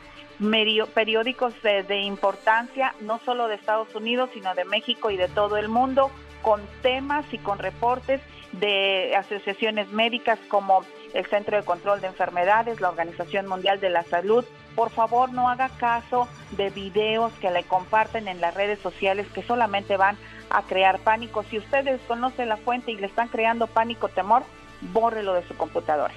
periódicos 0.95 1.55
de 1.63 2.01
importancia, 2.01 2.95
no 3.01 3.21
solo 3.25 3.49
de 3.49 3.55
Estados 3.55 3.95
Unidos, 3.95 4.31
sino 4.35 4.55
de 4.55 4.65
México 4.65 5.11
y 5.11 5.17
de 5.17 5.29
todo 5.29 5.57
el 5.57 5.69
mundo, 5.69 6.11
con 6.43 6.61
temas 6.83 7.25
y 7.33 7.39
con 7.39 7.59
reportes 7.59 8.21
de 8.53 9.15
asociaciones 9.17 9.89
médicas 9.89 10.39
como 10.49 10.85
el 11.15 11.27
Centro 11.27 11.57
de 11.57 11.65
Control 11.65 12.01
de 12.01 12.09
Enfermedades, 12.09 12.81
la 12.81 12.91
Organización 12.91 13.47
Mundial 13.47 13.81
de 13.81 13.91
la 13.91 14.03
Salud. 14.05 14.45
Por 14.75 14.91
favor, 14.91 15.33
no 15.33 15.49
haga 15.49 15.69
caso 15.69 16.29
de 16.53 16.71
videos 16.71 17.33
que 17.35 17.51
le 17.51 17.65
comparten 17.65 18.27
en 18.29 18.41
las 18.41 18.55
redes 18.55 18.79
sociales 18.81 19.27
que 19.35 19.43
solamente 19.43 19.97
van 19.97 20.17
a 20.51 20.63
crear 20.63 20.99
pánico. 20.99 21.43
Si 21.45 21.59
ustedes 21.59 22.01
conocen 22.09 22.49
la 22.49 22.57
fuente 22.57 22.91
y 22.91 22.97
le 22.97 23.07
están 23.07 23.29
creando 23.29 23.67
pánico, 23.67 24.09
temor, 24.09 24.45
bórrelo 24.81 25.35
de 25.35 25.47
su 25.47 25.57
computadora. 25.57 26.15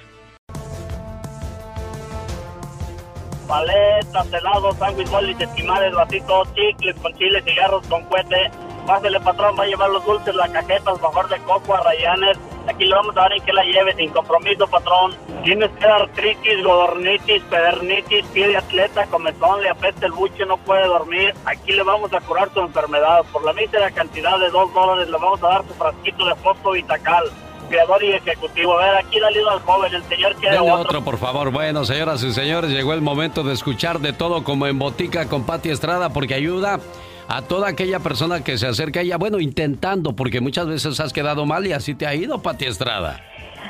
Paletas, 3.46 4.32
helados, 4.32 4.76
sándwich, 4.76 5.40
esquimales, 5.40 5.94
vasitos, 5.94 6.52
chicles 6.54 6.96
con 7.00 7.14
chile, 7.14 7.42
cigarros 7.42 7.86
con 7.86 8.02
cuete. 8.04 8.50
Pásele, 8.86 9.20
patrón, 9.20 9.56
va 9.58 9.64
a 9.64 9.66
llevar 9.66 9.90
los 9.90 10.04
dulces, 10.04 10.34
las 10.34 10.50
cajetas, 10.50 11.00
mejor 11.00 11.28
de 11.28 11.38
coco, 11.40 11.74
a 11.74 11.80
rayanes. 11.80 12.38
Aquí 12.68 12.86
le 12.86 12.94
vamos 12.94 13.16
a 13.16 13.20
dar 13.20 13.32
en 13.32 13.44
que 13.44 13.52
la 13.52 13.62
lleve 13.64 13.94
sin 13.94 14.10
compromiso, 14.10 14.66
patrón. 14.66 15.14
Tienes 15.44 15.70
que 15.70 15.86
artritis, 15.86 16.64
godornitis, 16.64 17.42
pedernitis, 17.44 18.24
pie 18.26 18.48
de 18.48 18.56
atleta, 18.56 19.06
comezón, 19.06 19.62
le 19.62 19.70
apesta 19.70 20.06
el 20.06 20.12
buche, 20.12 20.44
no 20.46 20.56
puede 20.56 20.86
dormir. 20.86 21.34
Aquí 21.44 21.72
le 21.72 21.82
vamos 21.82 22.12
a 22.12 22.20
curar 22.20 22.50
su 22.52 22.60
enfermedad. 22.60 23.24
Por 23.32 23.44
la 23.44 23.52
mísera 23.52 23.90
cantidad 23.90 24.38
de 24.38 24.50
dos 24.50 24.72
dólares 24.74 25.08
le 25.08 25.16
vamos 25.18 25.42
a 25.42 25.48
dar 25.48 25.64
su 25.68 25.74
frasquito 25.74 26.26
de 26.26 26.34
fosfo 26.36 26.72
Vitacal 26.72 27.30
creador 27.68 28.02
y 28.02 28.12
ejecutivo. 28.12 28.78
A 28.78 28.84
ver, 28.84 28.96
aquí 29.04 29.20
dale 29.20 29.40
al 29.40 29.60
joven, 29.60 29.92
el 29.92 30.02
señor 30.04 30.34
quiere 30.36 30.58
otro. 30.58 30.74
otro. 30.74 31.04
por 31.04 31.18
favor. 31.18 31.50
Bueno, 31.50 31.84
señoras 31.84 32.22
y 32.22 32.32
señores, 32.32 32.70
llegó 32.70 32.92
el 32.92 33.02
momento 33.02 33.42
de 33.42 33.52
escuchar 33.52 34.00
de 34.00 34.12
todo 34.12 34.44
como 34.44 34.66
en 34.66 34.78
Botica 34.78 35.28
con 35.28 35.44
Pati 35.44 35.70
Estrada, 35.70 36.10
porque 36.10 36.34
ayuda 36.34 36.80
a 37.28 37.42
toda 37.42 37.68
aquella 37.68 37.98
persona 38.00 38.42
que 38.44 38.56
se 38.58 38.66
acerca 38.66 39.00
a 39.00 39.02
ella, 39.02 39.16
bueno, 39.16 39.38
intentando, 39.40 40.14
porque 40.14 40.40
muchas 40.40 40.66
veces 40.66 41.00
has 41.00 41.12
quedado 41.12 41.44
mal 41.46 41.66
y 41.66 41.72
así 41.72 41.94
te 41.94 42.06
ha 42.06 42.14
ido, 42.14 42.40
Pati 42.40 42.66
Estrada. 42.66 43.20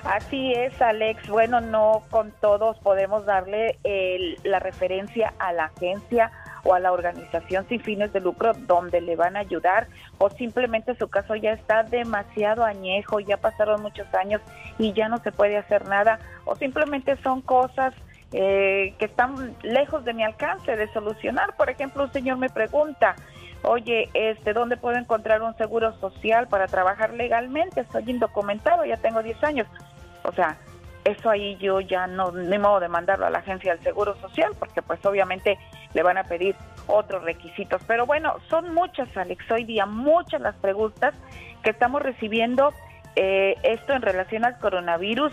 Así 0.04 0.52
es, 0.52 0.80
Alex. 0.80 1.26
Bueno, 1.28 1.60
no 1.60 2.02
con 2.10 2.32
todos 2.40 2.76
podemos 2.78 3.24
darle 3.24 3.78
el- 3.82 4.38
la 4.44 4.58
referencia 4.60 5.32
a 5.38 5.52
la 5.52 5.64
agencia 5.64 6.30
o 6.64 6.74
a 6.74 6.80
la 6.80 6.92
organización 6.92 7.66
sin 7.68 7.80
fines 7.80 8.12
de 8.12 8.20
lucro 8.20 8.52
donde 8.52 9.00
le 9.00 9.16
van 9.16 9.36
a 9.36 9.40
ayudar 9.40 9.86
o 10.18 10.30
simplemente 10.30 10.94
su 10.96 11.08
caso 11.08 11.34
ya 11.36 11.52
está 11.52 11.82
demasiado 11.84 12.64
añejo, 12.64 13.20
ya 13.20 13.36
pasaron 13.36 13.82
muchos 13.82 14.06
años 14.14 14.40
y 14.78 14.92
ya 14.92 15.08
no 15.08 15.18
se 15.18 15.32
puede 15.32 15.56
hacer 15.56 15.88
nada 15.88 16.18
o 16.44 16.54
simplemente 16.56 17.16
son 17.22 17.40
cosas 17.40 17.94
eh, 18.32 18.94
que 18.98 19.04
están 19.04 19.54
lejos 19.62 20.04
de 20.04 20.12
mi 20.12 20.24
alcance 20.24 20.74
de 20.76 20.92
solucionar. 20.92 21.54
Por 21.56 21.70
ejemplo, 21.70 22.02
un 22.04 22.12
señor 22.12 22.36
me 22.38 22.50
pregunta, 22.50 23.14
oye, 23.66 24.08
este, 24.14 24.52
¿dónde 24.52 24.76
puedo 24.76 24.96
encontrar 24.96 25.42
un 25.42 25.56
seguro 25.56 25.92
social 25.98 26.46
para 26.48 26.66
trabajar 26.66 27.12
legalmente? 27.12 27.84
Soy 27.92 28.04
indocumentado, 28.06 28.84
ya 28.84 28.96
tengo 28.96 29.22
10 29.22 29.42
años. 29.44 29.66
O 30.22 30.32
sea, 30.32 30.56
eso 31.04 31.30
ahí 31.30 31.56
yo 31.56 31.80
ya 31.80 32.06
no, 32.06 32.32
ni 32.32 32.58
modo 32.58 32.80
de 32.80 32.88
mandarlo 32.88 33.26
a 33.26 33.30
la 33.30 33.38
agencia 33.38 33.74
del 33.74 33.82
Seguro 33.82 34.16
Social, 34.20 34.52
porque 34.58 34.82
pues 34.82 35.04
obviamente 35.04 35.58
le 35.94 36.02
van 36.02 36.18
a 36.18 36.24
pedir 36.24 36.54
otros 36.86 37.22
requisitos. 37.24 37.82
Pero 37.86 38.06
bueno, 38.06 38.36
son 38.48 38.72
muchas, 38.72 39.14
Alex, 39.16 39.50
hoy 39.50 39.64
día 39.64 39.86
muchas 39.86 40.40
las 40.40 40.54
preguntas 40.56 41.14
que 41.62 41.70
estamos 41.70 42.02
recibiendo 42.02 42.72
eh, 43.16 43.56
esto 43.62 43.92
en 43.92 44.02
relación 44.02 44.44
al 44.44 44.58
coronavirus. 44.58 45.32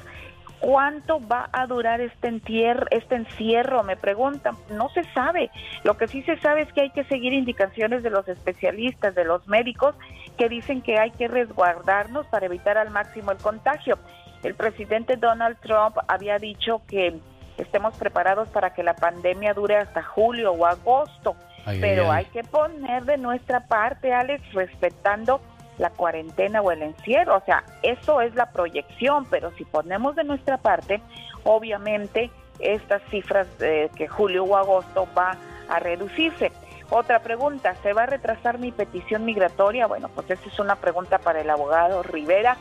¿Cuánto 0.64 1.20
va 1.28 1.50
a 1.52 1.68
durar 1.68 2.00
este, 2.00 2.30
entier- 2.30 2.88
este 2.92 3.16
encierro? 3.16 3.84
Me 3.84 3.98
preguntan. 3.98 4.56
No 4.72 4.88
se 4.92 5.04
sabe. 5.14 5.52
Lo 5.84 5.98
que 5.98 6.08
sí 6.08 6.22
se 6.24 6.38
sabe 6.38 6.62
es 6.62 6.72
que 6.72 6.84
hay 6.84 6.90
que 6.92 7.04
seguir 7.04 7.34
indicaciones 7.34 8.02
de 8.02 8.10
los 8.10 8.26
especialistas, 8.30 9.14
de 9.14 9.26
los 9.26 9.46
médicos, 9.46 9.94
que 10.38 10.48
dicen 10.48 10.82
que 10.82 10.98
hay 10.98 11.12
que 11.12 11.28
resguardarnos 11.28 12.28
para 12.28 12.46
evitar 12.46 12.78
al 12.78 12.92
máximo 12.92 13.32
el 13.32 13.40
contagio. 13.40 14.00
El 14.42 14.56
presidente 14.56 15.18
Donald 15.18 15.58
Trump 15.60 15.98
había 16.08 16.40
dicho 16.40 16.82
que 16.88 17.20
estemos 17.58 17.94
preparados 17.98 18.48
para 18.48 18.74
que 18.74 18.84
la 18.84 18.94
pandemia 18.96 19.54
dure 19.54 19.76
hasta 19.76 20.02
julio 20.02 20.54
o 20.54 20.66
agosto. 20.66 21.36
Ay, 21.66 21.80
pero 21.82 22.10
ay, 22.10 22.20
hay 22.20 22.26
que 22.32 22.44
poner 22.48 23.04
de 23.04 23.18
nuestra 23.18 23.68
parte, 23.68 24.14
Alex, 24.14 24.42
respetando 24.54 25.42
la 25.78 25.90
cuarentena 25.90 26.62
o 26.62 26.72
el 26.72 26.82
encierro. 26.82 27.38
O 27.38 27.42
sea, 27.46 27.64
eso 27.82 28.22
es 28.22 28.36
la 28.36 28.52
proyección, 28.52 29.26
pero 29.26 29.52
si 29.58 29.66
ponemos 29.66 30.16
de 30.16 30.24
nuestra 30.24 30.58
parte, 30.58 31.02
obviamente 31.44 32.32
estas 32.60 33.02
cifras 33.10 33.48
de 33.58 33.90
que 33.96 34.08
julio 34.08 34.44
o 34.44 34.56
agosto 34.56 35.08
va 35.18 35.38
a 35.70 35.80
reducirse. 35.80 36.52
Otra 36.90 37.20
pregunta, 37.20 37.76
¿se 37.82 37.94
va 37.94 38.04
a 38.04 38.06
retrasar 38.06 38.60
mi 38.60 38.72
petición 38.72 39.26
migratoria? 39.26 39.88
Bueno, 39.88 40.10
pues 40.10 40.30
esa 40.30 40.48
es 40.48 40.60
una 40.60 40.76
pregunta 40.76 41.18
para 41.18 41.42
el 41.42 41.50
abogado 41.50 42.04
Rivera. 42.04 42.58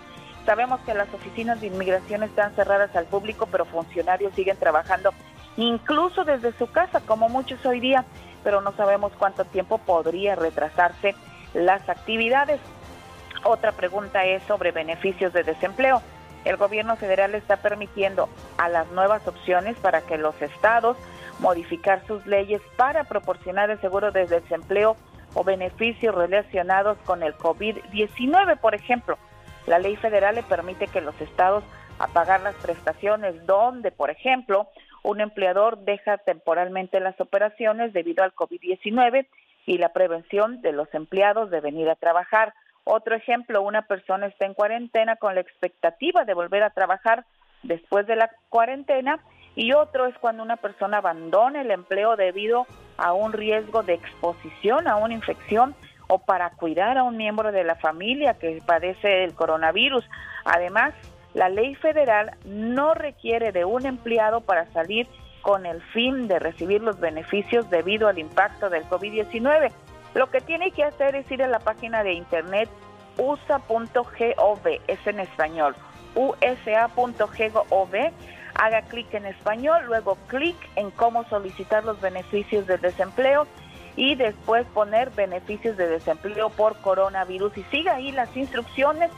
Sabemos 0.46 0.80
que 0.80 0.94
las 0.94 1.12
oficinas 1.12 1.60
de 1.60 1.68
inmigración 1.68 2.22
están 2.22 2.54
cerradas 2.54 2.94
al 2.96 3.04
público, 3.06 3.46
pero 3.50 3.64
funcionarios 3.64 4.34
siguen 4.34 4.56
trabajando 4.56 5.12
incluso 5.56 6.24
desde 6.24 6.52
su 6.52 6.66
casa, 6.70 7.00
como 7.00 7.28
muchos 7.28 7.64
hoy 7.66 7.80
día, 7.80 8.04
pero 8.42 8.60
no 8.60 8.72
sabemos 8.72 9.12
cuánto 9.18 9.44
tiempo 9.44 9.78
podría 9.78 10.34
retrasarse 10.34 11.14
las 11.54 11.88
actividades. 11.88 12.60
Otra 13.44 13.72
pregunta 13.72 14.24
es 14.24 14.42
sobre 14.44 14.70
beneficios 14.70 15.32
de 15.32 15.42
desempleo. 15.42 16.00
El 16.44 16.56
gobierno 16.56 16.96
federal 16.96 17.34
está 17.34 17.56
permitiendo 17.56 18.28
a 18.58 18.68
las 18.68 18.88
nuevas 18.90 19.26
opciones 19.26 19.76
para 19.78 20.00
que 20.02 20.18
los 20.18 20.40
estados 20.42 20.96
modificar 21.38 22.04
sus 22.06 22.26
leyes 22.26 22.60
para 22.76 23.04
proporcionar 23.04 23.70
el 23.70 23.80
seguro 23.80 24.12
de 24.12 24.26
desempleo 24.26 24.96
o 25.34 25.44
beneficios 25.44 26.14
relacionados 26.14 26.98
con 27.04 27.22
el 27.22 27.34
COVID-19, 27.34 28.58
por 28.58 28.74
ejemplo. 28.74 29.18
La 29.66 29.78
ley 29.78 29.96
federal 29.96 30.34
le 30.34 30.42
permite 30.42 30.86
que 30.88 31.00
los 31.00 31.18
estados 31.20 31.64
a 31.98 32.08
pagar 32.08 32.40
las 32.40 32.54
prestaciones 32.56 33.46
donde, 33.46 33.92
por 33.92 34.10
ejemplo, 34.10 34.68
un 35.02 35.20
empleador 35.20 35.78
deja 35.78 36.18
temporalmente 36.18 37.00
las 37.00 37.20
operaciones 37.20 37.92
debido 37.92 38.24
al 38.24 38.34
COVID-19 38.34 39.26
y 39.66 39.78
la 39.78 39.92
prevención 39.92 40.60
de 40.62 40.72
los 40.72 40.92
empleados 40.94 41.50
de 41.50 41.60
venir 41.60 41.88
a 41.88 41.96
trabajar. 41.96 42.54
Otro 42.84 43.14
ejemplo, 43.14 43.62
una 43.62 43.82
persona 43.82 44.26
está 44.26 44.46
en 44.46 44.54
cuarentena 44.54 45.16
con 45.16 45.34
la 45.34 45.40
expectativa 45.40 46.24
de 46.24 46.34
volver 46.34 46.62
a 46.62 46.70
trabajar 46.70 47.24
después 47.62 48.06
de 48.06 48.16
la 48.16 48.30
cuarentena 48.48 49.20
y 49.54 49.72
otro 49.72 50.06
es 50.06 50.16
cuando 50.18 50.42
una 50.42 50.56
persona 50.56 50.98
abandona 50.98 51.60
el 51.60 51.70
empleo 51.70 52.16
debido 52.16 52.66
a 52.96 53.12
un 53.12 53.32
riesgo 53.32 53.82
de 53.82 53.94
exposición 53.94 54.88
a 54.88 54.96
una 54.96 55.14
infección 55.14 55.74
o 56.08 56.18
para 56.18 56.50
cuidar 56.50 56.98
a 56.98 57.04
un 57.04 57.16
miembro 57.16 57.52
de 57.52 57.64
la 57.64 57.76
familia 57.76 58.34
que 58.34 58.60
padece 58.66 59.24
el 59.24 59.34
coronavirus. 59.34 60.04
Además, 60.44 60.94
la 61.34 61.48
ley 61.48 61.74
federal 61.76 62.32
no 62.44 62.94
requiere 62.94 63.52
de 63.52 63.64
un 63.64 63.86
empleado 63.86 64.40
para 64.40 64.70
salir 64.72 65.06
con 65.40 65.66
el 65.66 65.82
fin 65.92 66.28
de 66.28 66.38
recibir 66.38 66.82
los 66.82 67.00
beneficios 67.00 67.68
debido 67.70 68.08
al 68.08 68.18
impacto 68.18 68.70
del 68.70 68.84
COVID-19. 68.84 69.72
Lo 70.14 70.30
que 70.30 70.40
tiene 70.40 70.70
que 70.72 70.84
hacer 70.84 71.14
es 71.14 71.30
ir 71.30 71.42
a 71.42 71.48
la 71.48 71.58
página 71.58 72.02
de 72.02 72.12
internet 72.12 72.68
usa.gov, 73.18 74.66
es 74.86 75.06
en 75.06 75.20
español, 75.20 75.74
usa.gov, 76.14 77.94
haga 78.54 78.82
clic 78.82 79.14
en 79.14 79.26
español, 79.26 79.84
luego 79.86 80.16
clic 80.28 80.56
en 80.76 80.90
cómo 80.90 81.24
solicitar 81.24 81.84
los 81.84 82.00
beneficios 82.00 82.66
del 82.66 82.80
desempleo 82.80 83.46
y 83.96 84.14
después 84.14 84.66
poner 84.68 85.10
beneficios 85.10 85.76
de 85.76 85.86
desempleo 85.86 86.50
por 86.50 86.76
coronavirus 86.78 87.56
y 87.58 87.62
siga 87.64 87.96
ahí 87.96 88.12
las 88.12 88.34
instrucciones. 88.36 89.10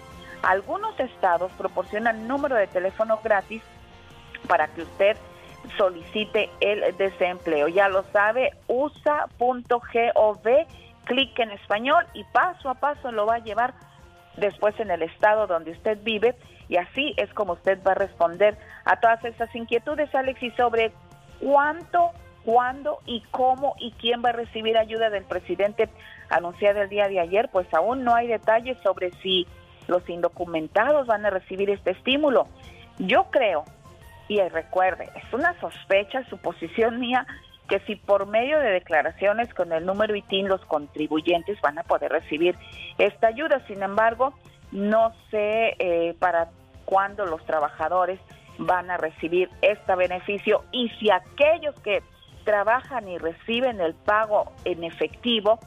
Algunos 0.43 0.99
estados 1.01 1.53
proporcionan 1.53 2.29
número 2.29 2.57
de 2.57 2.67
teléfono 2.67 3.19
gratis 3.23 3.63
para 4.47 4.69
que 4.69 4.83
usted 4.83 5.17
solicite 5.79 6.51
el 6.61 6.97
desempleo. 6.97 7.69
Ya 7.69 7.89
lo 7.89 8.05
sabe, 8.13 8.53
usa.gov, 8.69 10.49
clic 11.05 11.39
en 11.39 11.51
español 11.51 12.05
y 12.15 12.25
paso 12.25 12.71
a 12.71 12.75
paso 12.75 13.13
lo 13.13 13.27
va 13.27 13.37
a 13.37 13.45
llevar 13.45 13.75
después 14.37 14.79
en 14.81 14.91
el 14.91 15.03
estado 15.03 15.47
donde 15.47 15.73
usted 15.73 15.99
vive 16.03 16.35
y 16.69 16.77
así 16.77 17.15
es 17.17 17.33
como 17.35 17.55
usted 17.55 17.79
va 17.87 17.93
a 17.93 17.97
responder 17.97 18.57
a 18.85 18.99
todas 19.01 19.25
esas 19.25 19.55
inquietudes, 19.55 20.15
Alex, 20.15 20.43
y 20.43 20.51
sobre 20.53 20.93
cuánto, 21.41 22.11
cuándo 22.45 23.01
y 23.07 23.21
cómo 23.31 23.75
y 23.79 23.93
quién 23.93 24.23
va 24.25 24.31
a 24.31 24.33
recibir 24.33 24.77
ayuda 24.77 25.11
del 25.11 25.25
presidente 25.25 25.89
anunciada 26.31 26.83
el 26.83 26.89
día 26.89 27.09
de 27.09 27.21
ayer, 27.21 27.49
pues 27.53 27.67
aún 27.75 28.05
no 28.05 28.15
hay 28.15 28.29
detalles 28.29 28.79
sobre 28.83 29.11
si 29.23 29.47
los 29.89 30.09
indocumentados 30.09 31.07
van 31.07 31.27
a 31.27 31.31
recibir 31.31 31.71
este 31.71 31.91
estímulo. 31.91 32.47
Yo 32.99 33.25
creo, 33.31 33.65
y 34.29 34.41
recuerde, 34.41 35.11
es 35.15 35.33
una 35.33 35.59
sospecha, 35.61 36.25
suposición 36.29 36.99
mía, 36.99 37.27
que 37.69 37.81
si 37.81 37.97
por 37.97 38.27
medio 38.27 38.59
de 38.59 38.71
declaraciones 38.71 39.53
con 39.55 39.73
el 39.73 39.87
número 39.87 40.15
ITIN 40.15 40.49
los 40.49 40.65
contribuyentes 40.67 41.61
van 41.61 41.79
a 41.79 41.83
poder 41.83 42.13
recibir 42.13 42.57
esta 42.99 43.29
ayuda. 43.29 43.65
Sin 43.67 43.83
embargo, 43.83 44.35
no 44.73 45.13
sé 45.31 45.77
eh, 45.79 46.15
para 46.19 46.51
cuándo 46.85 47.25
los 47.27 47.45
trabajadores 47.47 48.21
van 48.59 48.91
a 48.91 48.97
recibir 48.97 49.49
este 49.63 49.95
beneficio 49.97 50.65
y 50.71 50.89
si 51.01 51.11
aquellos 51.11 51.75
que 51.81 52.03
trabajan 52.45 53.09
y 53.09 53.19
reciben 53.19 53.81
el 53.81 53.95
pago 53.95 54.53
en 54.65 54.85
efectivo, 54.85 55.59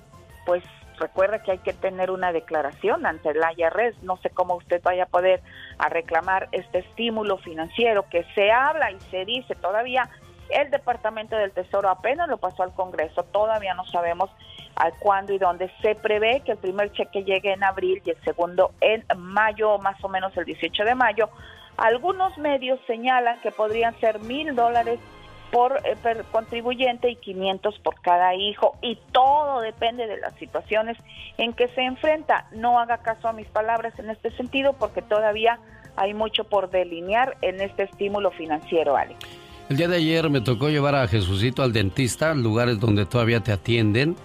pues 0.45 0.63
recuerda 0.99 1.41
que 1.43 1.51
hay 1.51 1.57
que 1.59 1.73
tener 1.73 2.11
una 2.11 2.31
declaración 2.31 3.05
ante 3.05 3.33
la 3.33 3.51
IRS. 3.53 4.01
No 4.03 4.17
sé 4.17 4.29
cómo 4.29 4.55
usted 4.55 4.81
vaya 4.83 5.03
a 5.03 5.07
poder 5.07 5.41
a 5.77 5.89
reclamar 5.89 6.47
este 6.51 6.79
estímulo 6.79 7.37
financiero 7.37 8.05
que 8.09 8.25
se 8.35 8.51
habla 8.51 8.91
y 8.91 8.99
se 9.11 9.25
dice 9.25 9.55
todavía 9.55 10.09
el 10.49 10.69
Departamento 10.71 11.35
del 11.35 11.51
Tesoro 11.51 11.89
apenas 11.89 12.29
lo 12.29 12.37
pasó 12.37 12.63
al 12.63 12.73
Congreso, 12.73 13.23
todavía 13.23 13.73
no 13.73 13.85
sabemos 13.85 14.29
a 14.75 14.91
cuándo 14.91 15.33
y 15.33 15.37
dónde. 15.37 15.71
Se 15.81 15.95
prevé 15.95 16.41
que 16.41 16.53
el 16.53 16.57
primer 16.57 16.91
cheque 16.91 17.23
llegue 17.23 17.53
en 17.53 17.63
abril 17.63 18.01
y 18.05 18.11
el 18.11 18.21
segundo 18.23 18.71
en 18.81 19.03
mayo, 19.17 19.77
más 19.79 20.01
o 20.03 20.09
menos 20.09 20.35
el 20.37 20.45
18 20.45 20.83
de 20.83 20.95
mayo. 20.95 21.29
Algunos 21.77 22.37
medios 22.37 22.79
señalan 22.87 23.39
que 23.41 23.51
podrían 23.51 23.99
ser 23.99 24.19
mil 24.19 24.55
dólares 24.55 24.99
por 25.51 25.79
eh, 25.85 25.95
contribuyente 26.31 27.09
y 27.09 27.15
500 27.15 27.79
por 27.79 28.01
cada 28.01 28.35
hijo 28.35 28.75
y 28.81 28.97
todo 29.11 29.61
depende 29.61 30.07
de 30.07 30.17
las 30.17 30.33
situaciones 30.35 30.97
en 31.37 31.53
que 31.53 31.67
se 31.69 31.81
enfrenta. 31.81 32.47
No 32.51 32.79
haga 32.79 32.97
caso 32.97 33.27
a 33.27 33.33
mis 33.33 33.47
palabras 33.47 33.97
en 33.99 34.09
este 34.09 34.31
sentido 34.31 34.73
porque 34.73 35.01
todavía 35.01 35.59
hay 35.95 36.13
mucho 36.13 36.43
por 36.43 36.69
delinear 36.69 37.37
en 37.41 37.61
este 37.61 37.83
estímulo 37.83 38.31
financiero, 38.31 38.95
Alex. 38.95 39.46
El 39.69 39.75
día 39.75 39.89
de 39.89 39.97
ayer 39.97 40.29
me 40.29 40.39
tocó 40.39 40.69
llevar 40.69 40.95
a 40.95 41.09
Jesucito 41.09 41.61
al 41.61 41.73
dentista, 41.73 42.33
lugares 42.33 42.79
donde 42.79 43.05
todavía 43.05 43.41
te 43.41 43.51
atienden, 43.51 44.15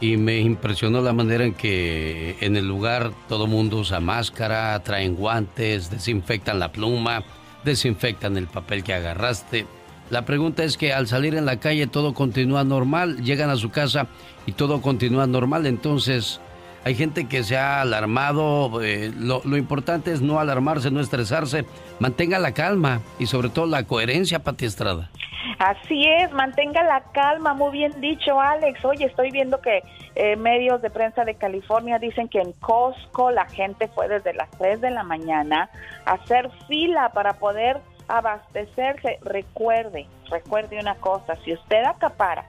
y 0.00 0.16
me 0.16 0.40
impresionó 0.40 1.00
la 1.00 1.12
manera 1.12 1.44
en 1.44 1.54
que 1.54 2.36
en 2.40 2.56
el 2.56 2.66
lugar 2.66 3.12
todo 3.28 3.46
mundo 3.46 3.76
usa 3.76 4.00
máscara, 4.00 4.82
traen 4.82 5.14
guantes, 5.14 5.88
desinfectan 5.88 6.58
la 6.58 6.72
pluma, 6.72 7.22
desinfectan 7.64 8.36
el 8.36 8.48
papel 8.48 8.82
que 8.82 8.92
agarraste. 8.92 9.66
La 10.10 10.24
pregunta 10.24 10.64
es 10.64 10.76
que 10.76 10.92
al 10.92 11.06
salir 11.06 11.36
en 11.36 11.46
la 11.46 11.60
calle 11.60 11.86
todo 11.86 12.12
continúa 12.12 12.64
normal, 12.64 13.22
llegan 13.22 13.50
a 13.50 13.56
su 13.56 13.70
casa 13.70 14.08
y 14.46 14.52
todo 14.52 14.82
continúa 14.82 15.28
normal, 15.28 15.66
entonces 15.66 16.40
hay 16.84 16.94
gente 16.94 17.28
que 17.28 17.42
se 17.44 17.56
ha 17.56 17.80
alarmado. 17.80 18.82
Eh, 18.82 19.12
lo, 19.16 19.42
lo, 19.44 19.56
importante 19.56 20.12
es 20.12 20.20
no 20.20 20.40
alarmarse, 20.40 20.90
no 20.90 21.00
estresarse. 21.00 21.64
Mantenga 21.98 22.38
la 22.38 22.52
calma 22.52 23.00
y 23.18 23.26
sobre 23.26 23.48
todo 23.48 23.66
la 23.66 23.84
coherencia, 23.84 24.38
Pati 24.40 24.64
Estrada. 24.64 25.10
Así 25.58 26.04
es, 26.06 26.30
mantenga 26.32 26.84
la 26.84 27.00
calma, 27.12 27.52
muy 27.52 27.72
bien 27.72 28.00
dicho 28.00 28.40
Alex. 28.40 28.84
Oye, 28.84 29.06
estoy 29.06 29.30
viendo 29.32 29.60
que 29.60 29.82
eh, 30.14 30.36
medios 30.36 30.80
de 30.82 30.90
prensa 30.90 31.24
de 31.24 31.34
California 31.34 31.98
dicen 31.98 32.28
que 32.28 32.40
en 32.40 32.52
Costco 32.52 33.32
la 33.32 33.46
gente 33.46 33.88
fue 33.88 34.08
desde 34.08 34.34
las 34.34 34.50
3 34.52 34.80
de 34.80 34.90
la 34.90 35.02
mañana 35.02 35.68
a 36.04 36.12
hacer 36.12 36.50
fila 36.68 37.10
para 37.12 37.34
poder 37.34 37.80
abastecerse. 38.06 39.18
Recuerde, 39.22 40.06
recuerde 40.30 40.78
una 40.78 40.94
cosa, 40.94 41.34
si 41.44 41.52
usted 41.52 41.82
acapara 41.84 42.44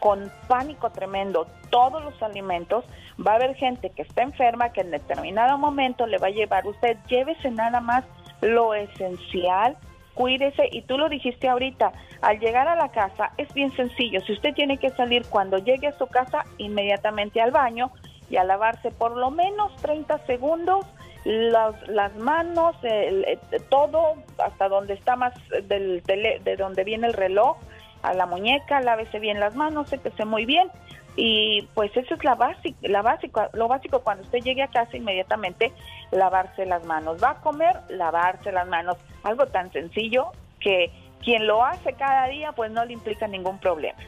con 0.00 0.32
pánico 0.48 0.90
tremendo 0.90 1.46
todos 1.70 2.02
los 2.02 2.20
alimentos, 2.22 2.84
va 3.24 3.32
a 3.32 3.34
haber 3.36 3.54
gente 3.54 3.90
que 3.90 4.02
está 4.02 4.22
enferma 4.22 4.72
que 4.72 4.80
en 4.80 4.90
determinado 4.90 5.58
momento 5.58 6.06
le 6.06 6.18
va 6.18 6.28
a 6.28 6.30
llevar 6.30 6.66
usted, 6.66 6.96
llévese 7.06 7.50
nada 7.50 7.80
más 7.80 8.04
lo 8.40 8.74
esencial, 8.74 9.76
cuídese 10.14 10.68
y 10.72 10.82
tú 10.82 10.98
lo 10.98 11.08
dijiste 11.08 11.48
ahorita, 11.48 11.92
al 12.22 12.38
llegar 12.40 12.66
a 12.66 12.76
la 12.76 12.88
casa 12.88 13.32
es 13.36 13.52
bien 13.54 13.70
sencillo, 13.72 14.20
si 14.22 14.32
usted 14.32 14.54
tiene 14.54 14.78
que 14.78 14.90
salir 14.90 15.24
cuando 15.28 15.58
llegue 15.58 15.88
a 15.88 15.98
su 15.98 16.06
casa 16.06 16.44
inmediatamente 16.58 17.40
al 17.40 17.52
baño 17.52 17.90
y 18.28 18.36
a 18.36 18.44
lavarse 18.44 18.90
por 18.90 19.16
lo 19.16 19.30
menos 19.30 19.74
30 19.76 20.18
segundos 20.26 20.86
las, 21.24 21.88
las 21.88 22.14
manos, 22.16 22.76
el, 22.82 23.38
todo 23.68 24.14
hasta 24.38 24.68
donde 24.68 24.94
está 24.94 25.16
más 25.16 25.34
del 25.68 26.02
tele, 26.04 26.40
de 26.44 26.56
donde 26.56 26.84
viene 26.84 27.08
el 27.08 27.12
reloj, 27.12 27.58
a 28.02 28.14
la 28.14 28.26
muñeca, 28.26 28.80
lávese 28.80 29.18
bien 29.18 29.40
las 29.40 29.54
manos, 29.54 29.88
séquese 29.88 30.24
muy 30.24 30.46
bien 30.46 30.68
y 31.16 31.62
pues 31.74 31.94
eso 31.96 32.14
es 32.14 32.24
la 32.24 32.34
básica, 32.34 32.78
la 32.82 33.50
lo 33.52 33.68
básico 33.68 34.00
cuando 34.00 34.24
usted 34.24 34.38
llegue 34.38 34.62
a 34.62 34.68
casa 34.68 34.96
inmediatamente 34.96 35.72
lavarse 36.12 36.66
las 36.66 36.84
manos. 36.84 37.22
Va 37.22 37.30
a 37.30 37.40
comer, 37.40 37.76
lavarse 37.88 38.52
las 38.52 38.68
manos, 38.68 38.96
algo 39.22 39.46
tan 39.46 39.72
sencillo 39.72 40.32
que 40.60 40.90
quien 41.22 41.46
lo 41.46 41.64
hace 41.64 41.92
cada 41.94 42.28
día 42.28 42.52
pues 42.52 42.70
no 42.70 42.84
le 42.84 42.92
implica 42.92 43.26
ningún 43.26 43.58
problema. 43.58 43.98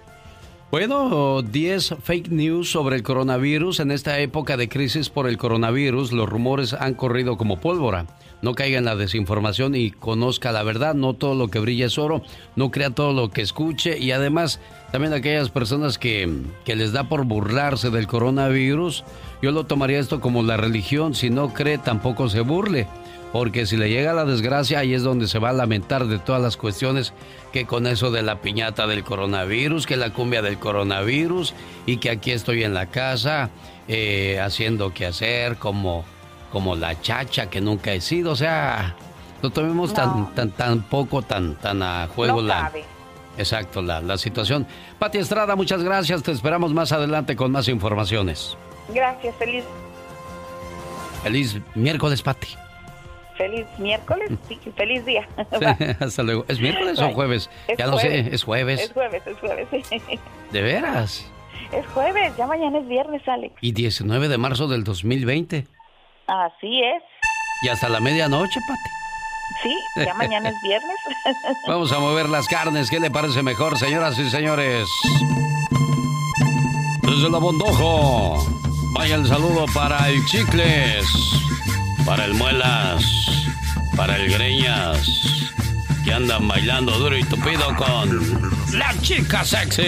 Bueno, 0.71 1.43
10 1.43 1.97
fake 2.03 2.31
news 2.31 2.71
sobre 2.71 2.97
el 2.97 3.03
coronavirus. 3.03 3.81
En 3.81 3.91
esta 3.91 4.19
época 4.21 4.57
de 4.57 4.71
crisis 4.71 5.11
por 5.11 5.29
el 5.29 5.37
coronavirus, 5.37 6.13
los 6.13 6.27
rumores 6.27 6.73
han 6.73 6.95
corrido 6.95 7.37
como 7.37 7.61
pólvora. 7.61 8.07
No 8.43 8.55
caiga 8.55 8.79
en 8.79 8.85
la 8.85 8.97
desinformación 8.97 9.75
y 9.75 9.93
conozca 9.93 10.53
la 10.53 10.63
verdad. 10.63 10.95
No 10.95 11.15
todo 11.15 11.35
lo 11.35 11.49
que 11.49 11.61
brilla 11.61 11.87
es 11.87 11.97
oro. 11.97 12.23
No 12.57 12.71
crea 12.71 12.91
todo 12.91 13.13
lo 13.13 13.31
que 13.31 13.41
escuche. 13.41 13.99
Y 13.99 14.11
además, 14.11 14.61
también 14.91 15.13
aquellas 15.13 15.49
personas 15.49 15.97
que, 15.97 16.29
que 16.65 16.77
les 16.77 16.93
da 16.93 17.09
por 17.09 17.25
burlarse 17.25 17.91
del 17.91 18.07
coronavirus, 18.07 19.05
yo 19.41 19.53
lo 19.53 19.65
tomaría 19.65 20.01
esto 20.01 20.21
como 20.21 20.43
la 20.43 20.57
religión. 20.57 21.15
Si 21.15 21.31
no 21.31 21.55
cree, 21.55 21.79
tampoco 21.79 22.29
se 22.29 22.41
burle 22.41 22.87
porque 23.33 23.65
si 23.65 23.79
le 23.79 23.89
llega 23.89 24.13
la 24.13 24.27
desgracia, 24.27 24.81
ahí 24.81 24.93
es 24.93 25.03
donde 25.03 25.27
se 25.27 25.39
va 25.39 25.51
a 25.51 25.55
lamentar 25.55 26.07
de 26.07 26.19
todas 26.19 26.41
las 26.43 26.59
cuestiones 26.59 27.15
que 27.51 27.65
con 27.65 27.87
eso 27.87 28.11
de 28.11 28.23
la 28.23 28.43
piñata 28.43 28.87
del 28.87 29.05
coronavirus, 29.05 29.87
que 29.87 29.97
la 29.97 30.11
cumbia 30.11 30.43
del 30.43 30.59
coronavirus 30.59 31.55
y 31.87 31.97
que 31.97 32.11
aquí 32.11 32.31
estoy 32.31 32.63
en 32.63 32.75
la 32.75 32.87
casa 32.87 33.49
eh, 33.89 34.39
haciendo 34.39 34.93
que 34.93 35.07
hacer 35.07 35.57
como, 35.57 36.05
como 36.53 36.77
la 36.77 37.01
chacha 37.01 37.49
que 37.49 37.61
nunca 37.61 37.93
he 37.93 38.01
sido. 38.01 38.33
O 38.33 38.37
sea, 38.37 38.95
no 39.43 39.51
tomemos 39.51 39.93
tan, 39.95 40.35
tan, 40.35 40.51
tan 40.51 40.83
poco, 40.83 41.23
tan, 41.23 41.57
tan 41.57 41.83
a 41.83 42.07
juego 42.09 42.43
la... 42.43 42.71
Exacto, 43.39 43.81
la, 43.81 44.01
la 44.03 44.19
situación. 44.19 44.67
Pati 44.99 45.17
Estrada, 45.17 45.57
muchas 45.57 45.83
gracias. 45.83 46.23
Te 46.23 46.33
esperamos 46.33 46.75
más 46.75 46.93
adelante 46.93 47.35
con 47.35 47.51
más 47.51 47.67
informaciones. 47.69 48.59
Gracias, 48.93 49.35
feliz. 49.37 49.65
Feliz 51.23 51.59
miércoles, 51.75 52.21
Pati. 52.21 52.49
Feliz 53.39 53.67
miércoles, 53.79 54.31
sí, 54.49 54.59
feliz 54.77 55.05
día. 55.07 55.27
hasta 56.01 56.23
luego. 56.23 56.45
¿Es 56.49 56.61
miércoles 56.61 56.99
o 57.01 57.11
jueves? 57.13 57.49
ya 57.79 57.87
no 57.87 57.99
sé, 57.99 58.35
es 58.35 58.45
jueves. 58.45 58.83
Es 58.83 58.93
jueves, 58.93 59.23
es 59.27 59.39
jueves. 59.39 59.69
¿De 60.53 60.63
veras? 60.63 61.27
Es 61.73 61.87
jueves, 61.87 62.37
ya 62.37 62.47
mañana 62.47 62.79
es 62.79 62.87
viernes, 62.87 63.27
Alex. 63.27 63.55
Y 63.63 63.73
19 63.73 64.29
de 64.29 64.37
marzo 64.37 64.69
del 64.69 64.85
2020. 64.85 65.67
Así 66.33 66.81
es. 66.83 67.03
Y 67.63 67.69
hasta 67.69 67.91
la 67.91 68.01
medianoche, 68.01 68.59
Pati. 68.67 68.91
Sí, 69.63 69.77
ya 70.03 70.15
mañana 70.15 70.49
es 70.49 70.61
viernes. 70.63 70.97
Vamos 71.69 71.93
a 71.93 71.99
mover 71.99 72.29
las 72.31 72.49
carnes. 72.49 72.89
¿Qué 72.89 72.99
le 72.99 73.11
parece 73.11 73.43
mejor, 73.43 73.79
señoras 73.79 74.19
y 74.19 74.31
señores? 74.31 74.89
Desde 77.03 77.29
la 77.31 77.39
Bondojo. 77.39 78.47
Vaya 78.95 79.17
el 79.17 79.27
saludo 79.27 79.67
para 79.75 80.09
el 80.09 80.25
Chicles, 80.27 81.07
para 82.07 82.25
el 82.25 82.35
Muelas, 82.35 83.05
para 83.97 84.17
el 84.17 84.31
Greñas, 84.33 85.07
que 86.05 86.13
andan 86.13 86.49
bailando 86.49 86.93
duro 86.99 87.17
y 87.17 87.25
tupido 87.25 87.75
con 87.77 88.53
la 88.73 88.95
chica 89.01 89.45
sexy. 89.45 89.83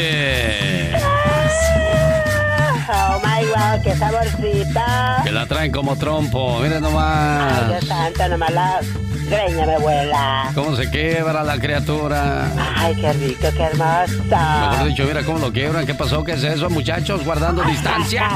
Oh 2.88 3.20
my 3.24 3.44
god, 3.46 3.82
qué 3.82 3.96
saborcita. 3.96 5.20
Que 5.24 5.32
la 5.32 5.46
traen 5.46 5.72
como 5.72 5.96
trompo, 5.96 6.58
miren 6.60 6.82
nomás. 6.82 7.52
Ay, 7.62 7.68
Dios 7.68 7.84
santo, 7.86 8.28
nomás 8.28 8.50
la 8.52 8.80
greña 9.28 9.66
me 9.66 9.78
vuela. 9.78 10.50
¿Cómo 10.54 10.76
se 10.76 10.90
quebra 10.90 11.42
la 11.42 11.58
criatura? 11.58 12.46
Ay, 12.76 12.94
qué 12.96 13.12
rico, 13.14 13.46
qué 13.56 13.62
hermosa. 13.62 14.68
Mejor 14.70 14.88
dicho, 14.88 15.04
mira 15.04 15.22
cómo 15.22 15.38
lo 15.38 15.52
quiebran. 15.52 15.86
¿Qué 15.86 15.94
pasó? 15.94 16.22
¿Qué 16.24 16.32
es 16.32 16.44
eso, 16.44 16.68
muchachos? 16.68 17.24
Guardando 17.24 17.62
distancia. 17.66 18.28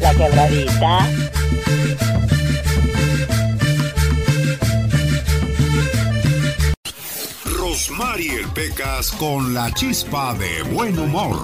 la 0.00 0.14
quebradita. 0.14 1.06
Rosmarie 7.44 8.46
Pecas 8.54 9.10
con 9.12 9.54
la 9.54 9.72
chispa 9.72 10.34
de 10.34 10.62
buen 10.72 10.98
humor. 10.98 11.36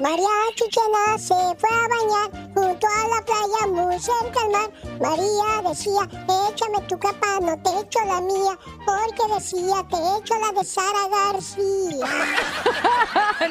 María 0.00 0.28
Chuchena 0.54 1.18
se 1.18 1.34
fue 1.58 1.70
a 1.70 1.88
bañar 1.88 2.52
junto 2.54 2.86
a 2.86 3.08
la 3.08 3.24
playa 3.24 3.66
muy 3.82 3.98
cerca 3.98 4.40
al 4.44 4.50
mar. 4.50 4.70
María 5.00 5.68
decía, 5.70 6.02
échame 6.48 6.80
tu 6.88 6.98
capa, 6.98 7.40
no 7.40 7.56
te 7.62 7.70
echo 7.80 7.98
la 8.06 8.20
mía, 8.20 8.56
porque 8.86 9.34
decía, 9.34 9.84
te 9.90 9.96
echo 9.96 10.34
la 10.38 10.52
de 10.60 10.64
Sara 10.64 11.08
García. 11.10 12.06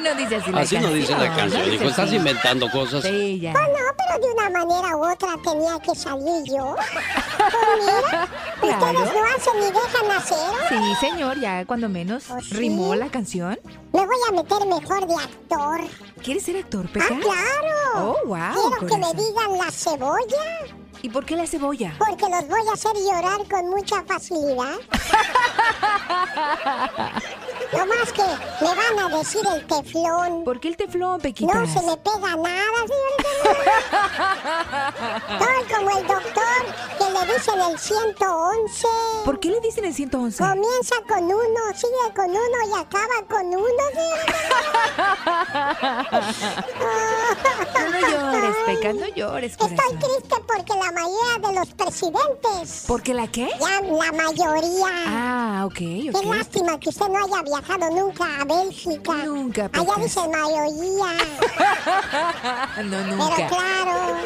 no 0.00 0.14
dice 0.14 0.36
así 0.36 0.50
la 0.52 0.60
Así 0.60 0.78
no 0.78 0.88
dice 0.90 1.12
la 1.12 1.36
canción, 1.36 1.62
así. 1.62 1.84
Estás 1.84 2.12
inventando 2.12 2.70
cosas. 2.70 3.02
Sí, 3.04 3.40
ya. 3.40 3.52
Oh, 3.52 3.60
no, 3.60 3.94
pero 3.96 4.26
de 4.26 4.32
una 4.34 4.50
manera 4.64 4.96
u 4.96 5.04
otra 5.12 5.34
tenía 5.44 5.78
que 5.80 5.94
salir 5.94 6.44
yo. 6.44 6.74
Pues 8.60 8.76
mira, 8.76 8.78
ustedes 8.78 9.10
Claro. 9.10 9.12
no 9.14 9.36
hacen 9.36 9.60
ni 9.60 9.66
dejan 9.66 10.10
hacer. 10.16 10.50
Sí, 10.68 10.94
señor, 11.00 11.38
ya 11.40 11.64
cuando 11.64 11.88
menos 11.88 12.24
rimó 12.50 12.94
la 12.96 13.08
canción. 13.08 13.58
Me 13.98 14.06
voy 14.06 14.16
a 14.28 14.32
meter 14.32 14.64
mejor 14.64 15.06
de 15.08 15.14
actor. 15.16 15.80
¿Quieres 16.22 16.44
ser 16.44 16.56
actor, 16.56 16.86
Ah, 16.86 16.90
Peca? 16.92 17.08
claro. 17.18 17.74
Oh, 17.96 18.16
wow, 18.26 18.38
Quiero 18.78 18.86
que 18.86 18.96
me 18.96 19.12
digan 19.20 19.58
la 19.58 19.72
cebolla. 19.72 20.60
¿Y 21.02 21.08
por 21.08 21.24
qué 21.24 21.34
la 21.34 21.48
cebolla? 21.48 21.96
Porque 21.98 22.28
los 22.28 22.46
voy 22.46 22.60
a 22.70 22.74
hacer 22.74 22.92
llorar 22.94 23.40
con 23.50 23.70
mucha 23.70 24.04
facilidad. 24.04 24.76
No 27.72 27.86
más 27.86 28.12
que 28.12 28.22
me 28.64 28.74
van 28.74 28.98
a 29.12 29.16
decir 29.18 29.42
el 29.54 29.66
teflón. 29.66 30.44
¿Por 30.44 30.58
qué 30.60 30.68
el 30.68 30.76
teflón, 30.76 31.20
Pequitas? 31.20 31.54
No 31.54 31.66
se 31.66 31.82
me 31.86 31.96
pega 31.98 32.36
nada, 32.36 32.78
señorita. 32.86 33.28
Soy 35.38 35.64
como 35.76 35.90
el 35.98 36.06
doctor 36.06 36.64
que 36.98 37.04
le 37.10 37.20
dicen 37.34 37.60
el 37.60 37.78
111. 37.78 38.88
¿Por 39.24 39.38
qué 39.40 39.50
le 39.50 39.60
dicen 39.60 39.84
el 39.84 39.94
111? 39.94 40.38
Comienza 40.42 40.94
con 41.06 41.24
uno, 41.24 41.60
sigue 41.74 42.14
con 42.16 42.30
uno 42.30 42.58
y 42.68 42.72
acaba 42.80 43.22
con 43.28 43.46
uno, 43.46 43.68
No, 47.74 47.90
no 47.90 47.98
llores, 48.32 48.56
Peca, 48.66 48.92
no 48.92 49.06
llores, 49.14 49.52
Estoy 49.52 49.68
triste 49.76 50.36
porque 50.46 50.72
la 50.74 50.92
mayoría 50.92 51.38
de 51.48 51.52
los 51.54 51.68
presidentes. 51.74 52.84
¿Por 52.86 53.02
qué 53.02 53.14
la 53.14 53.26
qué? 53.26 53.48
Ya, 53.60 53.80
la 53.82 54.12
mayoría. 54.12 54.88
Ah, 55.06 55.64
ok, 55.66 55.74
Qué 55.74 56.10
ok. 56.14 56.24
lástima 56.34 56.78
que 56.80 56.88
usted 56.88 57.08
no 57.08 57.18
haya 57.24 57.42
viajado 57.42 57.57
nunca 57.62 58.24
a 58.40 58.44
Bélgica. 58.44 59.12
Nunca, 59.24 59.62
Allá 59.72 59.84
Pecas. 59.84 60.02
dice 60.02 60.20
mayoría. 60.28 60.78
no, 62.84 62.90
Pero 62.90 63.16
nunca. 63.16 63.46
claro, 63.48 64.16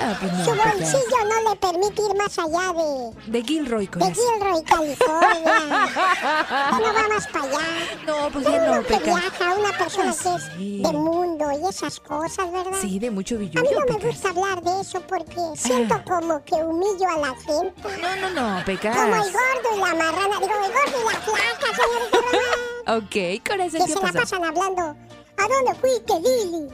Ah, 0.00 0.16
pues 0.20 0.32
no, 0.32 0.44
su 0.44 0.50
Pecas. 0.52 0.74
bolsillo 0.74 1.18
no 1.28 1.36
le 1.50 1.56
permite 1.56 2.02
ir 2.02 2.14
más 2.16 2.38
allá 2.38 2.72
de, 2.72 3.12
De 3.30 3.42
Gilroy, 3.42 3.86
de. 3.86 4.14
Gilroy, 4.14 4.62
California. 4.64 5.42
no 6.72 6.94
va 6.94 7.08
más 7.08 7.26
para 7.28 7.44
allá. 7.44 7.58
No, 8.06 8.14
pues 8.30 8.44
Pero 8.44 8.56
ya 8.64 8.76
no, 8.76 8.82
que 8.82 8.88
Peca. 8.94 9.04
viaja, 9.04 9.54
una 9.58 9.72
persona 9.78 10.10
Ah, 10.10 10.14
que 10.22 10.38
sí. 10.58 10.82
es 10.84 10.90
de 10.90 10.98
mundo 10.98 11.44
y 11.62 11.66
esas 11.68 12.00
cosas, 12.00 12.50
¿verdad? 12.52 12.78
Sí, 12.80 12.98
de 12.98 13.10
mucho 13.10 13.36
A 13.36 13.38
mí 13.38 13.48
billullo, 13.48 13.80
no 13.86 13.98
me 13.98 14.04
gusta 14.06 14.28
hablar 14.30 14.62
de 14.62 14.80
eso 14.80 15.00
porque 15.02 15.40
siento 15.56 16.02
como 16.04 16.42
que 16.44 16.54
humillo 16.56 17.08
a 17.08 17.16
la 17.18 17.34
gente. 17.36 17.82
No, 18.02 18.16
no, 18.30 18.58
no, 18.58 18.64
Pecas. 18.64 18.96
Como 18.96 19.14
el 19.14 19.32
gordo 19.32 19.76
y 19.76 19.80
la 19.80 19.94
marrana. 19.94 20.38
Digo, 20.40 20.54
el 20.54 20.72
gordo 20.72 21.00
y 21.00 21.04
la 21.12 21.20
flaca, 21.20 21.66
señorita 21.76 22.18
Román. 22.18 22.60
Ok, 22.86 23.42
corazón, 23.48 23.80
Que 23.80 23.86
¿qué 23.86 23.92
se 23.92 23.94
la 23.94 24.00
pasó? 24.00 24.18
pasan 24.18 24.44
hablando. 24.44 24.82
¿A 24.82 25.48
dónde 25.48 25.74
fuiste, 25.80 26.14
Lili? 26.20 26.68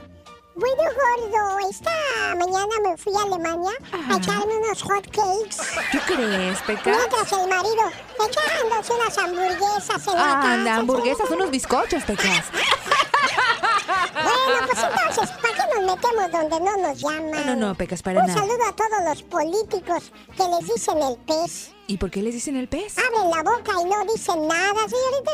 Bueno, 0.55 0.83
gordo, 0.83 1.69
esta 1.71 1.91
mañana 2.37 2.75
me 2.83 2.97
fui 2.97 3.13
a 3.15 3.23
Alemania 3.23 3.71
a 4.11 4.17
echarme 4.17 4.57
unos 4.57 4.83
hot 4.83 5.07
cakes. 5.07 5.57
¿Tú 5.93 5.99
crees, 6.07 6.59
Pecas? 6.63 6.97
Mientras 6.97 7.33
el 7.33 7.49
marido 7.49 7.93
echándose 8.29 8.93
unas 8.95 9.19
hamburguesas 9.19 10.07
en 10.09 10.15
la 10.15 10.23
Ah, 10.33 10.35
casa. 10.43 10.53
anda, 10.55 10.75
hamburguesas, 10.77 11.31
unos 11.31 11.51
bizcochos, 11.51 12.03
Pecas. 12.03 12.47
Bueno, 14.13 14.67
pues 14.67 14.79
entonces, 14.85 15.31
¿para 15.41 15.55
qué 15.55 15.81
nos 15.81 15.97
metemos 15.97 16.33
donde 16.33 16.61
no 16.61 16.77
nos 16.89 16.99
llaman? 17.01 17.31
No, 17.31 17.45
no, 17.45 17.57
no, 17.69 17.75
Pecas, 17.75 18.03
para 18.03 18.21
Un 18.21 18.27
nada. 18.27 18.41
saludo 18.41 18.65
a 18.69 18.73
todos 18.75 19.05
los 19.09 19.23
políticos 19.25 20.13
que 20.37 20.45
les 20.49 20.75
dicen 20.75 20.99
el 21.03 21.17
pez. 21.19 21.73
¿Y 21.87 21.97
por 21.97 22.11
qué 22.11 22.21
les 22.23 22.35
dicen 22.35 22.57
el 22.57 22.69
pez? 22.69 22.97
Abren 22.99 23.31
la 23.31 23.43
boca 23.43 23.73
y 23.81 23.85
no 23.85 24.05
dicen 24.13 24.47
nada, 24.47 24.81
señorita. 24.89 25.33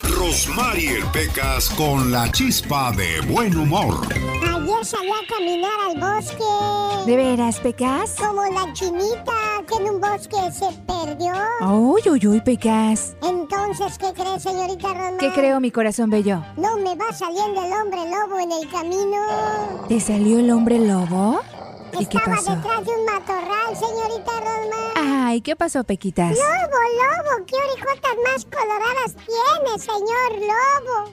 Rosmarie 0.16 1.02
Pecas 1.12 1.68
con 1.70 2.12
la 2.12 2.30
chispa 2.30 2.92
de 2.92 3.20
buen 3.22 3.56
humor. 3.56 4.06
Ayer 4.14 4.84
salí 4.84 5.10
a 5.10 5.26
caminar 5.34 5.72
al 5.88 5.98
bosque. 5.98 7.06
¿De 7.06 7.16
veras, 7.16 7.58
Pecas? 7.58 8.14
Como 8.18 8.44
la 8.44 8.72
chinita 8.72 9.32
que 9.66 9.74
en 9.76 9.90
un 9.94 10.00
bosque 10.00 10.36
se 10.52 10.70
perdió. 10.86 11.32
Uy, 11.68 12.02
uy, 12.08 12.26
uy, 12.28 12.40
Pecas. 12.40 13.14
Entonces, 13.22 13.98
¿qué 13.98 14.12
crees, 14.12 14.42
señorita 14.44 14.88
Román? 14.88 15.18
¿Qué 15.18 15.32
creo, 15.32 15.58
mi 15.58 15.70
corazón 15.72 16.08
bello? 16.10 16.29
No 16.56 16.76
me 16.76 16.94
va 16.96 17.12
saliendo 17.12 17.62
el 17.64 17.72
hombre 17.72 18.00
lobo 18.10 18.38
en 18.38 18.52
el 18.52 18.68
camino. 18.70 19.18
¿Te 19.88 20.00
salió 20.00 20.38
el 20.38 20.50
hombre 20.50 20.78
lobo? 20.78 21.40
¿Y 21.98 22.06
qué 22.06 22.18
Estaba 22.18 22.36
pasó? 22.36 22.54
detrás 22.56 22.84
de 22.84 22.90
un 22.92 23.04
matorral, 23.04 23.76
señorita 23.76 24.32
Román. 24.40 25.26
Ay, 25.26 25.40
¿qué 25.40 25.56
pasó, 25.56 25.82
Pequitas? 25.84 26.30
Lobo, 26.36 26.80
lobo, 27.00 27.46
qué 27.46 27.56
orejotas 27.56 28.16
más 28.24 28.44
coloradas 28.44 29.16
tiene, 29.16 29.78
señor 29.78 30.32
lobo. 30.40 31.12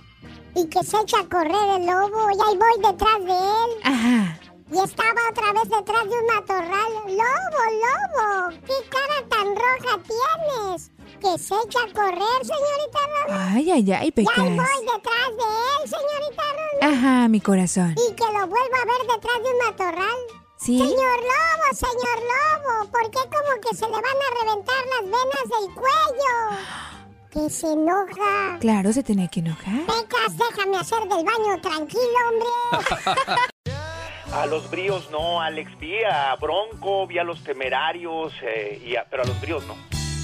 Y 0.56 0.68
que 0.70 0.84
se 0.84 0.98
echa 1.02 1.20
a 1.20 1.30
correr 1.30 1.80
el 1.80 1.86
lobo, 1.86 2.30
y 2.32 2.50
ahí 2.50 2.58
voy 2.58 2.92
detrás 2.92 3.20
de 3.26 3.32
él. 3.38 3.72
Ajá. 3.84 4.40
Y 4.72 4.80
estaba 4.80 5.22
otra 5.32 5.54
vez 5.54 5.64
detrás 5.70 6.04
de 6.04 6.16
un 6.20 6.26
matorral. 6.36 6.92
Lobo, 7.06 7.62
lobo, 7.84 8.58
qué 8.66 8.90
cara 8.90 9.28
tan 9.30 9.56
roja 9.56 10.00
tienes. 10.04 10.92
Que 11.20 11.38
se 11.38 11.56
echa 11.66 11.80
a 11.80 11.94
correr, 11.94 12.40
señorita 12.42 13.00
Rosa. 13.28 13.52
Ay, 13.54 13.72
ay, 13.72 13.92
ay, 13.92 14.08
Ya 14.08 14.12
Pecas. 14.12 14.36
voy 14.38 14.50
detrás 14.50 15.30
de 15.38 15.48
él, 15.74 15.90
señorita 15.90 16.44
Rosa. 16.44 16.88
Ajá, 16.88 17.28
mi 17.28 17.42
corazón. 17.42 17.92
Y 18.10 18.14
que 18.14 18.24
lo 18.26 18.48
vuelva 18.48 18.78
a 18.82 18.86
ver 18.86 19.16
detrás 19.16 19.44
de 19.44 19.50
un 19.52 19.58
matorral. 19.66 20.18
Sí. 20.58 20.80
Señor 20.80 20.96
Lobo, 21.20 21.76
señor 21.76 22.20
Lobo, 22.32 22.92
¿por 22.92 23.04
qué 23.12 23.20
como 23.20 23.62
que 23.62 23.76
se 23.76 23.86
le 23.86 23.92
van 23.92 24.04
a 24.04 24.44
reventar 24.44 24.76
las 24.88 25.02
venas 25.04 25.62
del 25.62 25.74
cuello? 25.76 26.58
Que 27.30 27.50
se 27.52 27.72
enoja. 27.74 28.58
Claro, 28.62 28.92
se 28.94 29.04
tenía 29.04 29.28
que 29.28 29.42
enojar. 29.42 29.86
Pecas, 29.86 30.38
déjame 30.38 30.78
hacer 30.78 31.00
del 31.02 31.24
baño 31.26 31.62
tranquilo, 31.62 32.18
hombre. 32.30 33.36
A 34.34 34.46
los 34.46 34.70
bríos 34.72 35.10
no, 35.12 35.40
Alex. 35.42 35.78
Vi 35.80 36.04
a 36.04 36.36
Bronco, 36.36 37.06
vi 37.06 37.18
a 37.20 37.24
los 37.24 37.44
temerarios, 37.44 38.34
eh, 38.42 38.82
y 38.86 38.96
a- 38.96 39.06
pero 39.10 39.24
a 39.24 39.26
los 39.26 39.40
bríos 39.40 39.64
no. 39.66 39.76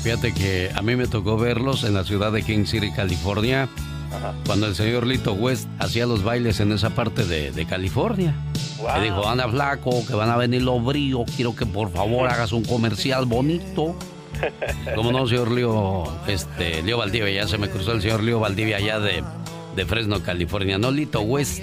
Fíjate 0.03 0.33
que 0.33 0.69
a 0.75 0.81
mí 0.81 0.95
me 0.97 1.07
tocó 1.07 1.37
verlos 1.37 1.85
en 1.85 1.93
la 1.93 2.03
ciudad 2.03 2.31
de 2.33 2.43
King 2.43 2.65
City, 2.65 2.91
California, 2.91 3.69
Ajá. 4.13 4.33
cuando 4.45 4.67
el 4.67 4.75
señor 4.75 5.07
Lito 5.07 5.31
West 5.33 5.67
hacía 5.79 6.05
los 6.05 6.23
bailes 6.23 6.59
en 6.59 6.73
esa 6.73 6.89
parte 6.89 7.23
de, 7.23 7.51
de 7.51 7.65
California. 7.65 8.35
Wow. 8.79 8.97
Me 8.97 9.03
dijo, 9.05 9.25
anda 9.27 9.47
flaco, 9.47 10.05
que 10.05 10.13
van 10.13 10.29
a 10.29 10.35
venir 10.35 10.61
los 10.61 10.83
bríos, 10.83 11.23
quiero 11.37 11.55
que 11.55 11.65
por 11.65 11.89
favor 11.89 12.27
hagas 12.29 12.51
un 12.51 12.65
comercial 12.65 13.25
bonito. 13.25 13.95
Como 14.95 15.13
no, 15.13 15.25
señor 15.25 15.51
Leo, 15.51 16.11
este, 16.27 16.83
Leo 16.83 16.97
Valdivia, 16.97 17.29
ya 17.29 17.47
se 17.47 17.57
me 17.57 17.69
cruzó 17.69 17.93
el 17.93 18.01
señor 18.01 18.23
Leo 18.23 18.41
Valdivia 18.41 18.77
allá 18.77 18.99
de, 18.99 19.23
de 19.73 19.85
Fresno, 19.85 20.21
California, 20.21 20.77
no 20.77 20.91
Lito 20.91 21.21
West. 21.21 21.61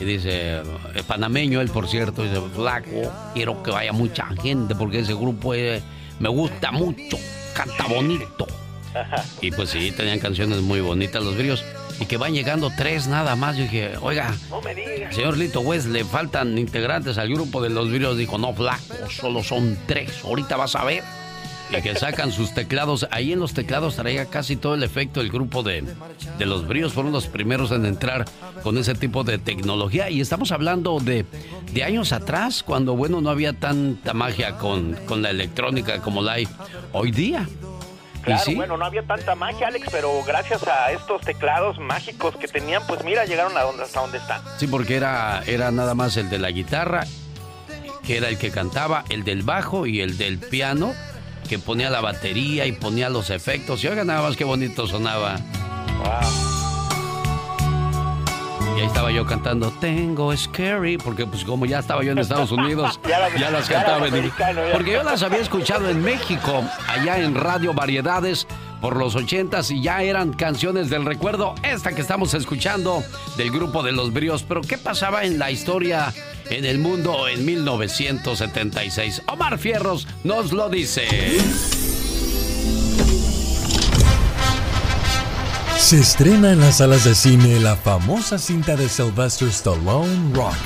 Y 0.00 0.04
dice, 0.04 0.56
eh, 0.58 0.62
panameño 1.06 1.60
él, 1.60 1.68
por 1.68 1.86
cierto, 1.86 2.24
dice, 2.24 2.40
flaco, 2.56 3.12
quiero 3.34 3.62
que 3.62 3.70
vaya 3.70 3.92
mucha 3.92 4.26
gente 4.42 4.74
porque 4.74 4.98
ese 5.00 5.14
grupo 5.14 5.54
eh, 5.54 5.80
me 6.18 6.28
gusta 6.28 6.72
mucho, 6.72 7.16
canta 7.56 7.86
bonito. 7.86 8.46
Y 9.40 9.50
pues 9.50 9.70
sí, 9.70 9.92
tenían 9.92 10.18
canciones 10.20 10.60
muy 10.62 10.80
bonitas 10.80 11.22
los 11.22 11.36
bríos. 11.36 11.64
Y 11.98 12.06
que 12.06 12.16
van 12.18 12.34
llegando 12.34 12.70
tres 12.76 13.06
nada 13.06 13.36
más. 13.36 13.56
Yo 13.56 13.62
dije, 13.64 13.92
oiga, 14.00 14.34
No 14.50 14.60
me 14.60 14.74
digas. 14.74 15.14
señor 15.14 15.36
Lito 15.36 15.60
West, 15.60 15.86
le 15.88 16.04
faltan 16.04 16.56
integrantes 16.58 17.18
al 17.18 17.28
grupo 17.28 17.62
de 17.62 17.70
los 17.70 17.90
bríos. 17.90 18.16
Dijo, 18.18 18.38
no, 18.38 18.52
flaco, 18.54 19.10
solo 19.10 19.42
son 19.42 19.78
tres. 19.86 20.22
Ahorita 20.24 20.56
vas 20.56 20.74
a 20.76 20.84
ver. 20.84 21.02
Y 21.70 21.82
que 21.82 21.94
sacan 21.96 22.30
sus 22.30 22.54
teclados. 22.54 23.08
Ahí 23.10 23.32
en 23.32 23.40
los 23.40 23.52
teclados 23.52 23.96
traía 23.96 24.26
casi 24.26 24.56
todo 24.56 24.74
el 24.74 24.82
efecto 24.82 25.20
el 25.20 25.30
grupo 25.30 25.62
de, 25.62 25.84
de 26.38 26.46
los 26.46 26.66
bríos. 26.66 26.92
Fueron 26.92 27.12
los 27.12 27.26
primeros 27.26 27.72
en 27.72 27.86
entrar 27.86 28.24
con 28.62 28.78
ese 28.78 28.94
tipo 28.94 29.24
de 29.24 29.38
tecnología. 29.38 30.08
Y 30.10 30.20
estamos 30.20 30.52
hablando 30.52 30.98
de, 31.00 31.24
de 31.72 31.84
años 31.84 32.12
atrás, 32.12 32.62
cuando, 32.62 32.94
bueno, 32.94 33.20
no 33.20 33.30
había 33.30 33.52
tanta 33.52 34.14
magia 34.14 34.58
con, 34.58 34.94
con 35.06 35.22
la 35.22 35.30
electrónica 35.30 36.00
como 36.00 36.22
la 36.22 36.32
hay 36.32 36.48
hoy 36.92 37.10
día. 37.10 37.48
Claro, 38.22 38.42
sí, 38.44 38.56
bueno, 38.56 38.76
no 38.76 38.84
había 38.84 39.04
tanta 39.04 39.36
magia, 39.36 39.68
Alex, 39.68 39.86
pero 39.92 40.10
gracias 40.26 40.66
a 40.66 40.90
estos 40.90 41.20
teclados 41.20 41.78
mágicos 41.78 42.34
que 42.36 42.48
tenían, 42.48 42.82
pues 42.88 43.04
mira, 43.04 43.24
llegaron 43.24 43.56
a 43.56 43.62
donde, 43.62 43.84
hasta 43.84 44.00
donde 44.00 44.18
están. 44.18 44.42
Sí, 44.58 44.66
porque 44.66 44.96
era, 44.96 45.44
era 45.46 45.70
nada 45.70 45.94
más 45.94 46.16
el 46.16 46.28
de 46.28 46.40
la 46.40 46.50
guitarra, 46.50 47.06
que 48.04 48.16
era 48.16 48.28
el 48.28 48.36
que 48.36 48.50
cantaba, 48.50 49.04
el 49.10 49.22
del 49.22 49.42
bajo 49.44 49.86
y 49.86 50.00
el 50.00 50.18
del 50.18 50.38
piano, 50.38 50.92
que 51.46 51.58
ponía 51.58 51.90
la 51.90 52.00
batería 52.00 52.66
y 52.66 52.72
ponía 52.72 53.08
los 53.08 53.30
efectos. 53.30 53.82
Y 53.84 53.88
oiga 53.88 54.04
nada 54.04 54.22
más 54.22 54.36
qué 54.36 54.44
bonito 54.44 54.86
sonaba. 54.86 55.36
Y 58.76 58.80
ahí 58.80 58.86
estaba 58.86 59.10
yo 59.10 59.24
cantando 59.24 59.70
Tengo 59.80 60.36
Scary, 60.36 60.98
porque 60.98 61.24
pues 61.26 61.44
como 61.44 61.64
ya 61.64 61.78
estaba 61.78 62.02
yo 62.04 62.12
en 62.12 62.18
Estados 62.18 62.52
Unidos, 62.52 63.00
Ya 63.08 63.18
la- 63.20 63.36
ya 63.36 63.50
las 63.50 63.68
ya 63.68 63.84
cantaba. 63.84 64.06
en- 64.08 64.24
ya. 64.38 64.72
Porque 64.72 64.92
yo 64.92 65.02
las 65.02 65.22
había 65.22 65.38
escuchado 65.38 65.88
en 65.88 66.02
México, 66.02 66.62
allá 66.88 67.18
en 67.18 67.34
Radio 67.34 67.72
Variedades, 67.72 68.46
por 68.82 68.96
los 68.96 69.14
ochentas, 69.16 69.70
y 69.70 69.80
ya 69.82 70.02
eran 70.02 70.34
canciones 70.34 70.90
del 70.90 71.06
recuerdo. 71.06 71.54
Esta 71.62 71.92
que 71.92 72.02
estamos 72.02 72.34
escuchando 72.34 73.02
del 73.38 73.50
grupo 73.50 73.82
de 73.82 73.92
los 73.92 74.12
bríos. 74.12 74.42
Pero 74.42 74.60
¿qué 74.60 74.76
pasaba 74.76 75.24
en 75.24 75.38
la 75.38 75.50
historia 75.50 76.12
en 76.50 76.64
el 76.64 76.78
mundo 76.78 77.28
en 77.28 77.44
1976? 77.44 79.22
Omar 79.26 79.58
Fierros 79.58 80.06
nos 80.24 80.52
lo 80.52 80.68
dice. 80.68 81.06
Se 85.78 86.00
estrena 86.00 86.52
en 86.52 86.60
las 86.60 86.78
salas 86.78 87.04
de 87.04 87.14
cine 87.14 87.60
la 87.60 87.76
famosa 87.76 88.38
cinta 88.38 88.74
de 88.74 88.88
Sylvester 88.88 89.48
Stallone, 89.48 90.34
Rocky. 90.34 90.56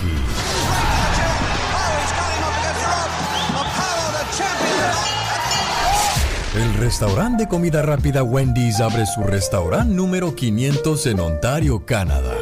El 6.57 6.74
restaurante 6.74 7.44
de 7.44 7.48
comida 7.48 7.82
rápida 7.82 8.23
Wendy's 8.23 8.81
abre 8.81 9.07
su 9.07 9.23
restaurante 9.23 9.94
número 9.94 10.35
500 10.35 11.07
en 11.07 11.20
Ontario, 11.20 11.85
Canadá. 11.86 12.35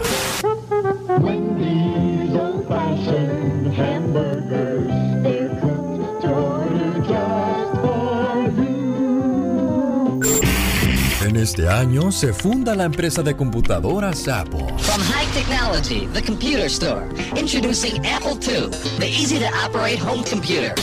Este 11.48 11.66
año 11.66 12.12
se 12.12 12.34
funda 12.34 12.74
la 12.74 12.84
empresa 12.84 13.22
de 13.22 13.34
computadoras 13.34 14.28
Apple. 14.28 14.66
From 14.80 15.00
high 15.00 15.26
technology, 15.32 16.06
the 16.12 16.20
computer 16.20 16.66
store. 16.66 17.08
Introducing 17.36 18.04
Apple 18.04 18.36
II, 18.46 18.68
the 18.98 19.08
easy 19.08 19.38
to 19.38 19.48
operate 19.64 19.98
home 19.98 20.22
computer. 20.24 20.74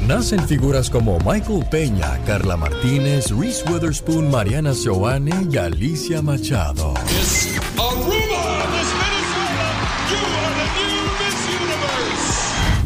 Nacen 0.00 0.48
figuras 0.48 0.88
como 0.88 1.18
Michael 1.18 1.66
Peña, 1.70 2.18
Carla 2.24 2.56
Martínez, 2.56 3.30
Reese 3.30 3.64
Witherspoon, 3.68 4.30
Mariana 4.30 4.72
Seoane 4.72 5.46
y 5.50 5.58
Alicia 5.58 6.22
Machado. 6.22 6.94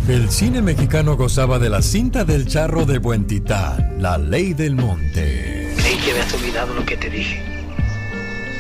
El 0.09 0.29
cine 0.29 0.61
mexicano 0.61 1.17
gozaba 1.17 1.61
de 1.61 1.71
la 1.71 1.83
cinta 1.83 2.25
del 2.25 2.49
charro 2.49 2.85
de 2.85 2.99
Buen 2.99 3.29
Titán, 3.29 4.03
La 4.03 4.19
Ley 4.19 4.55
del 4.55 4.75
Monte. 4.75 5.60
Que 6.05 6.13
habías 6.13 6.33
olvidado 6.33 6.73
lo 6.75 6.85
que 6.85 6.97
te 6.97 7.11
dije. 7.11 7.43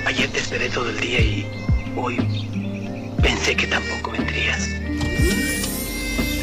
Ayer 0.06 0.28
te 0.28 0.38
esperé 0.40 0.68
todo 0.68 0.90
el 0.90 1.00
día 1.00 1.20
y 1.20 1.46
hoy 1.96 2.16
pensé 3.22 3.56
que 3.56 3.66
tampoco 3.66 4.10
vendrías. 4.10 4.68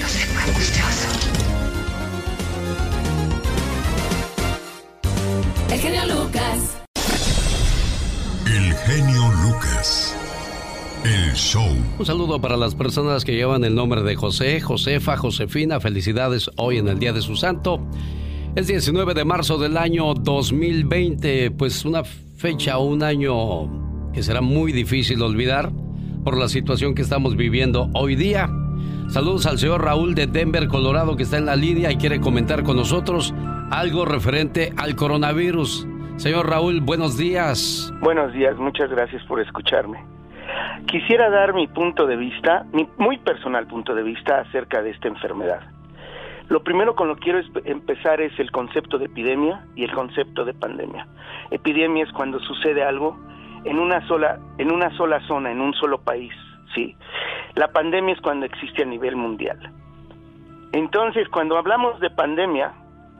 No 0.01 0.07
sé, 0.07 0.25
fue 0.25 0.41
angustioso. 0.41 1.07
El 5.71 5.79
genio 5.79 6.05
Lucas. 6.07 6.77
El 8.47 8.73
genio 8.73 9.31
Lucas. 9.43 10.15
El 11.03 11.33
show. 11.35 11.75
Un 11.99 12.05
saludo 12.05 12.41
para 12.41 12.57
las 12.57 12.73
personas 12.73 13.23
que 13.23 13.35
llevan 13.35 13.63
el 13.63 13.75
nombre 13.75 14.01
de 14.01 14.15
José, 14.15 14.61
Josefa, 14.61 15.15
Josefina. 15.15 15.79
Felicidades 15.79 16.49
hoy 16.55 16.79
en 16.79 16.87
el 16.87 16.97
Día 16.97 17.13
de 17.13 17.21
su 17.21 17.35
Santo. 17.35 17.87
Es 18.57 18.65
19 18.65 19.13
de 19.13 19.23
marzo 19.23 19.59
del 19.59 19.77
año 19.77 20.15
2020, 20.15 21.51
pues 21.51 21.85
una 21.85 22.03
fecha, 22.03 22.79
un 22.79 23.03
año 23.03 24.11
que 24.11 24.23
será 24.23 24.41
muy 24.41 24.71
difícil 24.71 25.21
olvidar 25.21 25.69
por 26.23 26.35
la 26.35 26.47
situación 26.47 26.95
que 26.95 27.03
estamos 27.03 27.35
viviendo 27.35 27.87
hoy 27.93 28.15
día. 28.15 28.49
Saludos 29.09 29.45
al 29.45 29.59
señor 29.59 29.83
Raúl 29.83 30.15
de 30.15 30.25
Denver, 30.25 30.67
Colorado, 30.69 31.15
que 31.15 31.21
está 31.21 31.37
en 31.37 31.45
la 31.45 31.55
línea 31.55 31.91
y 31.91 31.97
quiere 31.97 32.19
comentar 32.19 32.63
con 32.63 32.77
nosotros 32.77 33.31
algo 33.69 34.05
referente 34.05 34.73
al 34.75 34.95
coronavirus. 34.95 35.87
Señor 36.15 36.49
Raúl, 36.49 36.81
buenos 36.81 37.15
días. 37.15 37.93
Buenos 38.01 38.33
días, 38.33 38.57
muchas 38.57 38.89
gracias 38.89 39.23
por 39.25 39.39
escucharme. 39.39 40.03
Quisiera 40.87 41.29
dar 41.29 41.53
mi 41.53 41.67
punto 41.67 42.07
de 42.07 42.15
vista, 42.15 42.65
mi 42.73 42.89
muy 42.97 43.19
personal 43.19 43.67
punto 43.67 43.93
de 43.93 44.01
vista 44.01 44.39
acerca 44.39 44.81
de 44.81 44.89
esta 44.89 45.09
enfermedad. 45.09 45.76
Lo 46.49 46.63
primero 46.63 46.95
con 46.95 47.09
lo 47.09 47.15
que 47.15 47.23
quiero 47.23 47.41
empezar 47.65 48.21
es 48.21 48.37
el 48.39 48.51
concepto 48.51 48.97
de 48.97 49.05
epidemia 49.05 49.65
y 49.75 49.83
el 49.83 49.91
concepto 49.91 50.45
de 50.45 50.53
pandemia. 50.53 51.07
Epidemia 51.51 52.05
es 52.05 52.11
cuando 52.13 52.39
sucede 52.39 52.83
algo 52.83 53.17
en 53.65 53.79
una 53.79 54.05
sola 54.07 54.39
en 54.57 54.71
una 54.71 54.95
sola 54.95 55.19
zona, 55.27 55.51
en 55.51 55.59
un 55.59 55.73
solo 55.73 55.99
país, 55.99 56.31
sí. 56.73 56.95
La 57.55 57.67
pandemia 57.69 58.13
es 58.13 58.21
cuando 58.21 58.45
existe 58.45 58.83
a 58.83 58.85
nivel 58.85 59.15
mundial. 59.15 59.73
Entonces, 60.71 61.27
cuando 61.29 61.57
hablamos 61.57 61.99
de 61.99 62.09
pandemia, 62.11 62.73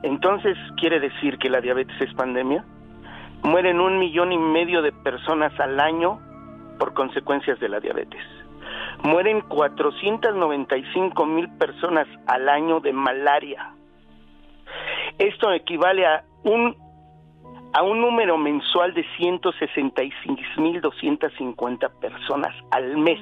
entonces 0.04 0.58
quiere 0.78 1.00
decir 1.00 1.38
que 1.38 1.50
la 1.50 1.60
diabetes 1.60 2.00
es 2.00 2.14
pandemia. 2.14 2.64
Mueren 3.44 3.80
un 3.80 4.00
millón 4.00 4.32
y 4.32 4.38
medio 4.38 4.82
de 4.82 4.92
personas 4.92 5.58
al 5.60 5.80
año 5.80 6.20
por 6.80 6.94
consecuencias 6.94 7.60
de 7.60 7.70
la 7.70 7.80
diabetes. 7.80 8.22
Mueren 9.04 9.42
495 9.42 11.26
mil 11.26 11.50
personas 11.58 12.08
al 12.28 12.48
año 12.50 12.80
de 12.80 12.94
malaria. 12.94 13.74
Esto 15.18 15.52
equivale 15.52 16.06
a 16.06 16.24
un 16.44 16.76
a 17.74 17.84
un 17.84 18.00
número 18.02 18.38
mensual 18.38 18.94
de 18.94 19.06
166.250 19.18 21.92
personas 22.00 22.56
al 22.72 22.98
mes. 22.98 23.20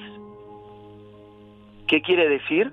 ¿Qué 1.88 2.02
quiere 2.02 2.30
decir? 2.30 2.72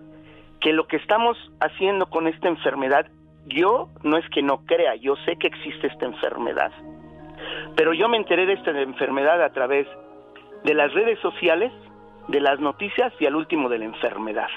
Que 0.61 0.73
lo 0.73 0.87
que 0.87 0.97
estamos 0.97 1.37
haciendo 1.61 2.07
con 2.07 2.29
esta 2.29 2.49
enfermedad 2.49 3.07
yo 3.47 3.89
no 4.03 4.17
es 4.17 4.27
que 4.31 4.43
no 4.43 4.65
crea, 4.65 4.95
yo 4.97 5.17
sé 5.25 5.37
que 5.37 5.49
existe 5.49 5.89
esta 5.89 6.07
enfermedad. 6.07 6.73
Pero 7.77 7.93
yo 7.93 8.09
me 8.09 8.17
enteré 8.17 8.47
de 8.47 8.55
esta 8.55 8.71
enfermedad 8.71 9.43
a 9.43 9.53
través 9.53 9.87
de 10.65 10.75
las 10.75 10.93
redes 10.93 11.19
sociales, 11.21 11.73
de 12.29 12.41
las 12.41 12.61
noticias 12.61 13.13
y 13.21 13.27
al 13.27 13.37
último 13.37 13.69
de 13.69 13.79
la 13.79 13.85
enfermedad. 13.87 14.49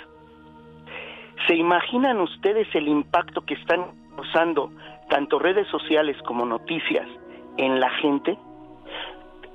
¿Se 1.47 1.55
imaginan 1.55 2.19
ustedes 2.21 2.67
el 2.73 2.87
impacto 2.87 3.41
que 3.41 3.55
están 3.55 3.85
causando 4.15 4.71
tanto 5.09 5.39
redes 5.39 5.67
sociales 5.67 6.17
como 6.23 6.45
noticias 6.45 7.07
en 7.57 7.79
la 7.79 7.89
gente? 8.01 8.37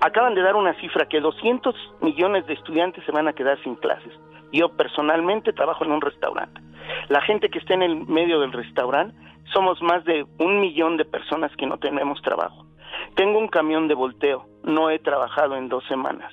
Acaban 0.00 0.34
de 0.34 0.42
dar 0.42 0.56
una 0.56 0.74
cifra 0.74 1.06
que 1.06 1.20
200 1.20 1.74
millones 2.00 2.46
de 2.46 2.54
estudiantes 2.54 3.04
se 3.04 3.12
van 3.12 3.28
a 3.28 3.32
quedar 3.32 3.60
sin 3.62 3.74
clases. 3.74 4.12
Yo 4.52 4.70
personalmente 4.76 5.52
trabajo 5.52 5.84
en 5.84 5.92
un 5.92 6.00
restaurante. 6.00 6.60
La 7.08 7.20
gente 7.22 7.50
que 7.50 7.58
está 7.58 7.74
en 7.74 7.82
el 7.82 8.06
medio 8.06 8.40
del 8.40 8.52
restaurante 8.52 9.14
somos 9.52 9.80
más 9.82 10.04
de 10.04 10.26
un 10.38 10.60
millón 10.60 10.96
de 10.96 11.04
personas 11.04 11.54
que 11.56 11.66
no 11.66 11.78
tenemos 11.78 12.20
trabajo. 12.22 12.66
Tengo 13.14 13.38
un 13.38 13.48
camión 13.48 13.88
de 13.88 13.94
volteo, 13.94 14.46
no 14.62 14.90
he 14.90 14.98
trabajado 14.98 15.56
en 15.56 15.68
dos 15.68 15.84
semanas. 15.86 16.32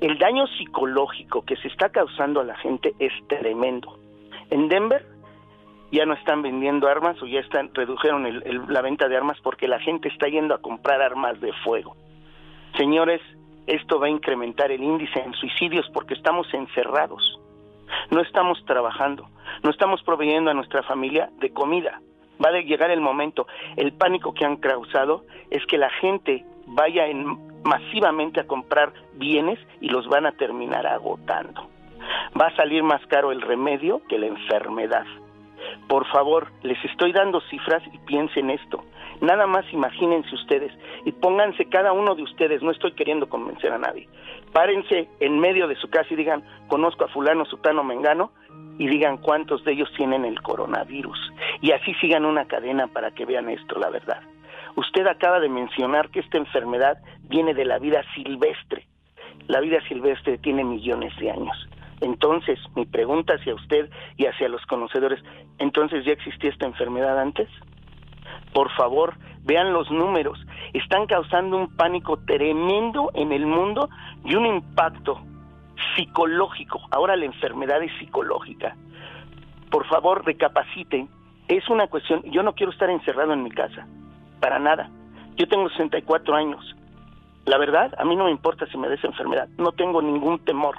El 0.00 0.18
daño 0.18 0.46
psicológico 0.46 1.44
que 1.44 1.56
se 1.56 1.68
está 1.68 1.90
causando 1.90 2.40
a 2.40 2.44
la 2.44 2.56
gente 2.56 2.94
es 2.98 3.12
tremendo. 3.28 3.98
En 4.50 4.68
Denver 4.68 5.04
ya 5.92 6.06
no 6.06 6.14
están 6.14 6.40
vendiendo 6.40 6.88
armas 6.88 7.20
o 7.22 7.26
ya 7.26 7.40
están 7.40 7.74
redujeron 7.74 8.42
la 8.68 8.80
venta 8.80 9.08
de 9.08 9.16
armas 9.16 9.38
porque 9.42 9.68
la 9.68 9.78
gente 9.78 10.08
está 10.08 10.28
yendo 10.28 10.54
a 10.54 10.62
comprar 10.62 11.02
armas 11.02 11.38
de 11.40 11.52
fuego. 11.64 11.96
Señores, 12.78 13.20
esto 13.66 14.00
va 14.00 14.06
a 14.06 14.10
incrementar 14.10 14.70
el 14.70 14.82
índice 14.82 15.20
en 15.20 15.34
suicidios 15.34 15.86
porque 15.92 16.14
estamos 16.14 16.52
encerrados. 16.54 17.38
No 18.10 18.22
estamos 18.22 18.64
trabajando, 18.64 19.28
no 19.62 19.70
estamos 19.70 20.02
proveyendo 20.02 20.50
a 20.50 20.54
nuestra 20.54 20.82
familia 20.82 21.28
de 21.40 21.50
comida. 21.50 22.00
Va 22.42 22.48
a 22.48 22.60
llegar 22.60 22.90
el 22.90 23.00
momento. 23.00 23.46
El 23.76 23.92
pánico 23.92 24.32
que 24.32 24.46
han 24.46 24.56
causado 24.56 25.24
es 25.50 25.66
que 25.66 25.76
la 25.76 25.90
gente 25.90 26.44
vaya 26.70 27.04
masivamente 27.64 28.40
a 28.40 28.46
comprar 28.46 28.92
bienes 29.14 29.58
y 29.80 29.88
los 29.88 30.08
van 30.08 30.26
a 30.26 30.32
terminar 30.32 30.86
agotando. 30.86 31.68
Va 32.40 32.46
a 32.46 32.56
salir 32.56 32.82
más 32.82 33.04
caro 33.06 33.32
el 33.32 33.42
remedio 33.42 34.02
que 34.08 34.18
la 34.18 34.26
enfermedad. 34.26 35.04
Por 35.88 36.06
favor, 36.06 36.48
les 36.62 36.82
estoy 36.84 37.12
dando 37.12 37.40
cifras 37.42 37.82
y 37.92 37.98
piensen 37.98 38.50
esto. 38.50 38.82
Nada 39.20 39.46
más 39.46 39.70
imagínense 39.72 40.34
ustedes 40.34 40.72
y 41.04 41.12
pónganse 41.12 41.66
cada 41.66 41.92
uno 41.92 42.14
de 42.14 42.22
ustedes, 42.22 42.62
no 42.62 42.70
estoy 42.70 42.92
queriendo 42.92 43.28
convencer 43.28 43.70
a 43.72 43.78
nadie. 43.78 44.08
Párense 44.52 45.08
en 45.20 45.38
medio 45.38 45.68
de 45.68 45.76
su 45.76 45.90
casa 45.90 46.08
y 46.10 46.16
digan, 46.16 46.42
conozco 46.68 47.04
a 47.04 47.08
fulano, 47.08 47.44
sutano, 47.44 47.84
mengano, 47.84 48.32
y 48.78 48.88
digan 48.88 49.18
cuántos 49.18 49.62
de 49.64 49.72
ellos 49.72 49.92
tienen 49.94 50.24
el 50.24 50.40
coronavirus. 50.40 51.18
Y 51.60 51.72
así 51.72 51.92
sigan 52.00 52.24
una 52.24 52.46
cadena 52.46 52.86
para 52.86 53.10
que 53.10 53.26
vean 53.26 53.50
esto, 53.50 53.78
la 53.78 53.90
verdad. 53.90 54.22
Usted 54.80 55.06
acaba 55.06 55.40
de 55.40 55.50
mencionar 55.50 56.08
que 56.08 56.20
esta 56.20 56.38
enfermedad 56.38 56.96
viene 57.24 57.52
de 57.52 57.66
la 57.66 57.78
vida 57.78 58.02
silvestre. 58.14 58.86
La 59.46 59.60
vida 59.60 59.78
silvestre 59.86 60.38
tiene 60.38 60.64
millones 60.64 61.14
de 61.18 61.30
años. 61.30 61.68
Entonces, 62.00 62.58
mi 62.74 62.86
pregunta 62.86 63.34
hacia 63.34 63.54
usted 63.54 63.90
y 64.16 64.24
hacia 64.24 64.48
los 64.48 64.64
conocedores, 64.64 65.22
¿entonces 65.58 66.06
ya 66.06 66.12
existía 66.12 66.48
esta 66.48 66.64
enfermedad 66.64 67.20
antes? 67.20 67.46
Por 68.54 68.70
favor, 68.70 69.16
vean 69.42 69.74
los 69.74 69.90
números. 69.90 70.38
Están 70.72 71.06
causando 71.06 71.58
un 71.58 71.76
pánico 71.76 72.16
tremendo 72.24 73.10
en 73.12 73.32
el 73.32 73.44
mundo 73.44 73.90
y 74.24 74.34
un 74.34 74.46
impacto 74.46 75.20
psicológico. 75.94 76.80
Ahora 76.90 77.16
la 77.16 77.26
enfermedad 77.26 77.82
es 77.82 77.92
psicológica. 77.98 78.74
Por 79.70 79.86
favor, 79.88 80.24
recapaciten. 80.24 81.10
Es 81.48 81.68
una 81.68 81.86
cuestión, 81.88 82.22
yo 82.32 82.42
no 82.42 82.54
quiero 82.54 82.72
estar 82.72 82.88
encerrado 82.88 83.34
en 83.34 83.42
mi 83.42 83.50
casa, 83.50 83.86
para 84.40 84.58
nada. 84.58 84.90
Yo 85.36 85.48
tengo 85.48 85.68
64 85.68 86.34
años. 86.34 86.76
La 87.46 87.58
verdad, 87.58 87.94
a 87.98 88.04
mí 88.04 88.16
no 88.16 88.24
me 88.24 88.30
importa 88.30 88.66
si 88.66 88.76
me 88.76 88.88
des 88.88 89.02
enfermedad, 89.04 89.48
no 89.58 89.72
tengo 89.72 90.02
ningún 90.02 90.38
temor. 90.44 90.76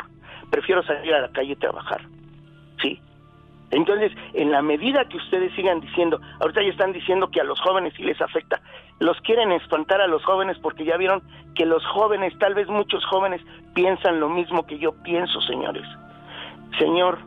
Prefiero 0.50 0.84
salir 0.84 1.14
a 1.14 1.22
la 1.22 1.32
calle 1.32 1.54
y 1.54 1.56
trabajar. 1.56 2.02
Sí, 2.82 3.00
entonces, 3.72 4.12
en 4.34 4.52
la 4.52 4.62
medida 4.62 5.06
que 5.06 5.18
ustedes 5.18 5.54
sigan 5.56 5.80
diciendo, 5.80 6.20
ahorita 6.40 6.62
ya 6.62 6.70
están 6.70 6.92
diciendo 6.92 7.30
que 7.32 7.40
a 7.40 7.46
los 7.46 7.60
jóvenes 7.62 7.94
sí 7.96 8.04
les 8.04 8.22
afecta, 8.22 8.62
los 9.00 9.20
quieren 9.22 9.52
espantar 9.54 10.02
a 10.02 10.08
los 10.08 10.24
jóvenes 10.26 10.58
porque 10.60 10.84
ya 10.84 10.98
vieron 10.98 11.24
que 11.56 11.66
los 11.66 11.84
jóvenes, 11.88 12.38
tal 12.38 12.54
vez 12.54 12.68
muchos 12.68 13.04
jóvenes, 13.06 13.42
piensan 13.74 14.20
lo 14.20 14.30
mismo 14.30 14.68
que 14.68 14.78
yo 14.78 14.92
pienso, 15.04 15.40
señores. 15.42 15.86
Señor, 16.78 17.20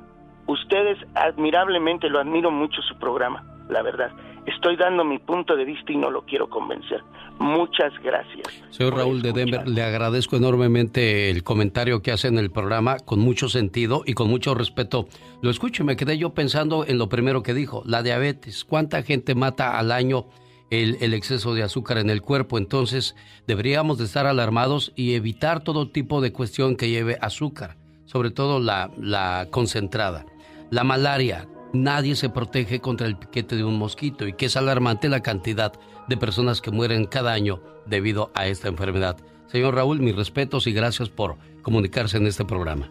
ustedes 0.47 0.99
admirablemente 1.15 2.11
lo 2.11 2.21
admiro 2.21 2.51
mucho 2.51 2.83
su 2.83 2.97
programa, 2.99 3.43
la 3.71 3.81
verdad. 3.83 4.13
Estoy 4.47 4.77
dando 4.77 5.05
mi 5.05 5.19
punto 5.19 5.57
de 5.57 5.65
vista 5.65 5.93
y 5.93 5.97
no 5.97 6.11
lo 6.11 6.23
quiero 6.23 6.49
convencer. 6.49 7.03
Muchas 7.39 7.93
gracias. 8.03 8.47
Señor 8.71 8.97
Raúl 8.97 9.23
de 9.23 9.33
Denver, 9.33 9.67
le 9.69 9.83
agradezco 9.83 10.37
enormemente 10.37 11.31
el 11.31 11.43
comentario 11.43 12.03
que 12.03 12.13
hace 12.13 12.29
en 12.29 12.39
el 12.39 12.51
programa, 12.51 12.99
con 12.99 13.21
mucho 13.21 13.49
sentido 13.49 14.03
y 14.07 14.13
con 14.13 14.29
mucho 14.29 14.55
respeto. 14.55 15.09
Lo 15.43 15.51
escucho 15.51 15.83
y 15.83 15.87
me 15.87 15.97
quedé 15.97 16.19
yo 16.19 16.35
pensando 16.35 16.85
en 16.87 16.99
lo 16.99 17.09
primero 17.09 17.43
que 17.43 17.55
dijo, 17.55 17.83
la 17.87 18.03
diabetes. 18.03 18.65
¿Cuánta 18.65 19.03
gente 19.03 19.35
mata 19.35 19.79
al 19.79 19.91
año 19.91 20.27
el, 20.71 20.99
el 21.01 21.15
exceso 21.15 21.55
de 21.55 21.63
azúcar 21.63 21.99
en 21.99 22.11
el 22.11 22.23
cuerpo? 22.23 22.59
Entonces, 22.59 23.17
deberíamos 23.47 23.99
de 23.99 24.05
estar 24.05 24.27
alarmados 24.27 24.93
y 24.95 25.15
evitar 25.15 25.65
todo 25.65 25.89
tipo 25.89 26.21
de 26.21 26.33
cuestión 26.33 26.77
que 26.77 26.89
lleve 26.89 27.19
azúcar, 27.21 27.77
sobre 28.05 28.31
todo 28.31 28.61
la, 28.61 28.91
la 28.99 29.49
concentrada. 29.51 30.27
La 30.71 30.85
malaria, 30.85 31.49
nadie 31.75 32.15
se 32.17 32.31
protege 32.31 32.81
contra 32.81 33.07
el 33.07 33.17
piquete 33.17 33.57
de 33.57 33.65
un 33.65 33.79
mosquito 33.79 34.27
y 34.27 34.33
que 34.33 34.47
es 34.47 34.57
alarmante 34.57 35.09
la 35.09 35.21
cantidad 35.21 35.73
de 36.09 36.17
personas 36.17 36.61
que 36.61 36.71
mueren 36.71 37.07
cada 37.07 37.33
año 37.33 37.61
debido 37.87 38.31
a 38.35 38.47
esta 38.47 38.69
enfermedad. 38.69 39.17
Señor 39.47 39.75
Raúl, 39.75 40.01
mis 40.01 40.17
respetos 40.17 40.67
y 40.67 40.73
gracias 40.73 41.11
por 41.11 41.37
comunicarse 41.63 42.17
en 42.17 42.27
este 42.27 42.45
programa. 42.45 42.89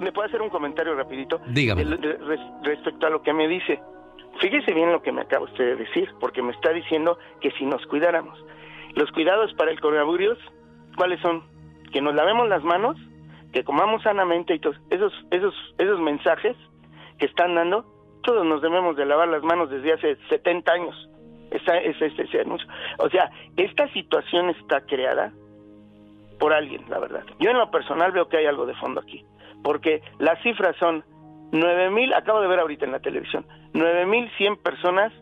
¿Le 0.00 0.12
puedo 0.12 0.28
hacer 0.28 0.42
un 0.42 0.50
comentario 0.50 0.94
rapidito? 0.94 1.40
Dígame. 1.48 1.84
Respecto 2.62 3.06
a 3.06 3.10
lo 3.10 3.22
que 3.22 3.32
me 3.32 3.48
dice. 3.48 3.80
Fíjese 4.40 4.72
bien 4.74 4.92
lo 4.92 5.02
que 5.02 5.12
me 5.12 5.22
acaba 5.22 5.46
usted 5.46 5.64
de 5.64 5.76
decir, 5.76 6.10
porque 6.20 6.42
me 6.42 6.52
está 6.52 6.70
diciendo 6.70 7.18
que 7.40 7.50
si 7.52 7.64
nos 7.64 7.84
cuidáramos. 7.86 8.38
Los 8.94 9.10
cuidados 9.12 9.52
para 9.54 9.70
el 9.70 9.80
coronavirus, 9.80 10.38
¿cuáles 10.96 11.20
son? 11.20 11.42
Que 11.92 12.02
nos 12.02 12.14
lavemos 12.14 12.46
las 12.48 12.62
manos, 12.62 12.98
que 13.52 13.64
comamos 13.64 14.02
sanamente 14.02 14.54
y 14.54 14.58
todos 14.58 14.76
esos, 14.90 15.12
esos, 15.30 15.54
esos 15.78 16.00
mensajes 16.00 16.54
que 17.18 17.26
están 17.26 17.54
dando 17.54 17.95
todos 18.26 18.44
nos 18.44 18.60
debemos 18.60 18.96
de 18.96 19.06
lavar 19.06 19.28
las 19.28 19.42
manos 19.42 19.70
desde 19.70 19.92
hace 19.94 20.16
70 20.28 20.72
años. 20.72 21.08
Esa, 21.50 21.78
ese, 21.78 22.06
ese 22.06 22.40
anuncio. 22.40 22.68
O 22.98 23.08
sea, 23.08 23.30
esta 23.56 23.88
situación 23.92 24.50
está 24.50 24.80
creada 24.80 25.32
por 26.40 26.52
alguien, 26.52 26.82
la 26.88 26.98
verdad. 26.98 27.24
Yo 27.38 27.50
en 27.50 27.56
lo 27.56 27.70
personal 27.70 28.10
veo 28.10 28.28
que 28.28 28.36
hay 28.36 28.46
algo 28.46 28.66
de 28.66 28.74
fondo 28.74 29.00
aquí, 29.00 29.24
porque 29.62 30.02
las 30.18 30.42
cifras 30.42 30.76
son 30.76 31.04
9 31.52 31.90
mil, 31.90 32.12
acabo 32.12 32.40
de 32.40 32.48
ver 32.48 32.58
ahorita 32.58 32.84
en 32.84 32.92
la 32.92 32.98
televisión, 32.98 33.46
9 33.72 34.06
mil 34.06 34.28
100 34.36 34.56
personas 34.56 35.12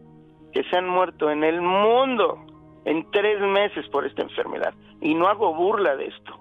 que 0.52 0.64
se 0.64 0.76
han 0.76 0.88
muerto 0.88 1.30
en 1.30 1.44
el 1.44 1.60
mundo 1.60 2.38
en 2.86 3.10
tres 3.10 3.40
meses 3.40 3.86
por 3.88 4.06
esta 4.06 4.22
enfermedad. 4.22 4.72
Y 5.02 5.14
no 5.14 5.28
hago 5.28 5.54
burla 5.54 5.94
de 5.96 6.06
esto. 6.06 6.38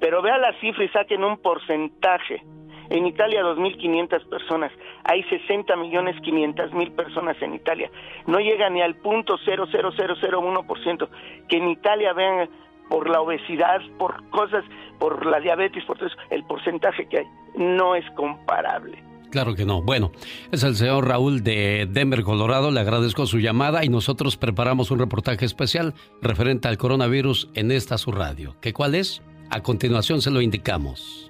Pero 0.00 0.22
vea 0.22 0.38
la 0.38 0.58
cifra 0.60 0.84
y 0.84 0.88
saquen 0.88 1.22
un 1.22 1.36
porcentaje 1.38 2.42
en 2.90 3.06
Italia 3.06 3.42
2.500 3.42 4.28
personas. 4.28 4.72
Hay 5.04 5.22
60 5.24 5.74
millones 5.76 6.16
500 6.22 6.72
mil 6.74 6.92
personas 6.92 7.36
en 7.40 7.54
Italia. 7.54 7.90
No 8.26 8.38
llega 8.38 8.68
ni 8.68 8.82
al 8.82 8.96
punto 8.96 9.38
00001%. 9.38 11.08
Que 11.48 11.56
en 11.56 11.68
Italia 11.68 12.12
vean 12.12 12.50
por 12.88 13.08
la 13.08 13.20
obesidad, 13.20 13.80
por 13.98 14.28
cosas, 14.30 14.64
por 14.98 15.24
la 15.24 15.40
diabetes, 15.40 15.84
por 15.84 15.96
todo 15.96 16.08
eso, 16.08 16.16
el 16.30 16.44
porcentaje 16.44 17.08
que 17.08 17.18
hay 17.20 17.26
no 17.56 17.94
es 17.94 18.04
comparable. 18.16 19.02
Claro 19.30 19.54
que 19.54 19.64
no. 19.64 19.80
Bueno, 19.80 20.10
es 20.50 20.64
el 20.64 20.74
señor 20.74 21.06
Raúl 21.06 21.44
de 21.44 21.86
Denver, 21.88 22.22
Colorado. 22.24 22.72
Le 22.72 22.80
agradezco 22.80 23.26
su 23.26 23.38
llamada 23.38 23.84
y 23.84 23.88
nosotros 23.88 24.36
preparamos 24.36 24.90
un 24.90 24.98
reportaje 24.98 25.44
especial 25.44 25.94
referente 26.20 26.66
al 26.66 26.78
coronavirus 26.78 27.48
en 27.54 27.70
esta 27.70 27.96
su 27.96 28.10
radio. 28.10 28.56
¿Qué 28.60 28.72
cuál 28.72 28.96
es? 28.96 29.22
A 29.50 29.62
continuación 29.62 30.20
se 30.20 30.32
lo 30.32 30.40
indicamos. 30.40 31.29